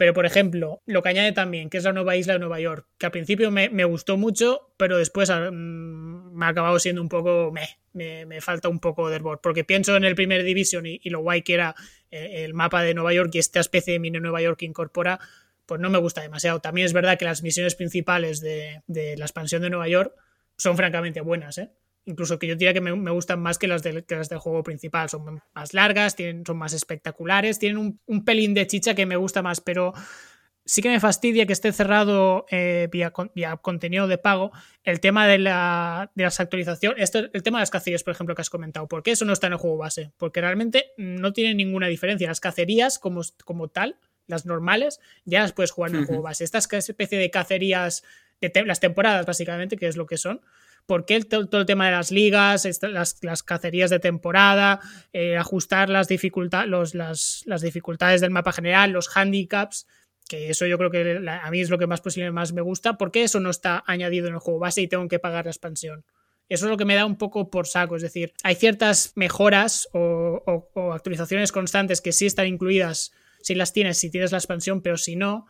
Pero, 0.00 0.14
por 0.14 0.24
ejemplo, 0.24 0.80
lo 0.86 1.02
que 1.02 1.10
añade 1.10 1.32
también, 1.32 1.68
que 1.68 1.76
es 1.76 1.84
la 1.84 1.92
nueva 1.92 2.16
isla 2.16 2.32
de 2.32 2.38
Nueva 2.38 2.58
York, 2.58 2.86
que 2.96 3.04
al 3.04 3.12
principio 3.12 3.50
me, 3.50 3.84
gustó 3.84 4.16
mucho, 4.16 4.72
pero 4.78 4.96
después 4.96 5.28
ah, 5.28 5.50
mm, 5.50 6.32
me 6.32 6.46
ha 6.46 6.48
acabado 6.48 6.78
siendo 6.78 7.02
un 7.02 7.10
poco 7.10 7.52
me, 7.52 8.24
me, 8.24 8.40
falta 8.40 8.70
un 8.70 8.80
poco 8.80 9.10
de 9.10 9.16
hervor. 9.16 9.42
Porque 9.42 9.62
pienso 9.62 9.94
en 9.96 10.04
el 10.04 10.14
primer 10.14 10.42
Division 10.42 10.86
y, 10.86 11.00
lo 11.10 11.20
guay 11.20 11.42
que 11.42 11.52
era 11.52 11.74
eh, 12.10 12.44
el 12.44 12.54
mapa 12.54 12.82
de 12.82 12.94
Nueva 12.94 13.12
York 13.12 13.28
y 13.34 13.40
esta 13.40 13.60
especie 13.60 13.92
de 13.92 13.98
mini 13.98 14.20
Nueva 14.20 14.40
York 14.40 14.60
que 14.60 14.64
incorpora, 14.64 15.20
pues 15.66 15.82
no 15.82 15.90
me 15.90 15.98
gusta 15.98 16.22
demasiado. 16.22 16.60
También 16.60 16.86
es 16.86 16.94
verdad 16.94 17.18
que 17.18 17.26
las 17.26 17.42
misiones 17.42 17.74
principales 17.74 18.40
de, 18.40 18.80
de 18.86 19.18
la 19.18 19.26
expansión 19.26 19.60
de 19.60 19.68
Nueva 19.68 19.88
York 19.88 20.14
son 20.56 20.78
francamente 20.78 21.20
buenas, 21.20 21.58
¿eh? 21.58 21.72
Incluso 22.04 22.38
que 22.38 22.46
yo 22.46 22.56
diría 22.56 22.72
que 22.72 22.80
me, 22.80 23.10
gustan 23.10 23.40
más 23.40 23.58
que 23.58 23.68
las, 23.68 23.82
del, 23.82 24.04
las 24.08 24.28
del 24.28 24.38
juego 24.38 24.62
principal. 24.62 25.08
Son 25.08 25.42
más 25.54 25.74
largas, 25.74 26.16
tienen, 26.16 26.44
son 26.44 26.58
más 26.58 26.72
espectaculares, 26.72 27.58
tienen 27.58 28.00
un, 28.06 28.24
pelín 28.24 28.54
de 28.54 28.66
chicha 28.66 28.94
que 28.94 29.06
me 29.06 29.16
gusta 29.16 29.42
más, 29.42 29.60
pero 29.60 29.92
sí 30.64 30.82
que 30.82 30.88
me 30.88 31.00
fastidia 31.00 31.46
que 31.46 31.52
esté 31.52 31.72
cerrado 31.72 32.46
eh, 32.50 32.88
vía, 32.90 33.12
contenido 33.62 34.06
de 34.06 34.18
pago 34.18 34.52
el 34.84 35.00
tema 35.00 35.26
de, 35.26 35.38
la, 35.38 36.10
de 36.14 36.24
las 36.24 36.40
actualizaciones, 36.40 37.14
el 37.14 37.42
tema 37.42 37.58
de 37.58 37.62
las 37.62 37.70
cacerías, 37.70 38.02
por 38.02 38.12
ejemplo, 38.12 38.34
que 38.34 38.42
has 38.42 38.50
comentado. 38.50 38.86
¿Por 38.86 39.02
qué 39.02 39.12
eso 39.12 39.24
no 39.24 39.32
está 39.32 39.46
en 39.46 39.54
el 39.54 39.58
juego 39.58 39.78
base? 39.78 40.12
Porque 40.16 40.40
realmente 40.40 40.92
no 40.96 41.32
tiene 41.32 41.54
ninguna 41.54 41.86
diferencia. 41.86 42.28
Las 42.28 42.40
cacerías 42.40 42.98
como, 42.98 43.22
como 43.44 43.68
tal, 43.68 43.96
las 44.26 44.46
normales, 44.46 45.00
ya 45.24 45.40
las 45.40 45.52
puedes 45.52 45.72
jugar 45.72 45.90
en 45.90 45.98
el 45.98 46.06
juego 46.06 46.22
base. 46.22 46.44
Estas 46.44 46.72
especie 46.72 47.18
de 47.18 47.30
cacerías, 47.30 48.04
de 48.40 48.64
las 48.64 48.80
temporadas 48.80 49.26
básicamente, 49.26 49.76
que 49.76 49.86
es 49.86 49.96
lo 49.96 50.06
que 50.06 50.16
son, 50.16 50.40
por 50.90 51.04
qué 51.04 51.20
todo, 51.20 51.60
el 51.60 51.66
tema 51.66 51.86
de 51.86 51.92
las 51.92 52.10
ligas, 52.10 52.68
las, 52.82 53.42
cacerías 53.44 53.90
de 53.90 54.00
temporada, 54.00 54.80
eh, 55.12 55.36
ajustar 55.36 55.88
las, 55.88 56.08
las, 56.10 57.42
las, 57.46 57.62
dificultades 57.62 58.20
del 58.20 58.32
mapa 58.32 58.50
general, 58.50 58.90
los 58.90 59.16
handicaps, 59.16 59.86
que 60.28 60.50
eso 60.50 60.66
yo 60.66 60.78
creo 60.78 60.90
que 60.90 61.22
a 61.28 61.48
mí 61.52 61.60
es 61.60 61.70
lo 61.70 61.78
que 61.78 61.86
más 61.86 62.00
posible 62.00 62.32
más 62.32 62.52
me 62.52 62.60
gusta, 62.60 62.98
¿por 62.98 63.12
qué 63.12 63.22
eso 63.22 63.38
no 63.38 63.50
está 63.50 63.84
añadido 63.86 64.26
en 64.26 64.34
el 64.34 64.40
juego 64.40 64.58
base 64.58 64.80
y 64.82 64.88
tengo 64.88 65.06
que 65.06 65.20
pagar 65.20 65.44
la 65.44 65.52
expansión? 65.52 66.04
Eso 66.48 66.66
es 66.66 66.70
lo 66.72 66.76
que 66.76 66.84
me 66.84 66.96
da 66.96 67.06
un 67.06 67.16
poco 67.16 67.50
por 67.50 67.68
saco, 67.68 67.94
es 67.94 68.02
decir, 68.02 68.32
hay 68.42 68.56
ciertas 68.56 69.12
mejoras 69.14 69.88
o, 69.92 70.42
actualizaciones 70.92 71.52
constantes 71.52 72.00
que 72.00 72.10
sí 72.10 72.26
están 72.26 72.48
incluidas 72.48 73.12
si 73.42 73.54
las 73.54 73.72
tienes, 73.72 73.96
si 73.96 74.10
tienes 74.10 74.32
la 74.32 74.38
expansión, 74.38 74.82
pero 74.82 74.96
si 74.96 75.14
no, 75.14 75.46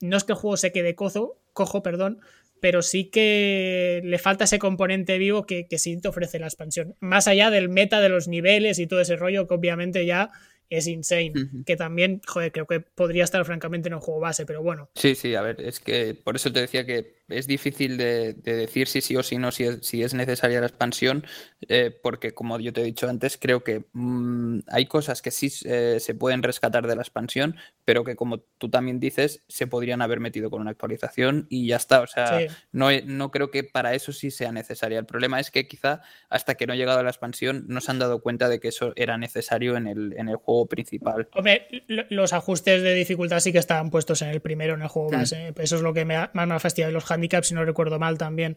no 0.00 0.16
es 0.16 0.24
que 0.24 0.32
el 0.32 0.38
juego 0.38 0.56
se 0.56 0.72
quede 0.72 0.96
cojo, 0.96 1.40
cojo, 1.52 1.84
perdón, 1.84 2.18
pero 2.60 2.82
sí 2.82 3.04
que 3.06 4.00
le 4.04 4.18
falta 4.18 4.44
ese 4.44 4.58
componente 4.58 5.18
vivo 5.18 5.46
que, 5.46 5.66
que 5.66 5.78
sí 5.78 6.00
te 6.00 6.08
ofrece 6.08 6.38
la 6.38 6.46
expansión. 6.46 6.94
Más 7.00 7.28
allá 7.28 7.50
del 7.50 7.68
meta 7.68 8.00
de 8.00 8.08
los 8.08 8.28
niveles 8.28 8.78
y 8.78 8.86
todo 8.86 9.00
ese 9.00 9.16
rollo, 9.16 9.46
que 9.46 9.54
obviamente 9.54 10.06
ya 10.06 10.30
es 10.70 10.86
insane. 10.86 11.32
Que 11.66 11.76
también, 11.76 12.22
joder, 12.26 12.52
creo 12.52 12.66
que 12.66 12.80
podría 12.80 13.24
estar 13.24 13.44
francamente 13.44 13.88
en 13.88 13.94
un 13.94 14.00
juego 14.00 14.20
base, 14.20 14.46
pero 14.46 14.62
bueno. 14.62 14.88
Sí, 14.94 15.14
sí, 15.14 15.34
a 15.34 15.42
ver, 15.42 15.60
es 15.60 15.80
que 15.80 16.14
por 16.14 16.36
eso 16.36 16.52
te 16.52 16.60
decía 16.60 16.86
que 16.86 17.19
es 17.30 17.46
difícil 17.46 17.96
de, 17.96 18.34
decir 18.34 18.88
si 18.88 19.00
sí 19.00 19.16
o 19.16 19.22
si 19.22 19.38
no, 19.38 19.50
si 19.52 19.64
es, 19.64 19.78
si 19.82 20.02
es 20.02 20.14
necesaria 20.14 20.60
la 20.60 20.66
expansión, 20.66 21.26
eh, 21.68 21.90
porque 22.02 22.32
como 22.32 22.58
yo 22.58 22.72
te 22.72 22.80
he 22.80 22.84
dicho 22.84 23.08
antes, 23.08 23.38
creo 23.38 23.64
que 23.64 23.84
mm, 23.92 24.60
hay 24.68 24.86
cosas 24.86 25.22
que 25.22 25.30
sí 25.30 25.50
eh, 25.64 25.98
se 26.00 26.14
pueden 26.14 26.42
rescatar 26.42 26.86
de 26.86 26.96
la 26.96 27.02
expansión, 27.02 27.56
pero 27.84 28.04
que 28.04 28.16
como 28.16 28.40
tú 28.40 28.68
también 28.68 29.00
dices, 29.00 29.42
se 29.48 29.66
podrían 29.66 30.02
haber 30.02 30.20
metido 30.20 30.50
con 30.50 30.60
una 30.60 30.70
actualización 30.70 31.46
y 31.48 31.66
ya 31.66 31.76
está. 31.76 32.00
O 32.00 32.06
sea, 32.06 32.40
no, 32.72 32.88
no 33.04 33.30
creo 33.30 33.50
que 33.50 33.64
para 33.64 33.94
eso 33.94 34.12
sí 34.12 34.30
sea 34.30 34.52
necesaria. 34.52 34.98
El 34.98 35.06
problema 35.06 35.40
es 35.40 35.50
que 35.50 35.66
quizá 35.66 36.02
hasta 36.28 36.54
que 36.54 36.66
no 36.66 36.72
ha 36.72 36.76
llegado 36.76 37.02
la 37.02 37.10
expansión 37.10 37.64
no 37.68 37.80
se 37.80 37.90
han 37.90 37.98
dado 37.98 38.20
cuenta 38.20 38.48
de 38.48 38.60
que 38.60 38.68
eso 38.68 38.92
era 38.96 39.18
necesario 39.18 39.76
en 39.76 39.86
el, 39.86 40.14
en 40.16 40.28
el 40.28 40.36
juego 40.36 40.66
principal. 40.66 41.28
Hombre, 41.32 41.66
los 42.10 42.32
ajustes 42.32 42.82
de 42.82 42.94
dificultad 42.94 43.40
sí 43.40 43.52
que 43.52 43.58
estaban 43.58 43.90
puestos 43.90 44.22
en 44.22 44.28
el 44.28 44.40
primero, 44.40 44.74
en 44.74 44.82
el 44.82 44.88
juego 44.88 45.08
mm. 45.08 45.12
base. 45.12 45.54
Eso 45.56 45.76
es 45.76 45.82
lo 45.82 45.92
que 45.92 46.04
me 46.04 46.28
más 46.32 46.46
me 46.46 46.54
ha 46.54 46.60
fastidiado 46.60 46.92
los 46.92 47.04
si 47.42 47.54
no 47.54 47.64
recuerdo 47.64 47.98
mal 47.98 48.18
también. 48.18 48.56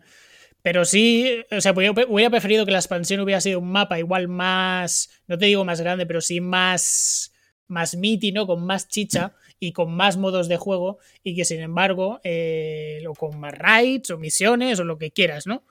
Pero 0.62 0.86
sí, 0.86 1.44
o 1.52 1.60
sea, 1.60 1.74
hubiera 1.74 2.30
preferido 2.30 2.66
que 2.66 2.72
la 2.72 2.78
expansión 2.78 3.20
hubiera 3.20 3.42
sido 3.42 3.60
un 3.60 3.70
mapa 3.70 4.00
igual 4.00 4.30
más, 4.30 5.10
no 5.28 5.38
te 5.38 5.48
digo 5.48 5.66
más 5.66 5.82
grande, 5.82 6.06
pero 6.06 6.22
sí 6.22 6.40
más, 6.40 7.34
más 7.68 7.96
meaty, 7.96 8.32
¿no? 8.32 8.48
Con 8.48 8.66
más 8.66 8.88
chicha 8.88 9.34
y 9.60 9.74
con 9.74 9.94
más 9.94 10.16
modos 10.16 10.48
de 10.48 10.56
juego 10.56 11.00
y 11.22 11.36
que 11.36 11.44
sin 11.44 11.60
embargo, 11.60 12.22
eh, 12.24 13.04
o 13.08 13.14
con 13.14 13.40
más 13.40 13.58
raids 13.58 14.10
o 14.12 14.18
misiones 14.18 14.80
o 14.80 14.86
lo 14.86 14.98
que 14.98 15.12
quieras, 15.12 15.48
¿no? 15.48 15.64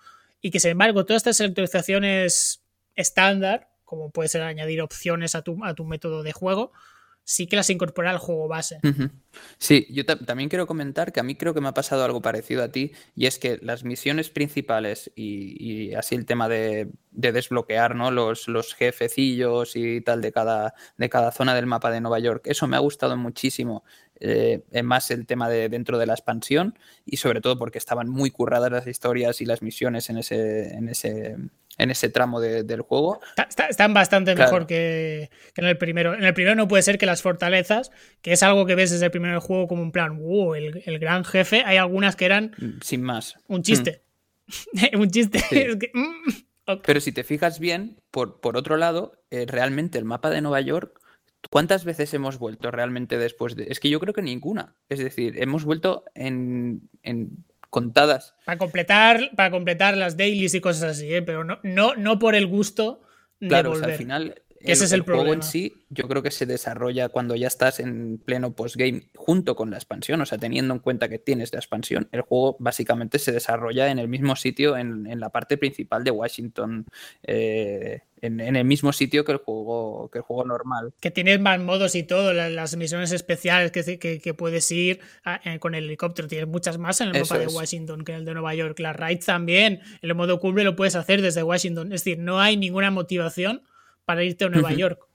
Y 0.42 0.50
que 0.50 0.60
sin 0.60 0.72
embargo 0.72 1.06
todas 1.06 1.20
estas 1.20 1.40
actualizaciones 1.40 2.62
estándar, 2.94 3.70
como 3.84 4.10
puede 4.10 4.28
ser 4.28 4.42
añadir 4.42 4.82
opciones 4.82 5.34
a 5.34 5.42
tu, 5.42 5.64
a 5.64 5.74
tu 5.74 5.84
método 5.84 6.22
de 6.22 6.32
juego, 6.32 6.72
sí 7.24 7.46
que 7.46 7.56
las 7.56 7.70
incorpora 7.70 8.10
al 8.10 8.18
juego 8.18 8.48
base. 8.48 8.80
Sí, 9.58 9.86
yo 9.90 10.04
también 10.04 10.48
quiero 10.48 10.66
comentar 10.66 11.12
que 11.12 11.20
a 11.20 11.22
mí 11.22 11.34
creo 11.36 11.54
que 11.54 11.60
me 11.60 11.68
ha 11.68 11.74
pasado 11.74 12.04
algo 12.04 12.20
parecido 12.20 12.62
a 12.62 12.68
ti, 12.68 12.92
y 13.14 13.26
es 13.26 13.38
que 13.38 13.58
las 13.62 13.84
misiones 13.84 14.30
principales 14.30 15.10
y, 15.14 15.94
así 15.94 16.14
el 16.14 16.26
tema 16.26 16.48
de, 16.48 16.90
desbloquear 17.10 17.94
¿no? 17.94 18.10
los, 18.10 18.48
los, 18.48 18.74
jefecillos 18.74 19.76
y 19.76 20.00
tal 20.00 20.20
de 20.20 20.32
cada, 20.32 20.74
de 20.96 21.08
cada 21.08 21.32
zona 21.32 21.54
del 21.54 21.66
mapa 21.66 21.90
de 21.90 22.00
Nueva 22.00 22.18
York, 22.18 22.42
eso 22.46 22.66
me 22.66 22.76
ha 22.76 22.80
gustado 22.80 23.16
muchísimo. 23.16 23.84
Eh, 24.24 24.62
más 24.84 25.10
el 25.10 25.26
tema 25.26 25.48
de 25.48 25.68
dentro 25.68 25.98
de 25.98 26.06
la 26.06 26.12
expansión 26.12 26.78
y 27.04 27.16
sobre 27.16 27.40
todo 27.40 27.58
porque 27.58 27.78
estaban 27.78 28.08
muy 28.08 28.30
curradas 28.30 28.70
las 28.70 28.86
historias 28.86 29.40
y 29.40 29.46
las 29.46 29.62
misiones 29.62 30.10
en 30.10 30.18
ese, 30.18 30.74
en 30.74 30.88
ese, 30.88 31.38
en 31.82 31.90
ese 31.90 32.08
tramo 32.08 32.40
del 32.40 32.80
juego. 32.82 33.20
están 33.68 33.92
bastante 33.92 34.34
mejor 34.34 34.66
que, 34.66 35.30
en 35.56 35.64
el 35.64 35.76
primero. 35.76 36.14
En 36.14 36.24
el 36.24 36.34
primero 36.34 36.54
no 36.54 36.68
puede 36.68 36.82
ser 36.82 36.98
que 36.98 37.06
las 37.06 37.22
fortalezas, 37.22 37.90
que 38.20 38.32
es 38.32 38.42
algo 38.42 38.66
que 38.66 38.74
ves 38.74 38.90
desde 38.90 39.06
el 39.06 39.10
primer 39.10 39.38
juego 39.38 39.66
como 39.68 39.82
un 39.82 39.92
plan, 39.92 40.18
wow, 40.18 40.54
el, 40.54 40.98
gran 40.98 41.24
jefe, 41.24 41.62
hay 41.64 41.76
algunas 41.76 42.16
que 42.16 42.24
eran... 42.24 42.52
Mm, 42.58 42.80
sin 42.82 43.02
más. 43.02 43.36
Un 43.48 43.62
chiste. 43.62 44.02
Mm. 44.72 44.96
un 45.00 45.10
chiste. 45.10 45.40
Mm, 45.92 46.76
Pero 46.84 47.00
si 47.00 47.12
te 47.12 47.24
fijas 47.24 47.58
bien, 47.58 48.00
por, 48.10 48.40
por 48.40 48.56
otro 48.56 48.76
lado, 48.76 49.20
eh, 49.30 49.46
realmente 49.46 49.98
el 49.98 50.04
mapa 50.04 50.30
de 50.30 50.40
Nueva 50.40 50.60
York 50.60 51.02
¿Cuántas 51.50 51.84
veces 51.84 52.14
hemos 52.14 52.38
vuelto 52.38 52.70
realmente 52.70 53.18
después 53.18 53.56
de.? 53.56 53.66
Es 53.68 53.80
que 53.80 53.90
yo 53.90 53.98
creo 54.00 54.14
que 54.14 54.22
ninguna. 54.22 54.76
Es 54.88 55.00
decir, 55.00 55.42
hemos 55.42 55.64
vuelto 55.64 56.04
en, 56.14 56.88
en 57.02 57.44
contadas. 57.72 58.34
Para 58.44 58.58
completar, 58.58 59.30
para 59.34 59.50
completar 59.50 59.96
las 59.96 60.18
dailies 60.18 60.52
y 60.54 60.60
cosas 60.60 60.90
así, 60.90 61.12
¿eh? 61.12 61.22
pero 61.22 61.42
no, 61.42 61.58
no, 61.62 61.94
no 61.94 62.18
por 62.18 62.34
el 62.34 62.46
gusto 62.46 63.00
de 63.40 63.48
claro, 63.48 63.70
volver. 63.70 63.92
al 63.92 63.96
final 63.96 64.42
ese 64.64 64.84
es 64.84 64.92
el, 64.92 65.02
juego 65.02 65.32
en 65.32 65.42
sí, 65.42 65.84
yo 65.90 66.08
creo 66.08 66.22
que 66.22 66.30
se 66.30 66.46
desarrolla 66.46 67.08
cuando 67.08 67.34
ya 67.34 67.46
estás 67.46 67.80
en 67.80 68.18
pleno 68.18 68.52
postgame 68.52 69.08
junto 69.14 69.56
con 69.56 69.70
la 69.70 69.76
expansión, 69.76 70.20
o 70.20 70.26
sea, 70.26 70.38
teniendo 70.38 70.74
en 70.74 70.80
cuenta 70.80 71.08
que 71.08 71.18
tienes 71.18 71.52
la 71.52 71.58
expansión, 71.58 72.08
el 72.12 72.22
juego 72.22 72.56
básicamente 72.58 73.18
se 73.18 73.32
desarrolla 73.32 73.90
en 73.90 73.98
el 73.98 74.08
mismo 74.08 74.36
sitio, 74.36 74.76
en, 74.76 75.20
la 75.20 75.30
parte 75.30 75.58
principal 75.58 76.04
de 76.04 76.10
Washington, 76.10 76.86
eh, 77.22 78.00
en, 78.20 78.40
el 78.40 78.64
mismo 78.64 78.92
sitio 78.92 79.24
que 79.24 79.32
el 79.32 79.38
juego 79.38 80.08
que 80.10 80.18
el 80.18 80.22
juego 80.22 80.44
normal. 80.44 80.94
Que 81.00 81.10
tienes 81.10 81.40
más 81.40 81.60
modos 81.60 81.94
y 81.94 82.04
todo, 82.04 82.32
las, 82.32 82.76
misiones 82.76 83.12
especiales 83.12 83.72
que, 83.72 83.98
que, 83.98 84.34
puedes 84.34 84.70
ir 84.70 85.00
eh, 85.44 85.58
con 85.58 85.74
el 85.74 85.84
helicóptero, 85.84 86.28
tienes 86.28 86.48
muchas 86.48 86.78
más 86.78 87.00
en 87.00 87.08
el 87.08 87.20
mapa 87.20 87.38
de 87.38 87.48
Washington 87.48 88.04
que 88.04 88.12
en 88.12 88.18
el 88.18 88.24
de 88.24 88.34
Nueva 88.34 88.54
York. 88.54 88.78
Las 88.78 88.96
raids 88.96 89.26
también, 89.26 89.80
el 90.00 90.14
modo 90.14 90.40
cumbre 90.40 90.64
lo 90.64 90.76
puedes 90.76 90.94
hacer 90.94 91.20
desde 91.20 91.42
Washington, 91.42 91.92
es 91.92 92.04
decir, 92.04 92.18
no 92.18 92.40
hay 92.40 92.56
ninguna 92.56 92.90
motivación 92.90 93.62
para 94.12 94.24
irte 94.24 94.44
a 94.44 94.50
Nueva 94.50 94.74
York. 94.74 95.08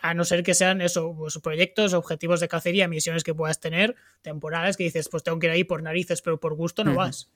A 0.00 0.14
no 0.14 0.24
ser 0.24 0.42
que 0.42 0.52
sean 0.52 0.80
eso, 0.80 1.14
pues, 1.16 1.38
proyectos, 1.38 1.94
objetivos 1.94 2.40
de 2.40 2.48
cacería, 2.48 2.88
misiones 2.88 3.22
que 3.22 3.34
puedas 3.34 3.60
tener, 3.60 3.94
temporales 4.20 4.76
que 4.76 4.82
dices, 4.82 5.08
pues 5.08 5.22
tengo 5.22 5.38
que 5.38 5.46
ir 5.46 5.52
ahí 5.52 5.64
por 5.64 5.80
narices, 5.80 6.22
pero 6.22 6.40
por 6.40 6.54
gusto 6.54 6.82
no 6.82 6.96
vas. 6.96 7.30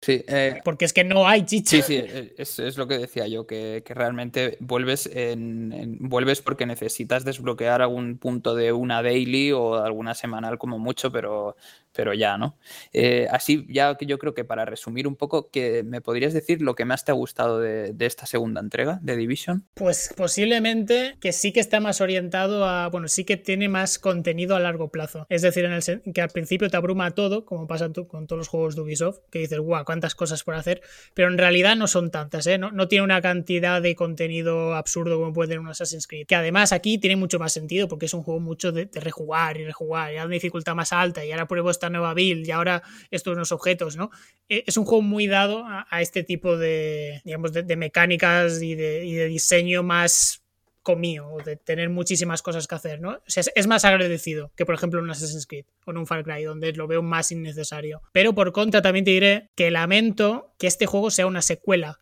Sí, 0.00 0.24
eh, 0.28 0.60
porque 0.64 0.86
es 0.86 0.94
que 0.94 1.04
no 1.04 1.28
hay 1.28 1.44
chicha. 1.44 1.76
Sí, 1.76 1.82
sí, 1.82 1.96
eh, 1.96 2.34
es, 2.38 2.76
lo 2.78 2.88
que 2.88 2.96
decía 2.96 3.26
yo, 3.26 3.46
que, 3.46 3.82
realmente 3.86 4.56
vuelves, 4.60 5.10
en, 5.12 5.98
vuelves 6.00 6.40
porque 6.40 6.64
necesitas 6.64 7.24
desbloquear 7.24 7.82
algún 7.82 8.16
punto 8.16 8.54
de 8.54 8.72
una 8.72 9.02
daily 9.02 9.52
o 9.52 9.74
alguna 9.74 10.14
semanal 10.14 10.56
como 10.58 10.78
mucho, 10.78 11.12
pero, 11.12 11.56
pero 11.96 12.12
ya, 12.14 12.36
¿no? 12.36 12.58
Eh, 12.92 13.26
así, 13.30 13.66
ya 13.68 13.96
que 13.96 14.06
yo 14.06 14.18
creo 14.18 14.34
que 14.34 14.44
para 14.44 14.64
resumir 14.64 15.08
un 15.08 15.16
poco, 15.16 15.50
que 15.50 15.82
¿me 15.82 16.00
podrías 16.00 16.32
decir 16.34 16.60
lo 16.60 16.74
que 16.74 16.84
más 16.84 17.04
te 17.04 17.12
ha 17.12 17.14
gustado 17.14 17.60
de, 17.60 17.94
esta 18.00 18.26
segunda 18.26 18.60
entrega 18.60 19.00
de 19.02 19.16
Division? 19.16 19.66
Pues 19.74 20.12
posiblemente 20.16 21.16
que 21.20 21.32
sí 21.32 21.52
que 21.52 21.60
está 21.60 21.80
más 21.80 22.00
orientado 22.00 22.64
a, 22.64 22.88
bueno, 22.88 23.08
sí 23.08 23.24
que 23.24 23.36
tiene 23.36 23.68
más 23.68 23.98
contenido 23.98 24.54
a 24.54 24.60
largo 24.60 24.90
plazo. 24.90 25.26
Es 25.28 25.42
decir, 25.42 25.64
en 25.64 25.72
el 25.72 25.82
que 26.12 26.22
al 26.22 26.30
principio 26.30 26.70
te 26.70 26.76
abruma 26.76 27.10
todo, 27.12 27.44
como 27.44 27.66
pasa 27.66 27.86
con 28.08 28.26
todos 28.26 28.38
los 28.38 28.48
juegos 28.48 28.76
de 28.76 28.82
Ubisoft, 28.82 29.20
que 29.30 29.38
dices, 29.40 29.58
guau, 29.58 29.84
cuántas 29.84 30.14
cosas 30.14 30.42
por 30.44 30.54
hacer, 30.54 30.82
pero 31.14 31.28
en 31.28 31.38
realidad 31.38 31.76
no 31.76 31.86
son 31.86 32.10
tantas, 32.10 32.46
¿eh? 32.46 32.58
No, 32.58 32.70
no 32.70 32.88
tiene 32.88 33.04
una 33.04 33.20
cantidad 33.20 33.80
de 33.80 33.94
contenido 33.94 34.74
absurdo 34.74 35.18
como 35.18 35.32
puede 35.32 35.48
tener 35.48 35.60
un 35.60 35.68
Assassin's 35.68 36.06
Creed. 36.06 36.26
Que 36.26 36.34
además 36.34 36.72
aquí 36.72 36.98
tiene 36.98 37.16
mucho 37.16 37.38
más 37.38 37.52
sentido 37.52 37.88
porque 37.88 38.06
es 38.06 38.14
un 38.14 38.22
juego 38.22 38.40
mucho 38.40 38.72
de, 38.72 38.88
rejugar 38.94 39.56
y 39.56 39.64
rejugar, 39.64 40.12
y 40.12 40.18
a 40.18 40.24
una 40.24 40.34
dificultad 40.34 40.74
más 40.74 40.92
alta, 40.92 41.24
y 41.24 41.32
ahora 41.32 41.46
pruebo 41.46 41.70
esta 41.70 41.85
nueva 41.90 42.14
build, 42.14 42.46
y 42.46 42.50
ahora 42.50 42.82
estos 43.10 43.34
nuevos 43.34 43.52
objetos, 43.52 43.96
¿no? 43.96 44.10
Eh, 44.48 44.64
es 44.66 44.76
un 44.76 44.84
juego 44.84 45.02
muy 45.02 45.26
dado 45.26 45.64
a, 45.66 46.00
este 46.00 46.22
tipo 46.22 46.56
de, 46.56 47.20
digamos, 47.24 47.52
de, 47.52 47.76
mecánicas 47.76 48.62
y 48.62 48.74
de, 48.74 49.26
diseño 49.26 49.82
más 49.82 50.42
comío 50.82 51.38
de 51.44 51.56
tener 51.56 51.90
muchísimas 51.90 52.42
cosas 52.42 52.68
que 52.68 52.76
hacer, 52.76 53.00
¿no? 53.00 53.20
Es, 53.26 53.66
más 53.66 53.84
agradecido 53.84 54.52
que, 54.54 54.64
por 54.64 54.76
ejemplo, 54.76 55.00
en 55.00 55.06
un 55.06 55.10
Assassin's 55.10 55.46
Creed 55.46 55.64
o 55.84 55.90
en 55.90 55.96
un 55.96 56.06
Far 56.06 56.22
Cry, 56.22 56.44
donde 56.44 56.72
lo 56.72 56.86
veo 56.86 57.02
más 57.02 57.32
innecesario. 57.32 58.02
Pero 58.12 58.34
por 58.34 58.52
contra, 58.52 58.82
también 58.82 59.04
te 59.04 59.10
diré 59.10 59.50
que 59.56 59.72
lamento 59.72 60.54
que 60.58 60.68
este 60.68 60.86
juego 60.86 61.10
sea 61.10 61.26
una 61.26 61.42
secuela. 61.42 61.98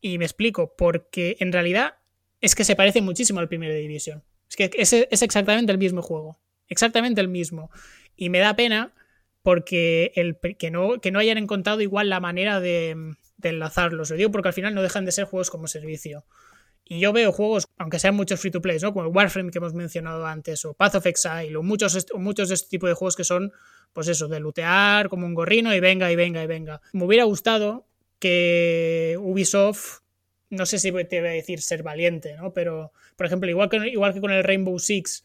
Y 0.00 0.16
me 0.16 0.24
explico, 0.24 0.74
porque 0.76 1.36
en 1.40 1.52
realidad 1.52 1.96
es 2.40 2.54
que 2.54 2.64
se 2.64 2.74
parece 2.74 3.02
muchísimo 3.02 3.38
al 3.38 3.48
primer 3.48 3.74
Division. 3.74 4.24
Es 4.48 4.56
que 4.56 4.70
es, 4.74 4.92
es 4.94 5.22
exactamente 5.22 5.70
el 5.70 5.78
mismo 5.78 6.00
juego. 6.00 6.38
Exactamente 6.68 7.20
el 7.20 7.28
mismo. 7.28 7.70
Y 8.16 8.30
me 8.30 8.38
da 8.38 8.56
pena 8.56 8.94
porque 9.42 10.12
el, 10.14 10.38
que, 10.58 10.70
no, 10.70 11.00
que 11.00 11.10
no 11.10 11.18
hayan 11.18 11.38
encontrado 11.38 11.80
igual 11.80 12.08
la 12.08 12.20
manera 12.20 12.60
de, 12.60 13.14
enlazarlos. 13.42 14.10
Lo 14.10 14.16
digo 14.16 14.30
porque 14.30 14.48
al 14.48 14.54
final 14.54 14.74
no 14.74 14.82
dejan 14.82 15.04
de 15.04 15.12
ser 15.12 15.24
juegos 15.24 15.50
como 15.50 15.66
servicio. 15.66 16.24
Y 16.84 17.00
yo 17.00 17.12
veo 17.12 17.32
juegos, 17.32 17.66
aunque 17.78 17.98
sean 17.98 18.14
muchos 18.14 18.40
free 18.40 18.50
to 18.50 18.60
play, 18.60 18.78
¿no? 18.80 18.92
Como 18.92 19.08
Warframe 19.08 19.50
que 19.50 19.58
hemos 19.58 19.72
mencionado 19.74 20.26
antes, 20.26 20.64
o 20.64 20.74
Path 20.74 20.96
of 20.96 21.06
Exile, 21.06 21.56
o 21.56 21.62
muchos, 21.62 22.06
muchos 22.14 22.48
de 22.48 22.56
este 22.56 22.68
tipo 22.68 22.86
de 22.86 22.94
juegos 22.94 23.16
que 23.16 23.24
son, 23.24 23.52
pues 23.92 24.08
eso, 24.08 24.28
de 24.28 24.40
lootear 24.40 25.08
como 25.08 25.26
un 25.26 25.34
gorrino 25.34 25.74
y 25.74 25.80
venga, 25.80 26.10
y 26.12 26.16
venga, 26.16 26.42
y 26.42 26.46
venga. 26.46 26.80
Me 26.92 27.04
hubiera 27.04 27.24
gustado 27.24 27.86
que 28.18 29.16
Ubisoft, 29.20 30.00
no 30.50 30.66
sé 30.66 30.78
si 30.78 30.92
te 30.92 31.20
voy 31.20 31.28
a 31.28 31.32
decir 31.32 31.62
ser 31.62 31.82
valiente, 31.82 32.36
¿no? 32.36 32.52
Pero, 32.52 32.92
por 33.16 33.26
ejemplo, 33.26 33.48
igual 33.48 33.68
que, 33.68 33.88
igual 33.88 34.12
que 34.12 34.20
con 34.20 34.32
el 34.32 34.44
Rainbow 34.44 34.78
Six, 34.78 35.24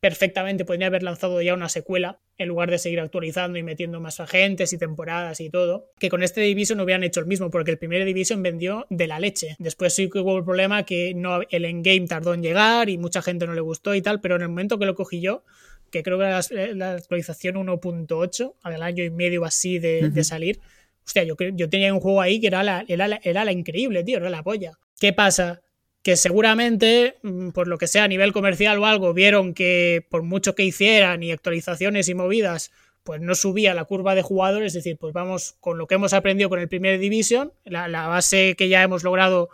perfectamente 0.00 0.64
podría 0.64 0.86
haber 0.86 1.02
lanzado 1.02 1.42
ya 1.42 1.54
una 1.54 1.68
secuela 1.68 2.20
en 2.36 2.48
lugar 2.48 2.70
de 2.70 2.78
seguir 2.78 3.00
actualizando 3.00 3.58
y 3.58 3.64
metiendo 3.64 4.00
más 4.00 4.20
agentes 4.20 4.72
y 4.72 4.78
temporadas 4.78 5.40
y 5.40 5.50
todo, 5.50 5.90
que 5.98 6.08
con 6.08 6.22
este 6.22 6.40
Division 6.40 6.78
no 6.78 6.84
hubieran 6.84 7.02
hecho 7.02 7.20
el 7.20 7.26
mismo, 7.26 7.50
porque 7.50 7.72
el 7.72 7.78
primer 7.78 8.04
Division 8.04 8.42
vendió 8.42 8.86
de 8.90 9.08
la 9.08 9.18
leche. 9.18 9.56
Después 9.58 9.94
sí 9.94 10.08
que 10.08 10.20
hubo 10.20 10.38
el 10.38 10.44
problema 10.44 10.84
que 10.84 11.14
no, 11.14 11.40
el 11.50 11.64
endgame 11.64 12.06
tardó 12.06 12.32
en 12.34 12.42
llegar 12.42 12.88
y 12.88 12.98
mucha 12.98 13.22
gente 13.22 13.46
no 13.46 13.54
le 13.54 13.60
gustó 13.60 13.94
y 13.94 14.02
tal, 14.02 14.20
pero 14.20 14.36
en 14.36 14.42
el 14.42 14.48
momento 14.48 14.78
que 14.78 14.86
lo 14.86 14.94
cogí 14.94 15.20
yo, 15.20 15.42
que 15.90 16.02
creo 16.04 16.18
que 16.18 16.26
era 16.26 16.40
la, 16.74 16.92
actualización 16.92 17.56
1.8, 17.56 18.54
al 18.62 18.82
año 18.82 19.02
y 19.02 19.10
medio 19.10 19.44
así 19.44 19.80
de, 19.80 20.22
salir, 20.22 20.60
hostia, 21.04 21.24
yo, 21.24 21.34
yo 21.54 21.68
tenía 21.68 21.92
un 21.92 22.00
juego 22.00 22.20
ahí 22.20 22.40
que 22.40 22.46
era 22.46 22.62
la, 22.62 22.84
era 22.86 23.18
era 23.22 23.44
la 23.44 23.52
increíble, 23.52 24.04
tío, 24.04 24.18
era 24.18 24.30
la 24.30 24.44
polla. 24.44 24.78
¿Qué 25.00 25.12
pasa? 25.12 25.62
Que 26.08 26.16
seguramente, 26.16 27.18
mm, 27.20 27.50
por 27.50 27.68
lo 27.68 27.76
que 27.76 27.86
sea 27.86 28.04
a 28.04 28.08
nivel 28.08 28.32
comercial 28.32 28.78
o 28.78 28.86
algo, 28.86 29.12
vieron 29.12 29.52
que 29.52 30.06
por 30.08 30.22
mucho 30.22 30.54
que 30.54 30.64
hicieran 30.64 31.22
y 31.22 31.32
actualizaciones 31.32 32.08
y 32.08 32.14
movidas, 32.14 32.72
pues 33.04 33.20
no 33.20 33.34
subía 33.34 33.74
la 33.74 33.84
curva 33.84 34.14
de 34.14 34.22
jugadores, 34.22 34.68
es 34.68 34.84
decir, 34.84 34.96
pues 34.98 35.12
vamos 35.12 35.56
con 35.60 35.76
lo 35.76 35.86
que 35.86 35.96
hemos 35.96 36.14
aprendido 36.14 36.48
con 36.48 36.60
el 36.60 36.68
primer 36.70 36.98
Division, 36.98 37.52
la, 37.66 37.88
la 37.88 38.06
base 38.06 38.54
que 38.56 38.70
ya 38.70 38.82
hemos 38.82 39.04
logrado 39.04 39.50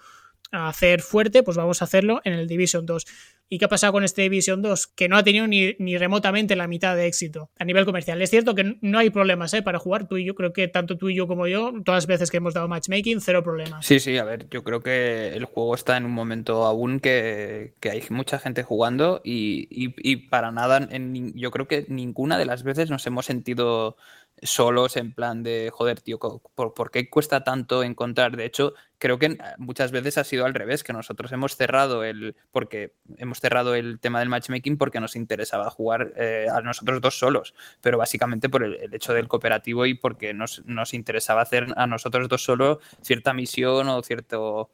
hacer 0.53 1.01
fuerte, 1.01 1.43
pues 1.43 1.57
vamos 1.57 1.83
a 1.83 1.87
hacerlo 1.87 2.21
en 2.25 2.35
el 2.35 2.47
Division 2.47 2.87
2. 2.87 3.07
¿Y 3.49 3.59
qué 3.59 3.67
ha 3.67 3.69
pasado 3.69 3.93
con 3.93 4.05
este 4.05 4.23
Division 4.23 4.63
2? 4.63 4.87
Que 4.87 5.09
no 5.09 5.17
ha 5.17 5.23
tenido 5.23 5.47
ni, 5.47 5.77
ni, 5.79 5.99
remotamente 5.99 6.57
la 6.57 6.67
mitad 6.67 6.97
de 6.97 7.07
éxito 7.07 7.51
a 7.59 7.65
nivel 7.65 7.85
comercial. 7.85 8.21
Es 8.23 8.31
cierto 8.31 8.55
que 8.55 8.79
no 8.81 8.99
hay 8.99 9.11
problemas 9.11 9.53
¿eh? 9.53 9.63
para 9.63 9.79
jugar 9.79 10.09
tú 10.09 10.17
y 10.17 10.25
yo. 10.25 10.35
Creo 10.35 10.53
que 10.53 10.67
tanto 10.67 10.97
tú 10.97 11.11
y 11.11 11.15
yo 11.15 11.27
como 11.27 11.47
yo, 11.47 11.73
todas 11.85 12.05
las 12.05 12.07
veces 12.07 12.31
que 12.31 12.39
hemos 12.39 12.55
dado 12.55 12.69
matchmaking, 12.69 13.21
cero 13.21 13.45
problemas. 13.45 13.85
Sí, 13.85 14.01
sí, 14.01 14.17
a 14.17 14.25
ver, 14.25 14.49
yo 14.49 14.65
creo 14.65 14.81
que 14.81 15.29
el 15.29 15.45
juego 15.45 15.75
está 15.75 15.97
en 15.97 16.07
un 16.07 16.13
momento 16.13 16.65
aún 16.65 17.01
que, 17.01 17.75
que 17.81 17.91
hay 17.91 18.03
mucha 18.09 18.39
gente 18.39 18.63
jugando 18.63 19.21
y, 19.23 19.69
y, 19.71 19.95
y 19.99 20.17
para 20.17 20.51
nada, 20.51 20.89
en, 20.91 21.35
yo 21.35 21.51
creo 21.51 21.69
que 21.69 21.85
ninguna 21.89 22.39
de 22.39 22.47
las 22.47 22.63
veces 22.63 22.91
nos 22.91 23.07
hemos 23.07 23.27
sentido 23.27 23.97
solos 24.45 24.97
en 24.97 25.13
plan 25.13 25.43
de, 25.43 25.71
joder, 25.73 26.01
tío, 26.01 26.19
¿por, 26.19 26.91
qué 26.91 27.09
cuesta 27.11 27.43
tanto 27.43 27.83
encontrar? 27.83 28.37
De 28.37 28.45
hecho, 28.45 28.75
creo 28.99 29.19
que 29.19 29.37
muchas 29.59 29.91
veces 29.91 30.19
ha 30.19 30.25
sido 30.25 30.45
al 30.45 30.55
revés, 30.55 30.85
que 30.85 30.93
nosotros 30.93 31.33
hemos 31.33 31.57
cerrado 31.57 32.05
el, 32.05 32.37
porque 32.53 32.95
hemos 33.17 33.41
cerrado 33.41 33.75
el 33.75 33.99
tema 34.01 34.21
del 34.21 34.29
matchmaking 34.29 34.79
porque 34.79 35.01
nos 35.01 35.17
interesaba 35.17 35.71
jugar 35.71 36.13
eh, 36.17 36.47
a 36.53 36.61
nosotros 36.61 37.01
dos 37.01 37.19
solos, 37.19 37.55
pero 37.81 37.99
básicamente 37.99 38.49
por 38.49 38.63
el, 38.63 38.95
hecho 38.95 39.15
del 39.15 39.29
cooperativo 39.29 39.87
y 39.87 39.95
porque 39.95 40.35
nos, 40.35 40.65
nos, 40.67 40.95
interesaba 40.95 41.43
hacer 41.43 41.67
a 41.77 41.87
nosotros 41.87 42.29
dos 42.29 42.45
solo 42.45 42.81
cierta 43.03 43.33
misión 43.33 43.89
o 43.89 44.03
cierto, 44.03 44.71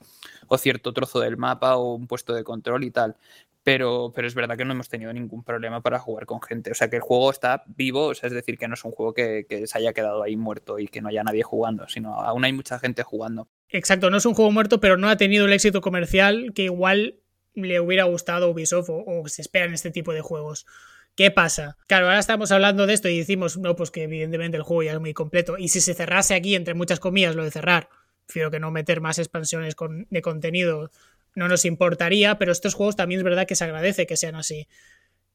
o 0.48 0.58
cierto 0.58 0.92
trozo 0.92 1.20
del 1.20 1.36
mapa 1.36 1.76
o 1.76 1.94
un 1.94 2.06
puesto 2.06 2.34
de 2.34 2.44
control 2.44 2.84
y 2.84 2.90
tal 2.90 3.16
pero, 3.72 4.10
pero 4.12 4.26
es 4.26 4.34
verdad 4.34 4.56
que 4.56 4.64
no 4.64 4.72
hemos 4.72 4.88
tenido 4.88 5.12
ningún 5.12 5.44
problema 5.44 5.80
para 5.80 6.00
jugar 6.00 6.26
con 6.26 6.42
gente. 6.42 6.72
O 6.72 6.74
sea 6.74 6.90
que 6.90 6.96
el 6.96 7.02
juego 7.02 7.30
está 7.30 7.62
vivo, 7.68 8.06
o 8.06 8.14
sea, 8.16 8.26
es 8.26 8.32
decir, 8.32 8.58
que 8.58 8.66
no 8.66 8.74
es 8.74 8.84
un 8.84 8.90
juego 8.90 9.14
que, 9.14 9.46
se 9.64 9.78
haya 9.78 9.92
quedado 9.92 10.24
ahí 10.24 10.34
muerto 10.34 10.80
y 10.80 10.88
que 10.88 11.00
no 11.00 11.08
haya 11.08 11.22
nadie 11.22 11.44
jugando, 11.44 11.86
sino 11.86 12.20
aún 12.20 12.44
hay 12.44 12.52
mucha 12.52 12.80
gente 12.80 13.04
jugando. 13.04 13.46
Exacto, 13.68 14.10
no 14.10 14.16
es 14.16 14.26
un 14.26 14.34
juego 14.34 14.50
muerto, 14.50 14.80
pero 14.80 14.96
no 14.96 15.08
ha 15.08 15.16
tenido 15.16 15.46
el 15.46 15.52
éxito 15.52 15.82
comercial 15.82 16.50
que 16.52 16.64
igual 16.64 17.20
le 17.54 17.78
hubiera 17.78 18.02
gustado 18.04 18.50
Ubisoft 18.50 18.88
o, 18.90 19.22
se 19.28 19.40
espera 19.40 19.66
en 19.66 19.74
este 19.74 19.92
tipo 19.92 20.12
de 20.12 20.20
juegos. 20.20 20.66
¿Qué 21.14 21.30
pasa? 21.30 21.76
Claro, 21.86 22.06
ahora 22.06 22.18
estamos 22.18 22.50
hablando 22.50 22.88
de 22.88 22.94
esto 22.94 23.08
y 23.08 23.18
decimos, 23.18 23.56
no, 23.56 23.76
pues 23.76 23.92
que 23.92 24.02
evidentemente 24.02 24.56
el 24.56 24.64
juego 24.64 24.82
ya 24.82 24.94
es 24.94 25.00
muy 25.00 25.14
completo. 25.14 25.58
Y 25.58 25.68
si 25.68 25.80
se 25.80 25.94
cerrase 25.94 26.34
aquí, 26.34 26.56
entre 26.56 26.74
muchas 26.74 26.98
comillas, 26.98 27.36
lo 27.36 27.44
de 27.44 27.52
cerrar, 27.52 27.88
prefiero 28.26 28.50
que 28.50 28.58
no 28.58 28.72
meter 28.72 29.00
más 29.00 29.20
expansiones 29.20 29.76
de 30.10 30.22
contenido 30.22 30.90
no 31.34 31.48
nos 31.48 31.64
importaría, 31.64 32.38
pero 32.38 32.52
estos 32.52 32.74
juegos 32.74 32.96
también 32.96 33.20
es 33.20 33.24
verdad 33.24 33.46
que 33.46 33.56
se 33.56 33.64
agradece 33.64 34.06
que 34.06 34.16
sean 34.16 34.34
así. 34.34 34.68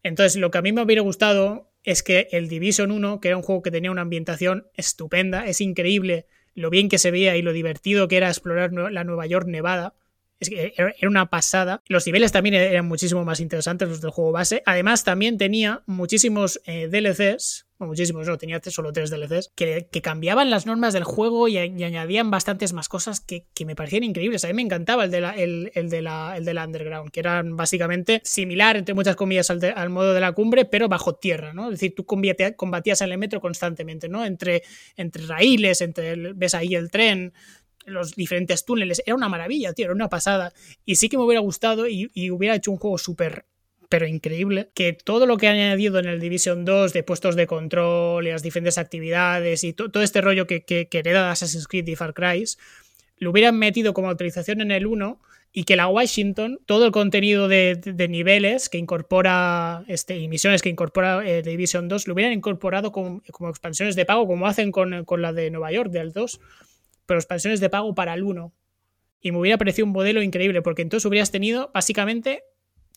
Entonces, 0.04 0.36
lo 0.36 0.52
que 0.52 0.58
a 0.58 0.62
mí 0.62 0.72
me 0.72 0.82
hubiera 0.82 1.02
gustado 1.02 1.72
es 1.84 2.04
que 2.04 2.28
el 2.32 2.48
Division 2.48 2.92
1, 2.92 3.20
que 3.20 3.30
era 3.30 3.38
un 3.38 3.44
juego 3.44 3.62
que 3.62 3.72
tenía 3.72 3.92
una 3.92 4.02
ambientación 4.02 4.68
estupenda, 4.76 5.46
es 5.46 5.62
increíble 5.62 6.28
lo 6.54 6.70
bien 6.70 6.90
que 6.90 6.98
se 6.98 7.12
veía 7.12 7.36
y 7.38 7.42
lo 7.42 7.54
divertido 7.54 8.08
que 8.08 8.18
era 8.18 8.30
explorar 8.30 8.72
la 8.72 9.04
Nueva 9.04 9.26
York 9.26 9.48
Nevada. 9.48 9.94
Era 10.40 10.94
una 11.04 11.30
pasada. 11.30 11.82
Los 11.88 12.06
niveles 12.06 12.32
también 12.32 12.56
eran 12.56 12.88
muchísimo 12.88 13.24
más 13.24 13.40
interesantes 13.40 13.88
los 13.88 14.02
del 14.02 14.12
juego 14.12 14.32
base. 14.32 14.64
Además, 14.66 15.04
también 15.04 15.38
tenía 15.38 15.84
muchísimos 15.86 16.60
eh, 16.66 16.88
DLCs 16.88 17.66
muchísimos, 17.80 18.28
no, 18.28 18.38
tenía 18.38 18.62
solo 18.64 18.94
tres 18.94 19.10
DLCs, 19.10 19.52
que, 19.56 19.88
cambiaban 20.02 20.50
las 20.50 20.66
normas 20.66 20.94
del 20.94 21.04
juego 21.04 21.48
y, 21.48 21.58
añadían 21.58 22.32
bastantes 22.32 22.74
más 22.74 22.88
cosas 22.88 23.20
que, 23.20 23.46
me 23.66 23.76
parecían 23.76 24.04
increíbles. 24.04 24.46
A 24.46 24.48
mí 24.48 24.54
me 24.54 24.62
encantaba 24.62 25.06
el 25.06 25.12
de 25.12 25.22
la, 25.22 25.32
el, 25.32 25.72
de 25.74 26.02
la, 26.02 26.38
el 26.38 26.46
de 26.46 26.54
la 26.54 26.66
Underground, 26.66 27.12
que 27.12 27.20
eran 27.20 27.58
básicamente 27.58 28.22
similar, 28.24 28.78
entre 28.78 28.96
muchas 28.96 29.16
comillas, 29.16 29.50
al, 29.50 29.90
modo 29.90 30.14
de 30.14 30.22
la 30.22 30.32
cumbre, 30.32 30.66
pero 30.66 30.88
bajo 30.88 31.16
tierra, 31.16 31.54
¿no? 31.54 31.66
Es 31.66 31.80
decir, 31.80 31.94
tú 31.96 32.06
combatías 32.06 33.02
en 33.02 33.12
el 33.12 33.18
metro 33.18 33.42
constantemente, 33.42 34.08
¿no? 34.08 34.26
Entre, 34.26 34.64
entre 34.96 35.26
raíles, 35.26 35.82
entre 35.82 36.34
ves 36.34 36.56
ahí 36.56 36.76
el 36.76 36.90
tren, 36.90 37.34
los 37.86 38.16
diferentes 38.16 38.66
túneles. 38.66 39.02
Era 39.06 39.16
una 39.16 39.30
maravilla, 39.30 39.74
tío, 39.74 39.86
era 39.86 39.94
una 39.94 40.10
pasada. 40.10 40.54
Y 40.86 40.96
sí 40.96 41.10
que 41.10 41.18
me 41.18 41.24
hubiera 41.24 41.42
gustado 41.42 41.88
y, 41.88 42.10
hubiera 42.32 42.56
hecho 42.56 42.72
un 42.72 42.78
juego 42.78 42.98
súper 42.98 43.46
pero 43.88 44.08
increíble, 44.08 44.72
que 44.74 44.94
todo 44.94 45.28
lo 45.28 45.38
que 45.38 45.48
ha 45.48 45.52
añadido 45.52 46.00
en 46.00 46.08
el 46.08 46.20
Division 46.20 46.66
2 46.66 46.92
de 46.92 47.04
puestos 47.04 47.36
de 47.36 47.46
control 47.46 48.26
y 48.26 48.32
las 48.32 48.42
diferentes 48.42 48.80
actividades 48.80 49.64
y 49.64 49.74
todo 49.74 50.02
este 50.02 50.22
rollo 50.22 50.48
que, 50.48 50.66
que, 50.66 50.88
que 50.88 51.00
hereda 51.00 51.30
Assassin's 51.30 51.68
Creed 51.68 51.88
y 51.88 51.96
Far 51.96 52.16
Cry, 52.16 52.44
lo 53.18 53.30
hubieran 53.30 53.58
metido 53.58 53.94
como 53.94 54.10
autorización 54.10 54.62
en 54.62 54.72
el 54.72 54.88
1 54.88 55.20
y 55.58 55.64
que 55.64 55.78
la 55.78 55.88
Washington, 55.88 56.60
todo 56.66 56.86
el 56.86 56.92
contenido 56.92 57.48
de, 57.48 57.80
niveles 58.10 58.68
que 58.68 58.78
incorpora, 58.78 59.86
este, 59.88 60.18
y 60.18 60.28
misiones 60.28 60.62
que 60.62 60.68
incorpora 60.68 61.26
eh, 61.26 61.44
Division 61.44 61.88
2, 61.88 62.08
lo 62.08 62.14
hubieran 62.14 62.34
incorporado 62.34 62.92
como, 62.92 63.22
como, 63.32 63.50
expansiones 63.50 63.96
de 63.96 64.06
pago, 64.06 64.28
como 64.28 64.48
hacen 64.48 64.74
con, 64.74 65.06
con 65.06 65.22
la 65.22 65.32
de 65.32 65.50
Nueva 65.52 65.72
York, 65.72 65.92
del 65.92 66.12
2, 66.12 66.42
pero 67.06 67.20
expansiones 67.20 67.60
de 67.60 67.70
pago 67.70 67.94
para 67.96 68.14
el 68.14 68.24
1. 68.24 68.54
Y 69.22 69.32
me 69.32 69.40
hubiera 69.40 69.58
parecido 69.58 69.86
un 69.86 69.92
modelo 69.92 70.22
increíble, 70.22 70.62
porque 70.62 70.82
entonces 70.82 71.06
hubieras 71.06 71.32
tenido 71.32 71.72
básicamente 71.74 72.44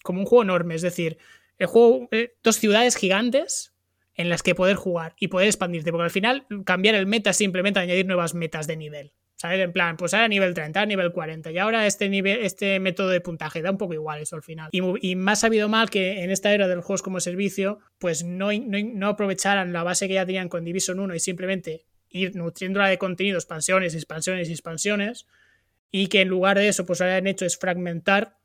como 0.03 0.21
un 0.21 0.27
juego 0.27 0.43
enorme. 0.43 0.75
Es 0.75 0.83
decir, 0.83 1.19
el 1.59 1.67
juego, 1.67 2.09
eh, 2.13 2.35
dos 2.43 2.57
ciudades 2.57 2.97
gigantes 2.97 3.75
en 4.15 4.29
las 4.29 4.43
que 4.43 4.55
poder 4.55 4.77
jugar 4.77 5.15
y 5.19 5.29
poder 5.29 5.47
expandirte. 5.47 5.91
Porque 5.91 6.05
al 6.05 6.11
final 6.11 6.47
cambiar 6.65 6.95
el 6.97 7.07
meta 7.07 7.33
simplemente 7.33 7.81
añadir 7.81 8.07
nuevas 8.07 8.35
metas 8.35 8.67
de 8.67 8.77
nivel. 8.77 9.13
¿Sabes? 9.37 9.61
En 9.61 9.73
plan, 9.73 9.97
pues 9.97 10.15
ahora 10.15 10.27
nivel 10.27 10.53
30, 10.53 10.85
nivel 10.87 11.13
40. 11.13 11.53
Y 11.53 11.59
ahora 11.59 11.87
este 11.87 12.09
nivel, 12.09 12.41
este 12.45 12.81
método 12.81 13.09
de 13.09 13.21
puntaje 13.21 13.63
da 13.63 13.71
un 13.71 13.79
poco 13.79 13.95
igual 13.95 14.21
eso 14.21 14.35
al 14.35 14.43
final. 14.43 14.69
Y, 14.73 14.81
y 15.01 15.15
más 15.15 15.41
sabido 15.41 15.69
mal 15.69 15.91
que 15.91 16.25
en 16.25 16.31
esta 16.33 16.53
era 16.53 16.67
de 16.67 16.75
los 16.75 16.85
juegos 16.85 17.03
como 17.03 17.21
servicio, 17.21 17.79
pues 17.99 18.25
no, 18.25 18.53
no, 18.53 18.79
no 18.83 19.07
aprovecharan 19.07 19.73
la 19.73 19.85
base 19.85 20.09
que 20.09 20.15
ya 20.15 20.27
tenían 20.27 20.49
con 20.49 20.65
Division 20.65 20.99
1 20.99 21.15
y 21.15 21.21
simplemente 21.21 21.87
ir 22.11 22.37
nutriéndola 22.37 22.89
de 22.89 22.99
contenido, 22.99 23.39
expansiones, 23.39 23.95
expansiones 23.95 24.49
expansiones. 24.49 25.27
Y 25.91 26.09
que 26.09 26.21
en 26.21 26.29
lugar 26.29 26.59
de 26.59 26.69
eso, 26.69 26.85
pues 26.85 27.01
lo 27.01 27.07
que 27.07 27.13
han 27.13 27.27
hecho 27.27 27.47
es 27.47 27.57
fragmentar 27.57 28.39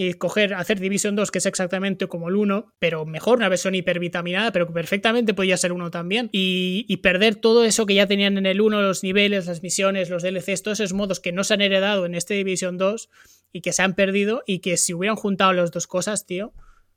y 0.00 0.14
coger, 0.14 0.54
hacer 0.54 0.78
Division 0.78 1.16
2, 1.16 1.32
que 1.32 1.38
es 1.38 1.46
exactamente 1.46 2.06
como 2.06 2.28
el 2.28 2.36
1, 2.36 2.72
pero 2.78 3.04
mejor, 3.04 3.38
una 3.38 3.48
versión 3.48 3.74
hipervitaminada, 3.74 4.52
pero 4.52 4.72
perfectamente 4.72 5.34
podía 5.34 5.56
ser 5.56 5.72
uno 5.72 5.90
también. 5.90 6.30
Y, 6.30 6.96
perder 6.98 7.34
todo 7.34 7.64
eso 7.64 7.84
que 7.84 7.94
ya 7.94 8.06
tenían 8.06 8.38
en 8.38 8.46
el 8.46 8.60
1, 8.60 8.80
los 8.80 9.02
niveles, 9.02 9.46
las 9.46 9.60
misiones, 9.60 10.08
los 10.08 10.22
DLCs, 10.22 10.62
todos 10.62 10.78
esos 10.78 10.92
modos 10.92 11.18
que 11.18 11.32
no 11.32 11.42
se 11.42 11.54
han 11.54 11.62
heredado 11.62 12.06
en 12.06 12.14
este 12.14 12.34
Division 12.34 12.78
2 12.78 13.10
y 13.52 13.60
que 13.60 13.72
se 13.72 13.82
han 13.82 13.94
perdido 13.94 14.44
y 14.46 14.60
que 14.60 14.76
si 14.76 14.94
hubieran 14.94 15.16
juntado 15.16 15.52
las 15.52 15.72
dos 15.72 15.88
cosas, 15.88 16.26
tío, 16.26 16.52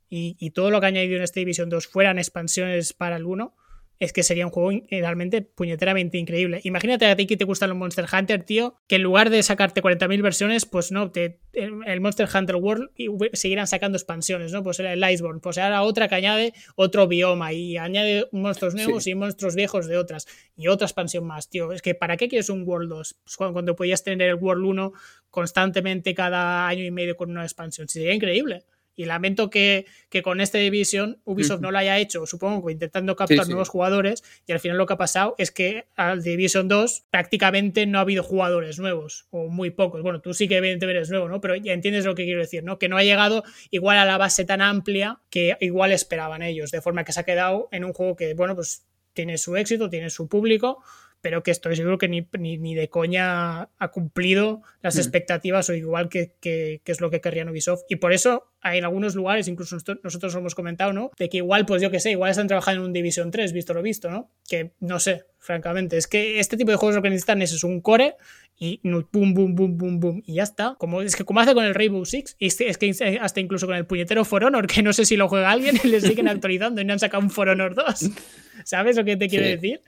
y, 0.08 0.52
todo 0.52 0.70
lo 0.70 0.80
que 0.80 0.86
ha 0.86 0.90
añadido 0.90 1.16
en 1.16 1.24
este 1.24 1.40
Division 1.40 1.70
2 1.70 1.88
fueran 1.88 2.20
expansiones 2.20 2.94
para 2.94 3.16
el 3.16 3.26
1, 3.26 3.56
es 4.02 4.14
que 4.14 4.24
sería 4.24 4.48
un 4.48 4.52
juego 4.52 4.84
realmente 4.90 5.44
puñeteramente 5.44 6.18
increíble. 6.18 6.60
Imagínate 6.64 7.06
a 7.06 7.16
ti 7.16 7.28
que 7.28 7.38
te 7.38 7.46
gustan 7.46 7.70
los 7.70 7.78
Monster 7.78 8.06
Hunter, 8.12 8.44
tío, 8.44 8.76
que 8.88 8.96
en 8.96 9.04
lugar 9.04 9.30
de 9.30 9.44
sacarte 9.44 9.84
40.000 9.84 10.24
versiones, 10.24 10.66
pues 10.66 10.92
no, 10.92 11.12
te, 11.12 11.40
el 11.54 12.02
Monster 12.02 12.28
Hunter 12.34 12.56
World 12.56 12.90
seguirán 13.34 13.68
sacando 13.68 14.00
expansiones, 14.00 14.52
¿no? 14.52 14.64
Pues 14.64 14.80
era 14.80 14.94
el 14.94 15.04
Iceborne, 15.08 15.40
pues 15.40 15.60
ahora 15.60 15.84
otra 15.84 16.08
que 16.08 16.16
añade 16.16 16.54
otro 16.76 17.08
bioma 17.08 17.54
y 17.54 17.78
añade 17.78 18.28
monstruos 18.32 18.74
nuevos 18.74 19.04
sí. 19.04 19.12
y 19.12 19.16
monstruos 19.16 19.54
viejos 19.54 19.86
de 19.86 19.98
otras 19.98 20.28
y 20.58 20.68
otra 20.68 20.88
expansión 20.88 21.28
más, 21.28 21.48
tío. 21.48 21.72
Es 21.72 21.84
que 21.84 21.94
¿para 21.94 22.18
qué 22.18 22.28
quieres 22.28 22.50
un 22.50 22.68
World 22.68 22.90
2? 22.90 23.20
Pues 23.24 23.38
cuando, 23.38 23.54
cuando 23.54 23.76
podías 23.76 24.04
tener 24.04 24.30
el 24.30 24.36
World 24.36 24.66
1 24.66 24.94
constantemente 25.30 26.16
cada 26.16 26.68
año 26.68 26.84
y 26.84 26.90
medio 26.90 27.16
con 27.16 27.30
una 27.30 27.44
expansión. 27.44 27.88
Sería 27.88 28.16
increíble. 28.16 28.66
Y 28.96 29.06
lamento 29.06 29.50
que, 29.50 29.86
que 30.10 30.22
con 30.22 30.42
esta 30.42 30.58
división 30.58 31.22
Ubisoft 31.24 31.58
uh 31.58 31.60
-huh. 31.60 31.64
no 31.64 31.72
lo 31.72 31.78
haya 31.78 31.98
hecho, 31.98 32.26
supongo 32.26 32.66
que 32.66 32.74
intentando 32.74 33.16
captar 33.16 33.46
sí, 33.46 33.50
nuevos 33.50 33.70
sí. 33.70 33.72
jugadores, 33.72 34.24
y 34.46 34.52
al 34.52 34.60
final 34.60 34.78
lo 34.78 34.86
que 34.86 34.94
ha 34.94 34.98
pasado 34.98 35.36
es 35.38 35.52
que 35.52 35.86
al 35.96 36.22
Division 36.22 36.68
2 36.68 37.06
prácticamente 37.10 37.86
no 37.86 37.98
ha 38.00 38.02
habido 38.02 38.24
jugadores 38.24 38.80
nuevos, 38.80 39.28
o 39.32 39.48
muy 39.48 39.72
pocos. 39.72 40.02
Bueno, 40.02 40.22
tú 40.22 40.34
sí 40.34 40.48
que 40.48 40.58
evidentemente 40.58 40.98
eres 40.98 41.10
nuevo, 41.10 41.30
¿no? 41.30 41.40
Pero 41.42 41.56
ya 41.56 41.74
entiendes 41.74 42.06
lo 42.06 42.16
que 42.16 42.26
quiero 42.26 42.42
decir, 42.42 42.64
¿no? 42.64 42.78
Que 42.80 42.90
no 42.90 42.98
ha 42.98 43.04
llegado 43.04 43.44
igual 43.70 43.98
a 43.98 44.06
la 44.06 44.18
base 44.18 44.46
tan 44.46 44.62
amplia 44.62 45.20
que 45.30 45.58
igual 45.62 45.92
esperaban 45.92 46.42
ellos, 46.42 46.72
de 46.72 46.82
forma 46.82 47.04
que 47.04 47.14
se 47.14 47.20
ha 47.20 47.24
quedado 47.24 47.70
en 47.72 47.86
un 47.86 47.94
juego 47.94 48.16
que, 48.16 48.34
bueno, 48.34 48.56
pues 48.56 48.86
tiene 49.14 49.38
su 49.38 49.56
éxito, 49.56 49.90
tiene 49.90 50.10
su 50.10 50.28
público, 50.28 50.84
pero 51.22 51.44
que 51.44 51.52
estoy 51.52 51.76
seguro 51.76 51.98
que 51.98 52.08
ni, 52.08 52.28
ni, 52.38 52.58
ni 52.58 52.76
de 52.76 52.90
coña 52.90 53.70
ha 53.78 53.88
cumplido 53.92 54.62
las 54.82 54.96
mm. 54.96 55.00
expectativas 55.00 55.70
o 55.70 55.74
igual 55.74 56.10
que, 56.10 56.34
que, 56.42 56.82
que, 56.84 56.92
es 56.92 57.00
lo 57.00 57.10
que 57.10 57.22
querrían 57.22 57.50
Ubisoft. 57.50 57.84
Y 57.90 57.98
por 57.98 58.12
eso 58.14 58.52
hay 58.62 58.80
en 58.80 58.86
algunos 58.86 59.16
lugares, 59.16 59.48
incluso 59.48 59.78
nosotros 60.04 60.36
hemos 60.36 60.56
comentado, 60.56 60.94
¿no? 60.94 61.12
De 61.18 61.30
que 61.30 61.38
igual, 61.38 61.66
pues 61.66 61.82
yo 61.82 61.92
que 61.92 62.00
sé, 62.00 62.12
igual 62.12 62.32
están 62.32 62.48
trabajando 62.48 62.82
en 62.82 62.88
un 62.88 62.94
Division 62.94 63.32
3, 63.32 63.54
visto 63.54 63.74
lo 63.74 63.82
visto, 63.82 64.10
¿no? 64.10 64.32
Que 64.48 64.74
no 64.80 65.00
sé, 65.00 65.26
francamente. 65.40 65.98
Es 65.98 66.08
que 66.08 66.40
este 66.40 66.58
tipo 66.58 66.72
de 66.72 66.78
juegos 66.78 66.96
lo 66.96 67.02
que 67.02 67.10
necesitan 67.10 67.42
es, 67.42 67.54
es 67.54 67.64
un 67.64 67.82
core 67.82 68.16
y 68.58 68.80
boom, 68.84 69.34
boom, 69.34 69.56
boom, 69.56 69.78
boom, 69.78 70.00
boom, 70.00 70.24
y 70.26 70.36
ya 70.36 70.44
está. 70.44 70.76
Como, 70.78 71.02
es 71.02 71.16
que 71.16 71.26
como 71.26 71.40
hace 71.40 71.56
con 71.56 71.66
el 71.66 71.74
Rainbow 71.74 72.06
Six, 72.06 72.36
y 72.38 72.46
es 72.46 72.78
que 72.78 73.20
hasta 73.20 73.40
incluso 73.40 73.66
con 73.66 73.76
el 73.76 73.88
puñetero 73.88 74.24
For 74.24 74.44
Honor, 74.44 74.68
que 74.68 74.84
no 74.84 74.94
sé 74.94 75.06
si 75.06 75.18
lo 75.18 75.28
juega 75.28 75.50
alguien, 75.50 75.76
y 75.84 75.88
le 75.88 76.00
siguen 76.00 76.28
actualizando 76.28 76.80
y 76.80 76.86
no 76.86 76.94
han 76.94 77.00
sacado 77.00 77.24
un 77.24 77.32
For 77.32 77.50
Honor 77.50 77.74
2. 77.74 78.12
¿Sabes 78.64 78.96
lo 78.96 79.04
que 79.04 79.18
te 79.18 79.28
quiero 79.28 79.46
sí. 79.46 79.52
decir? 79.52 79.82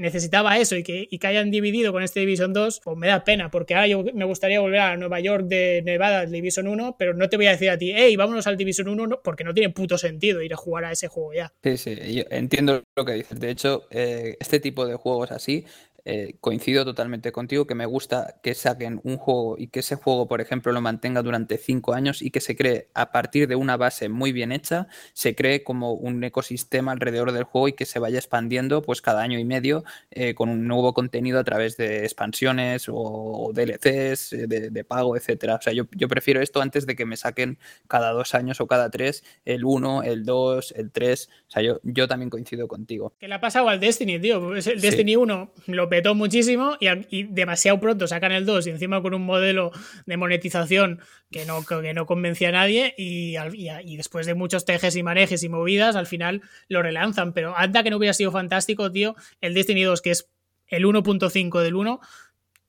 Necesitaba 0.00 0.58
eso 0.58 0.76
y 0.76 0.82
que, 0.82 1.06
y 1.10 1.18
que 1.18 1.26
hayan 1.26 1.50
dividido 1.50 1.92
con 1.92 2.02
este 2.02 2.20
Division 2.20 2.52
2, 2.52 2.80
pues 2.82 2.96
me 2.96 3.06
da 3.06 3.22
pena, 3.24 3.50
porque 3.50 3.74
ahora 3.74 3.86
yo 3.86 4.04
me 4.14 4.24
gustaría 4.24 4.60
volver 4.60 4.80
a 4.80 4.96
Nueva 4.96 5.20
York 5.20 5.44
de 5.46 5.82
Nevada 5.84 6.26
Division 6.26 6.66
1, 6.66 6.96
pero 6.98 7.14
no 7.14 7.28
te 7.28 7.36
voy 7.36 7.46
a 7.46 7.50
decir 7.50 7.70
a 7.70 7.78
ti, 7.78 7.92
hey, 7.94 8.16
vámonos 8.16 8.46
al 8.46 8.56
Division 8.56 8.88
1, 8.88 9.20
porque 9.22 9.44
no 9.44 9.54
tiene 9.54 9.70
puto 9.70 9.98
sentido 9.98 10.42
ir 10.42 10.54
a 10.54 10.56
jugar 10.56 10.86
a 10.86 10.92
ese 10.92 11.08
juego 11.08 11.34
ya. 11.34 11.52
Sí, 11.62 11.76
sí, 11.76 12.14
yo 12.14 12.24
entiendo 12.30 12.82
lo 12.96 13.04
que 13.04 13.12
dices. 13.12 13.38
De 13.38 13.50
hecho, 13.50 13.86
eh, 13.90 14.36
este 14.40 14.58
tipo 14.58 14.86
de 14.86 14.94
juegos 14.94 15.30
así 15.30 15.64
eh, 16.04 16.36
coincido 16.40 16.84
totalmente 16.84 17.32
contigo 17.32 17.66
que 17.66 17.74
me 17.74 17.86
gusta 17.86 18.36
que 18.42 18.54
saquen 18.54 19.00
un 19.04 19.16
juego 19.16 19.56
y 19.58 19.68
que 19.68 19.80
ese 19.80 19.96
juego, 19.96 20.28
por 20.28 20.40
ejemplo, 20.40 20.72
lo 20.72 20.80
mantenga 20.80 21.22
durante 21.22 21.58
cinco 21.58 21.94
años 21.94 22.22
y 22.22 22.30
que 22.30 22.40
se 22.40 22.56
cree 22.56 22.88
a 22.94 23.12
partir 23.12 23.48
de 23.48 23.56
una 23.56 23.76
base 23.76 24.08
muy 24.08 24.32
bien 24.32 24.52
hecha, 24.52 24.86
se 25.12 25.34
cree 25.34 25.62
como 25.62 25.92
un 25.92 26.22
ecosistema 26.24 26.92
alrededor 26.92 27.32
del 27.32 27.44
juego 27.44 27.68
y 27.68 27.72
que 27.72 27.86
se 27.86 27.98
vaya 27.98 28.18
expandiendo 28.18 28.82
pues 28.82 29.02
cada 29.02 29.22
año 29.22 29.38
y 29.38 29.44
medio 29.44 29.84
eh, 30.10 30.34
con 30.34 30.48
un 30.48 30.66
nuevo 30.66 30.94
contenido 30.94 31.38
a 31.38 31.44
través 31.44 31.76
de 31.76 32.04
expansiones 32.04 32.88
o, 32.88 32.94
o 32.94 33.52
DLCs 33.52 34.32
eh, 34.32 34.46
de, 34.46 34.70
de, 34.70 34.84
pago, 34.84 35.16
etcétera. 35.16 35.56
O 35.56 35.62
sea, 35.62 35.72
yo, 35.72 35.84
yo, 35.92 36.08
prefiero 36.08 36.40
esto 36.40 36.60
antes 36.60 36.86
de 36.86 36.96
que 36.96 37.04
me 37.06 37.16
saquen 37.16 37.58
cada 37.88 38.12
dos 38.12 38.34
años 38.34 38.60
o 38.60 38.66
cada 38.66 38.90
tres 38.90 39.22
el 39.44 39.64
1, 39.64 40.02
el 40.04 40.24
2, 40.24 40.74
el 40.76 40.90
3. 40.90 41.28
O 41.48 41.50
sea, 41.50 41.62
yo, 41.62 41.80
yo 41.82 42.08
también 42.08 42.30
coincido 42.30 42.68
contigo. 42.68 43.12
¿Qué 43.18 43.28
le 43.28 43.34
ha 43.34 43.40
pasado 43.40 43.68
al 43.68 43.80
Destiny, 43.80 44.18
tío? 44.18 44.54
El 44.54 44.62
sí. 44.62 44.72
Destiny 44.76 45.16
1 45.16 45.52
lo 45.66 45.89
petó 45.90 46.14
muchísimo 46.14 46.78
y, 46.80 47.24
demasiado 47.24 47.78
pronto 47.80 48.06
sacan 48.06 48.32
el 48.32 48.46
2 48.46 48.66
y 48.66 48.70
encima 48.70 49.02
con 49.02 49.12
un 49.12 49.22
modelo 49.22 49.72
de 50.06 50.16
monetización 50.16 51.00
que 51.30 51.44
no, 51.44 51.62
que 51.64 51.92
no 51.92 52.06
convencía 52.06 52.48
a 52.48 52.52
nadie 52.52 52.94
y, 52.96 53.34
después 53.96 54.24
de 54.24 54.34
muchos 54.34 54.64
tejes 54.64 54.96
y 54.96 55.02
manejes 55.02 55.42
y 55.42 55.50
movidas 55.50 55.96
al 55.96 56.06
final 56.06 56.40
lo 56.68 56.82
relanzan. 56.82 57.34
Pero 57.34 57.54
anda 57.56 57.82
que 57.82 57.90
no 57.90 57.98
hubiera 57.98 58.14
sido 58.14 58.32
fantástico, 58.32 58.90
tío, 58.90 59.14
el 59.42 59.52
Destiny 59.52 59.82
2 59.82 60.00
que 60.00 60.12
es 60.12 60.30
el 60.68 60.84
1.5 60.84 61.60
del 61.60 61.74
1 61.74 62.00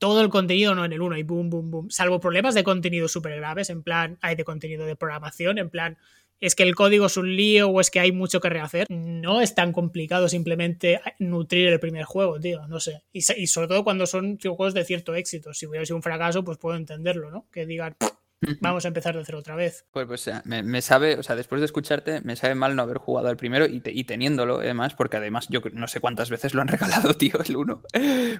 todo 0.02 0.20
el 0.20 0.30
contenido 0.30 0.74
no 0.74 0.84
en 0.84 0.92
el 0.92 1.00
1 1.00 1.16
y 1.16 1.22
boom, 1.22 1.48
boom, 1.48 1.70
boom, 1.70 1.90
salvo 1.90 2.18
problemas 2.18 2.56
de 2.56 2.64
contenido 2.64 3.06
súper 3.06 3.36
graves, 3.36 3.70
en 3.70 3.84
plan, 3.84 4.18
hay 4.20 4.34
de 4.34 4.42
contenido 4.42 4.84
de 4.84 4.96
programación, 4.96 5.58
en 5.58 5.70
plan, 5.70 5.96
es 6.42 6.56
que 6.56 6.64
el 6.64 6.74
código 6.74 7.06
es 7.06 7.16
un 7.16 7.36
lío 7.36 7.68
o 7.68 7.80
es 7.80 7.90
que 7.90 8.00
hay 8.00 8.10
mucho 8.10 8.40
que 8.40 8.50
rehacer. 8.50 8.86
No 8.90 9.40
es 9.40 9.54
tan 9.54 9.72
complicado 9.72 10.28
simplemente 10.28 11.00
nutrir 11.20 11.68
el 11.68 11.78
primer 11.78 12.04
juego, 12.04 12.40
tío, 12.40 12.66
no 12.66 12.80
sé. 12.80 13.04
Y, 13.12 13.22
sobre 13.22 13.68
todo 13.68 13.84
cuando 13.84 14.06
son 14.06 14.38
juegos 14.40 14.74
de 14.74 14.84
cierto 14.84 15.14
éxito. 15.14 15.54
Si 15.54 15.66
hubiera 15.66 15.86
sido 15.86 15.96
un 15.96 16.02
fracaso, 16.02 16.42
pues 16.42 16.58
puedo 16.58 16.76
entenderlo, 16.76 17.30
¿no? 17.30 17.46
Que 17.52 17.64
digan, 17.64 17.96
vamos 18.60 18.84
a 18.84 18.88
empezar 18.88 19.16
de 19.16 19.24
cero 19.24 19.38
otra 19.38 19.54
vez. 19.54 19.84
Pues, 19.92 20.06
pues 20.06 20.30
me, 20.44 20.62
me, 20.62 20.82
sabe, 20.82 21.16
o 21.18 21.22
sea, 21.22 21.36
después 21.36 21.60
de 21.60 21.66
escucharte, 21.66 22.20
me 22.22 22.36
sabe 22.36 22.54
mal 22.54 22.76
no 22.76 22.82
haber 22.82 22.98
jugado 22.98 23.28
al 23.28 23.36
primero 23.36 23.66
y, 23.66 23.80
te, 23.80 23.92
y, 23.92 24.04
teniéndolo, 24.04 24.58
además, 24.58 24.94
porque 24.94 25.16
además 25.16 25.48
yo 25.48 25.60
no 25.72 25.86
sé 25.88 26.00
cuántas 26.00 26.30
veces 26.30 26.54
lo 26.54 26.62
han 26.62 26.68
regalado, 26.68 27.14
tío, 27.14 27.38
el 27.44 27.56
1. 27.56 27.82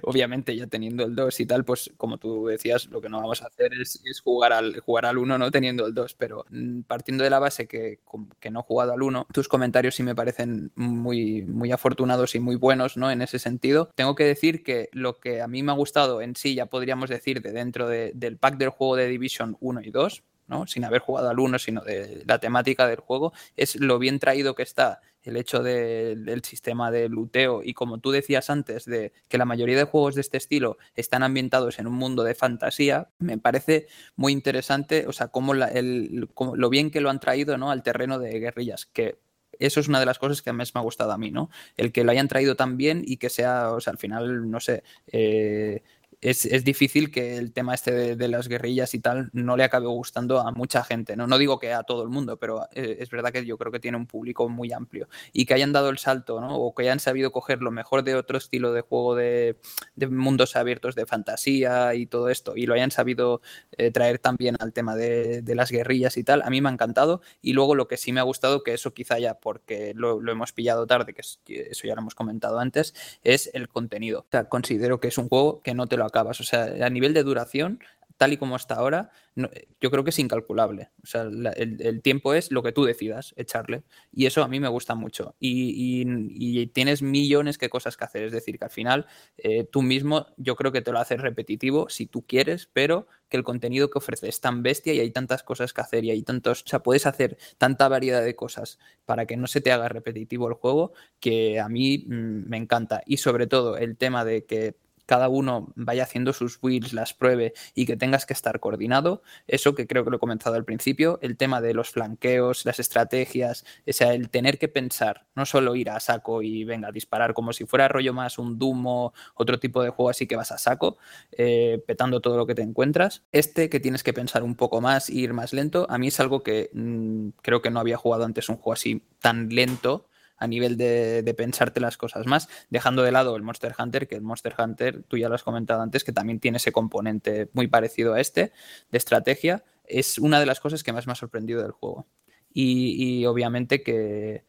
Obviamente, 0.03 0.55
ya 0.55 0.67
teniendo 0.67 1.05
el 1.05 1.15
2 1.15 1.39
y 1.39 1.45
tal, 1.45 1.65
pues 1.65 1.91
como 1.97 2.17
tú 2.17 2.47
decías, 2.47 2.87
lo 2.87 3.01
que 3.01 3.09
no 3.09 3.19
vamos 3.19 3.41
a 3.41 3.47
hacer 3.47 3.73
es, 3.73 4.01
es 4.05 4.21
jugar 4.21 4.53
al 4.53 4.79
jugar 4.79 5.05
al 5.05 5.17
1 5.17 5.37
no 5.37 5.51
teniendo 5.51 5.85
el 5.85 5.93
2, 5.93 6.15
pero 6.15 6.45
mm, 6.49 6.81
partiendo 6.81 7.23
de 7.23 7.29
la 7.29 7.39
base 7.39 7.67
que, 7.67 7.99
que 8.39 8.51
no 8.51 8.61
he 8.61 8.63
jugado 8.63 8.93
al 8.93 9.01
1, 9.01 9.27
tus 9.31 9.47
comentarios 9.47 9.95
sí 9.95 10.03
me 10.03 10.15
parecen 10.15 10.71
muy, 10.75 11.43
muy 11.43 11.71
afortunados 11.71 12.35
y 12.35 12.39
muy 12.39 12.55
buenos, 12.55 12.97
¿no? 12.97 13.11
En 13.11 13.21
ese 13.21 13.39
sentido, 13.39 13.89
tengo 13.95 14.15
que 14.15 14.25
decir 14.25 14.63
que 14.63 14.89
lo 14.91 15.19
que 15.19 15.41
a 15.41 15.47
mí 15.47 15.63
me 15.63 15.71
ha 15.71 15.75
gustado 15.75 16.21
en 16.21 16.35
sí, 16.35 16.55
ya 16.55 16.65
podríamos 16.65 17.09
decir, 17.09 17.41
de 17.41 17.51
dentro 17.51 17.87
de, 17.87 18.11
del 18.15 18.37
pack 18.37 18.57
del 18.57 18.69
juego 18.69 18.95
de 18.95 19.07
Division 19.07 19.57
1 19.59 19.81
y 19.81 19.91
2, 19.93 20.23
¿no? 20.47 20.67
sin 20.67 20.83
haber 20.83 20.99
jugado 20.99 21.29
al 21.29 21.39
1, 21.39 21.57
sino 21.59 21.81
de 21.81 22.23
la 22.25 22.39
temática 22.39 22.87
del 22.87 22.99
juego, 22.99 23.31
es 23.55 23.77
lo 23.77 23.99
bien 23.99 24.19
traído 24.19 24.55
que 24.55 24.63
está 24.63 24.99
el 25.21 25.37
hecho 25.37 25.63
de, 25.63 26.17
del 26.17 26.43
sistema 26.43 26.91
de 26.91 27.07
luteo 27.07 27.61
y 27.63 27.73
como 27.73 27.99
tú 27.99 28.11
decías 28.11 28.49
antes, 28.49 28.83
de 28.83 29.13
que 29.29 29.37
la 29.37 29.45
mayoría 29.45 29.77
de 29.77 29.85
juegos 29.85 30.15
de 30.15 30.21
este 30.21 30.37
estilo 30.37 30.77
están 30.95 31.23
ambientados 31.23 31.79
en 31.79 31.87
un 31.87 31.93
mundo 31.93 32.23
de 32.23 32.35
fantasía, 32.35 33.09
me 33.19 33.37
parece 33.37 33.87
muy 34.17 34.33
interesante, 34.33 35.05
o 35.07 35.13
sea, 35.13 35.29
cómo, 35.29 35.53
la, 35.53 35.67
el, 35.67 36.27
lo 36.55 36.69
bien 36.69 36.91
que 36.91 36.99
lo 36.99 37.09
han 37.09 37.21
traído 37.21 37.57
¿no? 37.57 37.71
al 37.71 37.83
terreno 37.83 38.19
de 38.19 38.37
guerrillas, 38.39 38.85
que 38.85 39.17
eso 39.59 39.79
es 39.79 39.87
una 39.87 39.99
de 39.99 40.05
las 40.05 40.19
cosas 40.19 40.41
que 40.41 40.51
más 40.51 40.73
me 40.73 40.79
ha 40.79 40.83
gustado 40.83 41.11
a 41.11 41.17
mí, 41.17 41.31
¿no? 41.31 41.49
El 41.77 41.91
que 41.91 42.03
lo 42.03 42.11
hayan 42.11 42.27
traído 42.27 42.55
tan 42.55 42.75
bien 42.75 43.03
y 43.05 43.17
que 43.17 43.29
sea, 43.29 43.71
o 43.71 43.79
sea, 43.79 43.91
al 43.91 43.99
final, 43.99 44.49
no 44.49 44.59
sé, 44.59 44.83
eh, 45.07 45.83
es, 46.23 46.45
es, 46.45 46.63
difícil 46.63 47.11
que 47.11 47.37
el 47.37 47.51
tema 47.51 47.73
este 47.73 47.91
de, 47.91 48.15
de, 48.15 48.27
las 48.27 48.47
guerrillas 48.47 48.93
y 48.93 48.99
tal 48.99 49.29
no 49.33 49.57
le 49.57 49.63
acabe 49.63 49.87
gustando 49.87 50.39
a 50.39 50.51
mucha 50.51 50.83
gente. 50.83 51.15
No, 51.15 51.27
no 51.27 51.37
digo 51.37 51.59
que 51.59 51.73
a 51.73 51.83
todo 51.83 52.03
el 52.03 52.09
mundo, 52.09 52.37
pero 52.37 52.67
eh, 52.73 52.97
es 52.99 53.09
verdad 53.09 53.31
que 53.31 53.45
yo 53.45 53.57
creo 53.57 53.71
que 53.71 53.79
tiene 53.79 53.97
un 53.97 54.07
público 54.07 54.47
muy 54.47 54.71
amplio. 54.71 55.09
Y 55.33 55.45
que 55.45 55.53
hayan 55.53 55.73
dado 55.73 55.89
el 55.89 55.97
salto, 55.97 56.39
¿no? 56.39 56.55
O 56.55 56.73
que 56.73 56.83
hayan 56.83 56.99
sabido 56.99 57.31
coger 57.31 57.61
lo 57.61 57.71
mejor 57.71 58.03
de 58.03 58.15
otro 58.15 58.37
estilo 58.37 58.71
de 58.71 58.81
juego 58.81 59.15
de, 59.15 59.57
de 59.95 60.07
mundos 60.07 60.55
abiertos 60.55 60.95
de 60.95 61.05
fantasía 61.05 61.93
y 61.95 62.05
todo 62.05 62.29
esto, 62.29 62.55
y 62.55 62.65
lo 62.65 62.73
hayan 62.73 62.91
sabido 62.91 63.41
eh, 63.77 63.91
traer 63.91 64.19
también 64.19 64.55
al 64.59 64.73
tema 64.73 64.95
de, 64.95 65.41
de, 65.41 65.55
las 65.55 65.71
guerrillas 65.71 66.17
y 66.17 66.23
tal, 66.23 66.41
a 66.41 66.49
mí 66.49 66.61
me 66.61 66.69
ha 66.69 66.71
encantado. 66.71 67.21
Y 67.41 67.53
luego 67.53 67.75
lo 67.75 67.87
que 67.87 67.97
sí 67.97 68.11
me 68.11 68.19
ha 68.19 68.23
gustado, 68.23 68.63
que 68.63 68.73
eso 68.73 68.93
quizá 68.93 69.19
ya 69.19 69.35
porque 69.35 69.93
lo, 69.95 70.21
lo 70.21 70.31
hemos 70.31 70.53
pillado 70.53 70.87
tarde, 70.87 71.13
que, 71.13 71.21
es, 71.21 71.39
que 71.43 71.67
eso 71.71 71.87
ya 71.87 71.95
lo 71.95 72.01
hemos 72.01 72.15
comentado 72.15 72.59
antes, 72.59 72.93
es 73.23 73.49
el 73.53 73.67
contenido. 73.67 74.21
O 74.21 74.27
sea, 74.31 74.49
considero 74.49 74.99
que 74.99 75.09
es 75.09 75.17
un 75.17 75.27
juego 75.27 75.61
que 75.61 75.73
no 75.73 75.87
te 75.87 75.97
lo 75.97 76.05
O 76.13 76.43
sea, 76.43 76.85
a 76.85 76.89
nivel 76.89 77.13
de 77.13 77.23
duración, 77.23 77.79
tal 78.17 78.33
y 78.33 78.37
como 78.37 78.55
está 78.55 78.75
ahora, 78.75 79.11
yo 79.35 79.91
creo 79.91 80.03
que 80.03 80.11
es 80.11 80.19
incalculable. 80.19 80.89
O 81.03 81.07
sea, 81.07 81.23
el, 81.23 82.01
tiempo 82.01 82.33
es 82.33 82.51
lo 82.51 82.61
que 82.61 82.71
tú 82.71 82.85
decidas 82.85 83.33
echarle. 83.35 83.83
Y 84.11 84.27
eso 84.27 84.43
a 84.43 84.47
mí 84.47 84.59
me 84.59 84.67
gusta 84.67 84.95
mucho. 84.95 85.35
Y, 85.39 86.67
tienes 86.67 87.01
millones 87.01 87.57
de 87.57 87.69
cosas 87.69 87.97
que 87.97 88.05
hacer. 88.05 88.23
Es 88.23 88.31
decir, 88.31 88.57
que 88.57 88.65
al 88.65 88.71
final 88.71 89.07
eh, 89.37 89.65
tú 89.65 89.81
mismo 89.81 90.27
yo 90.37 90.55
creo 90.55 90.71
que 90.71 90.81
te 90.81 90.91
lo 90.91 90.99
haces 90.99 91.19
repetitivo 91.19 91.89
si 91.89 92.05
tú 92.05 92.25
quieres, 92.25 92.69
pero 92.71 93.07
que 93.29 93.37
el 93.37 93.43
contenido 93.43 93.89
que 93.89 93.97
ofrece 93.97 94.29
es 94.29 94.39
tan 94.39 94.63
bestia 94.63 94.93
y 94.93 94.99
hay 94.99 95.11
tantas 95.11 95.43
cosas 95.43 95.73
que 95.73 95.81
hacer 95.81 96.05
y 96.05 96.11
hay 96.11 96.21
tantos, 96.23 96.63
o 96.63 96.67
sea, 96.67 96.83
puedes 96.83 97.05
hacer 97.07 97.37
tanta 97.57 97.87
variedad 97.87 98.23
de 98.23 98.35
cosas 98.35 98.79
para 99.05 99.25
que 99.25 99.37
no 99.37 99.47
se 99.47 99.61
te 99.61 99.71
haga 99.71 99.89
repetitivo 99.89 100.47
el 100.47 100.53
juego 100.53 100.93
que 101.19 101.59
a 101.59 101.67
mí 101.69 102.05
mm, 102.07 102.49
me 102.49 102.57
encanta. 102.57 103.01
Y 103.05 103.17
sobre 103.17 103.47
todo 103.47 103.77
el 103.77 103.97
tema 103.97 104.23
de 104.23 104.45
que 104.45 104.75
cada 105.05 105.29
uno 105.29 105.71
vaya 105.75 106.03
haciendo 106.03 106.33
sus 106.33 106.59
builds, 106.59 106.93
las 106.93 107.13
pruebe 107.13 107.53
y 107.73 107.85
que 107.85 107.97
tengas 107.97 108.25
que 108.25 108.33
estar 108.33 108.59
coordinado. 108.59 109.23
Eso 109.47 109.75
que 109.75 109.87
creo 109.87 110.03
que 110.03 110.09
lo 110.09 110.17
he 110.17 110.19
comenzado 110.19 110.55
al 110.55 110.65
principio, 110.65 111.19
el 111.21 111.37
tema 111.37 111.61
de 111.61 111.73
los 111.73 111.89
flanqueos, 111.89 112.65
las 112.65 112.79
estrategias, 112.79 113.65
o 113.87 113.93
sea, 113.93 114.13
el 114.13 114.29
tener 114.29 114.57
que 114.57 114.67
pensar, 114.67 115.25
no 115.35 115.45
solo 115.45 115.75
ir 115.75 115.89
a 115.89 115.99
saco 115.99 116.41
y 116.41 116.63
venga 116.63 116.91
disparar 116.91 117.33
como 117.33 117.53
si 117.53 117.65
fuera 117.65 117.87
rollo 117.87 118.13
más 118.13 118.37
un 118.37 118.57
Dumo, 118.57 119.13
otro 119.35 119.59
tipo 119.59 119.81
de 119.83 119.89
juego 119.89 120.09
así 120.09 120.27
que 120.27 120.35
vas 120.35 120.51
a 120.51 120.57
saco, 120.57 120.97
eh, 121.31 121.83
petando 121.85 122.21
todo 122.21 122.37
lo 122.37 122.45
que 122.45 122.55
te 122.55 122.61
encuentras. 122.61 123.23
Este 123.31 123.69
que 123.69 123.79
tienes 123.79 124.03
que 124.03 124.13
pensar 124.13 124.43
un 124.43 124.55
poco 124.55 124.81
más 124.81 125.09
ir 125.09 125.33
más 125.33 125.53
lento, 125.53 125.85
a 125.89 125.97
mí 125.97 126.07
es 126.07 126.19
algo 126.19 126.43
que 126.43 126.69
mm, 126.73 127.29
creo 127.41 127.61
que 127.61 127.71
no 127.71 127.79
había 127.79 127.97
jugado 127.97 128.25
antes 128.25 128.49
un 128.49 128.57
juego 128.57 128.73
así 128.73 129.03
tan 129.19 129.49
lento 129.49 130.07
a 130.43 130.47
nivel 130.47 130.75
de, 130.75 131.33
pensarte 131.37 131.79
las 131.79 131.95
cosas 131.95 132.25
más, 132.25 132.49
dejando 132.69 133.01
de 133.01 133.13
lado 133.13 133.37
el 133.37 133.43
Monster 133.43 133.73
Hunter, 133.79 134.09
que 134.09 134.15
el 134.15 134.21
Monster 134.21 134.53
Hunter, 134.57 135.03
tú 135.03 135.17
ya 135.17 135.29
lo 135.29 135.35
has 135.35 135.43
comentado 135.43 135.81
antes, 135.81 136.03
que 136.03 136.11
también 136.11 136.41
tiene 136.41 136.57
ese 136.57 136.73
componente 136.73 137.49
muy 137.53 137.67
parecido 137.67 138.13
a 138.13 138.19
este, 138.19 138.51
de 138.91 138.97
estrategia, 138.97 139.63
es 139.85 140.19
una 140.19 140.41
de 140.41 140.45
las 140.45 140.59
cosas 140.59 140.83
que 140.83 140.91
más 140.91 141.07
me 141.07 141.13
ha 141.13 141.15
sorprendido 141.15 141.61
del 141.61 141.71
juego. 141.71 142.07
Y, 142.53 143.25
obviamente 143.25 143.83
que, 143.83 144.43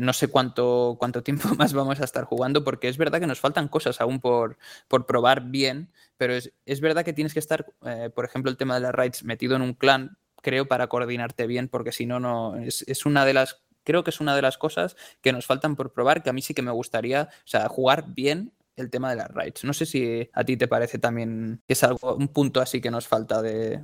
no 0.00 0.14
sé 0.14 0.28
cuánto, 0.28 0.96
cuánto 0.98 1.22
tiempo 1.22 1.48
más 1.58 1.74
vamos 1.74 2.00
a 2.00 2.04
estar 2.04 2.24
jugando, 2.24 2.64
porque 2.64 2.88
es 2.88 2.96
verdad 2.96 3.20
que 3.20 3.26
nos 3.26 3.40
faltan 3.40 3.68
cosas 3.68 4.00
aún 4.00 4.20
por, 4.20 4.56
por 4.88 5.04
probar 5.04 5.50
bien, 5.50 5.90
pero 6.16 6.32
es, 6.32 6.80
verdad 6.80 7.04
que 7.04 7.12
tienes 7.12 7.34
que 7.34 7.40
estar, 7.40 7.66
eh, 7.84 8.08
por 8.08 8.24
ejemplo, 8.24 8.50
el 8.50 8.56
tema 8.56 8.76
de 8.76 8.80
las 8.80 8.94
raids 8.94 9.22
metido 9.22 9.54
en 9.54 9.60
un 9.60 9.74
clan, 9.74 10.16
creo, 10.40 10.66
para 10.66 10.86
coordinarte 10.86 11.46
bien, 11.46 11.68
porque 11.68 11.92
si 11.92 12.06
no, 12.06 12.20
no 12.20 12.56
es, 12.56 12.84
es, 12.88 13.04
una 13.04 13.26
de 13.26 13.34
las 13.34 13.63
creo 13.84 14.04
que 14.04 14.10
es 14.10 14.20
una 14.20 14.34
de 14.34 14.42
las 14.42 14.58
cosas 14.58 14.96
que 15.20 15.32
nos 15.32 15.46
faltan 15.46 15.76
por 15.76 15.92
probar, 15.92 16.22
que 16.22 16.30
a 16.30 16.32
mí 16.32 16.42
sí 16.42 16.54
que 16.54 16.62
me 16.62 16.72
gustaría, 16.72 17.28
o 17.30 17.46
sea, 17.46 17.68
jugar 17.68 18.06
bien 18.14 18.52
el 18.76 18.90
tema 18.90 19.10
de 19.10 19.16
las 19.16 19.30
raids. 19.30 19.64
No 19.64 19.72
sé 19.72 19.86
si 19.86 20.28
a 20.32 20.44
ti 20.44 20.56
te 20.56 20.68
parece 20.68 20.98
también 20.98 21.62
que 21.66 21.74
es 21.74 21.84
algo, 21.84 22.16
un 22.16 22.28
punto 22.28 22.60
así 22.60 22.80
que 22.80 22.90
nos 22.90 23.06
falta 23.06 23.40
de, 23.42 23.82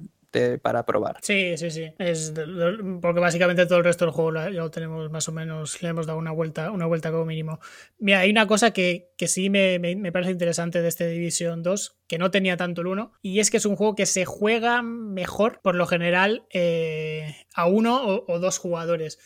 para 0.62 0.86
probar. 0.86 1.18
Sí, 1.22 1.56
sí, 1.56 1.70
sí. 1.70 1.92
Es 1.98 2.32
porque 3.00 3.20
básicamente 3.20 3.66
todo 3.66 3.78
el 3.78 3.84
resto 3.84 4.04
del 4.04 4.14
juego 4.14 4.32
ya 4.32 4.50
lo 4.50 4.70
tenemos 4.70 5.10
más 5.10 5.28
o 5.28 5.32
menos, 5.32 5.82
le 5.82 5.88
hemos 5.88 6.06
dado 6.06 6.18
una 6.18 6.30
vuelta, 6.30 6.70
una 6.70 6.86
vuelta 6.86 7.10
como 7.10 7.24
mínimo. 7.24 7.60
Mira, 7.98 8.20
hay 8.20 8.30
una 8.30 8.46
cosa 8.46 8.72
que, 8.72 9.12
que 9.16 9.28
sí 9.28 9.50
me, 9.50 9.78
me, 9.78 10.12
parece 10.12 10.32
interesante 10.32 10.82
de 10.82 10.88
este 10.88 11.08
Division 11.08 11.62
2, 11.62 11.96
que 12.06 12.18
no 12.18 12.30
tenía 12.30 12.56
tanto 12.56 12.80
el 12.80 12.88
1, 12.88 13.12
y 13.22 13.40
es 13.40 13.50
que 13.50 13.56
es 13.56 13.66
un 13.66 13.76
juego 13.76 13.94
que 13.94 14.06
se 14.06 14.24
juega 14.24 14.82
mejor, 14.82 15.60
por 15.62 15.74
lo 15.74 15.86
general, 15.86 16.44
eh, 16.52 17.36
a 17.54 17.66
uno 17.66 18.24
o 18.26 18.38
dos 18.38 18.58
jugadores 18.58 19.18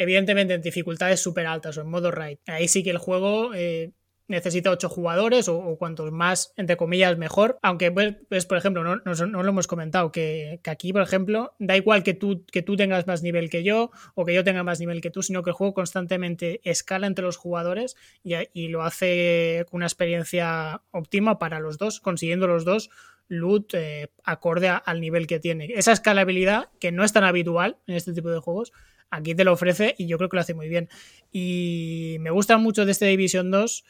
evidentemente 0.00 0.54
en 0.54 0.62
dificultades 0.62 1.20
súper 1.20 1.46
altas 1.46 1.76
o 1.76 1.82
en 1.82 1.90
modo 1.90 2.10
raid. 2.10 2.38
Ahí 2.46 2.68
sí 2.68 2.82
que 2.82 2.88
el 2.88 2.96
juego 2.96 3.52
eh, 3.54 3.92
necesita 4.28 4.70
ocho 4.70 4.88
jugadores 4.88 5.46
o, 5.48 5.76
cuantos 5.76 6.10
más, 6.10 6.54
entre 6.56 6.78
comillas, 6.78 7.18
mejor. 7.18 7.58
Aunque, 7.60 7.92
pues, 7.92 8.16
pues 8.30 8.46
por 8.46 8.56
ejemplo, 8.56 8.82
no, 8.82 8.96
no, 9.04 9.42
lo 9.42 9.48
hemos 9.48 9.66
comentado, 9.66 10.10
que, 10.10 10.58
aquí, 10.64 10.94
por 10.94 11.02
ejemplo, 11.02 11.54
da 11.58 11.76
igual 11.76 12.02
que 12.02 12.14
tú, 12.14 12.46
que 12.50 12.62
tú 12.62 12.76
tengas 12.76 13.06
más 13.06 13.22
nivel 13.22 13.50
que 13.50 13.62
yo 13.62 13.90
o 14.14 14.24
que 14.24 14.32
yo 14.32 14.42
tenga 14.42 14.62
más 14.62 14.80
nivel 14.80 15.02
que 15.02 15.10
tú, 15.10 15.22
sino 15.22 15.42
que 15.42 15.50
el 15.50 15.54
juego 15.54 15.74
constantemente 15.74 16.62
escala 16.64 17.06
entre 17.06 17.26
los 17.26 17.36
jugadores 17.36 17.94
y, 18.24 18.68
lo 18.68 18.82
hace 18.84 19.66
con 19.68 19.78
una 19.78 19.86
experiencia 19.86 20.80
óptima 20.92 21.38
para 21.38 21.60
los 21.60 21.76
dos, 21.76 22.00
consiguiendo 22.00 22.46
los 22.46 22.64
dos 22.64 22.88
loot 23.30 23.74
eh, 23.74 24.10
acorde 24.24 24.68
al 24.68 25.00
nivel 25.00 25.26
que 25.26 25.40
tiene. 25.40 25.66
Esa 25.74 25.92
escalabilidad, 25.92 26.68
que 26.78 26.92
no 26.92 27.04
es 27.04 27.12
tan 27.12 27.24
habitual 27.24 27.78
en 27.86 27.94
este 27.94 28.12
tipo 28.12 28.28
de 28.28 28.40
juegos, 28.40 28.72
aquí 29.08 29.34
te 29.34 29.44
lo 29.44 29.52
ofrece 29.52 29.94
y 29.96 30.06
yo 30.06 30.18
creo 30.18 30.28
que 30.28 30.36
lo 30.36 30.42
hace 30.42 30.52
muy 30.52 30.68
bien. 30.68 30.90
Y 31.32 32.16
me 32.20 32.30
gusta 32.30 32.58
mucho 32.58 32.84
de 32.84 32.92
este 32.92 33.06
Division 33.06 33.50
2, 33.50 33.84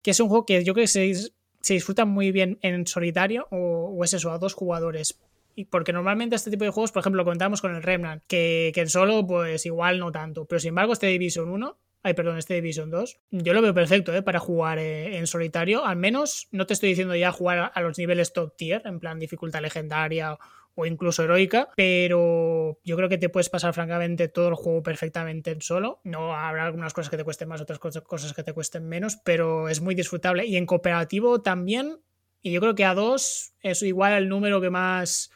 que 0.00 0.12
es 0.12 0.20
un 0.20 0.28
juego 0.28 0.46
que 0.46 0.64
yo 0.64 0.72
creo 0.72 0.84
que 0.84 0.88
se, 0.88 1.74
disfruta 1.74 2.04
muy 2.04 2.30
bien 2.30 2.58
en 2.62 2.86
solitario 2.86 3.48
o, 3.50 4.02
es 4.04 4.14
eso, 4.14 4.30
a 4.30 4.38
dos 4.38 4.54
jugadores. 4.54 5.20
Y 5.56 5.66
porque 5.66 5.92
normalmente 5.92 6.36
este 6.36 6.50
tipo 6.50 6.64
de 6.64 6.70
juegos, 6.70 6.92
por 6.92 7.00
ejemplo, 7.00 7.22
lo 7.22 7.24
contamos 7.24 7.60
con 7.60 7.74
el 7.74 7.82
Remnant, 7.82 8.22
que, 8.26 8.72
en 8.74 8.88
solo, 8.88 9.26
pues 9.26 9.66
igual 9.66 9.98
no 9.98 10.12
tanto. 10.12 10.46
Pero 10.46 10.60
sin 10.60 10.70
embargo, 10.70 10.92
este 10.92 11.08
Division 11.08 11.48
1 11.48 11.78
Ay, 12.06 12.12
perdón, 12.12 12.36
este 12.36 12.52
Division 12.52 12.90
2. 12.90 13.18
Yo 13.30 13.54
lo 13.54 13.62
veo 13.62 13.72
perfecto 13.72 14.14
¿eh? 14.14 14.20
para 14.20 14.38
jugar 14.38 14.78
eh, 14.78 15.16
en 15.16 15.26
solitario. 15.26 15.86
Al 15.86 15.96
menos 15.96 16.48
no 16.52 16.66
te 16.66 16.74
estoy 16.74 16.90
diciendo 16.90 17.16
ya 17.16 17.32
jugar 17.32 17.72
a 17.74 17.80
los 17.80 17.96
niveles 17.96 18.34
top 18.34 18.54
tier, 18.58 18.82
en 18.84 19.00
plan 19.00 19.18
dificultad 19.18 19.62
legendaria 19.62 20.36
o 20.74 20.84
incluso 20.84 21.22
heroica, 21.22 21.70
pero 21.76 22.78
yo 22.84 22.96
creo 22.96 23.08
que 23.08 23.16
te 23.16 23.30
puedes 23.30 23.48
pasar 23.48 23.72
francamente 23.72 24.28
todo 24.28 24.48
el 24.48 24.54
juego 24.54 24.82
perfectamente 24.82 25.50
en 25.50 25.62
solo. 25.62 26.02
No 26.04 26.34
habrá 26.34 26.66
algunas 26.66 26.92
cosas 26.92 27.08
que 27.08 27.16
te 27.16 27.24
cuesten 27.24 27.48
más, 27.48 27.62
otras 27.62 27.78
cosas 27.78 28.34
que 28.34 28.42
te 28.42 28.52
cuesten 28.52 28.86
menos, 28.86 29.16
pero 29.24 29.70
es 29.70 29.80
muy 29.80 29.94
disfrutable. 29.94 30.44
Y 30.44 30.58
en 30.58 30.66
cooperativo 30.66 31.40
también, 31.40 32.02
y 32.42 32.52
yo 32.52 32.60
creo 32.60 32.74
que 32.74 32.84
a 32.84 32.92
dos 32.92 33.54
es 33.62 33.80
igual 33.82 34.12
el 34.12 34.28
número 34.28 34.60
que 34.60 34.68
más... 34.68 35.30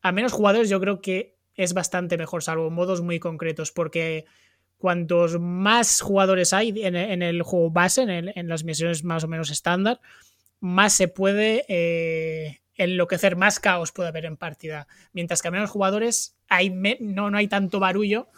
A 0.00 0.12
menos 0.12 0.32
jugadores 0.32 0.70
yo 0.70 0.80
creo 0.80 1.02
que 1.02 1.36
es 1.56 1.74
bastante 1.74 2.16
mejor, 2.16 2.42
salvo 2.42 2.70
modos 2.70 3.02
muy 3.02 3.18
concretos, 3.18 3.70
porque 3.70 4.24
cuantos 4.78 5.38
más 5.40 6.00
jugadores 6.00 6.52
hay 6.52 6.72
en, 6.84 7.22
el 7.22 7.42
juego 7.42 7.70
base, 7.70 8.02
en, 8.02 8.48
las 8.48 8.64
misiones 8.64 9.04
más 9.04 9.24
o 9.24 9.28
menos 9.28 9.50
estándar, 9.50 10.00
más 10.60 10.92
se 10.92 11.08
puede 11.08 11.64
eh, 11.68 12.60
enloquecer, 12.74 13.36
más 13.36 13.60
caos 13.60 13.92
puede 13.92 14.08
haber 14.08 14.26
en 14.26 14.36
partida. 14.36 14.86
Mientras 15.12 15.42
que 15.42 15.48
a 15.48 15.50
menos 15.50 15.70
jugadores 15.70 16.36
hay 16.48 16.70
no, 16.70 17.30
no 17.30 17.38
hay 17.38 17.48
tanto 17.48 17.80
barullo. 17.80 18.28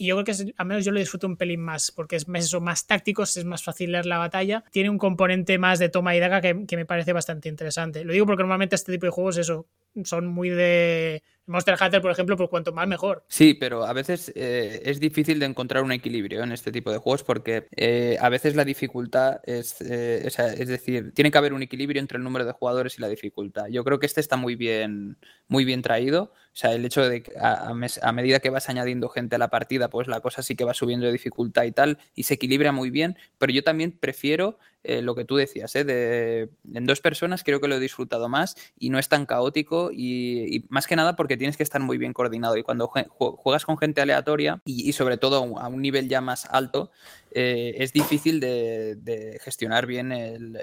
Y 0.00 0.06
yo 0.06 0.14
creo 0.14 0.24
que 0.24 0.54
al 0.56 0.66
menos 0.66 0.84
yo 0.84 0.92
lo 0.92 1.00
disfruto 1.00 1.26
un 1.26 1.36
pelín 1.36 1.60
más, 1.60 1.90
porque 1.90 2.14
es 2.14 2.28
más, 2.28 2.44
eso, 2.44 2.60
más 2.60 2.86
táctico, 2.86 3.24
es 3.24 3.44
más 3.44 3.64
fácil 3.64 3.90
leer 3.90 4.06
la 4.06 4.18
batalla. 4.18 4.62
Tiene 4.70 4.90
un 4.90 4.98
componente 4.98 5.58
más 5.58 5.80
de 5.80 5.88
toma 5.88 6.14
y 6.14 6.20
daga 6.20 6.40
que, 6.40 6.66
que 6.66 6.76
me 6.76 6.86
parece 6.86 7.12
bastante 7.12 7.48
interesante. 7.48 8.04
Lo 8.04 8.12
digo 8.12 8.24
porque 8.24 8.44
normalmente 8.44 8.76
este 8.76 8.92
tipo 8.92 9.06
de 9.06 9.10
juegos, 9.10 9.38
eso, 9.38 9.66
son 10.04 10.28
muy 10.28 10.50
de 10.50 11.24
Monster 11.48 11.76
Hunter, 11.80 12.02
por 12.02 12.10
ejemplo, 12.10 12.36
pues 12.36 12.48
cuanto 12.48 12.72
más 12.72 12.86
mejor. 12.86 13.24
Sí, 13.28 13.54
pero 13.54 13.84
a 13.84 13.92
veces 13.92 14.30
eh, 14.34 14.82
es 14.84 15.00
difícil 15.00 15.38
de 15.38 15.46
encontrar 15.46 15.82
un 15.82 15.92
equilibrio 15.92 16.42
en 16.42 16.52
este 16.52 16.70
tipo 16.70 16.92
de 16.92 16.98
juegos 16.98 17.24
porque 17.24 17.68
eh, 17.76 18.16
a 18.20 18.28
veces 18.28 18.54
la 18.54 18.64
dificultad 18.64 19.40
es, 19.44 19.80
eh, 19.80 20.26
es, 20.26 20.68
decir, 20.68 21.12
tiene 21.14 21.30
que 21.30 21.38
haber 21.38 21.54
un 21.54 21.62
equilibrio 21.62 22.00
entre 22.00 22.18
el 22.18 22.24
número 22.24 22.44
de 22.44 22.52
jugadores 22.52 22.98
y 22.98 23.00
la 23.00 23.08
dificultad. 23.08 23.66
Yo 23.68 23.82
creo 23.82 23.98
que 23.98 24.06
este 24.06 24.20
está 24.20 24.36
muy 24.36 24.56
bien, 24.56 25.16
muy 25.48 25.64
bien 25.64 25.82
traído. 25.82 26.32
O 26.52 26.60
sea, 26.60 26.72
el 26.72 26.84
hecho 26.84 27.08
de 27.08 27.22
que 27.22 27.32
a, 27.38 27.72
medida 28.12 28.40
que 28.40 28.50
vas 28.50 28.68
añadiendo 28.68 29.08
gente 29.08 29.36
a 29.36 29.38
la 29.38 29.48
partida, 29.48 29.88
pues 29.88 30.08
la 30.08 30.20
cosa 30.20 30.42
sí 30.42 30.56
que 30.56 30.64
va 30.64 30.74
subiendo 30.74 31.06
de 31.06 31.12
dificultad 31.12 31.64
y 31.64 31.72
tal, 31.72 31.98
y 32.14 32.24
se 32.24 32.34
equilibra 32.34 32.72
muy 32.72 32.90
bien, 32.90 33.16
pero 33.38 33.52
yo 33.52 33.62
también 33.62 33.92
prefiero 33.92 34.58
eh, 34.84 35.02
lo 35.02 35.14
que 35.14 35.24
tú 35.24 35.36
decías, 35.36 35.74
¿eh? 35.76 35.84
de, 35.84 36.50
en 36.72 36.86
dos 36.86 37.00
personas 37.00 37.42
creo 37.44 37.60
que 37.60 37.68
lo 37.68 37.76
he 37.76 37.80
disfrutado 37.80 38.28
más 38.28 38.56
y 38.78 38.90
no 38.90 38.98
es 38.98 39.08
tan 39.08 39.26
caótico 39.26 39.90
y, 39.92 40.64
más 40.68 40.86
que 40.86 40.96
nada 40.96 41.16
porque 41.16 41.36
tienes 41.36 41.56
que 41.56 41.62
estar 41.62 41.80
muy 41.80 41.98
bien 41.98 42.12
coordinado 42.12 42.56
y 42.56 42.62
cuando 42.62 42.86
juegas 42.86 43.64
con 43.64 43.76
gente 43.76 44.00
aleatoria 44.00 44.62
y, 44.64 44.92
sobre 44.92 45.16
todo 45.16 45.58
a 45.58 45.68
un 45.68 45.82
nivel 45.82 46.08
ya 46.08 46.20
más 46.20 46.46
alto, 46.46 46.90
eh, 47.32 47.74
es 47.78 47.92
difícil 47.92 48.40
de, 48.40 49.38
gestionar 49.42 49.86
bien 49.86 50.12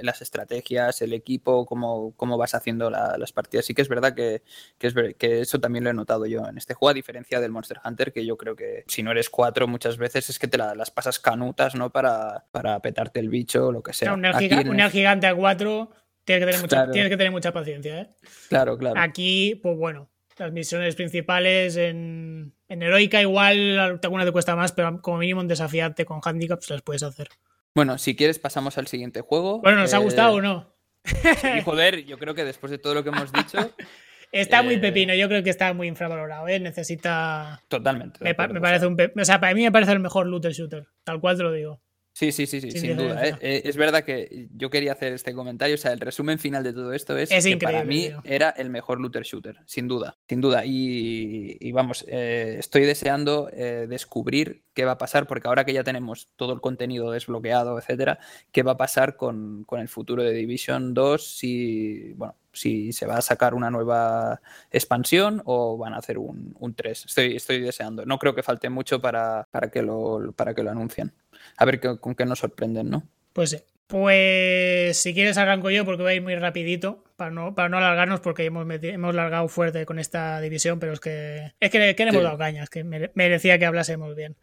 las 0.01 0.21
estrategias, 0.21 1.01
el 1.01 1.13
equipo, 1.13 1.65
cómo, 1.65 2.13
cómo 2.15 2.37
vas 2.37 2.55
haciendo 2.55 2.89
las 2.89 3.31
partidas. 3.31 3.65
Sí 3.65 3.73
que 3.73 3.81
es 3.81 3.89
verdad 3.89 4.13
que, 4.13 4.41
es, 4.79 4.93
que 5.17 5.41
eso 5.41 5.59
también 5.59 5.83
lo 5.83 5.89
he 5.89 5.93
notado 5.93 6.25
yo 6.25 6.47
en 6.47 6.57
este 6.57 6.73
juego, 6.73 6.91
a 6.91 6.93
diferencia 6.93 7.39
del 7.39 7.51
Monster 7.51 7.79
Hunter, 7.83 8.11
que 8.11 8.25
yo 8.25 8.37
creo 8.37 8.55
que 8.55 8.83
si 8.87 9.03
no 9.03 9.11
eres 9.11 9.29
cuatro 9.29 9.67
muchas 9.67 9.97
veces 9.97 10.29
es 10.29 10.39
que 10.39 10.47
te 10.47 10.57
las 10.57 10.91
pasas 10.91 11.19
canutas, 11.19 11.75
¿no? 11.75 11.91
Para, 11.91 12.45
para 12.51 12.79
petarte 12.79 13.19
el 13.19 13.29
bicho 13.29 13.67
o 13.67 13.71
lo 13.71 13.83
que 13.83 13.93
sea. 13.93 14.13
Un 14.13 14.89
gigante 14.91 15.27
a 15.27 15.35
cuatro 15.35 15.91
tienes 16.23 16.45
que 16.45 16.51
tener 16.51 16.61
mucha, 16.61 16.91
que 16.91 17.17
tener 17.17 17.31
mucha 17.31 17.53
paciencia, 17.53 18.01
¿eh? 18.01 18.09
Claro, 18.49 18.77
claro. 18.77 18.99
Aquí, 18.99 19.59
pues 19.61 19.77
bueno, 19.77 20.09
las 20.37 20.51
misiones 20.51 20.95
principales 20.95 21.77
en, 21.77 22.53
en 22.67 22.83
Heroica 22.83 23.21
igual 23.21 23.79
alguna 23.79 24.25
te 24.25 24.31
cuesta 24.31 24.55
más, 24.55 24.71
pero 24.71 25.01
como 25.01 25.17
mínimo 25.17 25.41
en 25.41 25.47
desafiarte 25.47 26.05
con 26.05 26.19
handicaps 26.23 26.69
las 26.69 26.81
puedes 26.81 27.03
hacer. 27.03 27.29
Bueno, 27.73 27.97
si 27.97 28.15
quieres 28.15 28.39
pasamos 28.39 28.77
al 28.77 28.87
siguiente 28.87 29.21
juego. 29.21 29.61
Bueno, 29.61 29.79
¿nos 29.79 29.93
ha 29.93 29.97
gustado 29.97 30.35
o 30.35 30.41
no? 30.41 30.73
Sí, 31.03 31.61
joder, 31.63 32.05
yo 32.05 32.17
creo 32.17 32.33
que 32.33 32.43
después 32.43 32.71
de 32.71 32.77
todo 32.77 32.93
lo 32.93 33.03
que 33.03 33.09
hemos 33.09 33.31
dicho... 33.31 33.57
Está 34.31 34.63
muy 34.63 34.73
eh, 34.73 34.79
pepino, 34.79 35.13
yo 35.13 35.29
creo 35.29 35.43
que 35.43 35.49
está 35.49 35.73
muy 35.73 35.87
infravalorado, 35.87 36.45
¿eh? 36.49 36.59
Necesita... 36.59 37.61
Totalmente. 37.69 38.19
Me, 38.21 38.35
parece 38.35 38.85
un... 38.85 38.97
O 39.17 39.23
sea, 39.23 39.39
para 39.39 39.53
mí 39.53 39.63
me 39.63 39.71
parece 39.71 39.93
el 39.93 40.01
mejor 40.01 40.25
looter 40.27 40.51
shooter, 40.51 40.87
tal 41.05 41.21
cual 41.21 41.37
te 41.37 41.43
lo 41.43 41.53
digo. 41.53 41.79
Sí, 42.15 42.31
sí, 42.31 42.47
sí, 42.47 42.61
sí 42.61 42.71
sin, 42.71 42.95
duda. 42.95 43.27
¿eh? 43.27 43.35
Eh, 43.41 43.61
es 43.65 43.75
verdad 43.75 44.05
que 44.05 44.47
yo 44.55 44.69
quería 44.69 44.93
hacer 44.93 45.11
este 45.11 45.33
comentario. 45.33 45.75
O 45.75 45.77
sea, 45.77 45.91
el 45.91 45.99
resumen 45.99 46.39
final 46.39 46.63
de 46.63 46.71
todo 46.71 46.93
esto 46.93 47.17
es, 47.17 47.29
que 47.29 47.57
para 47.57 47.83
mí 47.83 48.09
era 48.23 48.51
el 48.51 48.69
mejor 48.69 49.01
looter 49.01 49.23
shooter, 49.23 49.57
sin 49.65 49.89
duda, 49.89 50.17
sin 50.29 50.39
duda. 50.39 50.61
Y, 50.65 51.69
vamos, 51.73 52.05
eh, 52.07 52.55
estoy 52.57 52.85
deseando 52.85 53.49
descubrir 53.51 54.63
qué 54.73 54.85
va 54.85 54.93
a 54.93 54.97
pasar, 54.97 55.27
porque 55.27 55.49
ahora 55.49 55.65
que 55.65 55.73
ya 55.73 55.83
tenemos 55.83 56.29
todo 56.37 56.53
el 56.53 56.61
contenido 56.61 57.11
desbloqueado, 57.11 57.77
etcétera, 57.77 58.17
qué 58.53 58.63
va 58.63 58.73
a 58.73 58.77
pasar 58.77 59.17
con, 59.17 59.65
el 59.69 59.89
futuro 59.89 60.23
de 60.23 60.31
Division 60.31 60.93
2 60.93 61.21
si, 61.21 62.13
bueno, 62.13 62.35
si 62.53 62.93
se 62.93 63.05
va 63.05 63.17
a 63.17 63.21
sacar 63.21 63.53
una 63.53 63.69
nueva 63.69 64.39
expansión 64.71 65.41
o 65.43 65.77
van 65.77 65.93
a 65.93 65.97
hacer 65.97 66.17
un, 66.17 66.55
3. 66.77 67.05
Estoy, 67.07 67.35
estoy 67.35 67.59
deseando. 67.59 68.05
No 68.05 68.19
creo 68.19 68.33
que 68.33 68.41
falte 68.41 68.69
mucho 68.69 69.01
para, 69.01 69.45
para, 69.51 69.69
que, 69.69 69.81
lo, 69.81 70.31
para 70.31 70.53
que 70.53 70.63
lo 70.63 70.71
anuncien 70.71 71.11
a 71.57 71.65
ver 71.65 71.79
con 71.79 72.15
qué 72.15 72.25
nos 72.25 72.39
sorprenden, 72.39 72.89
¿no? 72.89 73.03
Pues 73.33 73.51
sí. 73.51 73.57
Pues 73.87 74.97
si 74.97 75.13
quieres 75.13 75.37
arranco 75.37 75.69
yo 75.69 75.85
porque 75.85 76.01
voy 76.01 76.13
a 76.13 76.15
ir 76.15 76.21
muy 76.23 76.35
rapidito 76.35 77.03
para 77.17 77.29
no, 77.29 77.53
para 77.53 77.69
no 77.69 77.77
alargarnos 77.77 78.19
porque 78.19 78.45
hemos, 78.45 78.65
hemos 78.81 79.13
largado 79.13 79.47
fuerte 79.47 79.85
con 79.85 79.99
esta 79.99 80.41
división, 80.41 80.79
pero 80.79 80.93
es 80.93 80.99
que 80.99 81.53
es 81.59 81.69
que, 81.69 81.79
le 81.79 81.95
hemos 81.97 82.23
dado 82.23 82.37
cañas, 82.37 82.69
que 82.69 82.83
merecía 82.83 83.59
que 83.59 83.65
hablásemos 83.65 84.15
bien. 84.15 84.37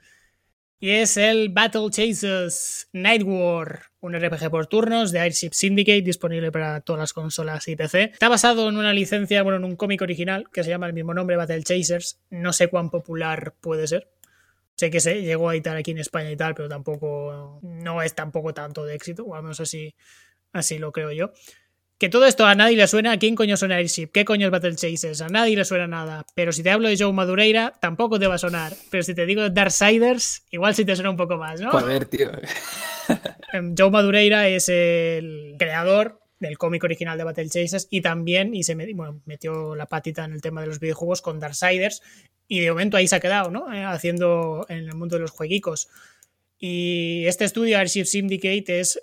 Y 0.79 0.91
es 0.91 1.17
el 1.17 1.49
Battle 1.49 1.91
Chasers 1.91 2.89
Night 2.93 3.23
War, 3.25 3.83
un 4.01 4.19
RPG 4.19 4.51
por 4.51 4.67
turnos 4.67 5.13
de 5.13 5.21
Airship 5.21 5.53
Syndicate 5.53 6.03
disponible 6.03 6.51
para 6.51 6.81
todas 6.81 6.99
las 6.99 7.13
consolas 7.13 7.69
y 7.69 7.77
PC. 7.77 8.11
Está 8.13 8.29
basado 8.29 8.69
en 8.69 8.77
una 8.77 8.93
licencia, 8.93 9.43
bueno, 9.43 9.59
en 9.59 9.65
un 9.65 9.77
cómic 9.77 10.03
original 10.03 10.47
que 10.53 10.65
se 10.65 10.71
llama 10.71 10.89
el 10.89 10.93
mismo 10.93 11.15
nombre, 11.15 11.37
Battle 11.37 11.63
Chasers. 11.63 12.19
No 12.31 12.53
sé 12.53 12.67
cuán 12.67 12.91
popular 12.91 13.55
puede 13.61 13.87
ser, 13.87 14.09
Sé 14.77 14.91
que 14.91 15.01
se 15.01 15.23
llegó 15.23 15.49
a 15.49 15.55
editar 15.55 15.77
aquí 15.77 15.91
en 15.91 15.99
España 15.99 16.31
y 16.31 16.37
tal, 16.37 16.55
pero 16.55 16.69
tampoco 16.69 17.61
no 17.63 18.03
es 18.03 18.15
tampoco 18.15 18.55
tanto 18.55 18.85
de 18.85 18.95
éxito, 18.95 19.25
o 19.25 19.35
al 19.35 19.43
menos 19.43 19.61
así, 19.61 19.95
así 20.53 20.79
lo 20.79 20.93
creo 20.93 21.13
yo. 21.13 21.31
Que 21.99 22.09
todo 22.09 22.27
esto 22.27 22.47
a 22.47 22.57
nadie 22.57 22.77
le 22.77 22.89
suena. 22.89 23.13
¿A 23.13 23.19
quién 23.19 23.37
coño 23.37 23.57
suena 23.57 23.77
Airship? 23.77 24.09
¿Qué 24.13 24.25
coño 24.25 24.47
es 24.47 24.51
Battle 24.51 24.75
Chasers? 24.75 25.21
A 25.21 25.29
nadie 25.29 25.55
le 25.55 25.65
suena 25.65 25.87
nada. 25.87 26.27
Pero 26.35 26.51
si 26.51 26.65
te 26.65 26.71
hablo 26.71 26.89
de 26.89 26.97
Joe 26.99 27.13
Madureira, 27.13 27.75
tampoco 27.81 28.19
te 28.19 28.27
va 28.27 28.35
a 28.35 28.39
sonar. 28.39 28.73
Pero 28.91 29.05
si 29.05 29.15
te 29.15 29.25
digo 29.25 29.49
Darksiders, 29.51 30.45
igual 30.51 30.75
sí 30.75 30.85
te 30.85 30.97
suena 30.97 31.11
un 31.11 31.17
poco 31.17 31.37
más, 31.37 31.61
¿no? 31.61 31.71
Joder, 31.71 32.07
tío. 32.07 32.33
Em, 33.53 33.75
Joe 33.79 33.91
Madureira 33.91 34.49
es 34.49 34.69
el 34.69 35.55
creador 35.59 36.22
del 36.43 36.59
cómic 36.59 36.85
original 36.85 37.17
de 37.17 37.25
Battle 37.25 37.49
Chasers 37.49 37.87
y 37.89 38.03
también 38.03 38.55
y 38.55 38.65
se 38.65 38.75
metió 38.75 39.75
la 39.75 39.87
patita 39.87 40.25
en 40.25 40.33
el 40.33 40.43
tema 40.43 40.61
de 40.61 40.67
los 40.67 40.81
videojuegos 40.81 41.23
con 41.23 41.39
Darksiders 41.41 42.03
y 42.49 42.61
de 42.61 42.71
momento 42.71 42.97
ahí 42.97 43.09
se 43.09 43.17
ha 43.17 43.21
quedado, 43.21 43.51
¿no? 43.51 43.73
Eh, 43.73 43.85
haciendo 43.85 44.67
en 44.69 44.79
el 44.79 44.95
mundo 44.95 45.17
de 45.17 45.23
los 45.23 45.31
jueguicos. 45.31 45.89
Y 46.59 47.25
este 47.27 47.45
estudio, 47.45 47.79
Airship 47.79 48.05
Syndicate, 48.05 48.81
es 48.81 49.01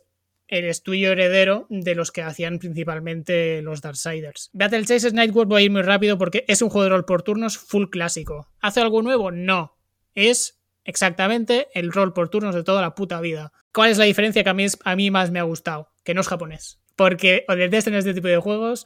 el 0.48 0.66
estudio 0.66 1.12
heredero 1.12 1.66
de 1.70 1.96
los 1.96 2.12
que 2.12 2.22
hacían 2.22 2.60
principalmente 2.60 3.62
los 3.62 3.82
Darksiders. 3.82 4.50
Battle 4.54 4.86
Chasers 4.86 5.14
Nightward 5.14 5.48
voy 5.48 5.62
a 5.62 5.66
ir 5.66 5.72
muy 5.72 5.82
rápido 5.82 6.18
porque 6.18 6.44
es 6.48 6.62
un 6.62 6.70
juego 6.70 6.84
de 6.84 6.90
rol 6.90 7.06
por 7.06 7.24
turnos 7.24 7.58
full 7.58 7.90
clásico. 7.90 8.48
¿Hace 8.60 8.82
algo 8.82 9.02
nuevo? 9.02 9.32
No. 9.32 9.78
Es 10.14 10.60
exactamente 10.84 11.68
el 11.74 11.92
rol 11.92 12.14
por 12.14 12.30
turnos 12.30 12.56
de 12.56 12.64
toda 12.64 12.82
la 12.82 12.96
puta 12.96 13.22
vida. 13.22 13.54
¿Cuál 13.74 13.92
es 13.92 13.98
la 13.98 14.06
diferencia 14.06 14.44
que 14.44 14.50
a 14.50 14.96
mí 14.96 15.12
más 15.12 15.32
me 15.32 15.40
ha 15.40 15.44
gustado? 15.44 15.92
Que 16.04 16.14
no 16.14 16.22
es 16.22 16.28
japonés. 16.28 16.79
Porque 17.00 17.46
o 17.48 17.54
en 17.54 17.74
este 17.74 18.14
tipo 18.14 18.28
de 18.28 18.40
juegos 18.40 18.86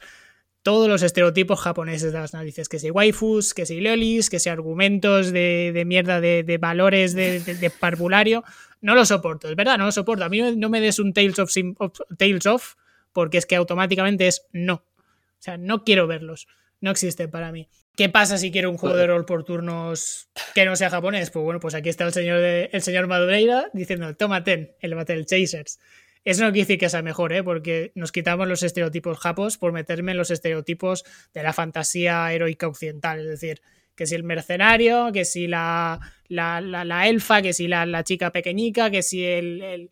todos 0.62 0.88
los 0.88 1.02
estereotipos 1.02 1.60
japoneses 1.60 2.12
de 2.12 2.20
las 2.20 2.32
narices, 2.32 2.68
que 2.68 2.78
si 2.78 2.88
waifus, 2.92 3.54
que 3.54 3.66
si 3.66 3.80
lolis, 3.80 4.30
que 4.30 4.38
si 4.38 4.48
argumentos 4.48 5.32
de, 5.32 5.82
mierda 5.84 6.20
de, 6.20 6.58
valores 6.60 7.14
de, 7.14 7.72
parvulario, 7.80 8.44
no 8.80 8.94
lo 8.94 9.04
soporto, 9.04 9.48
es 9.48 9.56
verdad, 9.56 9.78
no 9.78 9.86
lo 9.86 9.90
soporto. 9.90 10.22
A 10.22 10.28
mí 10.28 10.40
no 10.56 10.68
me 10.68 10.80
des 10.80 11.00
un 11.00 11.12
Tales 11.12 11.40
of, 11.40 11.52
Tales 12.16 12.46
of 12.46 12.76
porque 13.12 13.36
es 13.36 13.46
que 13.46 13.56
automáticamente 13.56 14.28
es 14.28 14.46
no. 14.52 14.74
O 14.74 15.40
sea, 15.40 15.58
no 15.58 15.82
quiero 15.82 16.06
verlos, 16.06 16.46
no 16.80 16.92
existen 16.92 17.32
para 17.32 17.50
mí. 17.50 17.68
¿Qué 17.96 18.10
pasa 18.10 18.38
si 18.38 18.52
quiero 18.52 18.70
un 18.70 18.76
juego 18.76 18.94
de 18.94 19.08
rol 19.08 19.24
por 19.24 19.42
turnos 19.42 20.28
que 20.54 20.64
no 20.64 20.76
sea 20.76 20.88
japonés? 20.88 21.32
Pues 21.32 21.44
bueno, 21.44 21.58
pues 21.58 21.74
aquí 21.74 21.88
está 21.88 22.04
el 22.04 22.12
señor, 22.12 22.38
el 22.38 22.80
señor 22.80 23.08
Madureira 23.08 23.70
diciendo, 23.72 24.14
tómate 24.14 24.76
el 24.78 24.94
Battle 24.94 25.24
Chasers. 25.24 25.80
Eso 26.24 26.42
no 26.42 26.52
quiere 26.52 26.66
decir 26.66 26.78
que 26.78 26.88
sea 26.88 27.02
mejor, 27.02 27.32
¿eh? 27.32 27.42
porque 27.42 27.92
nos 27.94 28.10
quitamos 28.10 28.48
los 28.48 28.62
estereotipos 28.62 29.18
japos 29.18 29.58
por 29.58 29.72
meterme 29.72 30.12
en 30.12 30.18
los 30.18 30.30
estereotipos 30.30 31.04
de 31.34 31.42
la 31.42 31.52
fantasía 31.52 32.32
heroica 32.32 32.66
occidental. 32.66 33.20
Es 33.20 33.28
decir, 33.28 33.60
que 33.94 34.06
si 34.06 34.14
el 34.14 34.24
mercenario, 34.24 35.12
que 35.12 35.24
si 35.24 35.46
la, 35.46 36.00
la, 36.28 36.60
la, 36.60 37.08
elfa, 37.08 37.42
que 37.42 37.52
si 37.52 37.68
la, 37.68 38.02
chica 38.04 38.32
pequeñica, 38.32 38.90
que 38.90 39.02
si 39.02 39.24
el, 39.24 39.62
el, 39.62 39.90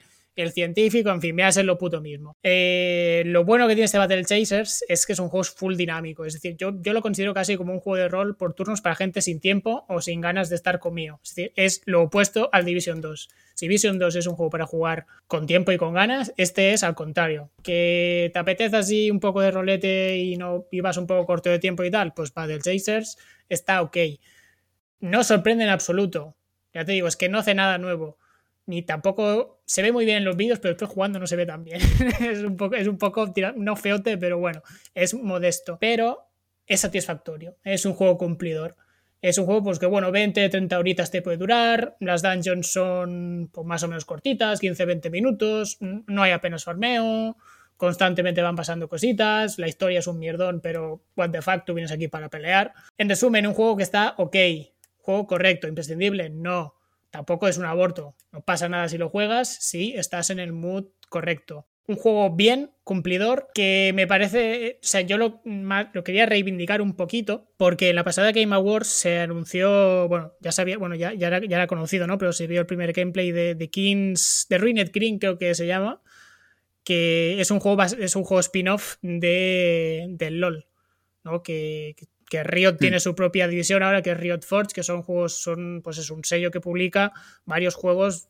científico, 0.53 1.11
en 1.11 1.21
fin, 1.21 1.35
me 1.35 1.45
a 1.45 1.53
ser 1.53 1.65
lo 1.65 1.79
puto 1.79 2.01
mismo. 2.01 2.37
Eh, 2.43 3.23
lo 3.27 3.45
bueno 3.45 3.67
que 3.69 3.75
tiene 3.75 3.85
este 3.85 3.99
Battle 3.99 4.25
Chasers 4.25 4.85
es 4.89 5.07
que 5.07 5.13
es 5.13 5.19
un 5.19 5.29
juego 5.29 5.45
full 5.45 5.77
dinámico. 5.77 6.25
Es 6.25 6.35
decir, 6.35 6.57
yo, 6.57 6.73
yo 6.81 6.93
lo 6.93 7.03
considero 7.03 7.35
casi 7.35 7.57
como 7.57 7.73
un 7.73 7.81
juego 7.81 8.03
de 8.03 8.09
rol 8.09 8.37
por 8.37 8.55
turnos 8.55 8.81
para 8.81 8.95
gente 8.95 9.23
sin 9.23 9.41
tiempo 9.41 9.85
o 9.89 10.01
sin 10.01 10.21
ganas 10.21 10.49
de 10.49 10.57
estar 10.57 10.79
conmigo. 10.79 11.21
Es 11.23 11.35
decir, 11.35 11.53
es 11.57 11.83
lo 11.85 12.03
opuesto 12.03 12.49
al 12.53 12.65
Division 12.65 13.01
2. 13.01 13.29
Division 13.63 13.99
2 13.99 14.17
es 14.17 14.27
un 14.27 14.35
juego 14.35 14.51
para 14.51 14.67
jugar 14.67 15.07
con 15.29 15.47
tiempo 15.47 15.71
y 15.71 15.79
con 15.79 15.95
ganas, 15.95 16.35
este 16.37 16.73
es 16.73 16.83
al 16.83 16.97
contrario. 16.97 17.51
Que 17.63 18.31
te 18.33 18.39
apetece 18.41 18.77
así 18.77 19.09
un 19.09 19.21
poco 19.21 19.41
de 19.41 19.53
rolete 19.53 20.17
y 20.17 20.37
no 20.37 20.67
vivas 20.73 20.97
un 20.97 21.07
poco 21.07 21.27
corto 21.27 21.49
de 21.49 21.61
tiempo 21.61 21.85
y 21.85 21.91
tal, 21.91 22.13
pues 22.13 22.35
Battle 22.35 22.59
Chasers 22.61 23.19
está 23.49 23.81
ok. 23.83 23.97
No 24.99 25.23
sorprende 25.23 25.63
en 25.63 25.71
absoluto. 25.71 26.35
Ya 26.75 26.85
te 26.85 26.91
digo, 26.91 27.07
es 27.07 27.17
que 27.17 27.29
no 27.29 27.39
hace 27.39 27.55
nada 27.55 27.79
nuevo. 27.79 28.19
Ni 28.67 28.83
tampoco 28.83 29.63
se 29.65 29.83
ve 29.83 29.93
muy 29.93 30.05
bien 30.05 30.19
en 30.19 30.25
los 30.25 30.37
vídeos, 30.37 30.61
pero 30.61 30.75
después 30.75 30.91
jugando 30.91 31.19
no 31.19 31.27
se 31.27 31.37
ve 31.37 31.47
tan 31.47 31.65
bien. 31.65 31.81
es 32.21 32.41
un 32.41 32.57
poco, 32.57 32.75
es 32.77 32.87
un 32.87 32.99
poco 32.99 33.33
no 33.57 33.77
feote, 33.77 34.19
pero 34.19 34.39
bueno, 34.39 34.63
es 34.95 35.15
modesto. 35.15 35.79
Pero 35.81 36.29
es 36.67 36.81
satisfactorio. 36.81 37.57
Es 37.65 37.85
un 37.85 37.95
juego 37.95 38.19
cumplidor. 38.19 38.77
Es 39.21 39.39
un 39.39 39.47
juego 39.47 39.63
pues 39.63 39.79
que, 39.79 39.87
bueno, 39.87 40.11
20, 40.11 40.49
30 40.49 40.79
horitas 40.79 41.13
te 41.13 41.23
puede 41.23 41.37
durar, 41.37 41.97
las 42.01 42.23
dungeons 42.23 42.73
son 42.73 43.51
pues, 43.53 43.65
más 43.65 43.81
o 43.85 43.89
menos 43.89 44.05
cortitas, 44.05 44.59
15, 44.59 44.85
20 44.85 45.11
minutos, 45.11 45.79
no 45.81 46.23
hay 46.25 46.33
apenas 46.33 46.65
farmeo, 46.65 47.37
constantemente 47.77 48.43
van 48.43 48.57
pasando 48.57 48.89
cositas, 48.89 49.61
la 49.61 49.69
historia 49.69 50.01
es 50.01 50.09
un 50.09 50.19
mierdón, 50.19 50.61
pero 50.61 51.05
what 51.17 51.31
the 51.31 51.41
fuck, 51.41 51.65
tú 51.65 51.73
vienes 51.73 51.93
aquí 51.93 52.09
para 52.09 52.31
pelear. 52.31 52.73
En 52.99 53.09
resumen, 53.09 53.47
un 53.47 53.55
juego 53.55 53.77
que 53.77 53.85
está 53.85 54.15
ok, 54.19 54.37
juego 54.99 55.29
correcto, 55.29 55.69
imprescindible, 55.69 56.29
no, 56.29 56.75
tampoco 57.13 57.47
es 57.47 57.59
un 57.59 57.67
aborto, 57.67 58.17
no 58.33 58.41
pasa 58.41 58.69
nada 58.69 58.89
si 58.89 58.99
lo 58.99 59.09
juegas, 59.09 59.49
si 59.49 59.95
estás 59.95 60.31
en 60.31 60.41
el 60.41 60.53
mood 60.53 60.87
correcto 61.09 61.69
un 61.87 61.97
juego 61.97 62.31
bien, 62.31 62.71
cumplidor, 62.85 63.49
que 63.55 63.93
me 63.95 64.07
parece, 64.07 64.79
o 64.83 64.87
sea, 64.87 65.01
yo 65.01 65.19
lo, 65.19 65.43
quería 66.05 66.27
reivindicar 66.27 66.81
un 66.81 66.95
poquito, 66.95 67.49
porque 67.57 67.91
en 67.91 67.97
la 67.97 68.05
pasada 68.05 68.33
Game 68.33 68.55
Awards 68.55 68.89
se 68.89 69.19
anunció, 69.19 70.09
bueno, 70.09 70.33
ya 70.41 70.53
sabía, 70.53 70.79
bueno, 70.79 70.95
ya, 70.95 71.13
era, 71.13 71.67
conocido, 71.67 72.07
¿no? 72.07 72.19
Pero 72.19 72.33
se 72.33 72.47
vio 72.47 72.61
el 72.61 72.67
primer 72.67 72.93
gameplay 72.93 73.33
de, 73.33 73.55
de 73.55 73.71
Kings, 73.71 74.47
de 74.49 74.59
Ruined 74.59 74.91
Green, 74.93 75.19
creo 75.19 75.39
que 75.39 75.55
se 75.55 75.67
llama, 75.67 76.03
que 76.85 77.41
es 77.41 77.51
un 77.51 77.61
juego, 77.61 77.83
es 77.83 78.17
un 78.17 78.25
juego 78.25 78.41
spin-off 78.41 78.97
de, 79.03 80.07
del 80.11 80.41
LOL, 80.41 80.67
¿no? 81.25 81.43
Que 81.43 81.97
Riot 82.43 82.79
tiene 82.79 82.97
mm. 82.97 83.01
su 83.01 83.15
propia 83.15 83.49
división 83.49 83.83
ahora, 83.83 84.03
que 84.03 84.13
es 84.13 84.17
Riot 84.17 84.43
Forge, 84.43 84.73
que 84.75 84.83
son 84.83 85.03
juegos, 85.03 85.35
son, 85.43 85.83
pues 85.83 85.99
es 85.99 86.11
un 86.11 86.25
sello 86.25 86.51
que 86.51 86.61
publica 86.61 87.13
varios 87.45 87.75
juegos 87.75 88.29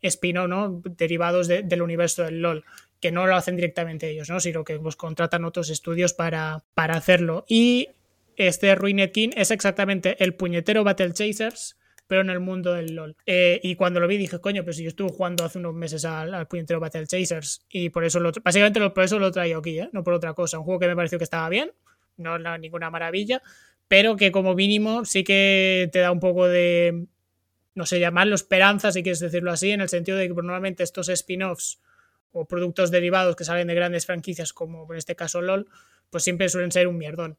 spin-off, 0.00 0.48
¿no? 0.48 0.82
Derivados 0.84 1.48
del 1.48 1.82
universo 1.82 2.24
del 2.24 2.42
LOL 2.42 2.64
que 3.04 3.12
no 3.12 3.26
lo 3.26 3.36
hacen 3.36 3.56
directamente 3.56 4.08
ellos, 4.08 4.30
¿no? 4.30 4.40
sino 4.40 4.64
que 4.64 4.78
pues, 4.78 4.96
contratan 4.96 5.44
otros 5.44 5.68
estudios 5.68 6.14
para, 6.14 6.64
para 6.72 6.96
hacerlo. 6.96 7.44
Y 7.46 7.90
este 8.36 8.74
Ruined 8.74 9.12
King 9.12 9.28
es 9.36 9.50
exactamente 9.50 10.16
el 10.24 10.34
puñetero 10.34 10.84
Battle 10.84 11.12
Chasers, 11.12 11.76
pero 12.06 12.22
en 12.22 12.30
el 12.30 12.40
mundo 12.40 12.72
del 12.72 12.94
LOL. 12.94 13.14
Eh, 13.26 13.60
y 13.62 13.74
cuando 13.74 14.00
lo 14.00 14.08
vi 14.08 14.16
dije, 14.16 14.40
coño, 14.40 14.64
pues 14.64 14.78
yo 14.78 14.88
estuve 14.88 15.10
jugando 15.10 15.44
hace 15.44 15.58
unos 15.58 15.74
meses 15.74 16.06
al, 16.06 16.48
puñetero 16.48 16.80
Battle 16.80 17.06
Chasers 17.06 17.66
y 17.68 17.90
por 17.90 18.04
eso 18.04 18.20
lo, 18.20 18.32
básicamente 18.42 18.80
por 18.88 19.04
eso 19.04 19.18
lo 19.18 19.30
traigo 19.30 19.58
aquí, 19.58 19.78
¿eh? 19.78 19.90
no 19.92 20.02
por 20.02 20.14
otra 20.14 20.32
cosa. 20.32 20.58
Un 20.58 20.64
juego 20.64 20.80
que 20.80 20.88
me 20.88 20.96
pareció 20.96 21.18
que 21.18 21.24
estaba 21.24 21.50
bien, 21.50 21.72
no 22.16 22.36
es 22.36 22.60
ninguna 22.60 22.90
maravilla, 22.90 23.42
pero 23.88 24.16
que 24.16 24.32
como 24.32 24.54
mínimo 24.54 25.04
sí 25.04 25.24
que 25.24 25.88
te 25.92 26.00
da 26.00 26.10
un 26.10 26.20
poco 26.20 26.48
de, 26.48 27.06
no 27.74 27.86
sé, 27.86 28.00
llamarlo 28.00 28.34
esperanza, 28.34 28.92
si 28.92 29.02
quieres 29.02 29.20
decirlo 29.20 29.50
así, 29.50 29.70
en 29.70 29.80
el 29.80 29.88
sentido 29.88 30.16
de 30.16 30.28
que 30.28 30.34
normalmente 30.34 30.82
estos 30.82 31.08
spin-offs 31.08 31.80
o 32.32 32.46
productos 32.46 32.90
derivados 32.90 33.36
que 33.36 33.44
salen 33.44 33.68
de 33.68 33.74
grandes 33.74 34.06
franquicias 34.06 34.52
como 34.52 34.90
en 34.90 34.98
este 34.98 35.14
caso 35.14 35.40
LOL, 35.40 35.68
pues 36.10 36.24
siempre 36.24 36.48
suelen 36.48 36.72
ser 36.72 36.88
un 36.88 36.98
mierdón. 36.98 37.36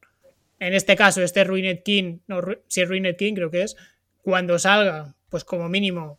En 0.58 0.72
este 0.72 0.96
caso, 0.96 1.22
este 1.22 1.44
Ruined 1.44 1.82
King, 1.82 2.18
no, 2.26 2.40
si 2.68 2.80
es 2.80 2.88
Ruined 2.88 3.16
King 3.16 3.34
creo 3.34 3.50
que 3.50 3.62
es, 3.62 3.76
cuando 4.22 4.58
salga, 4.58 5.14
pues 5.28 5.44
como 5.44 5.68
mínimo 5.68 6.18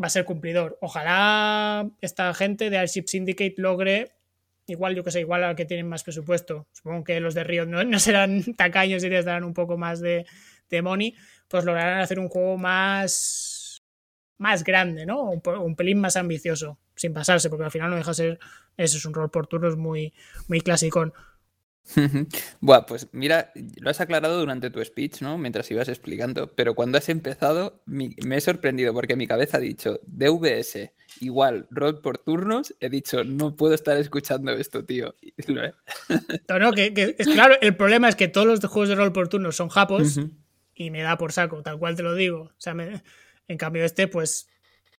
va 0.00 0.06
a 0.06 0.10
ser 0.10 0.24
cumplidor. 0.24 0.78
Ojalá 0.80 1.88
esta 2.00 2.32
gente 2.34 2.70
de 2.70 2.78
Airship 2.78 3.04
Syndicate 3.06 3.54
logre, 3.56 4.12
igual 4.70 4.94
yo 4.94 5.04
que 5.04 5.10
sé, 5.10 5.20
igual 5.20 5.44
a 5.44 5.54
que 5.54 5.64
tienen 5.66 5.88
más 5.88 6.02
presupuesto, 6.02 6.66
supongo 6.72 7.04
que 7.04 7.20
los 7.20 7.34
de 7.34 7.44
Riot 7.44 7.66
no, 7.66 7.98
serán 7.98 8.42
tacaños 8.56 9.04
y 9.04 9.10
les 9.10 9.24
darán 9.24 9.44
un 9.44 9.54
poco 9.54 9.76
más 9.76 10.00
de, 10.00 10.26
de 10.68 10.82
money, 10.82 11.14
pues 11.48 11.64
lograrán 11.64 12.00
hacer 12.00 12.18
un 12.18 12.28
juego 12.28 12.56
más 12.56 13.60
más 14.40 14.64
grande, 14.64 15.04
¿no? 15.04 15.32
Un, 15.32 15.76
pelín 15.76 16.00
más 16.00 16.16
ambicioso 16.16 16.78
sin 16.96 17.12
pasarse, 17.12 17.50
porque 17.50 17.64
al 17.64 17.70
final 17.70 17.90
no 17.90 17.96
deja 17.96 18.14
ser, 18.14 18.38
eso 18.78 18.96
es 18.96 19.04
un 19.04 19.12
rol 19.12 19.30
por 19.30 19.46
turnos 19.46 19.76
muy, 19.76 20.14
muy 20.48 20.62
clásico. 20.62 21.12
Buah, 22.60 22.86
pues 22.86 23.08
mira, 23.12 23.52
lo 23.76 23.90
has 23.90 24.00
aclarado 24.00 24.38
durante 24.38 24.70
tu 24.70 24.84
speech, 24.84 25.22
¿no? 25.22 25.38
Mientras 25.38 25.70
ibas 25.70 25.88
explicando, 25.88 26.52
pero 26.54 26.74
cuando 26.74 26.98
has 26.98 27.08
empezado 27.08 27.82
me 27.86 28.36
he 28.36 28.40
sorprendido 28.40 28.92
porque 28.92 29.16
mi 29.16 29.26
cabeza 29.26 29.56
ha 29.56 29.60
dicho 29.60 30.00
DVS 30.06 30.92
igual 31.20 31.66
rol 31.70 32.00
por 32.00 32.18
turnos, 32.18 32.74
he 32.80 32.88
dicho 32.88 33.24
no 33.24 33.56
puedo 33.56 33.74
estar 33.74 33.96
escuchando 33.96 34.52
esto, 34.52 34.84
tío. 34.84 35.14
No, 36.48 36.58
no, 36.58 36.72
que, 36.72 37.14
es 37.18 37.26
claro, 37.28 37.54
el 37.60 37.76
problema 37.76 38.08
es 38.08 38.16
que 38.16 38.28
todos 38.28 38.46
los 38.46 38.60
juegos 38.60 38.88
de 38.88 38.94
rol 38.94 39.12
por 39.12 39.28
turnos 39.28 39.56
son 39.56 39.68
japos 39.68 40.20
y 40.74 40.90
me 40.90 41.02
da 41.02 41.16
por 41.16 41.32
saco, 41.32 41.62
tal 41.62 41.78
cual 41.78 41.96
te 41.96 42.02
lo 42.02 42.14
digo. 42.14 42.42
O 42.42 42.54
sea, 42.58 42.74
en 43.48 43.58
cambio 43.58 43.84
este, 43.84 44.08
pues 44.08 44.48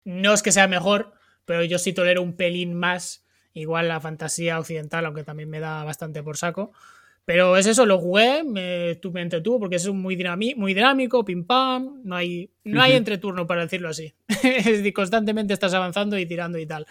no 0.03 0.33
es 0.33 0.41
que 0.41 0.51
sea 0.51 0.67
mejor, 0.67 1.13
pero 1.45 1.63
yo 1.63 1.79
sí 1.79 1.93
tolero 1.93 2.21
un 2.21 2.35
pelín 2.35 2.73
más 2.73 3.20
igual 3.53 3.87
la 3.87 3.99
fantasía 3.99 4.59
occidental, 4.59 5.05
aunque 5.05 5.23
también 5.23 5.49
me 5.49 5.59
da 5.59 5.83
bastante 5.83 6.23
por 6.23 6.37
saco. 6.37 6.71
Pero 7.23 7.55
es 7.55 7.67
eso, 7.67 7.85
lo 7.85 7.99
jugué, 7.99 8.43
me, 8.43 8.99
me 9.13 9.21
entretuvo 9.21 9.59
porque 9.59 9.75
es 9.75 9.87
muy, 9.87 10.17
muy 10.55 10.73
dinámico, 10.73 11.23
pim 11.23 11.45
pam, 11.45 12.01
no 12.03 12.15
hay, 12.15 12.49
no 12.63 12.81
hay 12.81 12.93
entreturno 12.93 13.45
para 13.45 13.61
decirlo 13.61 13.89
así. 13.89 14.13
constantemente 14.95 15.53
estás 15.53 15.73
avanzando 15.73 16.17
y 16.17 16.25
tirando 16.25 16.57
y 16.57 16.65
tal. 16.65 16.87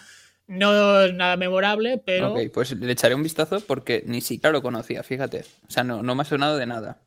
No 0.46 1.02
es 1.02 1.14
nada 1.14 1.36
memorable, 1.36 1.98
pero. 2.04 2.32
Ok, 2.32 2.40
pues 2.52 2.72
le 2.72 2.92
echaré 2.92 3.14
un 3.14 3.22
vistazo 3.22 3.60
porque 3.60 4.02
ni 4.06 4.20
siquiera 4.20 4.52
lo 4.52 4.62
conocía, 4.62 5.02
fíjate. 5.02 5.44
O 5.66 5.70
sea, 5.70 5.84
no, 5.84 6.02
no 6.02 6.14
me 6.14 6.22
ha 6.22 6.24
sonado 6.24 6.56
de 6.56 6.66
nada. 6.66 7.00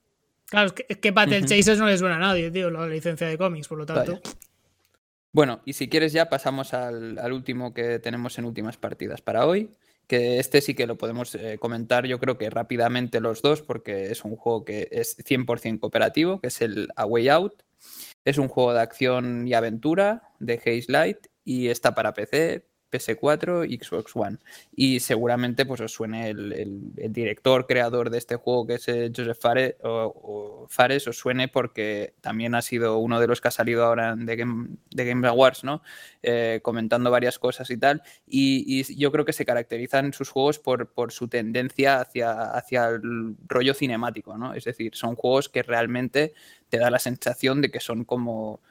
Claro, 0.49 0.67
es 0.67 0.73
que, 0.73 0.85
es 0.87 0.97
que 0.97 1.11
Battle 1.11 1.41
Chasers 1.41 1.79
no 1.79 1.87
le 1.87 1.97
suena 1.97 2.17
a 2.17 2.19
nadie, 2.19 2.51
tío, 2.51 2.69
la 2.69 2.87
licencia 2.87 3.27
de 3.27 3.37
cómics, 3.37 3.67
por 3.67 3.79
lo 3.79 3.85
tanto. 3.85 4.21
Bueno, 5.33 5.61
y 5.65 5.73
si 5.73 5.89
quieres 5.89 6.13
ya 6.13 6.29
pasamos 6.29 6.75
al, 6.75 7.17
último 7.33 7.73
que 7.73 7.97
tenemos 7.97 8.37
en 8.37 8.45
últimas 8.45 8.77
partidas 8.77 9.21
para 9.21 9.47
hoy, 9.47 9.71
que 10.05 10.37
este 10.37 10.61
sí 10.61 10.75
que 10.75 10.85
lo 10.85 10.95
podemos 10.95 11.33
eh, 11.33 11.57
comentar 11.59 12.05
yo 12.05 12.19
creo 12.19 12.37
que 12.37 12.51
rápidamente 12.51 13.19
los 13.19 13.41
dos, 13.41 13.63
porque 13.63 14.11
es 14.11 14.23
un 14.23 14.35
juego 14.35 14.63
que 14.63 14.89
es 14.91 15.17
100% 15.17 15.79
cooperativo, 15.79 16.39
que 16.39 16.47
es 16.47 16.61
el 16.61 16.89
A 16.95 17.07
Way 17.07 17.29
Out. 17.29 17.63
Es 18.25 18.37
un 18.37 18.47
juego 18.47 18.73
de 18.73 18.81
acción 18.81 19.47
y 19.47 19.55
aventura 19.55 20.29
de 20.39 20.53
Haze 20.53 20.85
Light 20.87 21.27
y 21.43 21.69
está 21.69 21.95
para 21.95 22.13
PC, 22.13 22.67
PS4 22.93 23.69
y 23.69 23.77
Xbox 23.77 24.15
One. 24.15 24.37
Y 24.75 24.99
seguramente 24.99 25.65
pues 25.65 25.81
os 25.81 25.91
suene 25.91 26.29
el, 26.29 26.93
director, 27.11 27.65
creador 27.65 28.09
de 28.09 28.17
este 28.17 28.35
juego, 28.35 28.67
que 28.67 28.75
es 28.75 28.87
eh, 28.87 29.11
Joseph 29.15 29.37
Fares, 29.39 29.75
o, 29.83 30.67
Fares, 30.69 31.07
os 31.07 31.17
suene 31.17 31.47
porque 31.47 32.13
también 32.21 32.55
ha 32.55 32.61
sido 32.61 32.99
uno 32.99 33.19
de 33.19 33.27
los 33.27 33.41
que 33.41 33.47
ha 33.47 33.51
salido 33.51 33.85
ahora 33.85 34.15
de 34.15 34.35
Game, 34.35 35.27
Awards, 35.27 35.63
¿no? 35.63 35.81
Eh, 36.21 36.59
comentando 36.61 37.11
varias 37.11 37.39
cosas 37.39 37.69
y 37.69 37.77
tal. 37.77 38.03
Y, 38.27 38.83
yo 38.95 39.11
creo 39.11 39.25
que 39.25 39.33
se 39.33 39.45
caracterizan 39.45 40.13
sus 40.13 40.29
juegos 40.29 40.59
por, 40.59 40.87
por 40.87 41.11
su 41.11 41.27
tendencia 41.27 42.01
hacia, 42.01 42.51
hacia 42.51 42.87
el 42.87 43.35
rollo 43.47 43.73
cinemático, 43.73 44.37
¿no? 44.37 44.53
Es 44.53 44.65
decir, 44.65 44.95
son 44.95 45.15
juegos 45.15 45.49
que 45.49 45.63
realmente 45.63 46.33
te 46.69 46.77
da 46.77 46.89
la 46.89 46.99
sensación 46.99 47.61
de 47.61 47.71
que 47.71 47.79
son 47.79 48.03
como 48.03 48.61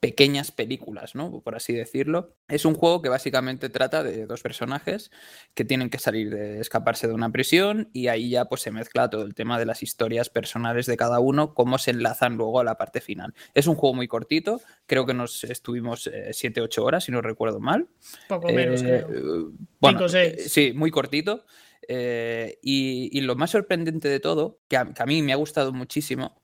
pequeñas 0.00 0.50
películas, 0.50 1.14
¿no? 1.14 1.42
Por 1.42 1.54
así 1.54 1.74
decirlo. 1.74 2.34
Es 2.48 2.64
un 2.64 2.74
juego 2.74 3.02
que 3.02 3.10
básicamente 3.10 3.68
trata 3.68 4.02
de 4.02 4.26
dos 4.26 4.40
personajes 4.40 5.10
que 5.54 5.64
tienen 5.66 5.90
que 5.90 5.98
salir 5.98 6.30
de 6.30 6.58
escaparse 6.58 7.06
de 7.06 7.12
una 7.12 7.30
prisión 7.30 7.90
y 7.92 8.08
ahí 8.08 8.30
ya 8.30 8.46
pues 8.46 8.62
se 8.62 8.70
mezcla 8.70 9.10
todo 9.10 9.22
el 9.22 9.34
tema 9.34 9.58
de 9.58 9.66
las 9.66 9.82
historias 9.82 10.30
personales 10.30 10.86
de 10.86 10.96
cada 10.96 11.20
uno, 11.20 11.52
cómo 11.52 11.76
se 11.76 11.90
enlazan 11.90 12.36
luego 12.36 12.60
a 12.60 12.64
la 12.64 12.78
parte 12.78 13.02
final. 13.02 13.34
Es 13.52 13.66
un 13.66 13.74
juego 13.74 13.94
muy 13.94 14.08
cortito, 14.08 14.62
creo 14.86 15.04
que 15.04 15.12
nos 15.12 15.44
estuvimos 15.44 16.06
7-8 16.06 16.78
eh, 16.78 16.80
horas, 16.80 17.04
si 17.04 17.12
no 17.12 17.20
recuerdo 17.20 17.60
mal. 17.60 17.88
Poco 18.26 18.48
menos, 18.48 18.82
eh, 18.82 19.04
Bueno, 19.80 20.06
eh, 20.14 20.38
sí, 20.38 20.72
muy 20.74 20.90
cortito. 20.90 21.44
y, 21.86 23.20
lo 23.20 23.36
más 23.36 23.50
sorprendente 23.50 24.08
de 24.08 24.18
todo, 24.18 24.60
que 24.66 24.78
a 24.78 25.06
mí 25.06 25.22
me 25.22 25.34
ha 25.34 25.36
gustado 25.36 25.74
muchísimo, 25.74 26.39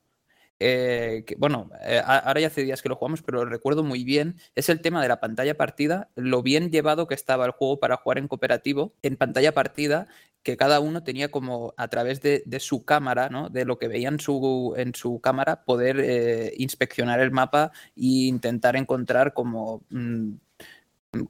eh, 0.58 1.24
bueno, 1.38 1.70
eh, 1.82 2.00
ahora 2.04 2.40
ya 2.40 2.46
hace 2.46 2.62
días 2.62 2.82
que 2.82 2.88
lo 2.88 2.96
jugamos, 2.96 3.22
pero 3.22 3.44
lo 3.44 3.50
recuerdo 3.50 3.82
muy 3.82 4.04
bien, 4.04 4.36
es 4.54 4.68
el 4.68 4.80
tema 4.80 5.02
de 5.02 5.08
la 5.08 5.20
pantalla 5.20 5.56
partida, 5.56 6.10
lo 6.14 6.42
bien 6.42 6.70
llevado 6.70 7.06
que 7.06 7.14
estaba 7.14 7.44
el 7.44 7.52
juego 7.52 7.78
para 7.78 7.96
jugar 7.96 8.18
en 8.18 8.28
cooperativo, 8.28 8.94
en 9.02 9.16
pantalla 9.16 9.52
partida, 9.52 10.06
que 10.42 10.56
cada 10.56 10.80
uno 10.80 11.02
tenía 11.02 11.30
como 11.30 11.74
a 11.76 11.88
través 11.88 12.22
de, 12.22 12.42
su 12.60 12.84
cámara, 12.84 13.28
¿no? 13.28 13.48
de 13.50 13.64
lo 13.64 13.78
que 13.78 13.88
veía 13.88 14.08
en 14.08 14.20
su, 14.20 14.74
en 14.76 14.94
su 14.94 15.20
cámara, 15.20 15.64
poder 15.64 16.00
eh, 16.00 16.54
inspeccionar 16.56 17.20
el 17.20 17.32
mapa 17.32 17.72
e 17.96 18.28
intentar 18.28 18.76
encontrar 18.76 19.34
como 19.34 19.82
mm, 19.90 20.34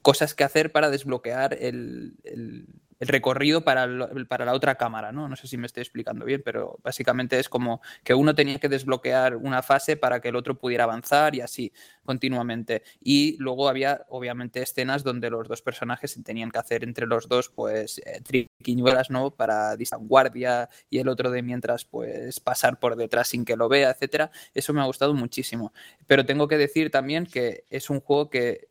cosas 0.01 0.33
que 0.35 0.43
hacer 0.43 0.71
para 0.71 0.89
desbloquear 0.89 1.53
el 1.59 2.15
el 2.23 2.67
recorrido 2.99 3.61
para, 3.61 3.87
para, 4.27 4.45
la 4.45 4.53
otra 4.53 4.75
cámara, 4.75 5.11
¿no? 5.11 5.27
No 5.27 5.35
sé 5.35 5.47
si 5.47 5.57
me 5.57 5.67
estoy 5.67 5.81
explicando 5.81 6.25
bien, 6.25 6.41
pero 6.43 6.79
básicamente 6.83 7.39
es 7.39 7.49
como 7.49 7.81
que 8.03 8.13
uno 8.13 8.33
tenía 8.33 8.59
que 8.59 8.69
desbloquear 8.69 9.35
una 9.35 9.61
fase 9.61 9.97
para 9.97 10.19
que 10.19 10.29
el 10.29 10.35
otro 10.35 10.57
pudiera 10.57 10.85
avanzar 10.85 11.35
y 11.35 11.41
así 11.41 11.71
continuamente. 12.03 12.83
Y 13.01 13.37
luego 13.37 13.69
había, 13.69 14.05
obviamente, 14.09 14.61
escenas 14.61 15.03
donde 15.03 15.29
los 15.29 15.47
dos 15.47 15.61
personajes 15.61 16.17
tenían 16.23 16.51
que 16.51 16.59
hacer 16.59 16.83
entre 16.83 17.05
los 17.05 17.27
dos, 17.27 17.49
pues, 17.49 17.99
eh, 17.99 18.21
triquiñuelas, 18.21 19.09
¿no? 19.09 19.31
Para 19.31 19.75
guardia 19.99 20.69
y 20.89 20.99
el 20.99 21.07
otro 21.07 21.29
de 21.31 21.41
mientras, 21.41 21.85
pues, 21.85 22.39
pasar 22.39 22.79
por 22.79 22.95
detrás 22.95 23.27
sin 23.27 23.45
que 23.45 23.55
lo 23.55 23.69
vea, 23.69 23.91
etcétera. 23.91 24.31
Eso 24.53 24.73
me 24.73 24.81
ha 24.81 24.85
gustado 24.85 25.13
muchísimo. 25.13 25.73
Pero 26.07 26.25
tengo 26.25 26.47
que 26.47 26.57
decir 26.57 26.89
también 26.89 27.25
que 27.25 27.65
es 27.69 27.89
un 27.89 27.99
juego 27.99 28.29
que 28.29 28.69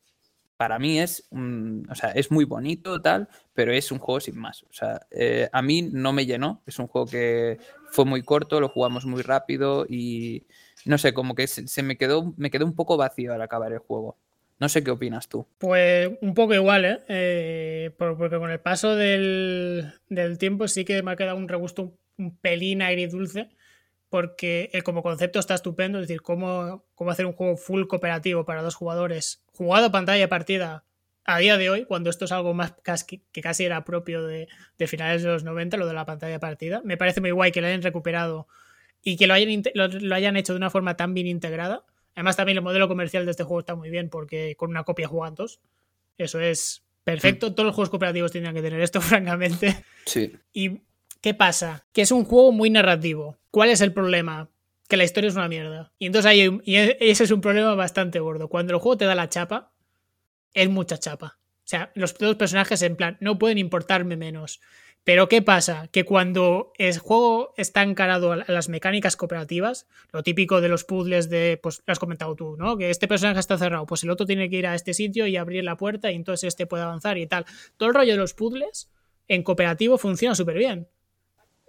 para 0.57 0.78
mí 0.78 0.99
es, 0.99 1.28
o 1.31 1.95
sea, 1.95 2.11
es 2.11 2.31
muy 2.31 2.45
bonito, 2.45 3.01
tal, 3.01 3.28
pero 3.55 3.73
es 3.73 3.93
un 3.93 3.99
juego 3.99 4.20
sin 4.20 4.39
más. 4.39 4.62
O 4.65 4.73
sea, 4.73 5.07
eh, 5.11 5.49
a 5.53 5.62
mí 5.62 5.83
no 5.83 6.12
me 6.12 6.27
llenó. 6.27 6.62
Es 6.66 6.78
un 6.78 6.87
juego 6.87 7.07
que 7.07 7.59
fue 7.91 8.05
muy 8.05 8.23
corto, 8.23 8.61
lo 8.61 8.69
jugamos 8.69 9.05
muy 9.05 9.23
rápido 9.23 9.87
y 9.89 10.45
no 10.85 10.99
sé, 10.99 11.12
como 11.12 11.35
que 11.35 11.47
se, 11.47 11.83
me 11.83 11.97
quedó, 11.97 12.33
me 12.37 12.51
quedó 12.51 12.65
un 12.65 12.74
poco 12.74 12.97
vacío 12.97 13.35
al 13.35 13.43
acabar 13.43 13.73
el 13.73 13.78
juego. 13.78 14.16
No 14.59 14.70
sé 14.70 14.83
qué 14.83 14.91
opinas 14.91 15.28
tú. 15.28 15.47
Pues 15.59 16.11
un 16.23 16.33
poco 16.33 16.55
igual, 16.55 16.85
¿eh? 16.87 17.01
eh 17.09 17.91
porque 17.99 18.39
con 18.39 18.51
el 18.51 18.61
paso 18.61 18.97
del, 18.97 19.93
del, 20.09 20.39
tiempo 20.39 20.66
sí 20.69 20.87
que 20.87 21.03
me 21.03 21.11
ha 21.11 21.16
quedado 21.16 21.37
un 21.37 21.49
regusto 21.49 21.93
un 22.19 22.35
pelín 22.39 22.81
agridulce 22.81 23.51
porque 24.17 24.71
eh, 24.73 24.81
como 24.81 25.03
concepto 25.03 25.39
está 25.39 25.55
estupendo, 25.55 25.99
es 25.99 26.09
decir, 26.09 26.23
cómo, 26.23 26.87
cómo 26.95 27.11
hacer 27.11 27.27
un 27.27 27.35
juego 27.35 27.59
full 27.59 27.87
cooperativo 27.87 28.47
para 28.47 28.63
dos 28.63 28.75
jugadores, 28.75 29.45
jugado 29.53 29.93
pantalla 29.93 30.27
partida 30.31 30.85
a 31.27 31.37
día 31.37 31.59
de 31.59 31.69
hoy, 31.69 31.85
cuando 31.85 32.09
esto 32.09 32.25
es 32.25 32.33
algo 32.33 32.55
más 32.55 32.73
que 33.07 33.43
casi 33.43 33.67
era 33.67 33.85
propio 33.85 34.27
de, 34.27 34.49
finales 34.87 35.23
de 35.23 35.29
los 35.29 35.45
90, 35.45 35.77
lo 35.77 35.87
de 35.87 35.93
la 35.93 36.07
pantalla 36.07 36.41
partida, 36.41 36.81
me 36.83 36.97
parece 36.97 37.21
muy 37.21 37.31
guay 37.31 37.53
que 37.53 37.61
lo 37.61 37.67
hayan 37.67 37.83
recuperado 37.83 38.49
y 39.03 39.19
que 39.19 39.27
lo 39.27 39.35
hayan, 39.35 39.63
lo, 39.75 40.15
hayan 40.15 40.39
hecho 40.39 40.55
de 40.55 40.57
una 40.57 40.71
forma 40.71 40.97
tan 40.97 41.13
bien 41.13 41.27
integrada. 41.27 41.85
Además, 42.15 42.37
también 42.37 42.57
el 42.57 42.65
modelo 42.65 42.89
comercial 42.89 43.27
de 43.27 43.33
este 43.33 43.45
juego 43.45 43.61
está 43.61 43.75
muy 43.75 43.91
bien 43.91 44.09
porque 44.09 44.57
con 44.57 44.71
una 44.71 44.85
copia 44.85 45.09
juegan 45.09 45.35
dos. 45.35 45.61
Eso 46.17 46.41
es 46.41 46.87
perfecto. 47.05 47.51
Mm. 47.51 47.55
Todos 47.55 47.67
los 47.67 47.75
juegos 47.75 47.91
cooperativos 47.91 48.33
tendrían 48.33 48.55
que 48.55 48.63
tener 48.63 48.81
esto, 48.81 49.01
francamente. 49.03 49.85
Sí. 50.07 50.33
Y 50.55 50.81
¿Qué 51.27 51.35
pasa? 51.35 51.85
Que 51.93 52.03
es 52.03 52.12
un 52.12 52.24
juego 52.24 52.53
muy 52.53 52.70
narrativo. 52.70 53.36
¿Cuál 53.51 53.70
es 53.70 53.81
el 53.81 53.93
problema? 53.93 54.48
Que 54.89 54.97
la 54.97 55.03
historia 55.03 55.27
es 55.27 55.35
una 55.35 55.48
mierda. 55.48 55.93
Y 55.98 56.07
entonces 56.07 56.31
hay, 56.31 56.61
y 56.62 56.77
e, 56.77 56.97
ese 57.01 57.24
es 57.24 57.32
un 57.32 57.40
problema 57.40 57.74
bastante 57.74 58.20
gordo. 58.20 58.48
Cuando 58.48 58.73
el 58.73 58.78
juego 58.78 58.97
te 58.97 59.07
da 59.07 59.16
la 59.16 59.28
chapa, 59.28 59.73
es 60.55 60.69
mucha 60.70 60.98
chapa. 60.98 61.40
O 61.40 61.65
sea, 61.65 61.90
los 61.97 62.16
dos 62.16 62.36
personajes 62.36 62.81
en 62.82 62.94
plan, 62.94 63.16
no 63.19 63.40
pueden 63.40 63.59
importarme 63.59 64.16
menos. 64.16 64.61
Pero 65.03 65.28
¿qué 65.28 65.43
pasa? 65.43 65.89
Que 65.89 66.05
cuando 66.05 66.70
el 66.78 66.97
juego 66.97 67.55
está 67.57 67.82
encarado 67.82 68.31
a 68.31 68.44
las 68.47 68.69
mecánicas 68.69 69.16
cooperativas, 69.16 69.89
lo 70.12 70.23
típico 70.23 70.61
de 70.61 70.69
los 70.69 70.85
puzzles 70.85 71.28
de, 71.28 71.59
pues 71.61 71.82
lo 71.85 71.90
has 71.90 71.98
comentado 71.98 72.36
tú, 72.36 72.57
¿no? 72.57 72.77
Que 72.77 72.90
este 72.90 73.09
personaje 73.09 73.40
está 73.40 73.59
cerrado, 73.59 73.85
pues 73.85 74.05
el 74.05 74.11
otro 74.11 74.27
tiene 74.27 74.48
que 74.48 74.59
ir 74.59 74.69
a 74.69 74.77
este 74.77 74.94
sitio 74.94 75.27
y 75.27 75.36
abrir 75.36 75.65
la 75.65 75.77
puerta 75.77 76.12
y 76.12 76.15
entonces 76.15 76.47
este 76.47 76.66
puede 76.66 76.85
avanzar 76.85 77.19
y 77.19 77.27
tal. 77.27 77.47
Todo 77.77 77.89
el 77.89 77.97
rollo 77.97 78.12
de 78.12 78.19
los 78.19 78.32
puzzles 78.32 78.93
en 79.27 79.43
cooperativo 79.43 79.98
funciona 79.98 80.36
súper 80.36 80.59
bien 80.59 80.86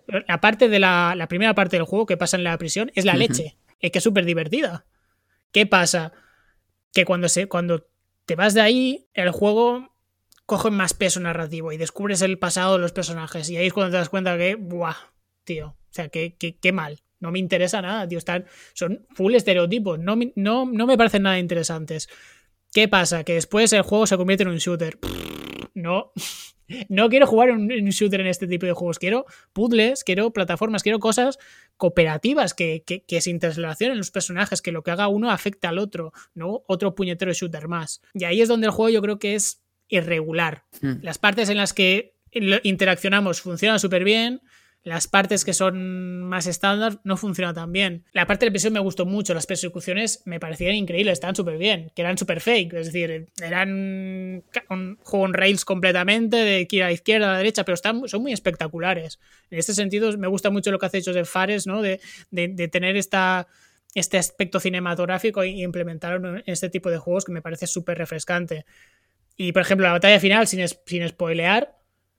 la 0.07 0.41
parte 0.41 0.69
de 0.69 0.79
la, 0.79 1.13
la, 1.15 1.27
primera 1.27 1.53
parte 1.53 1.77
del 1.77 1.85
juego 1.85 2.05
que 2.05 2.17
pasa 2.17 2.37
en 2.37 2.43
la 2.43 2.57
prisión 2.57 2.91
es 2.95 3.05
la 3.05 3.15
leche, 3.15 3.57
es 3.79 3.91
que 3.91 3.97
es 3.99 4.03
súper 4.03 4.25
divertida. 4.25 4.85
¿Qué 5.51 5.65
pasa? 5.65 6.13
Que 6.93 7.05
cuando, 7.05 7.29
se, 7.29 7.47
cuando 7.47 7.87
te 8.25 8.35
vas 8.35 8.53
de 8.53 8.61
ahí, 8.61 9.07
el 9.13 9.31
juego 9.31 9.95
coge 10.45 10.71
más 10.71 10.93
peso 10.93 11.19
narrativo 11.19 11.71
y 11.71 11.77
descubres 11.77 12.21
el 12.21 12.39
pasado 12.39 12.73
de 12.73 12.79
los 12.79 12.93
personajes. 12.93 13.49
Y 13.49 13.57
ahí 13.57 13.67
es 13.67 13.73
cuando 13.73 13.91
te 13.91 13.97
das 13.97 14.09
cuenta 14.09 14.37
que, 14.37 14.55
¡buah! 14.55 14.95
Tío, 15.43 15.67
o 15.67 15.77
sea, 15.91 16.09
qué, 16.09 16.35
qué, 16.37 16.71
mal. 16.71 17.01
No 17.19 17.31
me 17.31 17.39
interesa 17.39 17.81
nada, 17.81 18.07
tío. 18.07 18.17
Están, 18.17 18.45
son 18.73 19.05
full 19.11 19.35
estereotipos. 19.35 19.99
No, 19.99 20.17
no, 20.35 20.65
no 20.65 20.87
me 20.87 20.97
parecen 20.97 21.23
nada 21.23 21.39
interesantes. 21.39 22.09
¿Qué 22.73 22.87
pasa? 22.87 23.23
Que 23.23 23.33
después 23.33 23.71
el 23.73 23.81
juego 23.81 24.07
se 24.07 24.17
convierte 24.17 24.43
en 24.43 24.49
un 24.49 24.57
shooter. 24.57 24.99
No, 25.73 26.11
no 26.89 27.09
quiero 27.09 27.27
jugar 27.27 27.51
un, 27.51 27.71
un, 27.71 27.89
shooter 27.89 28.21
en 28.21 28.27
este 28.27 28.47
tipo 28.47 28.65
de 28.65 28.73
juegos. 28.73 28.99
Quiero 28.99 29.25
puzzles, 29.53 30.03
quiero 30.03 30.31
plataformas, 30.31 30.83
quiero 30.83 30.99
cosas 30.99 31.37
cooperativas 31.77 32.53
que, 32.53 32.83
que, 32.85 33.21
se 33.21 33.29
interrelacionen 33.29 33.97
los 33.97 34.11
personajes, 34.11 34.61
que 34.61 34.71
lo 34.71 34.83
que 34.83 34.91
haga 34.91 35.07
uno 35.07 35.29
afecte 35.31 35.67
al 35.67 35.77
otro, 35.77 36.11
no 36.33 36.63
otro 36.67 36.95
puñetero 36.95 37.31
shooter 37.33 37.67
más. 37.67 38.01
Y 38.13 38.23
ahí 38.25 38.41
es 38.41 38.49
donde 38.49 38.67
el 38.67 38.71
juego 38.71 38.89
yo 38.89 39.01
creo 39.01 39.19
que 39.19 39.35
es 39.35 39.63
irregular. 39.87 40.65
Mm. 40.81 41.03
Las 41.03 41.17
partes 41.17 41.49
en 41.49 41.57
las 41.57 41.73
que 41.73 42.15
interaccionamos 42.31 43.41
funcionan 43.41 43.79
súper 43.79 44.03
bien. 44.03 44.41
Las 44.87 45.05
partes 45.09 45.43
que 45.43 45.51
son 45.53 46.21
más 46.23 46.47
estándar 46.47 47.01
no 47.03 47.17
funcionan 47.17 47.53
tan 47.53 47.73
bien. 47.73 48.05
La 48.13 48.25
parte 48.25 48.45
de 48.45 48.51
presión 48.51 48.71
me 48.71 48.79
gustó 48.79 49.05
mucho. 49.05 49.33
Las 49.33 49.45
persecuciones 49.45 50.21
me 50.23 50.39
parecían 50.39 50.75
increíbles, 50.75 51.11
estaban 51.13 51.35
súper 51.35 51.57
bien. 51.57 51.91
Que 51.93 52.03
eran 52.03 52.17
súper 52.17 52.39
fake. 52.39 52.71
Es 52.73 52.85
decir, 52.85 53.27
eran 53.43 53.69
un 54.69 54.97
juego 55.03 55.25
en 55.25 55.33
rails 55.33 55.65
completamente, 55.65 56.37
de 56.37 56.61
aquí 56.61 56.79
a 56.79 56.85
la 56.85 56.93
izquierda, 56.93 57.27
a 57.27 57.31
la 57.33 57.37
derecha, 57.39 57.65
pero 57.65 57.73
están, 57.73 58.07
son 58.07 58.21
muy 58.21 58.31
espectaculares. 58.31 59.19
En 59.51 59.59
este 59.59 59.73
sentido, 59.73 60.17
me 60.17 60.27
gusta 60.27 60.51
mucho 60.51 60.71
lo 60.71 60.79
que 60.79 60.85
hace 60.85 61.01
Joseph 61.03 61.27
Fares, 61.27 61.67
¿no? 61.67 61.81
De, 61.81 61.99
de- 62.31 62.67
tener 62.69 62.95
esta, 62.95 63.45
este 63.93 64.17
aspecto 64.17 64.61
cinematográfico 64.61 65.43
implementarlo 65.43 66.37
en 66.37 66.43
este 66.45 66.69
tipo 66.69 66.89
de 66.89 66.97
juegos 66.97 67.25
que 67.25 67.33
me 67.33 67.41
parece 67.41 67.67
súper 67.67 67.97
refrescante. 67.97 68.65
Y 69.35 69.51
por 69.51 69.63
ejemplo, 69.63 69.85
la 69.85 69.91
batalla 69.91 70.19
final, 70.21 70.47
sin, 70.47 70.65
sin 70.85 71.07
spoilear, 71.09 71.76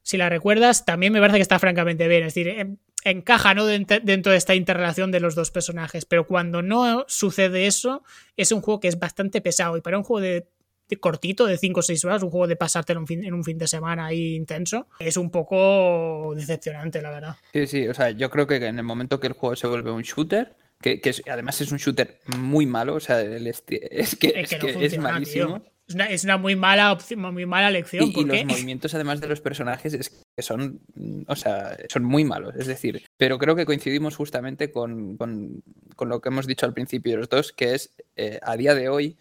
si 0.08 0.16
la 0.16 0.30
recuerdas, 0.30 0.86
también 0.86 1.12
me 1.12 1.20
parece 1.20 1.36
que 1.36 1.42
está 1.42 1.58
francamente 1.58 2.08
bien. 2.08 2.22
Es 2.24 2.32
decir, 2.34 2.48
en- 2.48 2.78
encaja 3.04 3.52
¿no? 3.52 3.68
Dent- 3.68 4.00
dentro 4.02 4.32
de 4.32 4.38
esta 4.38 4.54
interrelación 4.54 5.10
de 5.12 5.20
los 5.20 5.34
dos 5.34 5.50
personajes. 5.50 6.06
Pero 6.06 6.26
cuando 6.26 6.62
no 6.62 7.04
sucede 7.08 7.66
eso, 7.66 8.02
es 8.34 8.50
un 8.50 8.62
juego 8.62 8.80
que 8.80 8.88
es 8.88 8.98
bastante 8.98 9.42
pesado. 9.42 9.76
Y 9.76 9.82
para 9.82 9.98
un 9.98 10.04
juego 10.04 10.22
de, 10.22 10.46
de 10.88 10.96
cortito, 10.96 11.44
de 11.44 11.58
5 11.58 11.80
o 11.80 11.82
6 11.82 12.02
horas, 12.06 12.22
un 12.22 12.30
juego 12.30 12.46
de 12.46 12.56
pasártelo 12.56 13.00
en, 13.00 13.06
fin- 13.06 13.24
en 13.26 13.34
un 13.34 13.44
fin 13.44 13.58
de 13.58 13.66
semana 13.66 14.06
ahí 14.06 14.34
intenso, 14.34 14.86
es 14.98 15.18
un 15.18 15.30
poco 15.30 16.32
decepcionante, 16.34 17.02
la 17.02 17.10
verdad. 17.10 17.36
Sí, 17.52 17.66
sí, 17.66 17.86
o 17.88 17.92
sea, 17.92 18.08
yo 18.10 18.30
creo 18.30 18.46
que 18.46 18.56
en 18.56 18.78
el 18.78 18.84
momento 18.84 19.20
que 19.20 19.26
el 19.26 19.34
juego 19.34 19.56
se 19.56 19.66
vuelve 19.66 19.90
un 19.90 20.02
shooter, 20.02 20.56
que, 20.80 21.00
que 21.02 21.10
es- 21.10 21.22
además 21.30 21.60
es 21.60 21.70
un 21.70 21.76
shooter 21.78 22.18
muy 22.38 22.64
malo, 22.64 22.94
o 22.94 23.00
sea, 23.00 23.20
el 23.20 23.46
es 23.46 23.60
que, 23.60 23.76
Es 23.90 24.14
es, 24.14 24.16
que 24.16 24.28
no 24.58 24.64
que 24.64 24.70
es 24.70 24.74
funciona, 24.74 25.10
malísimo. 25.12 25.60
tío. 25.60 25.72
Es 25.88 25.94
una, 25.94 26.04
es 26.06 26.24
una 26.24 26.36
muy 26.36 26.54
mala 26.54 26.92
opción, 26.92 27.20
muy 27.20 27.46
mala 27.46 27.70
lección. 27.70 28.04
Y, 28.04 28.12
los 28.12 28.44
movimientos, 28.52 28.94
además 28.94 29.20
de 29.20 29.28
los 29.28 29.40
personajes, 29.40 29.94
es 29.94 30.10
que 30.10 30.42
son, 30.42 30.80
o 31.26 31.34
sea, 31.34 31.76
son 31.88 32.04
muy 32.04 32.24
malos. 32.24 32.54
Es 32.56 32.66
decir, 32.66 33.06
pero 33.16 33.38
creo 33.38 33.56
que 33.56 33.64
coincidimos 33.64 34.14
justamente 34.14 34.70
con, 34.70 35.16
con- 35.16 35.62
con 35.96 36.08
lo 36.10 36.20
que 36.20 36.28
hemos 36.28 36.46
dicho 36.46 36.66
al 36.66 36.74
principio 36.74 37.16
los 37.16 37.28
dos, 37.30 37.52
que 37.52 37.74
es 37.74 37.94
eh, 38.16 38.38
a 38.42 38.56
día 38.56 38.74
de 38.74 38.88
hoy 38.90 39.16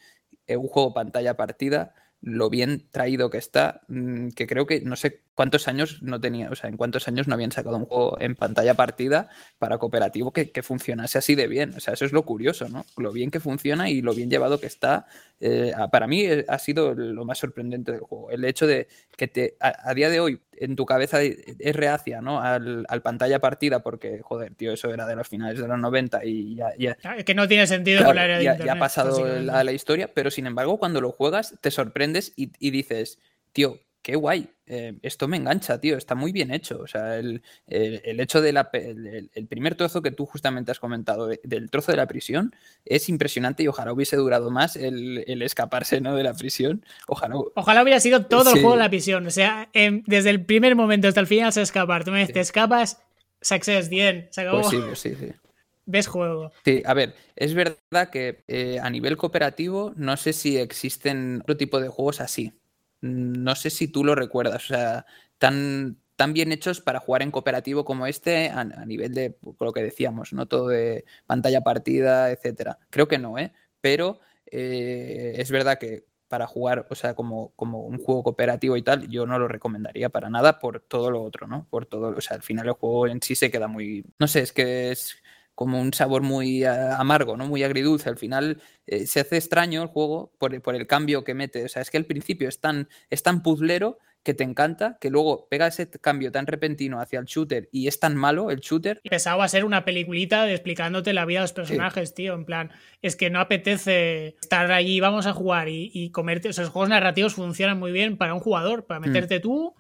eh, 0.46 0.58
un 0.58 0.68
juego 0.68 0.94
pantalla 0.94 1.36
partida, 1.38 1.94
lo 2.28 2.50
bien 2.50 2.88
traído 2.92 3.30
que 3.30 3.38
está, 3.38 3.82
mm, 3.88 4.30
que 4.30 4.48
creo 4.48 4.66
que 4.66 4.82
no 4.82 4.96
sé 4.96 5.22
cuántos 5.34 5.68
años 5.68 6.02
no 6.02 6.20
tenía, 6.20 6.50
o 6.50 6.56
sea, 6.56 6.70
en 6.70 6.78
cuántos 6.78 7.08
años 7.08 7.28
no 7.28 7.36
habían 7.36 7.52
sacado 7.52 7.78
un 7.78 7.86
juego 7.86 8.18
en 8.20 8.36
pantalla 8.36 8.74
partida 8.74 9.30
para 9.60 9.78
cooperativo 9.78 10.34
que, 10.34 10.52
que 10.52 10.64
funcionase 10.64 11.18
así 11.18 11.36
de 11.36 11.48
bien. 11.48 11.74
O 11.76 11.80
sea, 11.80 11.94
eso 11.94 12.06
es 12.06 12.12
lo 12.12 12.24
curioso, 12.26 12.68
¿no? 12.70 12.86
Lo 12.98 13.14
bien 13.14 13.32
que 13.32 13.40
funciona 13.40 13.90
y 13.90 14.02
lo 14.02 14.14
bien 14.14 14.30
llevado 14.30 14.60
que 14.60 14.68
está. 14.68 15.08
eh, 15.40 15.72
para 15.92 16.08
mí 16.08 16.22
eh, 16.22 16.46
ha 16.50 16.60
sido 16.60 16.94
lo 16.96 17.24
más 17.26 17.38
sorprendente 17.38 17.92
del 17.94 18.02
juego. 18.02 18.32
El 18.32 18.44
hecho 18.46 18.68
de 18.68 18.88
que 19.16 19.28
te, 19.28 19.56
a 19.60 19.94
día 19.94 20.10
de 20.10 20.20
hoy 20.20 20.42
en 20.60 20.76
tu 20.76 20.86
cabeza 20.86 21.22
es 21.22 21.76
reacia, 21.76 22.22
¿no? 22.22 22.42
Al, 22.42 22.86
al 22.90 23.02
pantalla 23.02 23.40
partida 23.40 23.80
porque, 23.82 24.22
joder, 24.22 24.54
tío, 24.56 24.74
eso 24.74 24.94
era 24.94 25.06
de 25.08 25.16
los 25.16 25.28
finales 25.28 25.60
de 25.60 25.68
los 25.68 25.80
90 25.80 26.26
y 26.26 26.56
ya, 26.56 26.70
ya, 26.78 26.98
Ah, 27.04 27.16
que 27.24 27.34
no 27.34 27.48
tiene 27.48 27.68
sentido 27.68 28.00
Claro, 28.00 28.10
con 28.10 28.16
la 28.18 28.26
era 28.26 28.38
de 28.38 28.44
ya, 28.44 28.52
ya 28.52 28.56
internet. 28.56 28.76
ha 28.76 28.80
pasado 28.80 29.40
la, 29.42 29.64
la 29.64 29.72
historia, 29.72 30.10
pero 30.14 30.32
sin 30.32 30.48
embargo, 30.48 30.78
cuando 30.78 31.02
lo 31.02 31.12
juegas, 31.12 31.56
te 31.62 31.72
sorprendes 31.72 32.34
y, 32.36 32.52
y 32.60 32.72
dices, 32.72 33.20
tío, 33.54 33.80
qué 34.08 34.16
guay, 34.16 34.50
eh, 34.68 34.98
esto 35.02 35.28
me 35.28 35.36
engancha, 35.36 35.82
tío, 35.82 35.98
está 35.98 36.16
muy 36.16 36.32
bien 36.32 36.54
hecho. 36.54 36.80
O 36.80 36.88
sea, 36.88 37.18
el, 37.18 37.42
el- 37.68 38.02
el 38.06 38.20
hecho 38.22 38.40
de 38.42 38.54
la, 38.54 38.72
pe- 38.72 38.92
el, 38.92 39.48
primer 39.50 39.76
trozo 39.76 40.02
que 40.02 40.12
tú 40.12 40.26
justamente 40.26 40.72
has 40.72 40.80
comentado, 40.80 41.28
de- 41.28 41.42
del 41.44 41.70
trozo 41.70 41.92
de 41.92 41.98
la 41.98 42.08
prisión, 42.08 42.56
es 42.86 43.10
impresionante 43.10 43.64
y 43.64 43.68
ojalá 43.68 43.92
hubiese 43.92 44.16
durado 44.16 44.50
más 44.50 44.78
el, 44.78 45.26
el 45.28 45.42
escaparse 45.42 46.00
¿no? 46.00 46.16
de 46.16 46.24
la 46.24 46.34
prisión. 46.34 46.86
Ojalá. 47.08 47.36
Ojalá 47.56 47.84
hubiera 47.84 48.00
sido 48.00 48.26
todo 48.28 48.52
el 48.54 48.62
juego 48.62 48.76
en 48.76 48.80
la 48.80 48.88
prisión. 48.90 49.28
O 49.28 49.30
sea, 49.30 49.68
em, 49.74 50.04
desde 50.08 50.30
el 50.30 50.46
primer 50.46 50.78
momento 50.78 51.10
hasta 51.10 51.20
el 51.20 51.28
final 51.28 51.52
se 51.52 51.62
escapar. 51.62 52.06
Tú 52.06 52.12
me 52.12 52.20
dices, 52.20 52.28
Sí. 52.30 52.34
te 52.36 52.40
escapas, 52.40 53.02
success, 53.42 53.90
bien, 53.90 54.30
se 54.32 54.40
acabó. 54.40 54.62
Pues 54.62 54.70
sí, 54.72 54.78
pues 54.88 55.00
sí, 55.00 55.16
sí. 55.20 55.32
Ves 55.86 56.08
juego. 56.08 56.54
Sí, 56.64 56.82
a 56.86 56.94
ver, 56.94 57.14
es 57.36 57.54
verdad 57.54 58.10
que 58.10 58.44
eh, 58.48 58.80
a 58.82 58.90
nivel 58.90 59.18
cooperativo 59.18 59.92
no 59.98 60.16
sé 60.16 60.32
si 60.32 60.58
existen 60.58 61.40
otro 61.42 61.58
tipo 61.58 61.82
de 61.82 61.90
juegos 61.90 62.22
así. 62.22 62.54
No 63.02 63.56
sé 63.56 63.70
si 63.70 63.88
tú 63.88 64.04
lo 64.04 64.16
recuerdas, 64.16 64.66
o 64.66 64.68
sea, 64.68 65.06
tan, 65.38 65.98
tan 66.16 66.34
bien 66.34 66.52
hechos 66.52 66.82
para 66.82 67.00
jugar 67.00 67.22
en 67.22 67.32
cooperativo 67.32 67.86
como 67.86 68.08
este 68.08 68.50
a, 68.50 68.62
a 68.62 68.86
nivel 68.86 69.14
de 69.14 69.32
pues, 69.32 69.56
lo 69.60 69.74
que 69.74 69.84
decíamos, 69.84 70.34
¿no? 70.34 70.48
Todo 70.48 70.70
de 70.70 71.06
pantalla 71.26 71.62
partida, 71.62 72.32
etcétera. 72.32 72.80
Creo 72.90 73.08
que 73.08 73.20
no, 73.20 73.38
¿eh? 73.38 73.54
Pero 73.82 74.20
eh, 74.48 75.36
es 75.38 75.52
verdad 75.52 75.78
que 75.78 76.06
para 76.28 76.48
jugar, 76.48 76.86
o 76.90 76.96
sea, 76.96 77.14
como, 77.16 77.54
como 77.56 77.82
un 77.82 78.00
juego 78.00 78.24
cooperativo 78.24 78.76
y 78.76 78.82
tal, 78.82 79.08
yo 79.08 79.26
no 79.26 79.40
lo 79.40 79.48
recomendaría 79.48 80.10
para 80.10 80.30
nada 80.30 80.60
por 80.60 80.82
todo 80.82 81.10
lo 81.10 81.24
otro, 81.24 81.48
¿no? 81.48 81.68
Por 81.70 81.86
todo, 81.86 82.10
o 82.18 82.22
sea, 82.22 82.36
al 82.36 82.44
final 82.44 82.68
el 82.68 82.74
juego 82.74 83.08
en 83.08 83.22
sí 83.22 83.36
se 83.36 83.50
queda 83.50 83.68
muy, 83.68 84.06
no 84.20 84.28
sé, 84.28 84.42
es 84.42 84.52
que 84.52 84.92
es 84.92 85.18
como 85.58 85.82
un 85.82 85.92
sabor 85.92 86.22
muy 86.22 86.66
ah, 86.66 86.98
amargo, 87.00 87.36
¿no? 87.36 87.48
Muy 87.48 87.64
agridulce. 87.64 88.08
Al 88.10 88.18
final 88.20 88.62
eh, 88.86 89.08
se 89.08 89.22
hace 89.22 89.38
extraño 89.38 89.82
el 89.82 89.88
juego 89.88 90.32
por, 90.38 90.62
por 90.62 90.76
el 90.76 90.86
cambio 90.86 91.24
que 91.24 91.34
mete. 91.34 91.66
O 91.66 91.68
sea, 91.68 91.82
es 91.82 91.90
que 91.90 91.98
al 91.98 92.06
principio 92.06 92.48
es 92.48 92.62
tan, 92.62 92.90
es 93.10 93.24
tan 93.24 93.42
puzzlero 93.42 93.98
que 94.22 94.36
te 94.36 94.44
encanta, 94.44 95.00
que 95.02 95.10
luego 95.10 95.48
pega 95.50 95.66
ese 95.66 95.90
cambio 95.90 96.32
tan 96.32 96.46
repentino 96.46 97.02
hacia 97.02 97.18
el 97.18 97.26
shooter 97.26 97.70
y 97.72 97.88
es 97.88 98.00
tan 98.00 98.16
malo 98.16 98.52
el 98.52 98.60
shooter. 98.60 99.02
Pensaba 99.10 99.46
a 99.46 99.48
ser 99.48 99.66
una 99.66 99.84
peliculita 99.84 100.44
de 100.44 100.54
explicándote 100.54 101.12
la 101.12 101.26
vida 101.26 101.40
de 101.40 101.46
los 101.46 101.54
personajes, 101.54 102.14
tío. 102.14 102.36
En 102.36 102.46
plan, 102.46 102.70
es 103.02 103.16
que 103.16 103.32
no 103.32 103.40
apetece 103.40 104.36
estar 104.40 104.72
allí, 104.72 105.00
vamos 105.00 105.26
a 105.26 105.34
jugar 105.34 105.70
y, 105.70 105.90
y 105.92 106.12
comerte. 106.12 106.50
O 106.50 106.54
sea, 106.54 106.66
los 106.66 106.72
juegos 106.72 106.90
narrativos 106.90 107.34
funcionan 107.34 107.80
muy 107.80 107.92
bien 107.92 108.16
para 108.16 108.36
un 108.36 108.42
jugador, 108.42 108.86
para 108.86 109.00
meterte 109.00 109.40
tú 109.40 109.74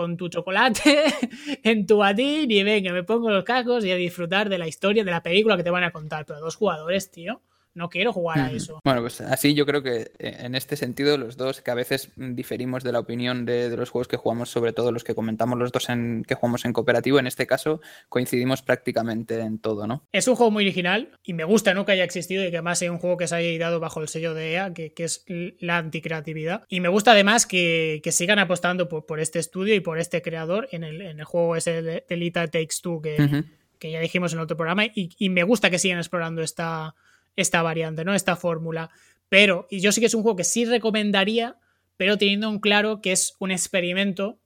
con 0.00 0.16
tu 0.16 0.28
chocolate 0.28 1.04
en 1.62 1.86
tu 1.86 1.98
batín 1.98 2.50
y 2.50 2.62
venga, 2.62 2.92
me 2.92 3.02
pongo 3.02 3.30
los 3.30 3.44
cascos 3.44 3.84
y 3.84 3.90
a 3.90 3.96
disfrutar 3.96 4.48
de 4.48 4.56
la 4.56 4.66
historia, 4.66 5.04
de 5.04 5.10
la 5.10 5.22
película 5.22 5.58
que 5.58 5.62
te 5.62 5.70
van 5.70 5.84
a 5.84 5.90
contar. 5.90 6.24
Pero 6.24 6.40
dos 6.40 6.56
jugadores, 6.56 7.10
tío, 7.10 7.42
no 7.74 7.88
quiero 7.88 8.12
jugar 8.12 8.38
a 8.40 8.52
eso. 8.52 8.80
Bueno, 8.84 9.00
pues 9.00 9.20
así 9.20 9.54
yo 9.54 9.66
creo 9.66 9.82
que 9.82 10.12
eh, 10.18 10.36
en 10.40 10.54
este 10.54 10.76
sentido 10.76 11.16
los 11.18 11.36
dos, 11.36 11.60
que 11.60 11.70
a 11.70 11.74
veces 11.74 12.10
diferimos 12.16 12.82
de 12.82 12.92
la 12.92 12.98
opinión 12.98 13.44
de, 13.44 13.70
de 13.70 13.76
los 13.76 13.90
juegos 13.90 14.08
que 14.08 14.16
jugamos, 14.16 14.50
sobre 14.50 14.72
todo 14.72 14.92
los 14.92 15.04
que 15.04 15.14
comentamos 15.14 15.58
los 15.58 15.72
dos 15.72 15.88
en, 15.88 16.24
que 16.26 16.34
jugamos 16.34 16.64
en 16.64 16.72
cooperativo, 16.72 17.18
en 17.18 17.26
este 17.26 17.46
caso 17.46 17.80
coincidimos 18.08 18.62
prácticamente 18.62 19.40
en 19.40 19.58
todo, 19.58 19.86
¿no? 19.86 20.04
Es 20.12 20.28
un 20.28 20.36
juego 20.36 20.50
muy 20.50 20.64
original 20.64 21.18
y 21.22 21.34
me 21.34 21.44
gusta 21.44 21.74
¿no? 21.74 21.84
que 21.84 21.92
haya 21.92 22.04
existido 22.04 22.44
y 22.44 22.50
que 22.50 22.56
además 22.56 22.78
sea 22.78 22.92
un 22.92 22.98
juego 22.98 23.16
que 23.16 23.28
se 23.28 23.36
haya 23.36 23.58
dado 23.58 23.80
bajo 23.80 24.00
el 24.00 24.08
sello 24.08 24.34
de 24.34 24.52
EA, 24.52 24.72
que, 24.72 24.92
que 24.92 25.04
es 25.04 25.24
la 25.58 25.78
anticreatividad. 25.78 26.64
Y 26.68 26.80
me 26.80 26.88
gusta 26.88 27.12
además 27.12 27.46
que, 27.46 28.00
que 28.02 28.12
sigan 28.12 28.38
apostando 28.38 28.88
por, 28.88 29.06
por 29.06 29.20
este 29.20 29.38
estudio 29.38 29.74
y 29.74 29.80
por 29.80 29.98
este 29.98 30.22
creador 30.22 30.68
en 30.72 30.84
el, 30.84 31.00
en 31.02 31.18
el 31.20 31.24
juego 31.24 31.56
ese 31.56 31.82
de, 31.82 32.16
Lita 32.16 32.46
Takes 32.48 32.76
Two 32.82 33.00
que, 33.00 33.44
que 33.78 33.90
ya 33.90 34.00
dijimos 34.00 34.32
en 34.32 34.40
otro 34.40 34.56
programa. 34.56 34.84
Y, 34.84 35.10
y 35.18 35.28
me 35.30 35.42
gusta 35.42 35.70
que 35.70 35.78
sigan 35.78 35.98
explorando 35.98 36.42
esta, 36.42 36.94
esta 37.36 37.62
variante, 37.62 38.04
¿no? 38.04 38.14
Esta 38.14 38.36
fórmula. 38.36 38.90
Pero, 39.28 39.66
y 39.70 39.80
yo 39.80 39.92
sí 39.92 40.00
que 40.00 40.06
es 40.06 40.14
un 40.14 40.22
juego 40.22 40.36
que 40.36 40.44
sí 40.44 40.64
recomendaría, 40.64 41.56
pero 41.96 42.18
teniendo 42.18 42.48
en 42.48 42.58
claro 42.58 43.00
que 43.00 43.12
es 43.12 43.36
un 43.38 43.50
experimento 43.50 44.38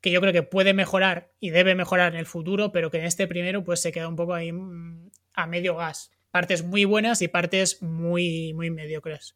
que 0.00 0.10
yo 0.12 0.20
creo 0.20 0.32
que 0.32 0.42
puede 0.44 0.74
mejorar 0.74 1.32
y 1.40 1.50
debe 1.50 1.74
mejorar 1.74 2.12
en 2.12 2.18
el 2.20 2.26
futuro, 2.26 2.70
pero 2.70 2.90
que 2.90 2.98
en 2.98 3.04
este 3.04 3.26
primero 3.26 3.64
pues 3.64 3.80
se 3.80 3.90
queda 3.90 4.06
un 4.08 4.14
poco 4.16 4.34
ahí 4.34 4.52
mm, 4.52 5.10
a 5.34 5.46
medio 5.46 5.74
gas. 5.76 6.12
Partes 6.30 6.62
muy 6.64 6.84
buenas 6.84 7.20
y 7.22 7.28
partes 7.28 7.82
muy, 7.82 8.52
muy 8.54 8.70
mediocres. 8.70 9.34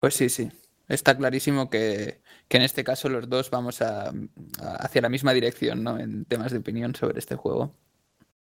Pues 0.00 0.14
sí, 0.14 0.28
sí. 0.28 0.50
Está 0.88 1.16
clarísimo 1.16 1.70
que, 1.70 2.20
que 2.48 2.56
en 2.58 2.62
este 2.64 2.84
caso 2.84 3.08
los 3.08 3.28
dos 3.30 3.48
vamos 3.50 3.80
a, 3.80 4.08
a- 4.08 4.12
hacia 4.80 5.00
la 5.00 5.08
misma 5.08 5.32
dirección, 5.32 5.82
¿no? 5.82 5.98
En 5.98 6.24
temas 6.26 6.52
de 6.52 6.58
opinión 6.58 6.94
sobre 6.94 7.18
este 7.18 7.36
juego. 7.36 7.74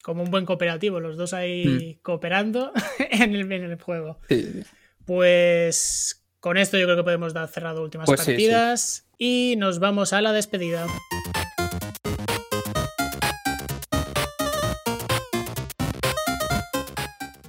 Como 0.08 0.24
un 0.24 0.32
buen 0.32 0.46
cooperativo, 0.46 1.02
los 1.02 1.18
dos 1.18 1.34
ahí 1.34 2.00
cooperando 2.02 2.72
en 3.12 3.36
el, 3.36 3.52
en 3.52 3.66
el 3.66 3.76
juego. 3.76 4.22
Sí. 4.30 4.64
Pues 5.06 6.24
con 6.40 6.56
esto 6.56 6.78
yo 6.78 6.86
creo 6.86 6.96
que 6.96 7.04
podemos 7.04 7.34
dar 7.34 7.50
cerrado 7.50 7.84
últimas 7.84 8.06
Pues 8.06 8.22
sí, 8.22 8.28
sí. 8.28 8.32
partidas 8.32 9.06
y 9.18 9.56
nos 9.58 9.80
vamos 9.80 10.14
a 10.14 10.22
la 10.22 10.32
despedida. 10.32 10.88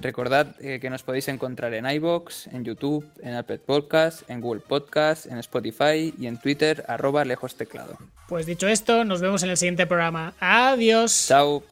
Recordad 0.01 0.47
eh, 0.59 0.79
que 0.81 0.89
nos 0.89 1.03
podéis 1.03 1.29
encontrar 1.29 1.73
en 1.73 1.89
iBox, 1.89 2.47
en 2.47 2.65
YouTube, 2.65 3.09
en 3.21 3.35
Apple 3.35 3.59
Podcast, 3.59 4.29
en 4.29 4.41
Google 4.41 4.61
Podcast, 4.67 5.27
en 5.27 5.37
Spotify 5.37 6.13
y 6.19 6.27
en 6.27 6.37
Twitter, 6.37 6.83
arroba 6.89 7.23
lejos 7.23 7.55
teclado. 7.55 7.97
Pues 8.27 8.45
dicho 8.45 8.67
esto, 8.67 9.05
nos 9.05 9.21
vemos 9.21 9.43
en 9.43 9.49
el 9.49 9.55
siguiente 9.55 9.87
programa. 9.87 10.33
Adiós. 10.41 11.25
Chao. 11.29 11.63